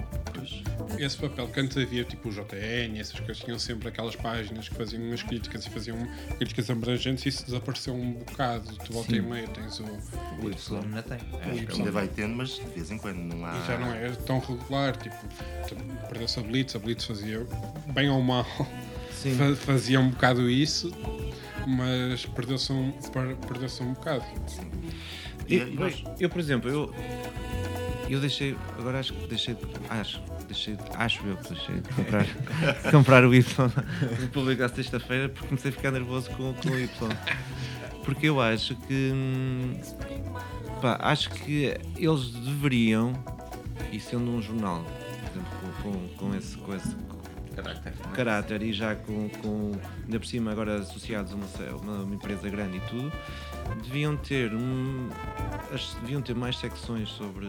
esse 0.99 1.17
papel 1.17 1.47
que 1.49 1.61
antes 1.61 1.77
havia, 1.77 2.05
tipo 2.05 2.29
o 2.29 2.33
JN, 2.33 2.99
essas 2.99 3.19
coisas 3.21 3.39
tinham 3.39 3.59
sempre 3.59 3.89
aquelas 3.89 4.17
páginas 4.17 4.69
que 4.69 4.75
faziam 4.75 5.03
umas 5.03 5.23
críticas 5.23 5.65
e 5.67 5.71
faziam 5.71 5.97
críticas 6.39 6.69
abrangentes, 6.71 7.25
isso 7.27 7.45
desapareceu 7.47 7.95
um 7.95 8.13
bocado. 8.15 8.75
Tu 8.85 8.93
volta 8.93 9.15
e 9.15 9.21
meia 9.23 9.47
tens 9.49 9.79
o. 9.81 9.85
O 9.85 10.51
Y 10.51 10.79
ainda 10.85 11.03
tem. 11.03 11.19
Que 11.67 11.73
ainda 11.79 11.91
vai 11.91 12.09
tendo, 12.09 12.35
mas 12.35 12.51
de 12.57 12.63
vez 12.67 12.91
em 12.91 12.99
quando 12.99 13.19
não 13.19 13.45
há. 13.47 13.57
E 13.59 13.67
já 13.67 13.79
não 13.79 13.93
é 13.93 14.11
tão 14.11 14.39
regular, 14.41 14.97
tipo, 14.97 15.17
perdeu-se 16.09 16.39
a 16.39 16.43
Blitz, 16.43 16.75
a 16.75 16.79
Blitz 16.79 17.05
fazia 17.05 17.47
bem 17.95 18.09
ou 18.11 18.21
mal, 18.23 18.47
Sim. 19.13 19.35
fa- 19.37 19.55
fazia 19.57 20.01
um 20.01 20.11
bocado 20.11 20.49
isso, 20.51 20.91
mas 21.67 22.27
perdeu-se 22.27 22.73
um, 22.73 22.93
per- 23.13 23.37
perdeu-se 23.37 23.83
um 23.83 23.93
bocado. 23.95 24.25
E- 25.49 25.57
Eu, 25.57 25.69
e 25.69 25.75
nós- 25.75 26.05
eu, 26.21 26.29
por 26.31 26.41
exemplo, 26.41 26.71
eu, 26.71 26.95
eu 28.09 28.21
deixei, 28.21 28.57
agora 28.79 29.01
acho 29.01 29.13
que 29.13 29.27
deixei, 29.27 29.55
de- 29.55 29.61
acho, 29.89 30.21
deixei, 30.47 30.77
de- 30.77 30.83
acho 30.95 31.27
eu 31.27 31.37
que 31.37 31.49
deixei 31.55 31.75
de 31.81 31.89
comprar, 31.91 32.27
comprar 32.93 33.25
o 33.25 33.35
Y 33.35 33.43
no 34.21 34.29
público 34.29 34.63
à 34.63 34.69
sexta-feira 34.69 35.29
porque 35.29 35.49
comecei 35.49 35.71
a 35.71 35.75
ficar 35.75 35.91
nervoso 35.91 36.31
com, 36.31 36.53
com 36.55 36.69
o 36.69 36.79
Y. 36.79 36.89
Porque 38.05 38.29
eu 38.29 38.41
acho 38.41 38.75
que, 38.77 39.13
hum, 39.15 39.75
pá, 40.81 40.99
acho 41.03 41.31
que 41.31 41.77
eles 41.97 42.31
deveriam, 42.33 43.13
e 43.93 44.01
sendo 44.01 44.31
um 44.31 44.43
jornal, 44.43 44.85
por 44.85 45.31
exemplo, 45.31 45.59
com, 45.83 45.93
com, 45.93 46.09
com 46.31 46.35
esse, 46.37 46.57
com 46.59 46.75
esse 46.75 46.89
Carácter. 47.55 47.93
caráter 48.15 48.63
e 48.63 48.73
já 48.73 48.95
com, 48.95 49.29
com 49.29 49.73
ainda 50.05 50.19
por 50.19 50.27
cima 50.27 50.51
agora 50.53 50.77
associados 50.77 51.33
a 51.33 51.37
uma, 51.37 51.47
uma- 51.83 52.03
uma 52.05 52.15
empresa 52.15 52.49
grande 52.49 52.79
e 52.79 52.81
tudo, 52.89 53.13
deviam 53.83 54.17
ter 54.17 54.53
um, 54.55 55.09
as- 55.75 55.95
deviam 56.01 56.21
ter 56.23 56.35
mais 56.35 56.57
secções 56.59 57.09
sobre, 57.11 57.49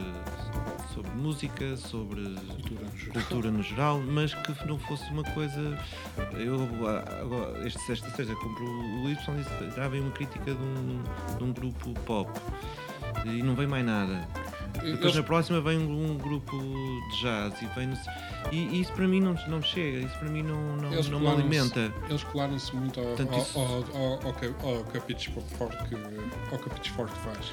sobre 0.93 1.11
música, 1.11 1.75
sobre 1.77 2.21
Cultura, 2.23 2.81
no 2.85 2.97
geral. 2.97 3.13
cultura 3.13 3.51
no 3.51 3.63
geral, 3.63 3.99
mas 4.01 4.33
que 4.33 4.67
não 4.67 4.77
fosse 4.79 5.09
uma 5.11 5.23
coisa. 5.23 5.77
Eu 6.33 6.67
ah, 6.87 7.21
agora, 7.21 7.67
este 7.67 7.79
sexta 7.81 8.09
sexta 8.11 8.35
compro 8.35 8.63
o 8.65 9.09
Y 9.09 9.15
e 9.61 9.89
vem 9.89 10.01
uma 10.01 10.11
crítica 10.11 10.53
de 10.53 10.61
um, 10.61 11.03
de 11.37 11.43
um 11.43 11.51
grupo 11.53 11.93
pop 12.05 12.29
e 13.25 13.41
não 13.43 13.55
vem 13.55 13.67
mais 13.67 13.85
nada. 13.85 14.27
Depois 14.73 14.99
Eles- 15.01 15.15
na 15.15 15.23
próxima 15.23 15.61
vem 15.61 15.77
um, 15.77 16.11
um 16.13 16.17
grupo 16.17 16.57
de 16.59 17.21
jazz 17.21 17.53
e 17.61 17.65
vem 17.75 17.87
no- 17.87 17.97
e, 18.51 18.57
e 18.57 18.81
isso 18.81 18.91
para 18.93 19.07
mim 19.07 19.21
não, 19.21 19.33
não 19.47 19.61
chega, 19.61 19.99
isso 19.99 20.17
para 20.17 20.29
mim 20.29 20.41
não, 20.43 20.75
não, 20.77 20.91
Eles 20.93 21.07
não 21.09 21.19
me 21.19 21.27
alimenta. 21.27 21.93
Eles 22.09 22.23
colaram-se 22.23 22.75
muito 22.75 22.99
ao, 22.99 23.05
Portanto, 23.07 23.33
ao, 23.33 23.39
isso- 23.41 23.59
ao, 23.59 23.65
ao, 23.95 24.27
ao, 24.27 24.33
que- 24.33 24.53
ao 24.63 24.75
ao 24.77 24.83
que 26.57 26.69
a 26.69 26.73
Pitchfork 26.73 27.11
faz. 27.17 27.51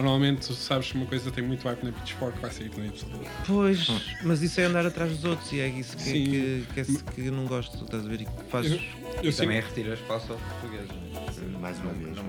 Normalmente, 0.00 0.46
tu 0.46 0.52
sabes 0.52 0.92
que 0.92 0.98
uma 0.98 1.06
coisa 1.06 1.30
tem 1.30 1.42
muito 1.42 1.66
hype 1.66 1.82
na 1.84 1.90
Pitchfork, 1.90 2.38
vai 2.38 2.50
sair 2.50 2.70
na 2.76 2.84
Y. 2.84 2.92
Pois, 3.46 3.88
mas 4.22 4.42
isso 4.42 4.60
é 4.60 4.64
andar 4.64 4.84
atrás 4.84 5.10
dos 5.10 5.24
outros 5.24 5.50
e 5.52 5.60
é 5.60 5.68
isso 5.68 5.96
que, 5.96 6.02
Sim. 6.02 6.24
que, 6.24 6.66
que, 6.74 6.80
é- 6.80 7.12
que 7.14 7.26
eu 7.28 7.32
não 7.32 7.46
gosto, 7.46 7.82
estás 7.82 8.04
a 8.04 8.08
ver? 8.08 8.20
E 8.20 8.24
que 8.26 8.44
faz. 8.50 8.70
Eu, 8.70 8.78
eu 9.22 9.34
Também 9.34 9.56
é 9.56 9.60
retirar 9.60 9.94
espaço 9.94 10.34
aos 10.34 10.42
portugueses. 10.42 10.88
não 11.50 11.56
é? 11.58 11.62
Mais 11.62 11.78
uma 11.80 11.92
vez. 11.94 12.14
Não, 12.14 12.24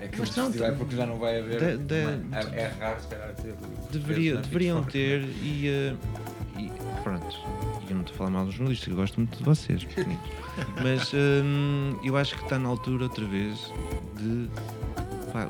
é 0.00 0.08
que 0.08 0.18
Mas 0.18 0.34
não, 0.34 0.46
é 0.64 0.72
porque 0.72 0.96
já 0.96 1.04
não 1.06 1.18
vai 1.18 1.40
haver. 1.40 1.76
de- 1.76 1.84
de- 1.84 2.00
uma- 2.06 2.38
é, 2.38 2.60
é 2.62 2.72
raro, 2.80 3.00
se 3.02 3.08
calhar, 3.08 3.34
ter. 3.34 3.54
Deveria, 3.92 4.36
deveriam 4.38 4.82
ter 4.82 5.20
e, 5.42 5.68
eh, 5.68 5.94
e 6.58 6.70
pronto. 7.02 7.36
Eu 7.86 7.96
não 7.96 8.00
estou 8.00 8.14
a 8.14 8.16
falar 8.18 8.30
mal 8.30 8.46
dos 8.46 8.54
jornalistas, 8.54 8.88
eu 8.88 8.96
gosto 8.96 9.16
muito 9.20 9.36
de 9.36 9.44
vocês, 9.44 9.84
pequeninos. 9.84 10.24
Mas 10.82 11.12
hum, 11.12 11.98
eu 12.02 12.16
acho 12.16 12.34
que 12.36 12.44
está 12.44 12.58
na 12.58 12.68
altura 12.70 13.04
outra 13.04 13.26
vez 13.26 13.58
de 14.16 14.48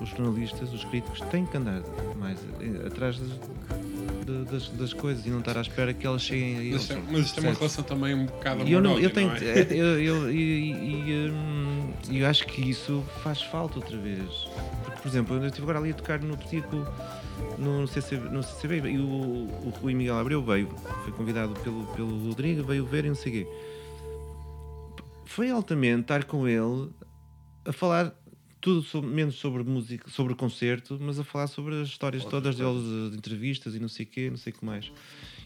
os 0.02 0.08
jornalistas, 0.10 0.72
os 0.72 0.84
críticos, 0.84 1.20
têm 1.30 1.44
que 1.46 1.56
andar 1.56 1.82
mais 2.18 2.38
eh, 2.60 2.86
atrás 2.86 3.18
das, 3.18 4.48
das, 4.50 4.68
das 4.70 4.92
coisas 4.92 5.26
e 5.26 5.30
não 5.30 5.40
estar 5.40 5.56
à 5.56 5.60
espera 5.60 5.92
que 5.94 6.06
elas 6.06 6.22
cheguem 6.22 6.54
a 6.54 6.56
mas, 6.58 6.64
eles. 6.66 6.82
isto 6.82 6.92
é- 6.92 7.02
mas 7.10 7.20
isto 7.26 7.38
é 7.38 7.42
uma 7.42 7.52
relação 7.54 7.84
também 7.84 8.14
um 8.14 8.26
bocado 8.26 8.62
E 8.66 8.72
eu, 8.72 8.80
não, 8.80 8.98
eu 8.98 9.10
tenho. 9.10 9.28
não 9.28 9.36
é? 9.36 9.38
é, 9.60 9.66
eu, 9.70 10.00
eu- 10.00 10.30
e, 10.32 10.72
e, 10.72 11.30
hum, 11.30 11.92
eu 12.10 12.26
acho 12.26 12.46
que 12.46 12.60
isso 12.70 13.04
faz 13.22 13.42
falta 13.42 13.78
outra 13.78 13.96
vez. 13.98 14.48
Porque, 14.84 15.00
por 15.02 15.08
exemplo, 15.08 15.36
eu 15.36 15.46
estive 15.46 15.62
agora 15.62 15.78
ali 15.78 15.90
a 15.90 15.94
tocar 15.94 16.20
no 16.20 16.36
com- 16.36 16.86
no, 17.58 17.86
CCB, 17.86 18.28
no 18.30 18.42
CCB 18.42 18.88
e 18.90 18.98
o, 18.98 19.02
o 19.02 19.72
Rui 19.80 19.94
Miguel 19.94 20.18
Abreu 20.18 20.42
veio, 20.42 20.68
foi 21.04 21.12
convidado 21.12 21.54
pelo, 21.60 21.84
pelo 21.94 22.28
Rodrigo, 22.28 22.62
veio 22.64 22.84
ver 22.86 23.04
e 23.04 23.08
não 23.08 23.14
sei 23.14 23.32
o 23.32 23.34
quê. 23.44 23.52
Foi 25.24 25.50
altamente 25.50 26.02
estar 26.02 26.24
com 26.24 26.46
ele 26.48 26.90
a 27.64 27.72
falar 27.72 28.12
tudo 28.60 28.82
sobre- 28.82 29.10
menos 29.10 29.36
sobre 29.36 29.62
música, 29.62 30.08
sobre 30.10 30.34
concerto, 30.34 30.98
mas 31.00 31.18
a 31.18 31.24
falar 31.24 31.46
sobre 31.46 31.80
as 31.80 31.88
histórias 31.88 32.24
todas 32.24 32.56
dele, 32.56 33.10
de 33.10 33.16
entrevistas 33.16 33.74
e 33.74 33.78
não 33.80 33.88
sei 33.88 34.04
o 34.04 34.08
quê, 34.08 34.30
não 34.30 34.36
sei 34.36 34.52
o 34.52 34.56
que 34.56 34.64
mais. 34.64 34.90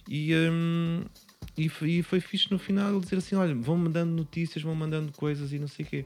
E, 0.09 0.35
hum, 0.35 1.05
e, 1.57 1.69
foi, 1.69 1.91
e 1.91 2.03
foi 2.03 2.21
fixe 2.21 2.51
no 2.51 2.59
final 2.59 2.91
ele 2.93 3.01
dizer 3.01 3.17
assim: 3.17 3.37
olha, 3.37 3.55
vão 3.55 3.77
mandando 3.77 4.13
notícias, 4.13 4.63
vão 4.63 4.75
mandando 4.75 5.13
coisas 5.13 5.53
e 5.53 5.59
não 5.59 5.69
sei 5.69 5.85
o 5.85 5.89
quê. 5.89 6.05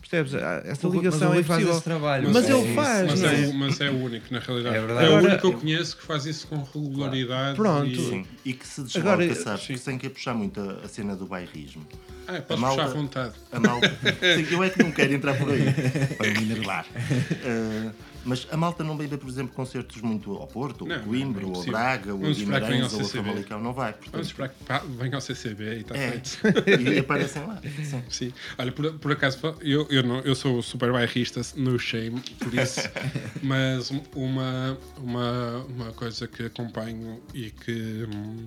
Percebes? 0.00 0.34
Há- 0.34 0.62
Essa 0.64 0.88
O 0.88 0.92
ligação 0.92 1.28
mas 1.30 1.38
é 1.38 1.42
faz 1.42 1.60
impossível. 1.60 1.72
esse 1.74 1.82
trabalho. 1.84 2.30
Mas 2.32 2.48
é 2.48 2.52
ele 2.52 2.74
faz, 2.74 3.10
Mas 3.10 3.20
não 3.20 3.28
é, 3.28 3.42
é? 3.42 3.46
o- 3.46 3.54
mas 3.54 3.80
é 3.80 3.90
o 3.90 3.96
único, 4.04 4.26
na 4.32 4.38
realidade. 4.38 4.76
É 4.76 4.80
verdade. 4.80 5.00
É 5.00 5.08
o 5.10 5.12
Agora- 5.16 5.24
único 5.32 5.40
que 5.40 5.46
eu 5.46 5.60
conheço 5.60 5.96
que 5.96 6.02
faz 6.04 6.26
isso 6.26 6.46
com 6.46 6.62
regularidade. 6.62 7.56
Pronto. 7.56 7.86
E... 7.86 7.96
Sim, 7.96 8.26
e 8.44 8.52
que 8.52 8.66
se 8.66 8.82
desloca, 8.82 9.08
Agora, 9.12 9.34
sabes, 9.34 9.64
sim. 9.64 9.76
sem 9.76 9.98
querer 9.98 10.12
puxar 10.14 10.34
muito 10.34 10.60
a, 10.60 10.84
a 10.84 10.88
cena 10.88 11.14
do 11.16 11.26
bairrismo. 11.26 11.86
Ah, 12.26 12.36
A 12.36 12.42
podes 12.42 12.60
malta- 12.60 12.82
puxar 12.84 12.94
à 12.96 13.00
vontade. 13.00 13.34
A 13.52 13.60
malta. 13.60 13.88
Sim, 14.36 14.46
eu 14.50 14.62
é 14.62 14.68
que 14.68 14.82
não 14.82 14.92
quero 14.92 15.14
entrar 15.14 15.34
por 15.38 15.50
aí 15.50 15.64
para 16.18 16.26
me 16.30 16.42
enervar. 16.42 16.84
Uh, 16.94 17.90
mas 18.28 18.46
a 18.50 18.56
malta 18.58 18.84
não 18.84 18.96
vai 18.96 19.06
ver, 19.06 19.16
por 19.16 19.28
exemplo, 19.28 19.54
concertos 19.54 20.02
muito 20.02 20.34
ao 20.34 20.46
Porto, 20.46 20.86
ou 20.86 20.92
a 20.92 20.98
Coimbra, 20.98 21.42
não 21.42 21.54
é 21.54 21.56
ou 21.56 21.62
a. 21.62 21.66
Braga, 21.66 22.12
ou 22.12 22.18
a 22.18 22.22
Vamos 22.22 22.38
Guimarães, 22.38 22.92
ou 22.92 23.00
a. 23.00 23.04
Famalicão. 23.04 23.60
Não 23.60 23.72
vai. 23.72 23.92
Vamos 23.92 24.04
Portanto, 24.10 24.24
esperar 24.24 24.48
que 24.50 24.64
pá, 24.64 24.82
venha 24.86 25.14
ao 25.14 25.20
CCB 25.22 25.64
e 25.64 25.80
está 25.80 25.96
é. 25.96 26.10
feito. 26.10 26.38
E 26.94 26.98
aparecem 26.98 27.46
lá. 27.46 27.60
Sim. 27.82 28.02
Sim. 28.10 28.32
Olha, 28.58 28.70
por, 28.70 28.92
por 28.98 29.12
acaso, 29.12 29.38
eu, 29.62 29.86
eu, 29.88 30.02
não, 30.02 30.20
eu 30.20 30.34
sou 30.34 30.62
super 30.62 30.92
bairrista, 30.92 31.40
no 31.56 31.78
shame, 31.78 32.20
por 32.38 32.52
isso. 32.52 32.80
mas 33.42 33.90
uma, 34.14 34.78
uma, 34.98 35.66
uma 35.68 35.92
coisa 35.92 36.28
que 36.28 36.44
acompanho 36.44 37.20
e 37.32 37.50
que, 37.50 38.06
hum, 38.14 38.46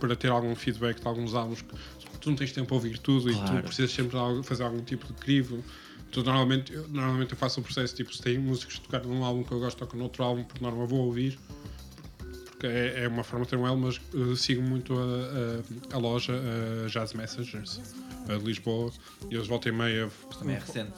para 0.00 0.16
ter 0.16 0.30
algum 0.30 0.54
feedback 0.54 1.00
de 1.00 1.06
alguns 1.06 1.34
álbuns, 1.34 1.60
que 1.60 1.74
tu 2.20 2.30
não 2.30 2.36
tens 2.36 2.52
tempo 2.52 2.72
a 2.72 2.76
ouvir 2.76 2.98
tudo 2.98 3.30
e 3.30 3.34
Claro. 3.34 3.58
tu 3.58 3.62
precisas 3.64 3.92
sempre 3.92 4.16
fazer 4.44 4.62
algum 4.62 4.80
tipo 4.82 5.06
de 5.06 5.12
crivo. 5.14 5.62
Tu, 6.12 6.22
normalmente, 6.22 6.72
eu, 6.72 6.86
normalmente 6.88 7.32
eu 7.32 7.38
faço 7.38 7.60
o 7.60 7.62
processo, 7.62 7.94
tipo, 7.94 8.14
se 8.14 8.20
tem 8.22 8.38
músicos 8.38 8.76
que 8.76 8.82
tocaram 8.82 9.08
num 9.08 9.24
álbum 9.24 9.42
que 9.42 9.50
eu 9.52 9.58
gosto 9.58 9.82
ou 9.82 9.88
no 9.96 10.04
outro 10.04 10.22
álbum, 10.22 10.44
por 10.44 10.60
norma 10.60 10.84
vou 10.86 11.00
ouvir. 11.06 11.38
Porque 12.50 12.66
é, 12.66 13.04
é 13.04 13.08
uma 13.08 13.24
forma 13.24 13.44
de 13.46 13.50
ter 13.50 13.56
um 13.56 13.66
L, 13.66 13.76
mas 13.76 13.98
uh, 14.14 14.36
sigo 14.36 14.62
muito 14.62 14.92
a, 14.94 15.94
a, 15.94 15.96
a 15.96 15.98
loja 15.98 16.34
Jazz 16.88 17.14
Messengers 17.14 17.80
a 18.28 18.36
de 18.36 18.44
Lisboa 18.44 18.92
e 19.30 19.34
eles 19.34 19.48
voltam 19.48 19.72
e 19.72 19.74
meia. 19.76 20.10
Também 20.38 20.54
é 20.56 20.58
recente. 20.58 20.92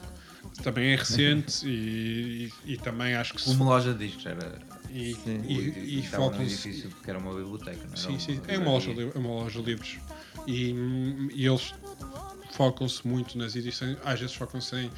Também 0.62 0.93
é 0.93 0.97
recente 0.97 1.67
e, 1.67 2.51
e, 2.67 2.73
e 2.75 2.77
também 2.77 3.15
acho 3.15 3.33
que 3.35 3.41
se- 3.41 3.47
Como 3.49 3.65
loja 3.65 3.95
de 3.95 4.07
discos, 4.07 4.27
era. 4.27 4.59
e, 4.91 5.15
Sim. 5.15 5.43
e, 5.43 5.53
e 5.79 6.01
estava 6.01 6.25
num 6.25 6.31
focam-se. 6.33 6.53
edifício 6.55 6.91
que 7.03 7.09
era 7.11 7.19
uma 7.19 7.35
biblioteca, 7.35 7.79
não 7.85 7.89
era? 7.89 7.97
Sim, 7.97 8.19
sim, 8.19 8.39
uma 8.39 8.53
é 8.53 8.59
uma 8.59 8.71
loja, 8.73 8.91
é 8.93 9.19
uma 9.19 9.29
loja 9.31 9.61
de 9.61 9.67
livros. 9.67 9.97
E, 10.47 10.75
e 11.35 11.47
eles 11.47 11.75
focam-se 12.55 13.07
muito 13.07 13.37
nas 13.37 13.55
edições, 13.57 13.97
às 14.05 14.19
vezes 14.21 14.35
focam-se 14.35 14.77
em, 14.77 14.91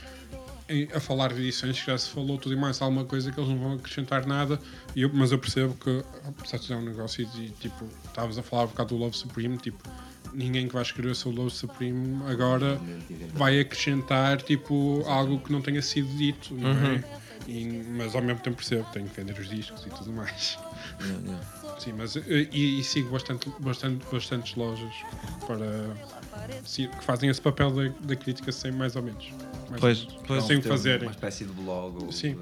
em- 0.69 0.89
a 0.93 1.01
falar 1.01 1.33
de 1.33 1.41
edições 1.41 1.81
que 1.81 1.87
já 1.87 1.97
se 1.97 2.11
falou 2.11 2.37
tudo 2.39 2.53
e 2.55 2.57
mais 2.57 2.81
alguma 2.83 3.05
coisa 3.05 3.33
que 3.33 3.39
eles 3.41 3.49
não 3.51 3.59
vão 3.59 3.73
acrescentar 3.75 4.27
nada. 4.27 4.59
E 4.95 5.03
eu- 5.03 5.11
mas 5.13 5.33
eu 5.33 5.39
percebo 5.39 5.75
que, 5.75 6.05
apesar 6.27 6.59
de 6.59 6.67
ser 6.67 6.75
um 6.75 6.83
negócio 6.85 7.27
e 7.39 7.49
tipo, 7.61 7.89
estavas 8.07 8.37
a 8.39 8.43
falar 8.43 8.65
um 8.65 8.69
bocado 8.69 8.95
do 8.95 9.01
Love 9.01 9.17
Supreme, 9.17 9.57
tipo, 9.59 9.83
ninguém 10.35 10.67
que 10.69 10.75
vai 10.75 10.83
escrever 10.83 11.15
sobre 11.15 11.41
o 11.41 11.45
Love 11.45 11.55
Supreme 11.57 12.21
agora 12.31 12.79
vai 13.35 13.59
acrescentar 13.61 14.43
tipo 14.43 15.03
algo 15.07 15.39
que 15.41 15.51
não 15.51 15.63
tenha 15.63 15.81
sido 15.81 16.09
dito, 16.17 16.53
não 16.55 16.69
é? 16.71 17.05
E- 17.47 17.85
mas 17.91 18.15
ao 18.15 18.23
mesmo 18.23 18.41
tempo 18.41 18.57
percebo 18.57 18.85
tenho 18.93 19.09
que 19.09 19.21
vender 19.21 19.39
os 19.39 19.49
discos 19.49 19.85
e 19.87 19.91
tudo 19.91 20.13
mais. 20.13 20.59
Yeah, 21.01 21.23
yeah. 21.27 21.79
Sim, 21.79 21.93
mas 21.93 22.17
eh, 22.17 22.49
e, 22.53 22.81
e 22.81 22.85
sigo 22.85 23.11
bastante, 23.11 23.51
bastante, 23.61 24.05
bastantes 24.11 24.55
lojas 24.57 24.93
para, 25.47 25.95
que 26.67 27.05
fazem 27.05 27.29
esse 27.31 27.41
papel 27.41 27.71
da, 27.71 27.89
da 28.01 28.17
crítica 28.17 28.51
sem 28.51 28.73
mais 28.73 28.97
ou 28.97 29.03
menos. 29.03 29.29
Mais 29.69 29.81
Pois, 29.81 30.01
ou 30.03 30.07
menos. 30.09 30.23
pois. 30.27 30.45
sem 30.45 30.59
o 30.59 30.63
fazerem. 30.63 31.07
Uma 31.09 31.11
espécie 31.13 31.45
de 31.45 31.53
blog. 31.53 32.05
Ou 32.05 32.13
Sim. 32.13 32.37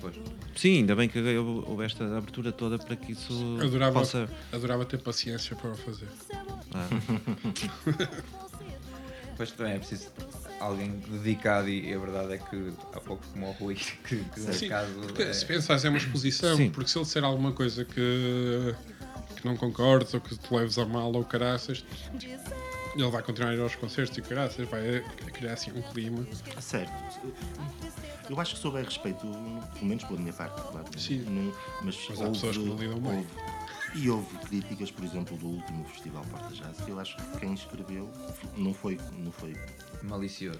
Pois. 0.00 0.14
Sim, 0.56 0.76
ainda 0.78 0.94
bem 0.94 1.08
que 1.08 1.18
houve 1.18 1.66
houve 1.68 1.84
esta 1.84 2.04
abertura 2.16 2.52
toda 2.52 2.78
para 2.78 2.94
que 2.96 3.12
isso 3.12 3.58
Adorava, 3.60 4.00
possa. 4.00 4.28
adorava 4.52 4.84
ter 4.84 4.98
paciência 4.98 5.56
para 5.56 5.70
o 5.70 5.76
fazer. 5.76 6.08
Ah, 6.72 6.88
Pois 9.36 9.50
também 9.52 9.74
é 9.74 9.78
preciso 9.78 10.08
alguém 10.60 10.90
dedicado 11.08 11.68
e 11.68 11.92
a 11.92 11.98
verdade 11.98 12.34
é 12.34 12.38
que 12.38 12.72
há 12.92 13.00
pouco 13.00 13.22
como 13.32 13.48
o 13.48 13.52
Rui, 13.52 13.74
que, 14.06 14.16
que 14.24 14.40
nesse 14.40 14.60
Sim, 14.60 14.68
caso. 14.68 14.92
porque 15.00 15.22
é- 15.22 15.32
se 15.32 15.44
pensares 15.44 15.84
é 15.84 15.88
uma 15.88 15.98
exposição, 15.98 16.56
Sim. 16.56 16.70
porque 16.70 16.88
se 16.90 16.96
ele 16.98 17.04
disser 17.04 17.24
alguma 17.24 17.52
coisa 17.52 17.84
que, 17.84 18.74
que 19.36 19.44
não 19.44 19.56
concordes 19.56 20.14
ou 20.14 20.20
que 20.20 20.36
te 20.36 20.54
leves 20.54 20.78
a 20.78 20.86
mal 20.86 21.12
ou 21.12 21.24
caraças, 21.24 21.84
ele 22.94 23.10
vai 23.10 23.22
continuar 23.22 23.50
a 23.50 23.54
ir 23.54 23.60
aos 23.60 23.74
concertos 23.74 24.16
e 24.16 24.22
caraças, 24.22 24.68
vai 24.68 25.04
criar 25.32 25.54
assim 25.54 25.72
um 25.72 25.82
clima. 25.82 26.24
Certo. 26.60 26.92
Eu 28.30 28.40
acho 28.40 28.54
que 28.54 28.60
soube 28.60 28.78
a 28.78 28.82
respeito, 28.82 29.18
pelo 29.74 29.84
menos 29.86 30.04
pela 30.04 30.18
minha 30.18 30.32
parte, 30.32 30.62
claro. 30.62 30.86
Sim. 30.96 31.18
Não- 31.28 31.52
mas, 31.82 31.96
Mas 32.08 32.22
há 32.22 32.28
pessoas 32.30 32.56
que 32.56 32.64
não 32.64 32.76
lidam 32.76 33.00
bem. 33.00 33.16
houve- 33.18 33.28
E 33.94 34.10
houve 34.10 34.36
críticas, 34.38 34.90
por 34.90 35.04
exemplo, 35.04 35.36
do 35.36 35.46
último 35.46 35.84
Festival 35.84 36.24
Porta 36.30 36.52
Jazz, 36.54 36.78
que 36.84 36.90
eu 36.90 36.98
acho 36.98 37.16
que 37.16 37.38
quem 37.38 37.54
escreveu 37.54 38.10
não 38.56 38.74
foi. 38.74 38.98
Não, 39.18 39.30
foi, 39.30 39.54
malicioso. 40.02 40.58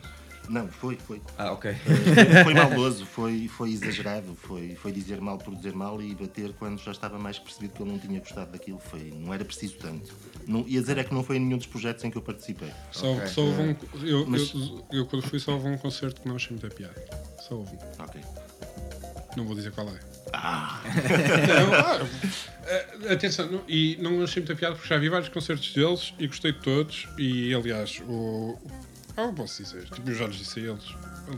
não 0.49 0.69
foi, 0.69 0.97
foi. 0.97 1.21
Ah, 1.37 1.51
ok. 1.53 1.71
Eh, 1.73 2.45
foi 2.45 2.55
maldoso, 2.55 3.05
foi, 3.05 3.49
foi 3.49 3.71
exagerado, 3.73 4.35
foi, 4.37 4.77
foi 4.77 4.93
dizer 4.93 5.21
mal 5.21 5.37
por 5.39 5.53
dizer 5.57 5.75
mal 5.75 6.01
e 6.01 6.15
bater 6.15 6.53
quando 6.55 6.79
já 6.81 6.93
estava 6.93 7.19
mais 7.19 7.39
percebido 7.39 7.75
que 7.75 7.83
ele 7.83 7.91
não 7.91 7.99
tinha 7.99 8.21
gostado 8.21 8.53
daquilo. 8.53 8.79
Foi, 8.79 9.11
não 9.17 9.35
era 9.35 9.45
preciso 9.45 9.79
tanto. 9.79 10.15
Não, 10.47 10.61
ia 10.69 10.81
dizer 10.81 10.99
é 10.99 11.03
que 11.05 11.13
não 11.13 11.25
foi 11.25 11.37
em 11.37 11.41
nenhum 11.41 11.59
dos 11.59 11.67
projetos 11.67 12.05
em 12.05 12.11
que 12.13 12.17
eu 12.19 12.23
participei. 12.23 12.71
Só, 12.93 13.15
Ok. 13.15 13.27
só 13.27 13.41
houve 13.43 13.63
um, 13.63 13.77
eu, 14.07 14.27
Mas- 14.29 14.55
eu, 14.55 14.87
eu, 14.93 15.07
quando 15.07 15.23
fui, 15.29 15.41
só 15.41 15.55
houve 15.55 15.69
um 15.69 15.77
concerto 15.77 16.21
que 16.21 16.29
não 16.29 16.37
achei 16.37 16.51
muita 16.57 16.73
piada. 16.73 17.05
Só 17.49 17.57
houve. 17.57 17.77
Ok. 17.99 18.21
Não 19.37 19.45
vou 19.45 19.57
dizer 19.57 19.73
qual 19.73 19.89
é. 19.89 19.99
Não, 21.49 21.75
ah, 21.75 22.07
eh, 22.67 23.13
atenção, 23.13 23.47
não- 23.51 23.63
e 23.69 23.97
não 24.01 24.23
achei 24.23 24.41
muita 24.43 24.55
piada 24.55 24.75
porque 24.75 24.89
já 24.89 24.99
vi 24.99 25.09
vários 25.09 25.29
concertos 25.29 25.73
deles 25.73 26.15
e 26.19 26.27
gostei 26.27 26.53
de 26.53 26.61
todos. 26.61 27.09
E 27.19 27.55
aliás, 27.55 28.01
o. 28.09 28.59
Ah, 29.17 29.31
posso 29.35 29.63
dizer, 29.63 29.85
tipo, 29.85 30.09
eu 30.11 30.15
já 30.15 30.27
lhes 30.27 30.37
disse 30.37 30.61
a 30.61 30.63
eles. 30.63 30.85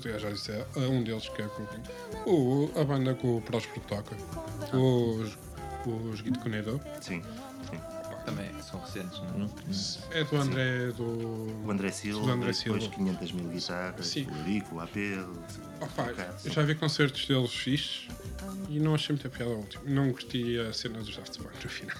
Aliás, 0.03 0.23
já 0.23 0.31
disse 0.31 0.51
a 0.53 0.79
um 0.81 1.03
deles 1.03 1.29
que 1.29 1.43
é 1.43 1.47
com 1.47 2.31
o, 2.31 2.71
a 2.81 2.85
banda 2.85 3.15
que 3.15 3.27
o 3.27 3.41
Próspero 3.41 3.81
toca. 3.87 4.17
Os, 4.77 5.37
os 5.87 6.21
Guido 6.21 6.39
Conedo. 6.41 6.81
Sim. 7.01 7.23
Também 8.27 8.51
são 8.61 8.81
recentes, 8.81 9.20
não? 9.39 9.49
É 10.11 10.24
do 10.24 10.37
André 10.37 10.89
do. 10.89 11.05
O 11.64 11.70
André 11.70 11.91
Silva, 11.93 12.27
Do 12.27 12.33
André 12.33 12.53
depois 12.53 12.83
Silva. 12.83 12.97
500 12.97 13.33
mil 13.33 13.49
guitarras, 13.49 14.07
Sim. 14.07 14.27
o 14.27 14.37
Eurico, 14.39 14.74
o 14.74 14.81
AP. 14.81 14.97
Opa, 15.81 16.12
eu 16.45 16.51
já 16.53 16.62
vi 16.62 16.74
concertos 16.74 17.24
deles 17.27 17.53
fixes 17.55 18.09
e 18.68 18.81
não 18.81 18.95
achei 18.97 19.14
muita 19.14 19.29
piada 19.31 19.53
ao 19.53 19.59
último. 19.59 19.85
Não 19.87 20.11
curti 20.12 20.59
a 20.59 20.72
cena 20.72 20.99
dos 20.99 21.16
Daft 21.16 21.39
Punk 21.39 21.55
no 21.62 21.70
final. 21.70 21.97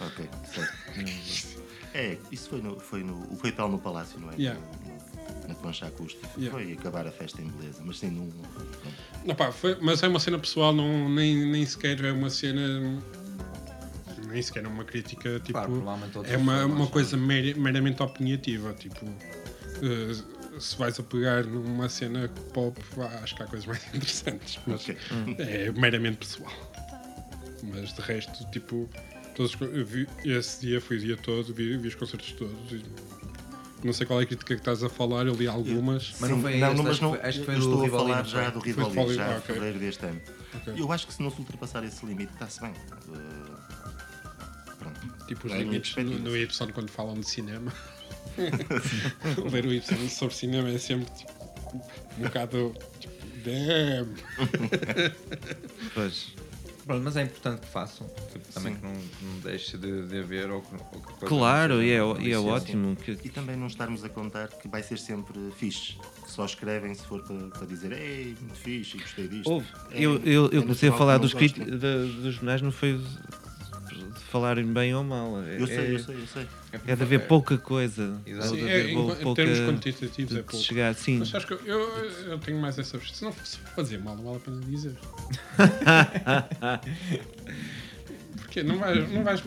Ok, 0.00 0.28
certo. 0.52 1.62
É, 1.94 2.18
isso 2.32 2.50
foi 2.50 2.60
no, 2.60 2.78
foi 2.80 3.02
no. 3.04 3.14
O 3.32 3.36
foi 3.36 3.52
tal 3.52 3.68
no 3.68 3.78
Palácio, 3.78 4.18
não 4.18 4.30
é? 4.32 4.34
Yeah. 4.36 4.60
Na 5.46 5.54
plancha 5.54 5.86
acústica. 5.86 6.28
Yeah. 6.36 6.50
Foi 6.58 6.72
acabar 6.72 7.06
a 7.06 7.12
festa 7.12 7.40
em 7.40 7.48
beleza, 7.48 7.80
mas 7.84 7.98
sim, 7.98 8.10
não. 8.10 8.28
Não, 9.24 9.34
pá, 9.34 9.50
foi- 9.52 9.78
mas 9.80 10.02
é 10.02 10.08
uma 10.08 10.20
cena 10.20 10.38
pessoal, 10.38 10.72
não, 10.74 11.08
nem, 11.08 11.46
nem 11.50 11.64
sequer 11.64 12.04
é 12.04 12.12
uma 12.12 12.28
cena. 12.28 13.00
Nem 14.38 14.42
sequer 14.42 14.64
é 14.64 14.68
uma 14.68 14.84
crítica, 14.84 15.40
tipo. 15.40 15.52
Claro, 15.52 15.82
é 16.24 16.36
uma, 16.36 16.64
uma 16.64 16.86
coisa 16.86 17.16
mer- 17.16 17.56
meramente 17.58 18.00
opiniativa, 18.02 18.72
tipo. 18.72 19.04
eh, 19.82 20.38
se 20.60 20.76
vais 20.76 20.98
a 20.98 21.02
pegar 21.02 21.44
numa 21.44 21.88
cena 21.88 22.28
pop, 22.54 22.80
acho 23.22 23.34
que 23.36 23.42
há 23.42 23.46
coisas 23.46 23.66
mais 23.66 23.82
interessantes, 23.94 24.58
mas 24.66 24.80
Ok. 24.88 24.96
é 25.38 25.72
meramente 25.72 26.18
pessoal. 26.18 26.52
Mas 27.62 27.92
de 27.92 28.00
resto, 28.00 28.48
tipo, 28.50 28.88
todos, 29.34 29.54
vi, 29.84 30.08
esse 30.24 30.60
dia 30.66 30.80
foi 30.80 30.96
o 30.96 31.00
dia 31.00 31.16
todo, 31.16 31.52
vi, 31.52 31.76
vi 31.76 31.88
os 31.88 31.94
concertos 31.96 32.32
todos. 32.32 32.72
e 32.72 32.82
não 33.84 33.92
sei 33.92 34.04
qual 34.06 34.20
é 34.20 34.24
a 34.24 34.26
crítica 34.26 34.54
que 34.54 34.60
estás 34.60 34.82
a 34.82 34.88
falar, 34.88 35.26
eu 35.26 35.34
li 35.34 35.46
algumas. 35.46 36.14
Mas 36.20 36.30
não 36.30 36.40
foi 36.40 36.56
não, 36.58 36.72
este, 36.72 36.82
não, 36.82 36.90
acho 36.90 37.02
não, 37.02 37.12
que 37.12 37.18
foi- 37.18 37.28
acho 37.28 37.38
que 37.40 37.44
foi 37.44 37.54
eu 37.54 37.58
estou 37.58 37.80
a 37.80 37.84
Rivoli, 37.84 38.06
falar 38.12 38.24
já 38.24 38.50
do 38.50 38.58
Rivoli, 38.60 39.14
já 39.14 39.26
ah, 39.26 39.32
em 39.34 39.38
ok. 39.38 39.40
fevereiro 39.54 39.78
deste 39.78 40.06
ano. 40.06 40.20
Ok. 40.54 40.74
Eu 40.76 40.90
acho 40.92 41.06
que 41.06 41.14
se 41.14 41.22
não 41.22 41.30
se 41.30 41.38
ultrapassar 41.38 41.84
esse 41.84 42.04
limite, 42.04 42.32
está-se 42.32 42.60
bem. 42.60 42.72
Pronto. 42.88 43.12
Tipo 45.28 45.46
os 45.46 45.52
É 45.52 45.58
limites 45.58 45.94
no, 45.96 46.18
no 46.18 46.36
Y 46.36 46.72
quando 46.72 46.90
falam 46.90 47.20
de 47.20 47.28
cinema. 47.28 47.72
Ler 49.52 49.66
o 49.66 49.72
Y 49.72 50.08
sobre 50.08 50.34
cinema 50.34 50.68
é 50.70 50.78
sempre 50.78 51.06
tipo, 51.14 51.32
um 52.18 52.22
bocado 52.22 52.74
tipo, 52.98 53.14
damn. 53.44 54.14
pois. 55.94 56.32
Pronto, 56.86 57.02
mas 57.04 57.16
é 57.18 57.22
importante 57.24 57.60
que 57.60 57.66
façam. 57.66 58.08
Tipo, 58.32 58.50
também 58.54 58.74
que 58.74 58.82
não, 58.82 58.94
não 58.94 59.40
deixe 59.40 59.76
de, 59.76 60.06
de 60.06 60.18
haver 60.20 60.50
ou 60.50 60.62
que, 60.62 60.74
ou 60.74 61.00
que 61.02 61.26
Claro, 61.26 61.82
e 61.82 61.90
é, 61.90 61.98
e 62.20 62.32
é 62.32 62.38
ótimo. 62.38 62.96
Que, 62.96 63.10
E 63.10 63.28
também 63.28 63.56
não 63.56 63.66
estarmos 63.66 64.02
a 64.04 64.08
contar 64.08 64.48
que 64.48 64.66
vai 64.68 64.82
ser 64.82 64.98
sempre 64.98 65.38
fixe. 65.54 65.96
Que 66.24 66.30
só 66.30 66.46
escrevem 66.46 66.94
se 66.94 67.04
for 67.04 67.22
para, 67.24 67.36
para 67.48 67.66
dizer 67.66 67.92
Ei, 67.92 68.34
muito 68.40 68.54
fixe 68.56 68.96
e 68.96 69.00
gostei 69.00 69.28
disto. 69.28 69.50
Houve. 69.50 69.66
É- 69.90 70.00
Eu, 70.02 70.16
eu, 70.24 70.46
é 70.46 70.56
eu 70.56 70.62
comecei 70.62 70.88
a 70.88 70.92
falar 70.94 71.18
dos, 71.18 71.34
crit... 71.34 71.58
da- 71.62 72.04
dos 72.22 72.36
jornais, 72.36 72.62
não 72.62 72.72
foi 72.72 72.98
falarem 74.30 74.66
bem 74.66 74.94
ou 74.94 75.02
mal. 75.02 75.42
É, 75.42 75.60
Eu 75.60 75.66
sei, 75.66 75.76
é, 75.76 75.94
eu 75.94 75.98
sei, 75.98 76.14
eu 76.16 76.26
sei. 76.26 76.46
é 76.86 76.96
de 76.96 77.02
haver 77.02 77.26
pouca 77.26 77.56
coisa. 77.58 78.20
Exato. 78.26 78.48
Sim, 78.50 78.56
de 78.56 78.68
é, 78.68 78.80
haver 78.80 78.90
em, 78.90 78.94
pou- 78.94 79.12
em 79.12 79.16
pouca- 79.22 79.42
termos 79.44 79.58
quantitativos 79.60 80.30
de- 80.32 80.38
é 80.38 80.42
de 80.42 80.48
pouco. 80.48 80.64
chegar, 80.64 80.94
sim. 80.94 81.18
Mas 81.18 81.34
acho 81.34 81.46
que 81.46 81.52
eu, 81.54 81.60
eu, 81.66 81.80
eu 82.30 82.38
tenho 82.38 82.58
mais 82.60 82.78
essa 82.78 82.98
Se 83.00 83.24
não 83.24 83.32
fosse 83.32 83.58
dizer 83.78 83.98
mal, 84.00 84.16
não 84.16 84.24
vale 84.24 84.36
a 84.36 84.40
pena 84.40 84.60
dizer. 84.60 84.94
Porque 88.36 88.62
não 88.62 88.78
vais, 88.78 89.12
não 89.12 89.24
vais. 89.24 89.42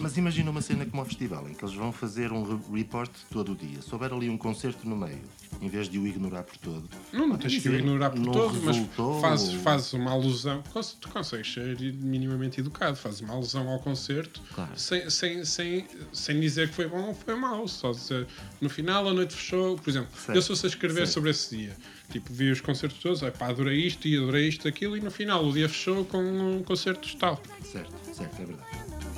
Mas 0.00 0.16
imagina 0.16 0.50
uma 0.50 0.60
cena 0.62 0.84
como 0.86 1.02
o 1.02 1.04
festival, 1.04 1.48
em 1.48 1.54
que 1.54 1.64
eles 1.64 1.74
vão 1.74 1.90
fazer 1.92 2.32
um 2.32 2.42
re- 2.42 2.78
report 2.78 3.10
todo 3.30 3.52
o 3.52 3.56
dia. 3.56 3.80
Se 3.82 3.92
houver 3.92 4.12
ali 4.12 4.28
um 4.30 4.36
concerto 4.38 4.88
no 4.88 4.96
meio, 4.96 5.22
em 5.60 5.68
vez 5.68 5.88
de 5.88 5.98
o 5.98 6.06
ignorar 6.06 6.44
por 6.44 6.56
todo, 6.58 6.88
Não, 7.12 7.26
não 7.26 7.36
tens 7.36 7.58
que 7.60 7.68
o 7.68 7.74
ignorar 7.74 8.10
por 8.10 8.22
todo, 8.32 8.60
mas 8.62 8.76
fazes, 9.20 9.52
fazes 9.62 9.92
uma 9.92 10.10
alusão. 10.12 10.62
Tu 11.00 11.08
consegues 11.08 11.52
ser 11.52 11.76
minimamente 11.94 12.60
educado, 12.60 12.96
fazes 12.96 13.20
uma 13.20 13.34
alusão 13.34 13.68
ao 13.68 13.78
concerto 13.80 14.40
Claro. 14.54 14.70
sem, 14.76 15.08
sem, 15.10 15.44
sem, 15.44 15.86
sem 16.12 16.40
dizer 16.40 16.68
que 16.68 16.74
foi 16.74 16.88
bom 16.88 17.08
ou 17.08 17.14
foi 17.14 17.34
mau. 17.34 17.66
Só 17.66 17.90
dizer 17.92 18.26
no 18.60 18.68
final 18.68 19.08
a 19.08 19.12
noite 19.14 19.34
fechou. 19.34 19.76
Por 19.76 19.88
exemplo, 19.90 20.10
Certo, 20.16 20.36
eu 20.36 20.42
se 20.42 20.48
fosse 20.48 20.66
a 20.66 20.68
escrever 20.68 21.00
certo. 21.06 21.12
sobre 21.12 21.30
esse 21.30 21.56
dia, 21.56 21.76
tipo, 22.10 22.32
vi 22.32 22.50
os 22.50 22.60
concertos 22.60 22.98
todos, 23.00 23.22
é 23.22 23.30
pá, 23.30 23.48
adorei 23.48 23.78
isto 23.86 24.06
e 24.06 24.16
adorei 24.16 24.48
isto, 24.48 24.66
aquilo, 24.68 24.96
e 24.96 25.00
no 25.00 25.10
final 25.10 25.44
o 25.44 25.52
dia 25.52 25.68
fechou 25.68 26.04
com 26.04 26.18
um 26.22 26.62
concerto 26.62 27.16
tal. 27.16 27.40
Certo, 27.62 27.92
certo, 28.14 28.42
é 28.42 28.44
verdade. 28.44 28.68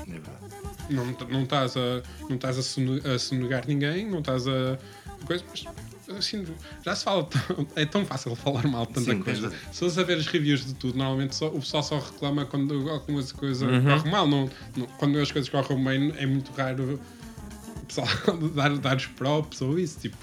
É 0.01 0.05
verdade. 0.05 0.42
Não, 0.91 1.05
não 1.29 1.43
estás 1.45 1.77
a, 1.77 2.03
não 2.29 2.37
estás 2.37 2.59
a, 2.59 2.63
sone- 2.63 3.01
a 3.07 3.19
sonegar 3.19 3.65
ninguém, 3.67 4.09
não 4.11 4.19
estás 4.21 4.47
a. 4.49 4.79
coisa, 5.27 5.45
mas 5.49 5.65
assim, 6.19 6.45
já 6.85 6.95
se 6.95 7.05
fala. 7.05 7.25
tão- 7.25 7.67
é 7.77 7.87
tão 7.87 8.05
fácil 8.05 8.35
falar 8.35 8.67
mal 8.67 8.85
de 8.87 8.93
tanta 8.95 9.13
Sim, 9.13 9.23
coisa. 9.23 9.49
tens 9.51 9.61
Se 9.73 9.79
fores 9.81 9.99
a 9.99 10.03
ver 10.03 10.19
as 10.19 10.27
reviews 10.27 10.65
de 10.67 10.75
tudo, 10.75 10.99
normalmente 10.99 11.35
só- 11.37 11.49
o 11.49 11.61
pessoal 11.61 11.83
só 11.83 11.99
reclama 11.99 12.45
quando 12.45 12.75
alguma 12.91 13.23
coisa 13.23 13.67
corre 13.67 14.11
mal. 14.11 14.27
Não, 14.27 14.51
não- 14.77 14.87
quando 14.99 15.19
as 15.19 15.31
coisas 15.33 15.49
correm 15.49 15.83
bem, 15.83 16.13
é 16.19 16.27
muito 16.27 16.53
raro 16.53 17.01
o 17.83 17.87
pessoal 17.87 18.07
dar, 18.55 18.77
dar 18.79 18.97
os 18.97 19.07
props 19.07 19.61
ou 19.63 19.79
isso. 19.79 20.01
Tipo, 20.01 20.17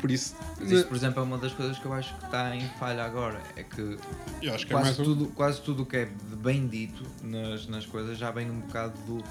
por 0.00 0.10
isso. 0.10 0.34
Mas 0.58 0.70
isso, 0.72 0.86
por 0.86 0.96
exemplo, 0.96 1.20
é 1.20 1.22
uma 1.24 1.38
das 1.38 1.52
coisas 1.52 1.78
que 1.78 1.84
eu 1.84 1.92
acho 1.92 2.16
que 2.16 2.24
está 2.24 2.56
em 2.56 2.66
falha 2.78 3.04
agora. 3.04 3.40
É 3.56 3.62
que 3.62 3.98
eu 4.42 4.54
acho 4.54 4.66
que 4.66 4.72
é 4.72 4.76
quase 4.76 4.88
mais 4.88 4.98
um- 4.98 5.04
tudo, 5.04 5.26
quase 5.34 5.60
tudo 5.60 5.82
o 5.82 5.86
que 5.86 5.96
é 5.96 6.04
de 6.06 6.36
bem 6.36 6.66
dito 6.66 7.02
nas, 7.22 7.66
nas 7.66 7.84
coisas 7.86 8.16
já 8.18 8.30
vem 8.30 8.50
um 8.50 8.60
bocado 8.60 8.94
do, 9.06 9.22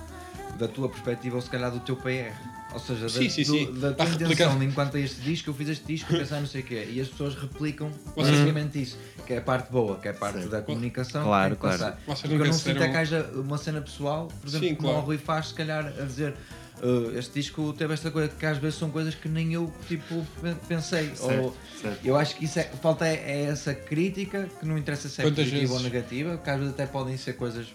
da 0.58 0.68
tua 0.68 0.90
perspectiva 0.90 1.36
ou 1.36 1.42
se 1.42 1.50
calhar 1.50 1.72
do 1.72 1.80
teu 1.80 1.96
PR. 1.96 2.34
Ou 2.74 2.80
seja, 2.80 3.04
da, 3.04 3.10
Sim, 3.10 3.30
sim, 3.30 3.44
do- 3.44 3.52
sim. 3.52 3.80
da 3.80 3.94
tua 3.94 4.06
intenção 4.06 4.62
enquanto 4.64 4.96
a 4.98 5.00
este 5.00 5.22
disco, 5.22 5.50
eu 5.50 5.54
fiz 5.56 5.70
este 5.70 5.86
disco, 5.86 6.10
pensar 6.14 6.40
não 6.40 6.46
sei 6.48 6.62
o 6.62 6.64
quê. 6.64 6.88
E 6.92 7.02
as 7.02 7.08
pessoas 7.08 7.34
replicam 7.36 7.92
basicamente 8.16 8.82
isso. 8.82 8.98
Que 9.26 9.34
é 9.34 9.38
a 9.38 9.42
parte 9.42 9.72
boa, 9.72 9.98
que 9.98 10.08
é 10.08 10.12
a 10.12 10.14
parte 10.14 10.36
Certo. 10.40 10.50
da 10.52 10.62
comunicação. 10.62 11.24
Claro, 11.24 11.56
que 11.56 11.62
claro. 11.62 11.78
Vocês 12.06 12.22
Porque 12.22 12.34
eu 12.36 12.46
não 12.46 12.54
se 12.54 12.60
sinto 12.60 12.70
é 12.70 12.74
deram- 12.80 12.92
que 12.92 12.98
haja 12.98 13.30
uma 13.36 13.58
cena 13.58 13.82
pessoal, 13.82 14.28
por 14.28 14.48
exemplo, 14.48 14.68
Sim, 14.68 14.76
como 14.76 14.88
claro. 14.90 15.04
o 15.04 15.06
Rui 15.06 15.18
faz, 15.18 15.48
se 15.48 15.54
calhar, 15.56 15.86
a 15.88 16.04
dizer. 16.06 16.36
"Uh, 16.82 17.18
este 17.18 17.34
disco 17.34 17.74
teve 17.74 17.94
esta 17.94 18.10
coisa 18.10 18.30
que 18.30 18.46
às 18.46 18.58
vezes 18.58 18.80
são 18.80 18.90
coisas 18.90 19.14
que 19.14 19.28
nem 19.28 19.52
eu 19.54 19.70
tipo 19.90 20.26
pe- 20.42 20.56
pensei 20.66 21.14
Certo, 21.14 21.44
ou 21.44 21.58
certo. 21.82 22.06
eu 22.06 22.16
acho 22.16 22.38
que 22.38 22.46
isso 22.46 22.58
é, 22.58 22.64
falta 22.82 23.06
é, 23.06 23.16
é 23.16 23.42
essa 23.52 23.74
crítica 23.74 24.48
que 24.60 24.66
não 24.66 24.78
interessa 24.78 25.10
se 25.10 25.20
é 25.20 25.26
Quantas 25.26 25.44
positiva 25.46 25.74
ou 25.74 25.80
vezes- 25.80 25.92
negativa, 25.94 26.38
que 26.38 26.50
às 26.50 26.58
vezes 26.58 26.74
até 26.74 26.86
podem 26.86 27.18
ser 27.18 27.34
coisas 27.34 27.68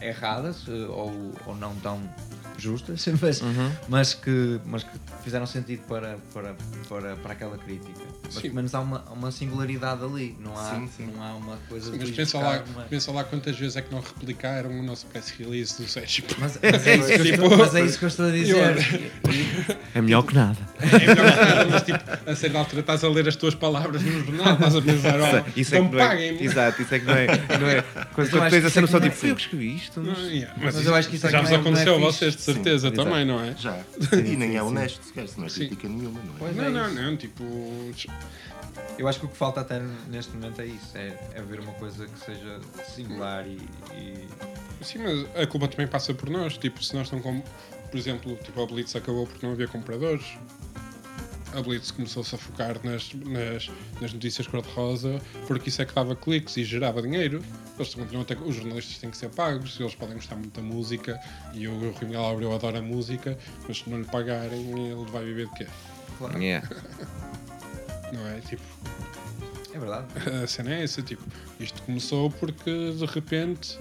erradas 0.00 0.66
eh, 0.68 0.86
ou, 0.88 1.32
ou 1.46 1.54
não 1.56 1.74
tão 1.76 2.00
justas, 2.62 3.06
mas, 3.20 3.40
Uhum. 3.40 3.70
mas, 3.88 4.14
que, 4.14 4.60
mas 4.66 4.82
que 4.84 4.90
fizeram 5.24 5.46
sentido 5.46 5.82
para, 5.88 6.18
para, 6.32 6.54
para, 6.88 7.16
para 7.16 7.32
aquela 7.32 7.56
crítica. 7.58 8.00
Mas 8.24 8.34
Sim. 8.34 8.40
pelo 8.42 8.54
menos 8.54 8.74
há 8.74 8.80
uma, 8.80 9.00
uma 9.10 9.30
singularidade 9.30 10.04
ali, 10.04 10.36
não 10.40 10.56
há, 10.56 10.74
Sim, 10.74 10.88
sim. 10.96 11.10
Não 11.14 11.22
há 11.22 11.34
uma 11.34 11.56
coisa 11.68 11.90
Mas 11.90 12.06
de 12.08 12.12
pensa 12.12 12.38
lá, 12.38 12.62
uma- 12.74 12.82
pensa 12.84 13.10
lá 13.12 13.24
quantas 13.24 13.56
vezes 13.58 13.76
é 13.76 13.82
que 13.82 13.92
não 13.92 14.00
replicaram 14.00 14.70
o 14.70 14.82
nosso 14.82 15.06
press 15.06 15.30
release 15.38 15.76
do 15.80 15.88
Sérgio. 15.88 16.24
Mas, 16.38 16.58
mas 16.62 16.86
é 16.86 16.96
isso 16.96 17.06
que 17.08 17.12
eu 17.14 17.24
Tipo, 17.24 17.42
estou, 17.44 17.58
mas 17.58 17.74
é 17.74 17.84
isso 17.84 17.98
que 17.98 18.04
eu 18.04 18.08
estou 18.08 18.26
a 18.26 18.30
dizer. 18.30 19.12
É 19.94 20.00
melhor 20.00 20.22
que 20.22 20.34
nada. 20.34 20.56
É 20.80 20.98
melhor 20.98 21.16
que 21.16 21.44
nada, 21.44 21.64
mas 21.70 21.82
tipo, 21.82 21.98
a 22.30 22.36
certa 22.36 22.58
altura 22.58 22.80
estás 22.80 23.04
a 23.04 23.08
ler 23.08 23.28
as 23.28 23.36
tuas 23.36 23.54
palavras 23.54 24.02
no 24.02 24.12
jornal, 24.24 24.54
estás 24.54 24.76
a 24.76 24.82
pensar, 24.82 25.14
oh, 25.20 25.50
Isso 25.60 25.74
é 25.74 25.78
então 25.78 25.90
que 25.90 25.96
não 25.96 26.02
é, 26.04 26.08
paguem-me. 26.08 26.44
exato, 26.44 26.82
isso 26.82 26.94
é 26.94 26.98
que 27.00 27.06
não 27.06 27.14
é. 27.14 27.26
Não 27.26 27.68
é 27.68 27.82
quando 28.14 28.26
eu 28.28 28.38
quando 28.38 28.50
tens 28.50 28.50
que 28.50 28.56
a 28.56 28.68
isso 28.68 28.78
é 28.78 28.86
só 28.86 28.98
não 28.98 29.06
é 29.06 29.08
tipo, 29.08 29.16
fui 29.20 29.30
eu 29.30 29.36
que 29.36 29.42
escrevi 29.42 29.74
isto. 29.76 30.00
Não, 30.00 30.12
mas- 30.12 30.18
yeah, 30.30 30.54
Mas 30.60 30.74
isso 30.76 30.88
eu 30.88 30.94
acho 30.94 31.08
que 31.08 31.16
isso 31.16 31.26
é 31.26 31.30
já 31.30 31.38
que 31.38 31.44
vos 31.44 31.50
não 31.52 31.58
é- 31.58 31.60
não 31.62 31.66
é 31.68 31.70
aconteceu 31.72 31.94
a 31.96 31.98
vocês, 31.98 32.36
de 32.36 32.42
certeza, 32.54 32.88
Sim, 32.90 32.94
também, 32.96 33.24
não 33.24 33.40
é? 33.42 33.54
Já. 33.56 33.82
E 34.12 34.36
nem 34.36 34.56
é 34.56 34.62
honesto, 34.62 35.02
sequer, 35.04 35.28
se 35.28 35.38
não 35.38 35.46
é 35.46 35.48
Sim. 35.48 35.60
crítica 35.68 35.88
nenhuma, 35.88 36.20
não 36.22 36.34
é? 36.34 36.38
Pois 36.38 36.56
Não, 36.56 36.64
é 36.64 36.70
não, 36.70 36.90
não, 36.94 37.16
tipo. 37.16 37.44
Eu 38.98 39.08
acho 39.08 39.18
que 39.18 39.26
o 39.26 39.28
que 39.28 39.36
falta 39.36 39.60
até 39.60 39.80
neste 40.08 40.32
momento 40.34 40.60
é 40.60 40.66
isso, 40.66 40.96
é, 40.96 41.18
é 41.34 41.42
ver 41.42 41.60
uma 41.60 41.72
coisa 41.72 42.06
que 42.06 42.18
seja 42.24 42.60
singular 42.94 43.46
e, 43.46 43.58
e- 43.94 44.28
Sim, 44.84 44.98
mas 44.98 45.42
a 45.42 45.46
culpa 45.46 45.68
também 45.68 45.86
passa 45.86 46.12
por 46.14 46.28
nós. 46.30 46.56
Tipo, 46.56 46.82
se 46.82 46.94
nós 46.94 47.10
não. 47.10 47.20
Com... 47.20 47.40
Por 47.90 47.98
exemplo, 47.98 48.36
tipo, 48.42 48.62
a 48.62 48.66
Blitz 48.66 48.94
acabou 48.94 49.26
porque 49.26 49.44
não 49.44 49.52
havia 49.52 49.66
compradores. 49.68 50.24
A 51.54 51.60
Blitz 51.62 51.90
começou-se 51.90 52.34
a 52.34 52.38
focar 52.38 52.76
nas, 52.84 53.12
nas, 53.14 53.70
nas 54.00 54.12
notícias 54.12 54.46
cor-de-rosa 54.46 55.20
porque 55.46 55.68
isso 55.68 55.82
é 55.82 55.84
que 55.84 55.92
dava 55.94 56.14
cliques 56.14 56.56
e 56.56 56.64
gerava 56.64 57.02
dinheiro. 57.02 57.42
Eles 57.76 57.94
continuam 57.94 58.24
ter, 58.24 58.38
os 58.40 58.54
jornalistas 58.54 58.98
têm 58.98 59.10
que 59.10 59.16
ser 59.16 59.30
pagos, 59.30 59.78
eles 59.80 59.94
podem 59.94 60.14
gostar 60.14 60.36
muito 60.36 60.60
da 60.60 60.62
música 60.66 61.18
e 61.54 61.66
o 61.66 61.78
Rui 61.78 61.94
Miguel 62.02 62.24
Abreu 62.24 62.54
adora 62.54 62.78
a 62.78 62.82
música, 62.82 63.36
mas 63.66 63.78
se 63.78 63.90
não 63.90 63.98
lhe 63.98 64.04
pagarem, 64.06 64.90
ele 64.92 65.10
vai 65.10 65.24
viver 65.24 65.48
de 65.48 65.54
quê? 65.54 65.66
Yeah. 66.38 66.68
Não 68.12 68.26
é? 68.26 68.40
Tipo, 68.40 68.62
É 69.72 69.78
verdade. 69.78 70.06
a 70.42 70.46
cena 70.46 70.74
é 70.74 70.84
essa, 70.84 71.00
tipo, 71.00 71.22
isto 71.58 71.80
começou 71.82 72.30
porque 72.30 72.92
de 72.92 73.06
repente 73.06 73.78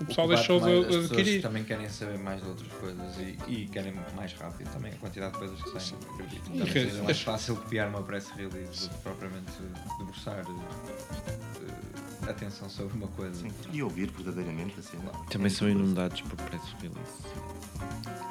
o 0.00 0.04
pessoal 0.04 0.26
O 0.26 0.30
deixou 0.34 0.60
mais, 0.60 0.72
de, 0.72 0.78
as 0.78 0.86
de 0.86 0.92
pessoas 1.00 1.10
adquirir. 1.20 1.42
também 1.42 1.64
querem 1.64 1.88
saber 1.88 2.18
mais 2.18 2.42
de 2.42 2.48
outras 2.48 2.72
coisas 2.72 3.16
e, 3.18 3.38
e 3.52 3.66
querem 3.68 3.94
mais 4.14 4.32
rápido 4.34 4.70
também 4.72 4.92
a 4.92 4.96
quantidade 4.96 5.32
de 5.32 5.38
coisas 5.38 5.62
que 5.62 5.70
saem. 5.70 5.94
acredito. 6.14 6.50
Que- 6.72 6.72
seja 6.90 7.02
mais 7.02 7.20
fácil 7.20 7.56
copiar 7.56 7.88
uma 7.88 8.02
press 8.02 8.28
release 8.30 8.88
do 8.88 8.94
que 8.94 9.02
propriamente 9.02 9.52
debruçar 9.98 10.44
eh, 10.44 12.30
atenção 12.30 12.68
sobre 12.68 12.96
uma 12.96 13.08
coisa. 13.08 13.34
Sim. 13.40 13.50
E 13.72 13.82
ouvir 13.82 14.10
verdadeiramente 14.10 14.74
a 14.78 14.82
cena. 14.82 15.10
Também 15.30 15.50
são 15.50 15.68
inundados 15.68 16.20
por 16.22 16.36
press 16.36 16.62
release. 16.80 17.22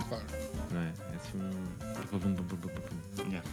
Claro. 0.09 0.24
Não 0.72 0.82
é? 0.82 0.93
É 1.13 1.16
assim 1.16 1.38
um. 1.38 1.66
Yeah. 3.30 3.43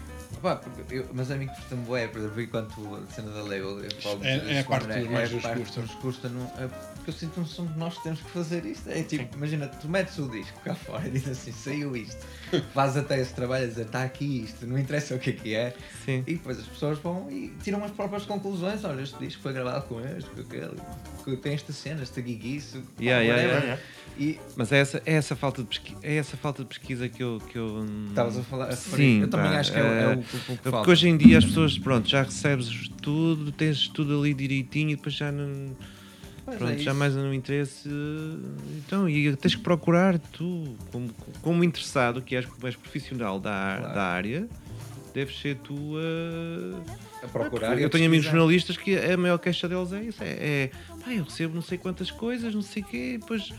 Pá, 0.43 0.57
porque 0.57 0.97
eu, 0.97 1.07
mas 1.15 1.31
a 1.31 1.37
mim 1.37 1.47
custa-me 1.47 1.85
bué, 1.85 2.09
por 2.09 2.19
exemplo, 2.19 2.43
enquanto 2.43 2.95
a 3.09 3.13
cena 3.15 3.31
da 3.31 3.43
label, 3.43 3.79
eu 3.85 3.91
falo 4.03 4.25
É- 4.25 4.55
é 4.57 4.61
a 4.61 4.65
parte 4.65 4.87
que 4.89 5.09
mais 5.09 5.31
é 5.33 5.35
a 5.49 5.55
nos 5.55 5.61
custa. 5.67 5.81
nos 5.83 5.95
custa, 5.95 6.29
não, 6.29 6.45
é 6.59 6.67
porque 6.97 7.11
eu 7.11 7.15
sinto 7.15 7.33
que 7.35 7.41
não 7.41 7.47
somos 7.47 7.77
nós 7.77 7.97
que 7.97 8.03
temos 8.03 8.21
que 8.21 8.31
fazer 8.31 8.65
isto. 8.67 8.89
É 8.91 9.03
tipo, 9.05 9.37
imagina, 9.37 9.69
tu 9.69 9.89
metes 9.89 10.19
o 10.19 10.29
disco 10.29 10.59
cá 10.65 10.75
fora 10.75 11.07
e 11.07 11.11
dizes 11.13 11.29
assim, 11.29 11.53
saiu 11.53 11.97
isto, 11.97 12.27
faz 12.75 12.97
até 12.97 13.21
esse 13.21 13.33
trabalho 13.35 13.65
a 13.65 13.69
dizer, 13.69 13.83
está 13.87 14.03
aqui 14.03 14.43
isto, 14.43 14.67
não 14.67 14.77
interessa 14.79 15.15
o 15.15 15.19
que 15.21 15.31
é 15.31 15.33
que 15.33 15.55
é, 15.55 15.75
Sim. 16.05 16.25
e 16.27 16.35
depois 16.35 16.59
as 16.59 16.67
pessoas 16.67 16.99
vão 16.99 17.31
e 17.31 17.49
tiram 17.63 17.85
as 17.85 17.93
próprias 17.93 18.25
conclusões, 18.25 18.83
olha, 18.85 19.01
este 19.03 19.17
disco 19.19 19.41
foi 19.43 19.53
gravado 19.53 19.87
com 19.87 20.01
este, 20.01 20.29
com 20.31 20.41
aquele, 20.41 20.77
que 21.25 21.37
tem 21.37 21.55
esta 21.55 21.73
cena, 21.73 22.03
esta 22.03 22.21
guiguiço, 22.21 22.83
Yeah, 22.99 23.23
yeah, 23.23 23.43
whatever. 23.43 23.63
yeah. 23.65 23.83
E 24.17 24.39
Mas 24.57 24.71
é 24.73 24.79
essa, 24.79 25.03
é 25.07 25.15
essa 25.15 25.35
falta 25.35 25.63
de 25.63 25.69
pesquisa, 25.69 25.99
é 26.03 26.17
essa 26.17 26.37
falta 26.37 26.63
de 26.63 26.69
pesquisa 26.69 27.09
que 27.09 27.23
eu. 27.23 27.41
Que 27.51 27.57
eu 27.59 27.67
hum, 27.67 28.07
estavas 28.11 28.39
a 28.39 28.43
falar. 28.43 28.73
Sim, 28.73 29.21
eu 29.23 29.29
também 29.29 29.53
pá, 29.53 29.59
acho 29.61 29.73
que 29.73 29.79
é, 29.79 29.83
o- 29.83 29.87
é 29.87 30.07
o, 30.09 30.11
eh, 30.11 30.17
o 30.17 30.57
que 30.59 30.71
Porque 30.71 30.91
hoje 30.91 31.09
em 31.09 31.17
dia 31.17 31.39
as 31.39 31.45
pessoas, 31.45 31.79
pronto, 31.79 32.09
já 32.09 32.23
recebes 32.23 32.89
tudo, 33.01 33.51
tens 33.53 33.89
tudo 33.89 34.19
ali 34.21 34.35
direitinho 34.35 34.91
e 34.91 34.97
depois 34.97 35.15
já 35.15 35.33
não. 35.33 35.75
Pois 36.45 36.57
é 36.57 36.59
Pronto, 36.59 36.79
já 36.83 36.93
mais 36.93 37.15
no 37.15 37.33
interesse. 37.33 37.89
Então, 38.79 39.09
e 39.09 39.35
tens 39.37 39.55
que 39.55 39.63
procurar 39.63 40.19
tu, 40.19 40.77
como, 40.91 41.09
como 41.41 41.65
interessado, 41.65 42.21
que 42.21 42.35
és, 42.37 42.45
como 42.45 42.67
és 42.67 42.75
profissional 42.77 43.39
da, 43.41 43.53
ar- 43.53 43.79
Claro. 43.79 43.95
da 43.95 44.03
área, 44.05 44.49
deves 45.15 45.39
ser 45.41 45.57
tu 45.59 45.95
a. 45.97 47.25
a 47.25 47.29
procurar 47.29 47.77
e 47.79 47.81
a 47.81 47.83
eu 47.83 47.91
tenho 47.91 48.07
amigos 48.07 48.27
jornalistas 48.27 48.77
que 48.77 48.97
a 48.97 49.17
maior 49.17 49.39
queixa 49.39 49.69
deles 49.69 49.93
é 49.93 50.03
isso: 50.03 50.23
é, 50.23 50.29
é 50.31 50.71
pá, 51.05 51.13
eu 51.15 51.23
recebo 51.25 51.55
não 51.55 51.63
sei 51.63 51.79
quantas 51.79 52.11
coisas, 52.11 52.53
não 52.55 52.63
sei 52.63 52.83
o 52.83 52.87
quê, 52.87 53.19
depois 53.21 53.53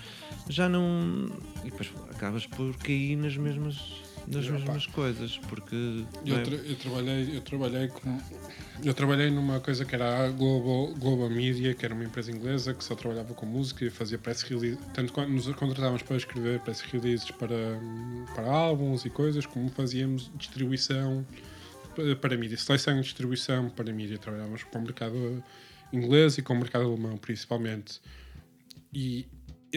já 0.49 0.67
não. 0.69 1.29
E 1.63 1.69
depois 1.71 1.91
acabas 2.11 2.45
por 2.47 2.75
cair 2.77 3.15
nas 3.17 3.35
mesmas. 3.37 4.01
Nas 4.25 4.47
mesmas 4.47 4.85
coisas, 4.87 5.37
porque 5.49 5.75
Eu, 6.25 6.37
é? 6.37 6.41
tra- 6.43 6.55
eu 6.55 6.75
trabalhei, 6.77 7.35
eu 7.35 7.41
trabalhei 7.41 7.87
com, 7.89 8.17
eu 8.81 8.93
trabalhei 8.93 9.29
numa 9.29 9.59
coisa 9.59 9.83
que 9.83 9.93
era 9.93 10.23
a 10.25 10.29
Global, 10.29 10.95
Global 10.95 11.29
Media, 11.29 11.73
que 11.75 11.83
era 11.83 11.93
uma 11.93 12.05
empresa 12.05 12.31
inglesa 12.31 12.73
que 12.73 12.81
só 12.85 12.95
trabalhava 12.95 13.33
com 13.33 13.45
música 13.45 13.83
e 13.83 13.89
fazia 13.89 14.17
press 14.17 14.41
release, 14.43 14.79
tanto 14.93 15.11
quando 15.11 15.27
nos 15.29 15.45
contratávamos 15.55 16.03
para 16.03 16.15
escrever 16.15 16.61
press 16.61 16.79
releases 16.79 17.29
para, 17.31 17.77
para 18.33 18.49
álbuns 18.49 19.03
e 19.03 19.09
coisas, 19.09 19.45
como 19.45 19.67
fazíamos 19.71 20.31
distribuição 20.37 21.27
pa- 21.93 22.15
para 22.21 22.37
mídia, 22.37 22.55
seleção 22.55 22.97
e 22.99 23.01
distribuição 23.01 23.69
para 23.71 23.91
mídia. 23.91 24.17
Trabalhávamos 24.17 24.63
com 24.63 24.79
o 24.79 24.81
mercado 24.83 25.43
inglês 25.91 26.37
e 26.37 26.41
com 26.41 26.53
o 26.53 26.57
mercado 26.57 26.85
alemão, 26.85 27.17
principalmente. 27.17 27.99
E 28.93 29.27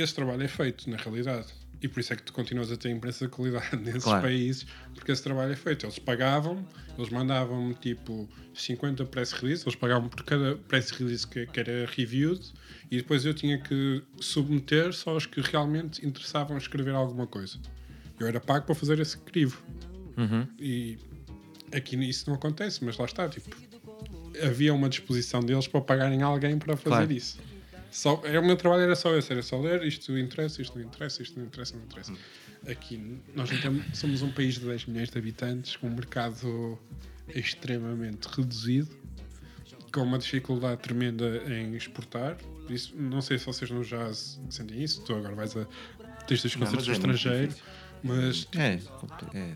esse 0.02 0.14
trabalho 0.14 0.42
é 0.42 0.48
feito, 0.48 0.88
na 0.90 0.96
realidade. 0.96 1.46
E 1.82 1.88
por 1.88 2.00
isso 2.00 2.12
é 2.12 2.16
que 2.16 2.22
tu 2.22 2.32
continuas 2.32 2.72
a 2.72 2.76
ter 2.76 2.88
imprensa 2.90 3.26
de 3.26 3.30
qualidade 3.30 3.76
nesses 3.76 4.04
Claro. 4.04 4.22
países, 4.22 4.66
porque 4.94 5.12
esse 5.12 5.22
trabalho 5.22 5.52
é 5.52 5.56
feito. 5.56 5.84
Eles 5.84 5.98
pagavam, 5.98 6.66
eles 6.96 7.10
mandavam-me 7.10 7.74
tipo 7.74 8.28
50 8.54 9.04
press 9.06 9.32
releases, 9.32 9.64
eles 9.66 9.76
pagavam 9.76 10.08
por 10.08 10.22
cada 10.24 10.56
press 10.56 10.90
release 10.90 11.26
que, 11.26 11.46
que 11.46 11.60
era 11.60 11.86
reviewed, 11.94 12.40
e 12.90 12.96
depois 12.96 13.24
eu 13.26 13.34
tinha 13.34 13.58
que 13.58 14.02
submeter 14.20 14.92
só 14.94 15.14
os 15.16 15.26
que 15.26 15.40
realmente 15.40 16.04
interessavam 16.06 16.56
escrever 16.56 16.94
alguma 16.94 17.26
coisa. 17.26 17.58
Eu 18.18 18.26
era 18.26 18.40
pago 18.40 18.64
para 18.64 18.74
fazer 18.74 18.98
esse 18.98 19.18
crivo. 19.18 19.62
E 20.58 20.98
aqui 21.74 21.94
isso 22.08 22.24
não 22.28 22.36
acontece, 22.36 22.82
mas 22.82 22.96
lá 22.96 23.04
está, 23.04 23.28
tipo, 23.28 23.54
havia 24.42 24.72
uma 24.72 24.88
disposição 24.88 25.40
deles 25.40 25.66
para 25.68 25.82
pagarem 25.82 26.22
alguém 26.22 26.58
para 26.58 26.74
fazer 26.74 26.88
Claro. 26.96 27.12
isso. 27.12 27.38
Só, 27.96 28.20
é, 28.24 28.38
o 28.38 28.44
meu 28.44 28.56
trabalho 28.56 28.82
era 28.82 28.94
só 28.94 29.16
esse, 29.16 29.32
era 29.32 29.42
só 29.42 29.58
ler 29.58 29.82
isto 29.82 30.18
interessa, 30.18 30.60
isto 30.60 30.78
não 30.78 30.84
interessa, 30.84 31.22
isto 31.22 31.38
não 31.38 31.46
interessa, 31.46 31.74
não 31.74 31.82
interessa. 31.84 32.12
Aqui 32.68 33.18
nós 33.34 33.48
temos, 33.48 33.98
somos 33.98 34.20
um 34.20 34.30
país 34.30 34.56
de 34.56 34.66
10 34.66 34.84
milhões 34.84 35.08
de 35.08 35.16
habitantes, 35.16 35.76
com 35.76 35.86
um 35.86 35.94
mercado 35.94 36.78
extremamente 37.34 38.26
reduzido, 38.26 38.94
com 39.90 40.02
uma 40.02 40.18
dificuldade 40.18 40.82
tremenda 40.82 41.42
em 41.48 41.74
exportar. 41.74 42.36
Isso, 42.68 42.94
não 42.94 43.22
sei 43.22 43.38
se 43.38 43.46
vocês 43.46 43.70
no 43.70 43.82
jazz 43.82 44.38
sentem 44.50 44.82
isso, 44.82 45.02
tu 45.02 45.14
agora 45.14 45.34
vais 45.34 45.56
a 45.56 45.66
dos 46.28 46.54
Não, 46.54 46.66
concertos 46.66 47.24
no 47.24 47.32
é. 47.32 47.48
Mas 48.06 48.48
É, 48.56 48.78
é, 49.34 49.52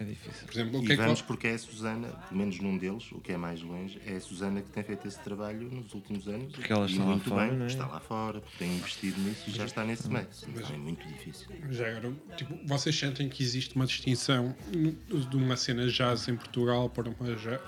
é 0.00 0.04
difícil. 0.04 0.46
por 0.46 0.52
exemplo, 0.54 0.80
o 0.80 0.82
E 0.82 0.86
que 0.86 0.92
é 0.92 0.96
que 0.96 1.02
vamos 1.02 1.20
vo- 1.20 1.26
porque 1.26 1.46
é 1.48 1.54
a 1.54 1.58
Susana, 1.58 2.08
pelo 2.08 2.38
menos 2.40 2.58
num 2.60 2.76
deles, 2.78 3.10
o 3.12 3.20
que 3.20 3.32
é 3.32 3.36
mais 3.36 3.60
longe, 3.62 4.00
é 4.06 4.16
a 4.16 4.20
Susana 4.20 4.60
que 4.62 4.68
tem 4.70 4.82
feito 4.82 5.06
esse 5.08 5.18
trabalho 5.20 5.70
nos 5.70 5.92
últimos 5.94 6.26
anos. 6.28 6.52
Porque 6.54 6.72
ela 6.72 6.86
e 6.86 6.90
está 6.90 7.04
lá 7.04 7.10
muito 7.10 7.28
fora, 7.28 7.50
bem, 7.50 7.62
é? 7.62 7.66
está 7.66 7.86
lá 7.86 8.00
fora, 8.00 8.40
porque 8.40 8.58
tem 8.58 8.76
investido 8.76 9.20
nisso 9.20 9.44
e 9.48 9.50
já 9.52 9.64
está 9.64 9.84
nesse 9.84 10.08
meio. 10.08 10.26
Então 10.48 10.74
é 10.74 10.78
muito 10.78 11.06
difícil. 11.08 11.46
Já 11.70 11.88
agora, 11.88 12.12
tipo, 12.36 12.58
vocês 12.66 12.98
sentem 12.98 13.28
que 13.28 13.42
existe 13.42 13.74
uma 13.76 13.86
distinção 13.86 14.54
de 14.72 15.36
uma 15.36 15.56
cena 15.56 15.86
jazz 15.88 16.28
em 16.28 16.36
Portugal 16.36 16.88
para 16.88 17.08
uma, 17.10 17.16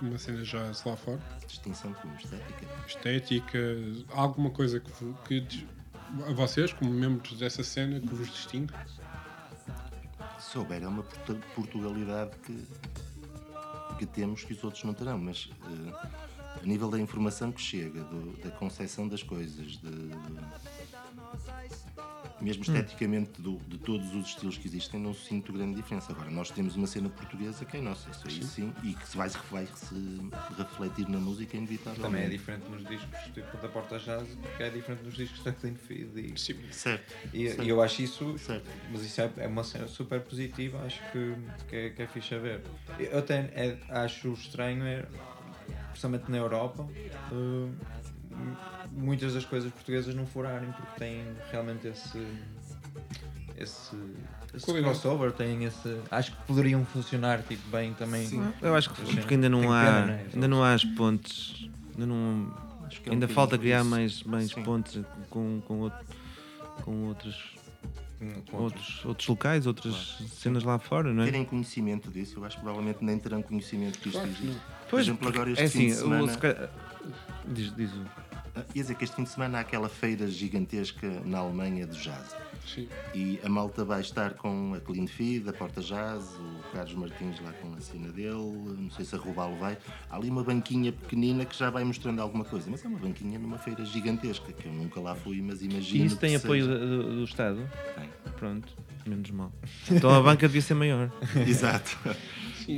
uma 0.01 0.19
cena 0.19 0.43
jazz 0.43 0.85
lá 0.85 0.97
fora? 0.97 1.21
Distinção 1.47 1.93
como 1.95 2.15
estética. 2.17 2.67
Estética, 2.87 3.59
alguma 4.11 4.51
coisa 4.51 4.81
que, 4.81 5.43
que 5.43 5.67
a 6.27 6.33
vocês, 6.33 6.73
como 6.73 6.91
membros 6.91 7.39
dessa 7.39 7.63
cena, 7.65 8.01
que 8.01 8.07
vos 8.15 8.29
distingue? 8.31 8.73
Se 10.51 10.55
souber, 10.55 10.83
é 10.83 10.89
uma 10.89 11.05
portu- 11.05 11.41
Portugalidade 11.55 12.33
que, 12.45 12.67
que 14.01 14.05
temos 14.07 14.43
que 14.43 14.53
os 14.53 14.65
outros 14.65 14.83
não 14.83 14.93
terão, 14.93 15.17
mas 15.17 15.49
eh, 15.63 16.61
a 16.61 16.67
nível 16.67 16.91
da 16.91 16.99
informação 16.99 17.53
que 17.53 17.61
chega, 17.63 18.03
do- 18.03 18.37
da 18.43 18.51
concepção 18.51 19.07
das 19.07 19.23
coisas, 19.23 19.77
de, 19.79 20.09
mesmo 22.41 22.63
esteticamente 22.63 23.41
do- 23.41 23.59
de 23.69 23.77
todos 23.79 24.15
os 24.15 24.29
estilos 24.29 24.57
que 24.57 24.67
existem, 24.67 24.99
não 24.99 25.13
sinto 25.13 25.53
grande 25.53 25.75
diferença. 25.77 26.13
Agora, 26.13 26.31
nós 26.31 26.51
temos 26.51 26.75
uma 26.77 26.87
cena 26.87 27.09
portuguesa 27.09 27.65
que 27.65 27.77
é 27.77 27.81
nossa, 27.81 28.11
isso 28.11 28.27
aí 28.27 28.43
sim, 28.45 28.73
e 28.83 28.95
que 28.95 29.07
se 29.09 29.17
vai, 29.17 29.29
vai 29.51 29.67
se 29.67 29.95
refletir 30.57 31.09
na 31.09 31.19
música 31.19 31.57
inevitavelmente. 31.57 32.03
Também 32.03 32.25
é 32.25 32.29
diferente 32.29 32.69
nos 32.71 32.87
discos 32.87 33.19
tipo, 33.35 33.57
da 33.59 33.69
Porta 33.69 33.99
Jazz, 33.99 34.27
que 34.57 34.63
é 34.63 34.71
diferente 34.71 35.03
nos 35.05 35.15
discos 35.15 35.43
da 35.45 35.53
Clean 35.53 35.75
Feed. 35.75 36.01
E, 36.35 36.39
Certo. 36.39 37.15
e, 37.35 37.49
certo. 37.49 37.63
e 37.63 37.69
eu 37.69 37.83
acho 37.83 38.03
isso, 38.03 38.39
Certo. 38.39 38.67
mas 38.91 39.03
isso 39.03 39.21
é, 39.21 39.31
é 39.39 39.47
uma 39.47 39.65
cena 39.65 39.87
super 39.87 40.21
positiva, 40.21 40.83
acho 40.85 41.01
que, 41.13 41.35
que, 41.69 41.77
é, 41.77 41.91
que 41.91 42.03
é 42.03 42.07
fixe 42.07 42.35
a 42.35 42.39
ver. 42.39 42.63
Eu 42.99 43.19
até 43.19 43.37
é, 43.55 43.79
acho 43.91 44.33
estranho, 44.33 44.83
é, 44.85 45.05
principalmente 45.91 46.31
na 46.31 46.39
Europa, 46.39 46.89
eh, 47.33 47.69
muitas 48.93 49.35
das 49.35 49.45
coisas 49.45 49.71
portuguesas 49.73 50.15
não 50.15 50.27
furarem 50.27 50.71
porque 50.73 50.99
têm 50.99 51.25
realmente 51.51 51.87
esse. 51.89 52.19
Esse, 53.57 53.95
esse 54.55 54.67
crossover, 54.73 55.33
têm 55.33 55.65
esse. 55.65 56.01
Acho 56.11 56.33
que 56.33 56.43
poderiam 56.45 56.85
funcionar 56.87 57.43
tipo, 57.43 57.63
bem 57.71 57.93
também. 57.93 58.27
Eu 58.63 58.75
acho 58.75 58.89
que 58.91 59.05
Sim. 59.07 59.17
porque 59.17 59.35
ainda 59.35 59.49
não 59.51 59.71
há, 59.73 59.85
pena, 59.85 60.07
né? 60.07 60.27
ainda 60.33 60.49
não 60.49 60.63
há 60.65 60.73
as 60.73 60.85
pontes, 60.85 61.69
ainda 61.95 62.07
não 62.07 62.51
Acho 62.87 63.01
que 63.03 63.09
é 63.09 63.13
um 63.13 63.15
ainda 63.15 63.29
falta 63.29 63.59
criar 63.59 63.81
isso. 63.83 63.91
mais 63.91 64.23
mais 64.23 64.51
Sim. 64.51 64.63
pontes 64.63 65.03
com 65.29 65.61
com, 65.67 65.81
outro, 65.81 65.99
com 66.83 67.05
outros 67.09 67.55
com- 68.51 68.57
outros 68.57 69.05
outros 69.05 69.29
locais, 69.29 69.67
outras 69.67 70.17
cenas 70.39 70.65
lá 70.65 70.79
fora, 70.79 71.13
não 71.13 71.23
é? 71.23 71.27
terem 71.27 71.45
conhecimento 71.45 72.11
disso, 72.11 72.39
eu 72.39 72.45
acho 72.47 72.57
que 72.57 72.63
provavelmente 72.63 73.05
nem 73.05 73.19
terão 73.19 73.43
conhecimento 73.43 73.99
que 73.99 74.09
isto 74.09 74.19
Claro 74.19 74.31
existe. 74.31 74.61
Por 74.89 75.01
exemplo, 75.01 75.29
agora 75.29 75.51
este 75.51 75.65
é 75.65 75.69
fim 75.69 75.79
assim, 75.79 75.87
de 75.89 75.95
semana. 76.03 76.23
o, 76.25 76.29
se 76.31 76.39
calhar- 76.39 76.71
diz, 77.47 77.77
diz 77.77 77.91
o- 77.93 78.07
Ia 78.75 78.83
dizer 78.83 78.95
que 78.95 79.05
este 79.05 79.17
fim 79.17 79.25
de 79.25 79.31
semana 79.31 79.59
há 79.59 79.61
aquela 79.61 79.89
feira 79.89 80.27
gigantesca 80.27 81.09
na 81.25 81.39
Alemanha 81.39 81.87
do 81.87 81.95
jazz. 81.95 82.35
Sim. 82.67 82.89
E 83.15 83.41
a 83.43 83.49
malta 83.49 83.85
vai 83.85 84.01
estar 84.01 84.35
com 84.35 84.75
a 84.75 84.81
Clean 84.81 85.07
Feed, 85.07 85.49
a 85.49 85.53
Porta 85.53 85.81
Jazz, 85.81 86.25
o 86.37 86.73
Carlos 86.73 86.95
Martins 86.95 87.41
lá 87.41 87.53
com 87.55 87.75
a 87.75 87.81
cena 87.81 88.09
dele, 88.13 88.77
não 88.79 88.91
sei 88.91 89.05
se 89.05 89.15
a 89.15 89.19
Rubalo 89.19 89.57
vai. 89.57 89.77
Há 90.09 90.17
ali 90.17 90.31
uma 90.31 90.45
banquinha 90.45 90.93
pequenina 90.93 91.45
que 91.45 91.57
já 91.57 91.71
vai 91.71 91.83
mostrando 91.83 92.21
alguma 92.21 92.45
coisa, 92.45 92.71
mas 92.71 92.85
é 92.85 92.89
uma 92.89 92.99
banquinha 92.99 93.39
numa 93.39 93.59
feira 93.59 93.85
gigantesca, 93.85 94.53
que 94.53 94.67
eu 94.67 94.73
nunca 94.73 95.01
lá 95.01 95.15
fui, 95.15 95.43
mas 95.43 95.63
imagino. 95.63 96.05
E 96.05 96.07
isso 96.07 96.17
tem 96.17 96.37
apoio 96.37 96.65
seja. 96.65 96.79
do, 96.79 97.17
do 97.17 97.25
Estado? 97.25 97.69
Tem. 97.97 98.09
Pronto, 98.37 98.69
menos 99.07 99.31
mal. 99.31 99.53
Então 99.91 100.11
a 100.11 100.23
banca 100.23 100.47
devia 100.47 100.63
ser 100.63 100.75
maior. 100.75 101.11
Exato. 101.47 101.99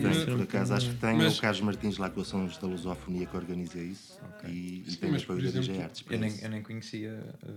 Tem, 0.01 0.03
mas- 0.03 0.25
por 0.25 0.41
acaso 0.43 0.75
acho 0.75 0.91
que 0.91 0.97
tem. 0.97 1.17
Mas- 1.17 1.35
É 1.35 1.39
o 1.39 1.41
Carlos 1.41 1.61
Martins 1.61 1.99
lá 1.99 2.11
com 2.11 2.21
a 2.21 2.25
Sons 2.25 2.57
da 2.59 2.67
Lusofonia 2.67 3.27
que 3.27 3.37
organiza 3.37 3.79
isso. 3.79 4.19
E, 4.49 4.83
e 4.87 4.91
Sim, 4.91 4.97
tem 4.97 5.17
apoio 5.17 5.53
da 5.53 5.83
Arts. 5.85 6.03
para 6.03 6.17
Eu 6.17 6.21
nem, 6.21 6.39
eu 6.41 6.49
nem 6.51 6.63
conhecia 6.63 7.23
eh, 7.47 7.53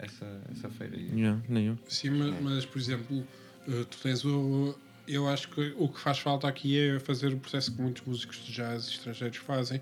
essa, 0.00 0.42
essa 0.50 0.68
feira. 0.70 0.96
E- 0.96 1.10
Não, 1.12 1.42
nenhum. 1.48 1.76
Sim, 1.88 2.10
mas, 2.10 2.40
mas, 2.42 2.66
por 2.66 2.78
exemplo, 2.78 3.26
eh, 3.68 3.84
tu 3.90 3.98
tens 4.02 4.24
o. 4.24 4.74
Eu 5.06 5.28
acho 5.28 5.48
que 5.50 5.74
o 5.76 5.88
que 5.88 6.00
faz 6.00 6.18
falta 6.18 6.48
aqui 6.48 6.78
é 6.78 6.98
fazer 6.98 7.32
o 7.32 7.36
processo 7.38 7.72
que 7.74 7.80
muitos 7.82 8.02
músicos 8.06 8.38
de 8.44 8.52
jazz 8.52 8.88
estrangeiros 8.88 9.36
fazem, 9.36 9.80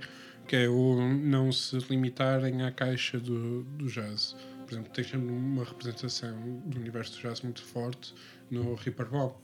que 0.48 0.56
é 0.56 0.68
o 0.68 0.96
não 1.16 1.52
se 1.52 1.78
limitarem 1.88 2.62
à 2.62 2.72
caixa 2.72 3.20
do, 3.20 3.62
do 3.62 3.86
jazz. 3.86 4.34
Por 4.66 4.74
exemplo, 4.74 4.90
tens 4.92 5.08
sempre 5.10 5.28
uma 5.30 5.64
representação 5.64 6.60
do 6.66 6.78
universo 6.78 7.12
do 7.16 7.22
jazz 7.22 7.40
muito 7.42 7.62
forte 7.62 8.12
no 8.50 8.74
Hyperbop, 8.74 9.36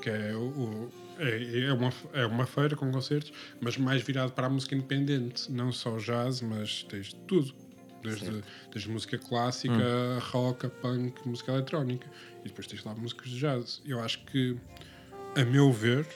que 0.00 0.08
é, 0.10 0.34
o, 0.34 0.40
o- 0.48 0.90
é, 1.20 1.66
é, 1.66 1.72
uma, 1.72 1.92
é 2.12 2.26
uma 2.26 2.46
feira 2.46 2.74
com 2.74 2.90
concertos, 2.90 3.32
mas 3.60 3.76
mais 3.76 4.02
virado 4.02 4.32
para 4.32 4.46
a 4.46 4.50
música 4.50 4.74
independente, 4.74 5.50
não 5.52 5.70
só 5.70 5.96
jazz, 5.98 6.40
mas 6.40 6.82
tens 6.84 7.12
tudo. 7.26 7.54
Desde, 8.02 8.42
desde 8.72 8.90
música 8.90 9.18
clássica, 9.18 9.74
rock, 10.32 10.64
a 10.64 10.70
punk, 10.70 11.20
música 11.28 11.52
eletrónica. 11.52 12.10
E 12.42 12.48
depois 12.48 12.66
tens 12.66 12.82
lá 12.82 12.94
músicas 12.94 13.28
de 13.28 13.38
jazz. 13.38 13.82
Eu 13.84 14.00
acho 14.00 14.24
que, 14.24 14.56
a 15.36 15.44
meu 15.44 15.70
ver, 15.70 16.06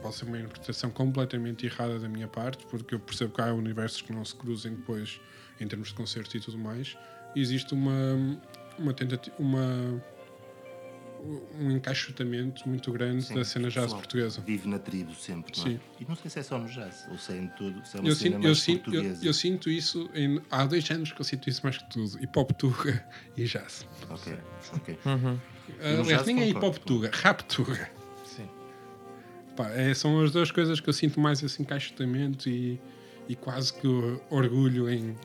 pode 0.00 0.14
ser 0.14 0.26
uma 0.26 0.38
interpretação 0.38 0.90
completamente 0.90 1.66
errada 1.66 1.98
da 1.98 2.08
minha 2.08 2.28
parte, 2.28 2.64
porque 2.66 2.94
eu 2.94 3.00
percebo 3.00 3.34
que 3.34 3.40
há 3.40 3.52
universos 3.52 4.00
que 4.00 4.12
não 4.12 4.24
se 4.24 4.34
cruzem 4.34 4.74
depois 4.74 5.20
em 5.60 5.66
termos 5.66 5.88
de 5.88 5.94
concertos 5.94 6.32
e 6.36 6.40
tudo 6.40 6.56
mais. 6.56 6.96
E 7.34 7.40
existe 7.40 7.74
uma, 7.74 8.38
uma 8.78 8.94
tentativa, 8.94 9.34
uma, 9.40 10.00
um 11.60 11.70
encaixotamento 11.70 12.68
muito 12.68 12.92
grande 12.92 13.24
Sim, 13.24 13.34
da 13.34 13.44
cena 13.44 13.68
jazz 13.70 13.92
portuguesa. 13.92 14.40
Vive 14.40 14.68
na 14.68 14.78
tribo 14.78 15.14
sempre, 15.14 15.52
não 15.58 15.66
é? 15.66 15.70
Sim. 15.70 15.80
E 16.00 16.04
não 16.08 16.14
sei 16.16 16.30
se 16.30 16.38
é 16.38 16.42
só 16.42 16.58
no 16.58 16.68
jazz, 16.68 17.06
ou 17.10 17.18
se 17.18 17.32
é 17.32 17.36
em 17.36 17.48
tudo, 17.48 17.84
se 17.86 17.96
é 17.96 18.00
uma 18.00 18.08
Eu 18.08 18.14
cena 18.14 18.30
sinto, 18.36 18.42
eu, 18.44 18.48
mais 18.48 18.58
sinto, 18.60 18.78
eu, 18.78 18.82
portuguesa. 19.02 19.26
eu 19.26 19.32
sinto 19.34 19.70
isso 19.70 20.10
em- 20.14 20.40
há 20.50 20.64
dois 20.66 20.90
anos 20.90 21.12
que 21.12 21.20
eu 21.20 21.24
sinto 21.24 21.48
isso 21.48 21.60
mais 21.62 21.78
que 21.78 21.88
tudo. 21.90 22.22
Hip 22.22 22.38
hop 22.38 22.50
tuga 22.52 23.04
e 23.36 23.44
jazz. 23.44 23.86
Ok, 24.08 24.38
ok. 24.74 24.98
Uhum. 25.06 25.38
no 25.96 26.00
Aliás, 26.02 26.26
nem 26.26 26.40
é 26.40 26.48
hip 26.48 26.64
hop 26.64 26.76
tuga, 26.78 27.10
rap 27.12 27.42
tuga. 27.44 27.90
Sim. 28.24 28.48
Pá, 29.56 29.68
é, 29.70 29.92
são 29.94 30.20
as 30.22 30.30
duas 30.30 30.50
coisas 30.50 30.80
que 30.80 30.88
eu 30.88 30.92
sinto 30.92 31.18
mais 31.20 31.42
esse 31.42 31.60
encaixotamento 31.60 32.48
e, 32.48 32.80
e 33.28 33.34
quase 33.34 33.72
que 33.72 33.86
orgulho 34.30 34.88
em, 34.88 35.16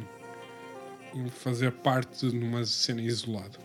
em 1.13 1.29
fazer 1.29 1.71
parte 1.71 2.25
numa 2.27 2.65
cena 2.65 3.01
isolada. 3.01 3.59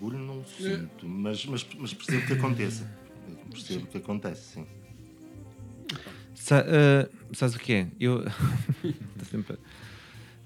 Orgulho 0.00 0.18
não 0.18 0.44
sinto, 0.46 1.06
mas, 1.06 1.44
mas, 1.44 1.66
mas 1.78 1.92
percebo 1.92 2.26
que 2.26 2.32
aconteça. 2.32 2.90
Percebo 3.50 3.86
que 3.86 3.98
acontece, 3.98 4.54
sim. 4.54 4.66
Sa 6.34 6.64
ah, 6.66 7.08
sabes 7.32 7.54
o 7.54 7.58
que 7.58 7.72
é? 7.74 7.88
Eu 8.00 8.24
estou 8.82 9.26
sempre 9.30 9.58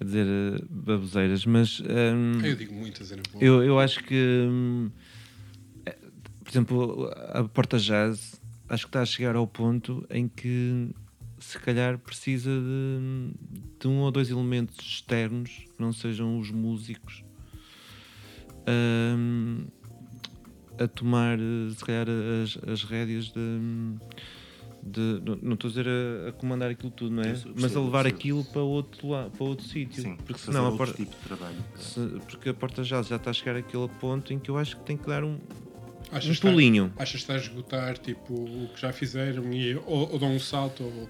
a 0.00 0.04
dizer 0.04 0.26
ah, 0.26 0.64
baboseiras, 0.68 1.46
mas 1.46 1.80
hum, 1.80 2.44
Eu 2.44 2.56
digo 2.56 2.74
muitas, 2.74 3.12
era 3.12 3.22
bom. 3.32 3.38
eu, 3.40 3.62
eu 3.62 3.78
acho 3.78 4.02
que, 4.02 4.48
eh, 5.86 5.96
por 6.42 6.50
exemplo, 6.50 7.10
a 7.32 7.44
Porta 7.44 7.78
Jazz 7.78 8.40
acho 8.68 8.84
que 8.84 8.88
está 8.88 9.02
a 9.02 9.06
chegar 9.06 9.36
ao 9.36 9.46
ponto 9.46 10.04
em 10.10 10.26
que 10.26 10.90
se 11.38 11.58
calhar 11.58 11.98
precisa 11.98 12.50
de, 12.50 13.32
de 13.78 13.86
um 13.86 14.00
ou 14.00 14.10
dois 14.10 14.30
elementos 14.30 14.76
externos 14.84 15.50
que 15.76 15.80
não 15.80 15.92
sejam 15.92 16.38
os 16.38 16.50
músicos 16.50 17.22
hum, 18.68 19.64
a 20.78 20.88
tomar 20.88 21.38
se 21.76 21.84
calhar 21.84 22.06
as, 22.42 22.58
as 22.68 22.82
rédeas 22.84 23.26
de, 23.26 23.94
De, 24.82 25.20
não 25.42 25.54
estou 25.54 25.68
a 25.68 25.70
dizer 25.70 25.86
a, 25.88 26.28
a 26.28 26.32
comandar 26.32 26.70
aquilo 26.70 26.90
tudo, 26.90 27.14
não 27.14 27.22
é? 27.22 27.30
Percebo, 27.32 27.54
Mas 27.60 27.76
a 27.76 27.80
levar 27.80 28.06
aquilo 28.06 28.44
para 28.44 28.60
outro, 28.60 29.08
para 29.36 29.44
outro 29.44 29.64
sítio. 29.66 30.02
Sim, 30.02 30.16
porque 30.16 30.32
fazer 30.34 30.44
senão 30.46 30.62
a 30.66 30.70
outro 30.70 30.78
porta, 30.78 30.96
tipo 30.96 31.16
de 31.16 31.22
trabalho. 31.22 31.56
se- 31.76 32.20
porque 32.26 32.48
a 32.50 32.54
porta 32.54 32.84
já, 32.84 33.00
já 33.02 33.16
está 33.16 33.30
a 33.30 33.32
chegar 33.32 33.56
àquele 33.56 33.88
ponto 34.00 34.32
em 34.32 34.38
que 34.38 34.50
eu 34.50 34.58
acho 34.58 34.76
que 34.76 34.82
tem 34.82 34.96
que 34.96 35.06
dar 35.06 35.24
um, 35.24 35.38
Achas 36.10 36.24
um 36.24 36.28
que 36.28 36.32
está- 36.32 36.50
pulinho. 36.50 36.92
Achas 36.98 37.10
que 37.12 37.16
está 37.18 37.32
a 37.34 37.36
esgotar 37.36 37.96
tipo, 37.98 38.34
o 38.34 38.68
que 38.74 38.80
já 38.80 38.92
fizeram 38.92 39.50
e, 39.52 39.74
ou, 39.86 40.12
ou 40.12 40.18
dão 40.18 40.34
um 40.34 40.40
salto 40.40 40.82
ou, 40.84 41.08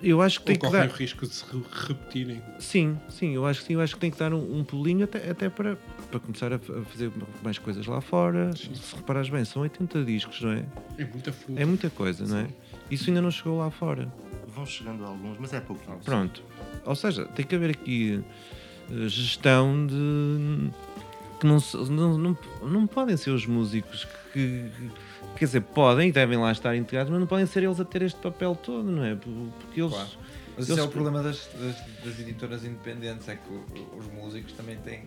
Eu 0.00 0.22
acho 0.22 0.38
que 0.40 0.42
ou 0.42 0.46
tem 0.46 0.56
que 0.56 0.60
correm 0.66 0.86
dar. 0.86 0.88
o 0.88 0.92
risco 0.96 1.26
de 1.26 1.34
se 1.34 1.44
re- 1.52 1.64
repetirem? 1.88 2.40
Sim, 2.60 2.96
sim, 3.08 3.34
eu 3.34 3.44
acho 3.46 3.60
que 3.62 3.66
sim, 3.66 3.72
eu 3.74 3.80
acho 3.80 3.94
que 3.94 4.00
tem 4.00 4.10
que 4.12 4.18
dar 4.18 4.32
um, 4.32 4.58
um 4.60 4.62
pulinho 4.64 5.02
até, 5.04 5.28
até 5.28 5.48
para, 5.50 5.76
para 6.12 6.20
começar 6.20 6.52
a, 6.52 6.58
fazer 6.58 7.10
mais 7.42 7.58
coisas 7.58 7.86
lá 7.86 8.00
fora. 8.00 8.50
Se 8.54 8.94
reparares 8.94 9.30
bem, 9.30 9.44
são 9.44 9.62
80 9.62 10.04
discos, 10.04 10.42
não 10.42 10.52
é? 10.52 10.64
É 10.98 11.04
muita 11.04 11.32
fruta. 11.32 11.60
É 11.60 11.64
muita 11.64 11.90
coisa, 11.90 12.26
não 12.26 12.38
é? 12.38 12.48
Isso 12.90 13.08
ainda 13.08 13.22
não 13.22 13.30
chegou 13.30 13.58
lá 13.58 13.70
fora. 13.70 14.12
Vão 14.48 14.66
chegando 14.66 15.04
alguns, 15.04 15.38
mas 15.38 15.52
é 15.54 15.60
pouquinho. 15.60 15.98
Pronto. 16.04 16.42
Ou 16.84 16.94
seja, 16.94 17.24
tem 17.24 17.44
que 17.46 17.54
haver 17.54 17.70
aqui 17.70 18.22
eh, 18.90 19.08
gestão 19.08 19.86
de. 19.86 20.70
que 21.40 21.46
não, 21.46 21.58
não, 21.88 22.18
não, 22.18 22.38
não 22.62 22.86
podem 22.86 23.16
ser 23.16 23.30
os 23.30 23.46
músicos 23.46 24.06
que. 24.32 24.70
Quer 25.36 25.46
dizer, 25.46 25.62
podem 25.62 26.10
e 26.10 26.12
devem 26.12 26.36
lá 26.38 26.52
estar 26.52 26.76
integrados, 26.76 27.10
mas 27.10 27.18
não 27.18 27.26
podem 27.26 27.46
ser 27.46 27.62
eles 27.62 27.80
a 27.80 27.84
ter 27.86 28.02
este 28.02 28.20
papel 28.20 28.54
todo, 28.54 28.84
não 28.90 29.02
é? 29.02 29.14
Porque 29.14 29.80
eles. 29.80 29.92
Claro. 29.92 30.10
Mas 30.54 30.68
eles- 30.68 30.70
esse 30.70 30.80
é 30.80 30.82
o 30.82 30.88
problema 30.88 31.22
das, 31.22 31.48
das, 31.58 31.76
das 32.04 32.20
editoras 32.20 32.62
independentes, 32.64 33.26
é 33.26 33.36
que 33.36 33.50
os 33.98 34.06
músicos 34.12 34.52
também 34.52 34.76
têm. 34.76 35.04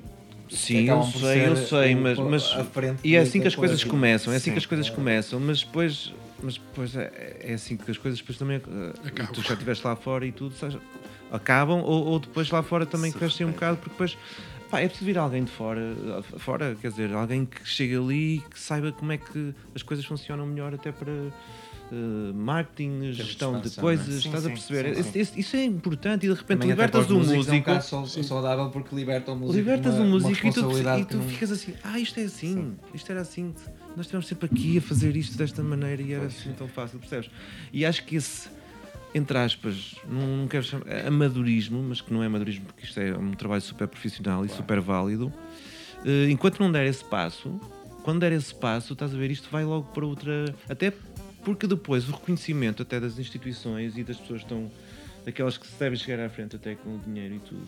Sim, 0.49 0.87
eu 0.89 1.01
sei, 1.03 1.47
eu 1.47 1.55
sei, 1.55 1.95
o- 1.95 1.97
mas, 1.97 2.19
mas 2.19 2.55
e 3.03 3.15
é 3.15 3.19
assim 3.19 3.41
que 3.41 3.47
as 3.47 3.55
coisas 3.55 3.83
coisa. 3.83 3.89
começam, 3.91 4.31
é 4.33 4.35
assim 4.37 4.51
que 4.51 4.55
Sim, 4.55 4.57
as 4.59 4.65
coisas 4.65 4.87
claro. 4.89 5.01
começam, 5.01 5.39
mas 5.39 5.63
depois, 5.63 6.13
mas 6.41 6.53
depois 6.57 6.95
é, 6.95 7.37
é 7.41 7.53
assim 7.53 7.75
que 7.77 7.89
as 7.89 7.97
coisas 7.97 8.19
depois 8.19 8.37
também 8.37 8.57
eh, 8.57 9.07
Acabam. 9.07 9.33
tu 9.33 9.41
já 9.41 9.53
estiveste 9.53 9.85
lá 9.85 9.95
fora 9.95 10.25
e 10.25 10.31
tudo, 10.31 10.53
seja, 10.55 10.79
acabam 11.31 11.81
ou, 11.81 12.05
ou 12.05 12.19
depois 12.19 12.49
lá 12.51 12.61
fora 12.61 12.85
também 12.85 13.11
Se 13.11 13.17
crescem 13.17 13.45
um 13.45 13.51
bocado, 13.51 13.77
porque 13.77 13.89
depois 13.91 14.17
pá, 14.69 14.79
é 14.81 14.87
preciso 14.87 15.05
vir 15.05 15.17
alguém 15.17 15.43
de 15.43 15.51
fora, 15.51 15.81
fora, 16.37 16.75
quer 16.79 16.89
dizer, 16.89 17.13
alguém 17.13 17.45
que 17.45 17.67
chegue 17.67 17.95
ali 17.95 18.35
e 18.37 18.39
que 18.41 18.59
saiba 18.59 18.91
como 18.91 19.11
é 19.11 19.17
que 19.17 19.53
as 19.73 19.81
coisas 19.83 20.05
funcionam 20.05 20.45
melhor 20.45 20.73
até 20.73 20.91
para 20.91 21.11
eh, 21.91 22.33
marketing, 22.33 23.11
gestão 23.13 23.51
de 23.59 23.67
expansão, 23.67 23.81
coisas, 23.83 24.07
é? 24.07 24.11
Sim, 24.21 24.27
estás 24.29 24.45
a 24.45 24.47
sim, 24.49 24.53
perceber? 24.55 25.03
sim, 25.03 25.19
Esse- 25.19 25.39
isso 25.39 25.55
é 25.55 25.63
importante 25.63 26.25
e 26.25 26.29
de 26.29 26.33
repente 26.35 26.59
Também 26.59 26.69
libertas 26.69 27.09
um 27.11 27.15
músicos 27.19 27.47
é 27.47 27.51
um 27.95 28.01
músico 28.01 28.23
saudável 28.23 28.69
porque 28.69 28.95
liberta 28.95 29.31
o 29.31 29.35
músico. 29.35 29.57
libertas 29.57 29.93
uma- 29.95 30.03
o 30.03 30.07
uma 30.07 30.11
músico 30.19 30.47
e 30.47 30.51
tu, 30.51 30.59
e 30.99 31.05
tu 31.05 31.17
não- 31.17 31.27
ficas 31.29 31.51
assim, 31.51 31.73
ah, 31.83 31.99
isto 31.99 32.19
é 32.19 32.23
assim, 32.23 32.75
isto 32.93 33.11
era 33.11 33.21
assim, 33.21 33.53
nós 33.95 34.05
estivemos 34.05 34.27
sempre 34.27 34.45
aqui 34.51 34.77
a 34.77 34.81
fazer 34.81 35.15
isto 35.15 35.37
desta 35.37 35.61
maneira 35.63 36.01
e 36.01 36.11
era 36.13 36.25
assim 36.25 36.51
tão 36.53 36.67
fácil, 36.67 36.99
percebes? 36.99 37.29
E 37.71 37.85
acho 37.85 38.03
que 38.03 38.15
esse, 38.15 38.49
entre 39.13 39.37
aspas, 39.37 39.95
não, 40.09 40.37
não 40.37 40.47
quero 40.47 40.63
chamar 40.63 40.87
é 40.87 41.07
amadorismo, 41.07 41.81
mas 41.83 42.01
que 42.01 42.11
não 42.13 42.21
é 42.23 42.25
amadorismo 42.25 42.65
porque 42.65 42.85
isto 42.85 42.99
é 42.99 43.15
um 43.17 43.31
trabalho 43.31 43.61
super 43.61 43.87
profissional 43.87 44.43
e 44.45 44.49
super 44.49 44.81
válido, 44.81 45.31
eh, 46.03 46.29
enquanto 46.29 46.59
não 46.59 46.71
der 46.71 46.85
esse 46.87 47.03
passo, 47.05 47.59
quando 48.03 48.19
der 48.19 48.33
esse 48.33 48.53
passo, 48.53 48.93
estás 48.93 49.13
a 49.13 49.17
ver, 49.17 49.31
isto 49.31 49.47
vai 49.51 49.63
logo 49.63 49.87
para 49.91 50.05
outra. 50.05 50.53
Até 50.69 50.91
porque 51.45 51.65
depois 51.67 52.09
o 52.09 52.11
reconhecimento 52.11 52.81
até 52.81 52.99
das 52.99 53.17
instituições 53.17 53.95
e 53.97 54.03
das 54.03 54.17
pessoas 54.17 54.39
que 54.41 54.45
estão. 54.47 54.69
daquelas 55.25 55.57
que 55.57 55.65
se 55.65 55.73
devem 55.79 55.97
chegar 55.97 56.23
à 56.23 56.29
frente 56.29 56.55
até 56.55 56.75
com 56.75 56.95
o 56.97 56.99
dinheiro 56.99 57.35
e 57.35 57.39
tudo. 57.39 57.65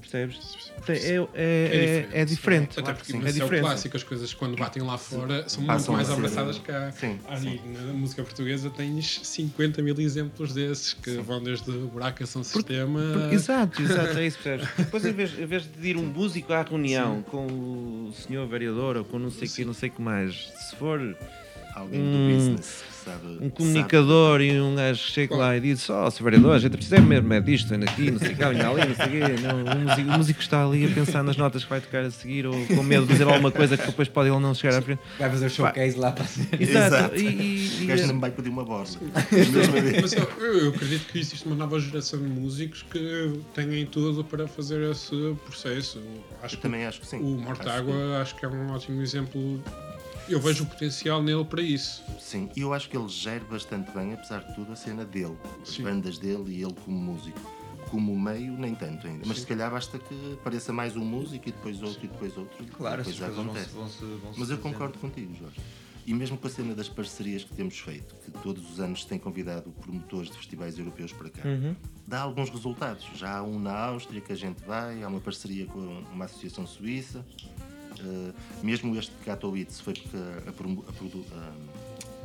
Percebes? 0.00 0.72
Tem- 0.86 0.96
É, 0.96 1.28
é, 1.34 2.08
é, 2.14 2.20
é 2.22 2.24
diferente. 2.24 2.80
Até 2.80 2.92
porque 2.94 3.12
é 3.12 3.16
isso 3.18 3.26
é 3.26 3.30
o 3.30 3.32
diferente. 3.34 3.60
clássico, 3.60 3.96
as 3.96 4.02
coisas 4.02 4.32
quando 4.34 4.56
batem 4.56 4.82
lá 4.82 4.96
fora 4.98 5.46
são 5.48 5.60
muito 5.60 5.72
Passam 5.72 5.94
mais 5.94 6.08
a 6.08 6.12
ser- 6.12 6.18
abraçadas 6.18 6.58
que 6.58 6.64
cá. 6.64 6.90
Sim, 6.92 7.18
Ali 7.28 7.60
na 7.66 7.92
música 7.92 8.22
portuguesa 8.22 8.70
tens 8.70 9.20
50 9.22 9.82
mil 9.82 9.98
exemplos 10.00 10.54
desses 10.54 10.94
que 10.94 11.10
vão 11.18 11.42
desde 11.42 11.70
buraco 11.70 12.22
a 12.22 12.26
São 12.26 12.42
Sistema. 12.42 13.00
Porque- 13.12 13.34
exato, 13.34 13.82
exato, 13.82 14.18
é 14.18 14.26
isso, 14.26 14.38
percebes? 14.42 14.74
Depois, 14.76 15.04
em 15.04 15.12
vez, 15.12 15.38
em 15.38 15.46
vez 15.46 15.64
de 15.70 15.88
ir 15.88 15.96
um 15.98 16.04
músico 16.06 16.52
à 16.54 16.62
reunião 16.62 17.22
com 17.22 17.46
o 18.08 18.12
senhor 18.12 18.46
vereador 18.48 18.96
ou 18.96 19.04
com 19.04 19.18
não 19.18 19.30
sei 19.30 19.46
o 19.46 19.50
que, 19.50 19.64
não 19.64 19.74
sei 19.74 19.88
o 19.88 19.92
que 19.92 20.00
mais, 20.02 20.50
se 20.58 20.74
for 20.76 20.98
Alguém 21.74 22.00
um- 22.00 22.12
do 22.12 22.34
business 22.36 22.84
que 22.86 23.10
sabe. 23.10 23.38
um 23.40 23.50
comunicador 23.50 24.40
e 24.42 24.60
um 24.60 24.74
gajo 24.76 25.04
que 25.06 25.10
chega 25.12 25.36
lá 25.36 25.56
e 25.56 25.60
diz: 25.60 25.88
Ó, 25.90 26.08
senhor 26.10 26.24
vereador, 26.30 26.54
a 26.54 26.58
gente 26.58 26.72
precisa 26.76 27.00
mesmo 27.00 27.32
é 27.32 27.40
disto, 27.40 27.72
anda 27.74 27.86
aqui, 27.90 28.10
não 28.10 28.18
sei 28.18 28.32
o 28.32 28.36
que, 28.36 28.44
ali, 28.44 28.58
não 28.58 28.94
sei 28.94 29.06
o 29.06 29.10
quê. 29.10 29.42
Não, 29.42 29.64
o, 29.64 29.78
músico, 29.78 30.08
o 30.08 30.18
músico 30.18 30.40
está 30.40 30.64
ali 30.64 30.84
a 30.84 30.88
pensar 30.88 31.22
nas 31.24 31.36
notas 31.36 31.64
que 31.64 31.70
vai 31.70 31.80
tocar 31.80 32.04
a 32.04 32.10
seguir 32.10 32.46
ou 32.46 32.54
com 32.66 32.82
medo 32.82 33.06
de 33.06 33.12
dizer 33.12 33.24
alguma 33.24 33.50
coisa 33.50 33.76
que 33.76 33.86
depois 33.86 34.06
pode 34.08 34.28
ele 34.28 34.38
não 34.38 34.54
chegar 34.54 34.78
à 34.78 34.82
frente. 34.82 35.00
Vai 35.18 35.30
fazer 35.30 35.46
o 35.46 35.50
showcase 35.50 35.98
lá 35.98 36.12
para 36.12 36.24
ser. 36.26 36.48
Exato. 36.60 36.94
Exato. 36.94 37.16
E, 37.16 37.80
e- 37.80 37.84
O 37.84 37.86
gajo 37.86 38.06
não 38.06 38.14
me 38.14 38.20
vai 38.20 38.30
pedir 38.30 38.48
uma 38.50 38.64
borda. 38.64 38.90
Mas 40.02 40.12
eu, 40.12 40.22
eu 40.40 40.68
acredito 40.70 41.06
que 41.10 41.18
existe 41.18 41.46
uma 41.46 41.56
nova 41.56 41.80
geração 41.80 42.18
de 42.20 42.26
músicos 42.28 42.84
que 42.90 43.32
têm 43.54 43.86
tudo 43.86 44.22
para 44.24 44.46
fazer 44.46 44.82
esse 44.90 45.34
processo. 45.44 46.00
Acho 46.42 46.54
Eu 46.54 46.58
que 46.58 46.62
também 46.62 46.84
acho 46.86 47.00
que 47.00 47.06
sim. 47.06 47.16
o 47.18 47.38
Mortágua 47.40 48.20
acho 48.20 48.36
que 48.36 48.44
é 48.44 48.48
um 48.48 48.70
ótimo 48.70 49.00
exemplo. 49.02 49.60
Eu 50.28 50.40
vejo 50.40 50.64
o 50.64 50.66
potencial 50.66 51.22
nele 51.22 51.44
para 51.44 51.60
isso. 51.60 52.02
Sim, 52.18 52.48
e 52.56 52.60
eu 52.60 52.72
acho 52.72 52.88
que 52.88 52.96
ele 52.96 53.08
gera 53.08 53.44
bastante 53.44 53.90
bem, 53.90 54.14
apesar 54.14 54.40
de 54.40 54.54
tudo, 54.54 54.72
a 54.72 54.76
cena 54.76 55.04
dele, 55.04 55.36
as 55.60 55.70
Sim. 55.70 55.82
bandas 55.82 56.18
dele 56.18 56.44
e 56.48 56.62
ele 56.62 56.74
como 56.84 56.96
músico. 56.96 57.40
Como 57.90 58.18
meio, 58.18 58.52
nem 58.52 58.74
tanto 58.74 59.06
ainda. 59.06 59.24
Mas 59.26 59.40
se 59.40 59.46
calhar 59.46 59.70
basta 59.70 59.98
que 59.98 60.32
apareça 60.40 60.72
mais 60.72 60.96
um 60.96 61.04
músico 61.04 61.48
e 61.48 61.52
depois 61.52 61.82
outro 61.82 62.04
e 62.04 62.08
depois 62.08 62.36
outro. 62.38 62.64
Claro, 62.66 63.00
e 63.00 63.02
essas 63.02 63.16
depois 63.16 63.34
coisas 63.34 63.44
vão-se 63.44 63.70
acontece. 63.70 63.76
vão 63.76 63.88
-se, 63.88 64.22
vão 64.22 64.32
-se 64.32 64.40
Mas 64.40 64.50
eu 64.50 64.58
concordo 64.58 64.98
contigo, 64.98 65.34
Jorge. 65.34 65.60
E 66.06 66.14
mesmo 66.14 66.36
com 66.38 66.46
a 66.46 66.50
cena 66.50 66.74
das 66.74 66.88
parcerias 66.88 67.44
que 67.44 67.54
temos 67.54 67.78
feito, 67.78 68.14
que 68.24 68.30
todos 68.42 68.68
os 68.70 68.80
anos 68.80 69.02
se 69.02 69.08
tem 69.08 69.18
convidado 69.18 69.70
promotores 69.72 70.30
de 70.30 70.36
festivais 70.36 70.76
europeus 70.78 71.12
para 71.12 71.28
cá, 71.28 71.42
dá 72.06 72.22
alguns 72.22 72.48
resultados. 72.50 73.06
Já 73.14 73.36
há 73.38 73.42
um 73.42 73.58
na 73.58 73.72
Áustria 73.72 74.20
que 74.20 74.32
a 74.32 74.36
gente 74.36 74.64
vai, 74.64 75.02
há 75.02 75.08
uma 75.08 75.20
parceria 75.20 75.66
com 75.66 75.78
uma 76.12 76.24
associação 76.24 76.66
suíça. 76.66 77.24
Uh, 78.02 78.34
mesmo 78.62 78.96
este 78.96 79.12
Katowice 79.24 79.82
foi 79.82 79.94
porque 79.94 80.16
a, 80.16 80.50
a 80.50 80.52
a- 81.38 81.52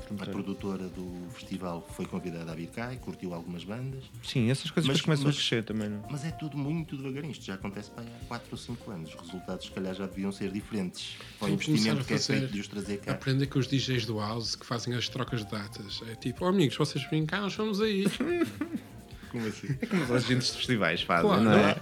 a 0.10 0.26
produtora 0.26 0.88
do 0.88 1.28
festival 1.34 1.86
foi 1.94 2.06
convidada 2.06 2.50
a 2.50 2.56
vir 2.56 2.68
cá 2.68 2.94
e 2.94 2.98
curtiu 2.98 3.34
algumas 3.34 3.66
bandas. 3.66 4.06
Sim, 4.24 4.50
essas 4.50 4.72
coisas 4.72 4.88
Mas- 4.88 4.98
depois 4.98 5.02
começam 5.02 5.26
mas- 5.26 5.36
a 5.36 5.38
crescer 5.38 5.64
também, 5.66 5.90
não? 5.90 6.02
Mas 6.10 6.24
é 6.24 6.32
tudo 6.32 6.58
muito 6.58 6.96
devagarinho. 6.96 7.32
Isto 7.34 7.44
já 7.44 7.56
acontece 7.56 7.92
há 7.98 8.04
4 8.28 8.48
ou 8.52 8.58
5 8.58 8.90
anos. 8.90 9.14
Os 9.14 9.20
resultados, 9.20 9.66
se 9.66 9.72
calhar, 9.74 9.94
já 9.94 10.06
deviam 10.08 10.32
ser 10.32 10.50
diferentes. 10.50 11.18
Para 11.38 11.50
o 11.50 11.52
investimento 11.52 12.06
que 12.06 12.14
é 12.14 12.18
feito 12.20 12.48
de 12.54 12.60
os 12.62 12.68
trazer 12.70 12.98
cá. 13.02 13.12
Aprender 13.12 13.48
com 13.48 13.60
os 13.60 13.68
DJs 13.68 14.06
do 14.06 14.18
House 14.18 14.56
que 14.56 14.66
fazem 14.66 14.94
as 14.94 15.10
trocas 15.10 15.44
de 15.46 15.52
datas. 15.52 16.02
É 16.10 16.16
tipo, 16.16 16.46
oh, 16.46 16.48
amigos, 16.48 16.78
vocês 16.78 17.04
vêm 17.10 17.26
cá, 17.26 17.42
nós 17.42 17.54
vamos 17.54 17.82
aí. 17.82 18.06
Como 19.32 19.48
assim? 19.48 19.76
É 19.82 19.86
como 19.86 20.04
os 20.04 20.12
agentes 20.12 20.52
de 20.52 20.58
festivais 20.58 21.02
fazem, 21.02 21.28
Claro. 21.28 21.44
não 21.44 21.54
é? 21.54 21.74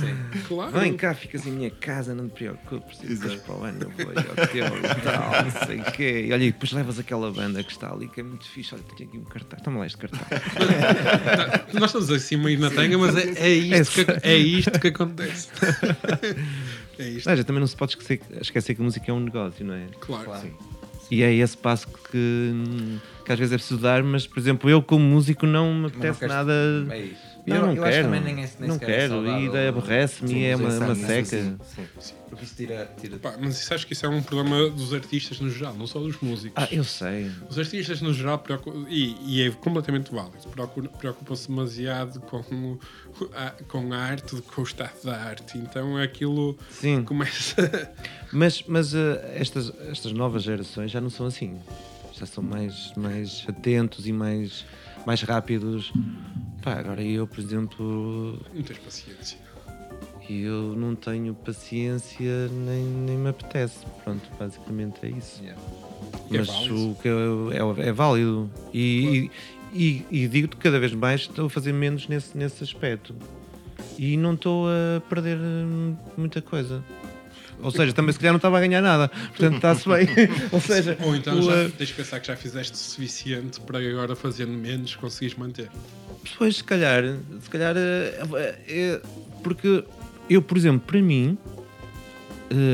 Sim. 0.00 0.40
Claro. 0.48 0.72
Vem 0.78 0.96
cá, 0.96 1.14
ficas 1.14 1.46
em 1.46 1.50
minha 1.52 1.70
casa, 1.70 2.14
não 2.14 2.28
te 2.28 2.34
preocupes. 2.34 2.98
E 3.02 3.14
depois 3.14 3.40
para 3.40 3.54
o 3.54 3.64
ano 3.64 3.82
eu 3.82 3.90
vou 3.90 4.06
ao 4.08 4.46
teu 4.48 5.02
tal, 5.02 5.44
não 5.44 5.66
sei 5.66 5.80
o 5.80 5.84
quê. 5.92 6.24
E 6.28 6.32
olha, 6.32 6.44
e 6.44 6.52
depois 6.52 6.72
levas 6.72 6.98
aquela 6.98 7.30
banda 7.30 7.62
que 7.62 7.72
está 7.72 7.92
ali, 7.92 8.08
que 8.08 8.20
é 8.20 8.22
muito 8.22 8.48
fixe. 8.48 8.74
Olha, 8.74 8.84
tenho 8.96 9.08
aqui 9.08 9.18
um 9.18 9.24
cartaz. 9.24 9.62
Toma 9.62 9.80
lá 9.80 9.86
este 9.86 9.98
cartaz. 9.98 10.28
Nós 11.74 11.84
estamos 11.84 12.10
assim 12.10 12.36
meio 12.36 12.58
na 12.58 12.70
tanga, 12.70 12.96
mas 12.98 13.16
é, 13.16 13.32
é, 13.36 13.48
isto, 13.54 14.04
que, 14.04 14.06
é 14.22 14.36
isto 14.36 14.78
que 14.80 14.88
acontece. 14.88 15.48
é 16.98 17.08
isto. 17.08 17.44
Também 17.44 17.60
não 17.60 17.66
se 17.66 17.76
pode 17.76 17.92
esquecer, 17.92 18.20
esquecer 18.40 18.74
que 18.74 18.80
a 18.80 18.84
música 18.84 19.10
é 19.10 19.14
um 19.14 19.20
negócio, 19.20 19.64
não 19.64 19.74
é? 19.74 19.86
Claro. 20.00 20.24
Claro. 20.24 20.42
Sim. 20.42 20.52
E 21.10 21.22
é 21.22 21.32
esse 21.34 21.56
passo 21.56 21.88
que, 22.10 22.52
que 23.24 23.32
às 23.32 23.38
vezes 23.38 23.52
é 23.52 23.56
preciso 23.56 23.80
dar, 23.80 24.02
mas, 24.02 24.26
por 24.26 24.38
exemplo, 24.38 24.68
eu 24.68 24.82
como 24.82 25.04
músico 25.04 25.46
não 25.46 25.72
me 25.74 25.80
não 25.82 25.88
apetece 25.88 26.26
nada. 26.26 26.52
É 26.90 26.98
isso. 27.00 27.32
Eu, 27.44 27.56
Eu- 27.56 27.66
não 27.66 27.74
eu 27.74 27.82
acho 27.82 27.92
quero. 27.92 28.04
também 28.04 28.20
nem 28.20 28.44
é- 28.44 28.50
nem 28.60 28.68
não 28.68 28.76
é 28.76 28.78
quero. 28.78 29.14
saudável. 29.14 29.44
e 29.44 29.48
daí 29.50 29.66
aborrece-me 29.68 30.28
Sim, 30.28 30.36
e 30.38 30.44
é 30.44 30.54
uma, 30.54 30.68
é 30.72 30.78
uma 30.78 30.94
sano, 30.94 31.06
seca. 31.08 31.24
Sim, 31.26 31.58
sim. 31.98 32.14
Porque 32.28 32.44
isso 32.44 32.54
tira. 32.54 32.88
tira 33.00 33.18
Pá, 33.18 33.34
mas 33.40 33.58
isso 33.60 33.74
acho 33.74 33.84
que 33.84 33.94
isso 33.94 34.06
é 34.06 34.08
um 34.08 34.22
problema 34.22 34.70
dos 34.70 34.94
artistas 34.94 35.40
no 35.40 35.50
geral, 35.50 35.74
não 35.74 35.86
só 35.88 35.98
dos 35.98 36.16
músicos. 36.20 36.62
Ah, 36.62 36.68
eu 36.72 36.84
sei. 36.84 37.28
Os 37.50 37.58
artistas 37.58 38.00
no 38.00 38.14
geral 38.14 38.40
e, 38.88 39.16
e 39.26 39.42
é 39.42 39.50
completamente 39.50 40.12
válido, 40.12 40.48
preocu- 40.52 40.88
preocupam-se 40.98 41.48
demasiado 41.48 42.20
com, 42.20 42.78
a, 43.34 43.50
com 43.66 43.92
a 43.92 43.96
arte, 43.98 44.40
com 44.40 44.60
o 44.60 44.64
estado 44.64 45.02
da 45.04 45.16
arte. 45.20 45.58
Então 45.58 45.96
aquilo 45.96 46.56
Sim. 46.70 47.02
começa. 47.02 47.92
Mas, 48.34 48.64
mas 48.66 48.94
eh, 48.94 49.34
estas, 49.34 49.70
estas 49.90 50.10
novas 50.12 50.42
gerações 50.44 50.90
já 50.90 51.02
não 51.02 51.10
são 51.10 51.26
assim. 51.26 51.60
Já 52.12 52.26
são 52.26 52.42
mais, 52.42 52.92
mais 52.96 53.44
atentos 53.48 54.06
e 54.06 54.12
mais, 54.12 54.64
mais 55.06 55.22
rápidos. 55.22 55.92
Pá, 56.62 56.74
agora 56.74 57.02
eu, 57.02 57.26
por 57.26 57.40
exemplo, 57.40 58.38
não 58.54 58.62
tens 58.62 58.78
paciência. 58.78 59.38
eu 60.28 60.74
não 60.76 60.94
tenho 60.94 61.34
paciência 61.34 62.48
nem, 62.48 62.84
nem 62.84 63.16
me 63.16 63.30
apetece. 63.30 63.84
Pronto, 64.04 64.28
basicamente 64.38 64.98
é 65.02 65.08
isso. 65.08 65.42
Yeah. 65.42 65.60
É 66.30 66.38
Mas 66.38 66.48
válido. 66.48 66.90
o 66.90 66.94
que 66.96 67.08
é, 67.08 67.84
é, 67.84 67.88
é 67.88 67.92
válido. 67.92 68.50
E, 68.72 69.30
e, 69.72 70.04
e 70.10 70.28
digo-te 70.28 70.56
cada 70.56 70.78
vez 70.78 70.92
mais 70.94 71.22
estou 71.22 71.46
a 71.46 71.50
fazer 71.50 71.72
menos 71.72 72.08
nesse, 72.08 72.36
nesse 72.36 72.62
aspecto. 72.62 73.14
E 73.98 74.16
não 74.16 74.34
estou 74.34 74.66
a 74.68 75.00
perder 75.00 75.38
hum, 75.38 75.96
muita 76.16 76.40
coisa. 76.40 76.82
Ou 77.62 77.70
seja, 77.70 77.92
também 77.92 78.12
se 78.12 78.18
calhar 78.18 78.32
não 78.32 78.38
estava 78.38 78.58
a 78.58 78.60
ganhar 78.60 78.82
nada. 78.82 79.08
Portanto, 79.08 79.56
está-se 79.56 79.88
bem. 79.88 80.08
Ou 80.50 80.60
seja, 80.60 80.96
Ou 81.00 81.14
então 81.16 81.38
o, 81.38 81.42
já 81.42 81.52
eh, 81.54 81.68
tens 81.76 81.88
de 81.88 81.94
pensar 81.94 82.20
que 82.20 82.26
já 82.26 82.36
fizeste 82.36 82.72
o 82.74 82.76
suficiente 82.76 83.60
para 83.60 83.78
agora 83.78 84.16
fazendo 84.16 84.52
menos 84.52 84.94
conseguires 84.96 85.36
manter. 85.36 85.70
Pois, 86.36 86.56
se 86.56 86.64
calhar, 86.64 87.02
se 87.40 87.50
calhar 87.50 87.74
é, 87.76 88.58
é- 88.68 89.00
porque 89.42 89.84
eu, 90.28 90.42
por 90.42 90.56
exemplo, 90.56 90.80
para 90.86 91.00
mim, 91.00 91.36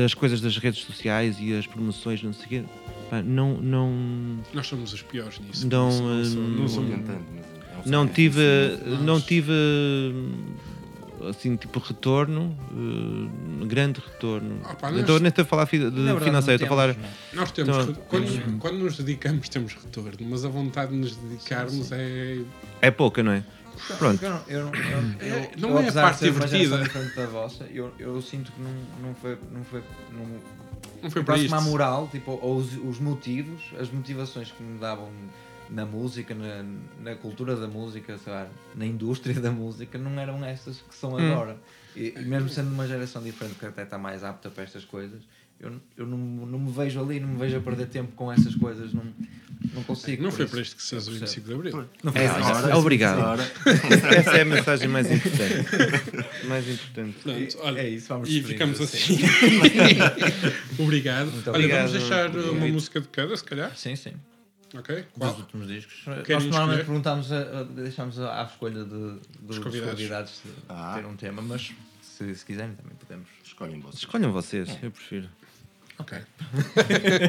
as 0.05 0.13
coisas 0.13 0.41
das 0.41 0.57
redes 0.57 0.83
sociais 0.83 1.37
e 1.39 1.53
as 1.53 1.65
promoções, 1.65 2.21
não 2.21 2.33
sei 2.33 2.45
o 2.45 2.49
quê, 2.49 2.63
não, 3.25 3.57
não, 3.57 4.39
Nós 4.53 4.67
somos 4.67 4.93
os 4.93 5.01
piores 5.01 5.39
nisso. 5.39 5.67
Não, 5.67 5.89
não, 5.89 6.23
sou- 6.25 6.83
não 6.83 6.99
não 7.85 8.07
sacrifício 8.07 8.13
tive, 8.13 9.03
não 9.03 9.21
tive 9.21 9.51
assim, 11.27 11.55
tipo, 11.55 11.79
retorno, 11.79 12.55
eh, 12.71 13.65
grande 13.65 13.99
retorno. 13.99 14.59
Ah, 14.63 14.75
pá, 14.75 14.87
Não 14.87 14.93
nós- 14.93 15.01
estou- 15.01 15.19
nem 15.19 15.29
estou 15.29 15.43
a 15.43 15.45
falar 15.45 15.65
fi- 15.65 15.79
de 15.79 15.89
verdade, 15.89 16.23
financeiro, 16.23 16.63
estou 16.63 16.79
a 16.79 16.87
não 16.87 16.93
falar. 16.93 17.09
temos, 17.11 17.33
Nós 17.33 17.51
temos. 17.51 17.77
Então, 17.89 18.03
quando, 18.07 18.59
quando 18.59 18.77
nos 18.79 18.97
dedicamos, 18.97 19.49
temos 19.49 19.73
retorno, 19.73 20.11
mas 20.21 20.45
a 20.45 20.49
vontade 20.49 20.91
de 20.91 20.97
nos 20.97 21.15
dedicarmos 21.15 21.91
é. 21.91 22.39
É 22.81 22.91
pouca, 22.91 23.21
não 23.23 23.31
é? 23.31 23.43
Pronto. 23.97 24.21
Eu 24.23 24.29
não, 24.31 24.41
eu 24.47 24.65
não, 24.65 24.73
eu, 24.75 24.81
É, 25.19 25.51
eu- 25.55 25.59
não 25.61 25.69
eu, 25.69 25.75
é 25.75 25.79
a 25.79 25.81
apesar 25.83 26.01
parte 26.01 26.13
de 26.15 26.19
ser 26.25 26.31
uma 26.31 26.47
divertida. 26.47 27.11
da 27.15 27.25
vossa, 27.27 27.65
eu, 27.73 27.91
eu 27.97 28.21
sinto 28.21 28.51
que 28.51 28.61
não, 28.61 28.71
não 29.01 29.15
foi. 29.15 29.37
Não 29.53 29.63
foi 29.63 29.81
não, 30.11 30.25
Não 31.03 31.09
foi 31.09 31.23
para 31.23 31.35
próximo 31.35 31.55
à 31.55 31.59
isto. 31.59 31.69
moral, 31.69 32.09
tipo, 32.11 32.37
ou 32.41 32.57
os, 32.57 32.73
os 32.73 32.99
motivos, 32.99 33.61
as 33.79 33.89
motivações 33.89 34.51
que 34.51 34.61
me 34.61 34.77
davam 34.79 35.07
na 35.71 35.85
música, 35.85 36.33
na, 36.33 36.63
na 37.03 37.15
cultura 37.15 37.55
da 37.55 37.67
música, 37.67 38.17
sei 38.17 38.33
lá, 38.33 38.47
na 38.75 38.85
indústria 38.85 39.39
da 39.39 39.51
música, 39.51 39.97
não 39.97 40.19
eram 40.19 40.43
essas 40.43 40.77
que 40.81 40.95
são 40.95 41.13
Hum. 41.13 41.31
agora. 41.33 41.57
E, 41.95 42.13
e 42.17 42.21
mesmo 42.25 42.49
sendo 42.49 42.71
uma 42.71 42.87
geração 42.87 43.21
diferente 43.21 43.55
que 43.55 43.65
até 43.65 43.83
está 43.83 43.97
mais 43.97 44.23
apta 44.23 44.49
para 44.49 44.63
estas 44.63 44.85
coisas, 44.85 45.21
eu, 45.59 45.73
eu 45.97 46.05
não, 46.07 46.17
não 46.17 46.57
me 46.59 46.71
vejo 46.71 47.01
ali, 47.01 47.19
não 47.19 47.27
me 47.29 47.37
vejo 47.37 47.57
a 47.57 47.59
perder 47.59 47.87
tempo 47.87 48.13
com 48.15 48.31
essas 48.31 48.55
coisas, 48.55 48.93
não, 48.93 49.03
não 49.73 49.83
consigo. 49.83 50.23
Não 50.23 50.31
foi 50.31 50.45
isso. 50.45 50.51
para 50.53 50.61
isto 50.61 50.75
que 50.77 50.81
se 50.83 50.89
fez 50.91 51.07
o 51.07 51.11
25 51.11 51.47
de 51.47 51.53
Abril. 51.53 51.85
Não 52.01 52.13
foi 52.13 52.21
É, 52.23 52.29
para 52.29 52.45
ora, 52.45 52.69
isso. 52.69 52.77
obrigado. 52.79 53.41
Essa 54.15 54.37
é 54.37 54.41
a 54.41 54.45
mensagem 54.45 54.87
mais 54.87 55.11
importante. 55.11 56.47
mais 56.47 56.69
importante. 56.69 57.15
Portanto, 57.21 57.57
olha, 57.61 57.79
É 57.81 57.89
isso, 57.89 58.07
vamos 58.07 58.29
e 58.29 58.41
ficamos 58.41 58.79
assim. 58.79 58.97
assim. 59.15 59.21
obrigado. 60.81 61.29
Olha, 61.45 61.49
obrigado. 61.49 61.77
vamos 61.87 61.91
deixar 61.91 62.29
uma 62.29 62.39
Obrigado. 62.49 62.73
música 62.73 63.01
de 63.01 63.07
cada, 63.09 63.35
se 63.35 63.43
calhar. 63.43 63.75
Sim, 63.75 63.95
sim. 63.97 64.13
Ok? 64.73 64.95
dos 64.95 65.05
Qual? 65.17 65.35
últimos 65.37 65.67
discos. 65.67 65.95
Querem 66.03 66.15
Nós 66.17 66.27
normalmente 66.45 66.51
escolher? 66.51 66.85
perguntamos, 66.85 67.31
a, 67.31 67.39
a- 67.59 67.63
deixamos 67.63 68.19
a- 68.19 68.41
à 68.41 68.45
escolha 68.45 68.83
de, 68.83 68.89
de- 68.89 69.19
dos 69.41 69.57
convidados. 69.59 69.91
convidados, 69.91 70.41
de 70.45 70.51
Ah. 70.69 70.93
ter 70.95 71.05
um 71.05 71.15
tema, 71.15 71.41
mas 71.41 71.71
se, 72.01 72.35
se 72.35 72.45
quiserem 72.45 72.75
também 72.75 72.95
podemos. 72.97 73.27
escolhem 73.43 73.79
vocês. 73.79 73.95
Escolham 74.03 74.31
vocês, 74.31 74.69
eu 74.83 74.91
prefiro. 74.91 75.29
Ok. 75.97 76.17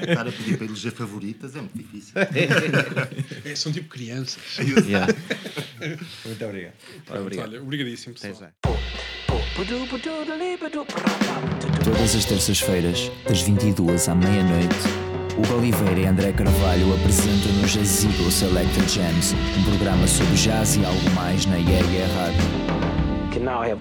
Estar 0.09 0.29
a 0.29 0.31
pedir 0.31 0.57
para 0.57 0.67
eleger 0.67 0.93
favoritas 0.93 1.57
é 1.57 1.61
muito 1.61 1.77
difícil. 1.77 2.15
É, 3.45 3.55
são 3.57 3.73
tipo 3.73 3.89
crianças. 3.89 4.59
Yeah. 4.87 5.13
Muito 6.25 6.45
obrigado. 6.45 6.75
Pronto, 7.07 7.23
Obrigado. 7.23 7.49
Olha, 7.49 7.63
obrigadíssimo, 7.63 8.15
Até 8.17 8.29
pessoal. 8.29 8.51
já. 8.63 8.71
Todas 11.85 12.15
as 12.15 12.25
terças-feiras, 12.25 13.11
das 13.27 13.41
22 13.43 14.09
à 14.09 14.15
meia-noite, 14.15 14.77
Hugo 15.41 15.55
Oliveira 15.55 16.01
e 16.01 16.07
André 16.07 16.33
Carvalho 16.35 16.95
apresentam 16.95 17.51
no 17.53 17.67
Jazz 17.67 18.05
Eagle 18.05 18.31
Selected 18.31 18.87
Jams, 18.93 19.33
um 19.57 19.65
programa 19.65 20.07
sobre 20.07 20.35
jazz 20.35 20.77
e 20.77 20.85
algo 20.85 21.11
mais 21.15 21.47
na 21.47 21.57
Yeah 21.57 21.83
Rádio. 22.15 23.31
can 23.33 23.41
now 23.45 23.63
have. 23.63 23.81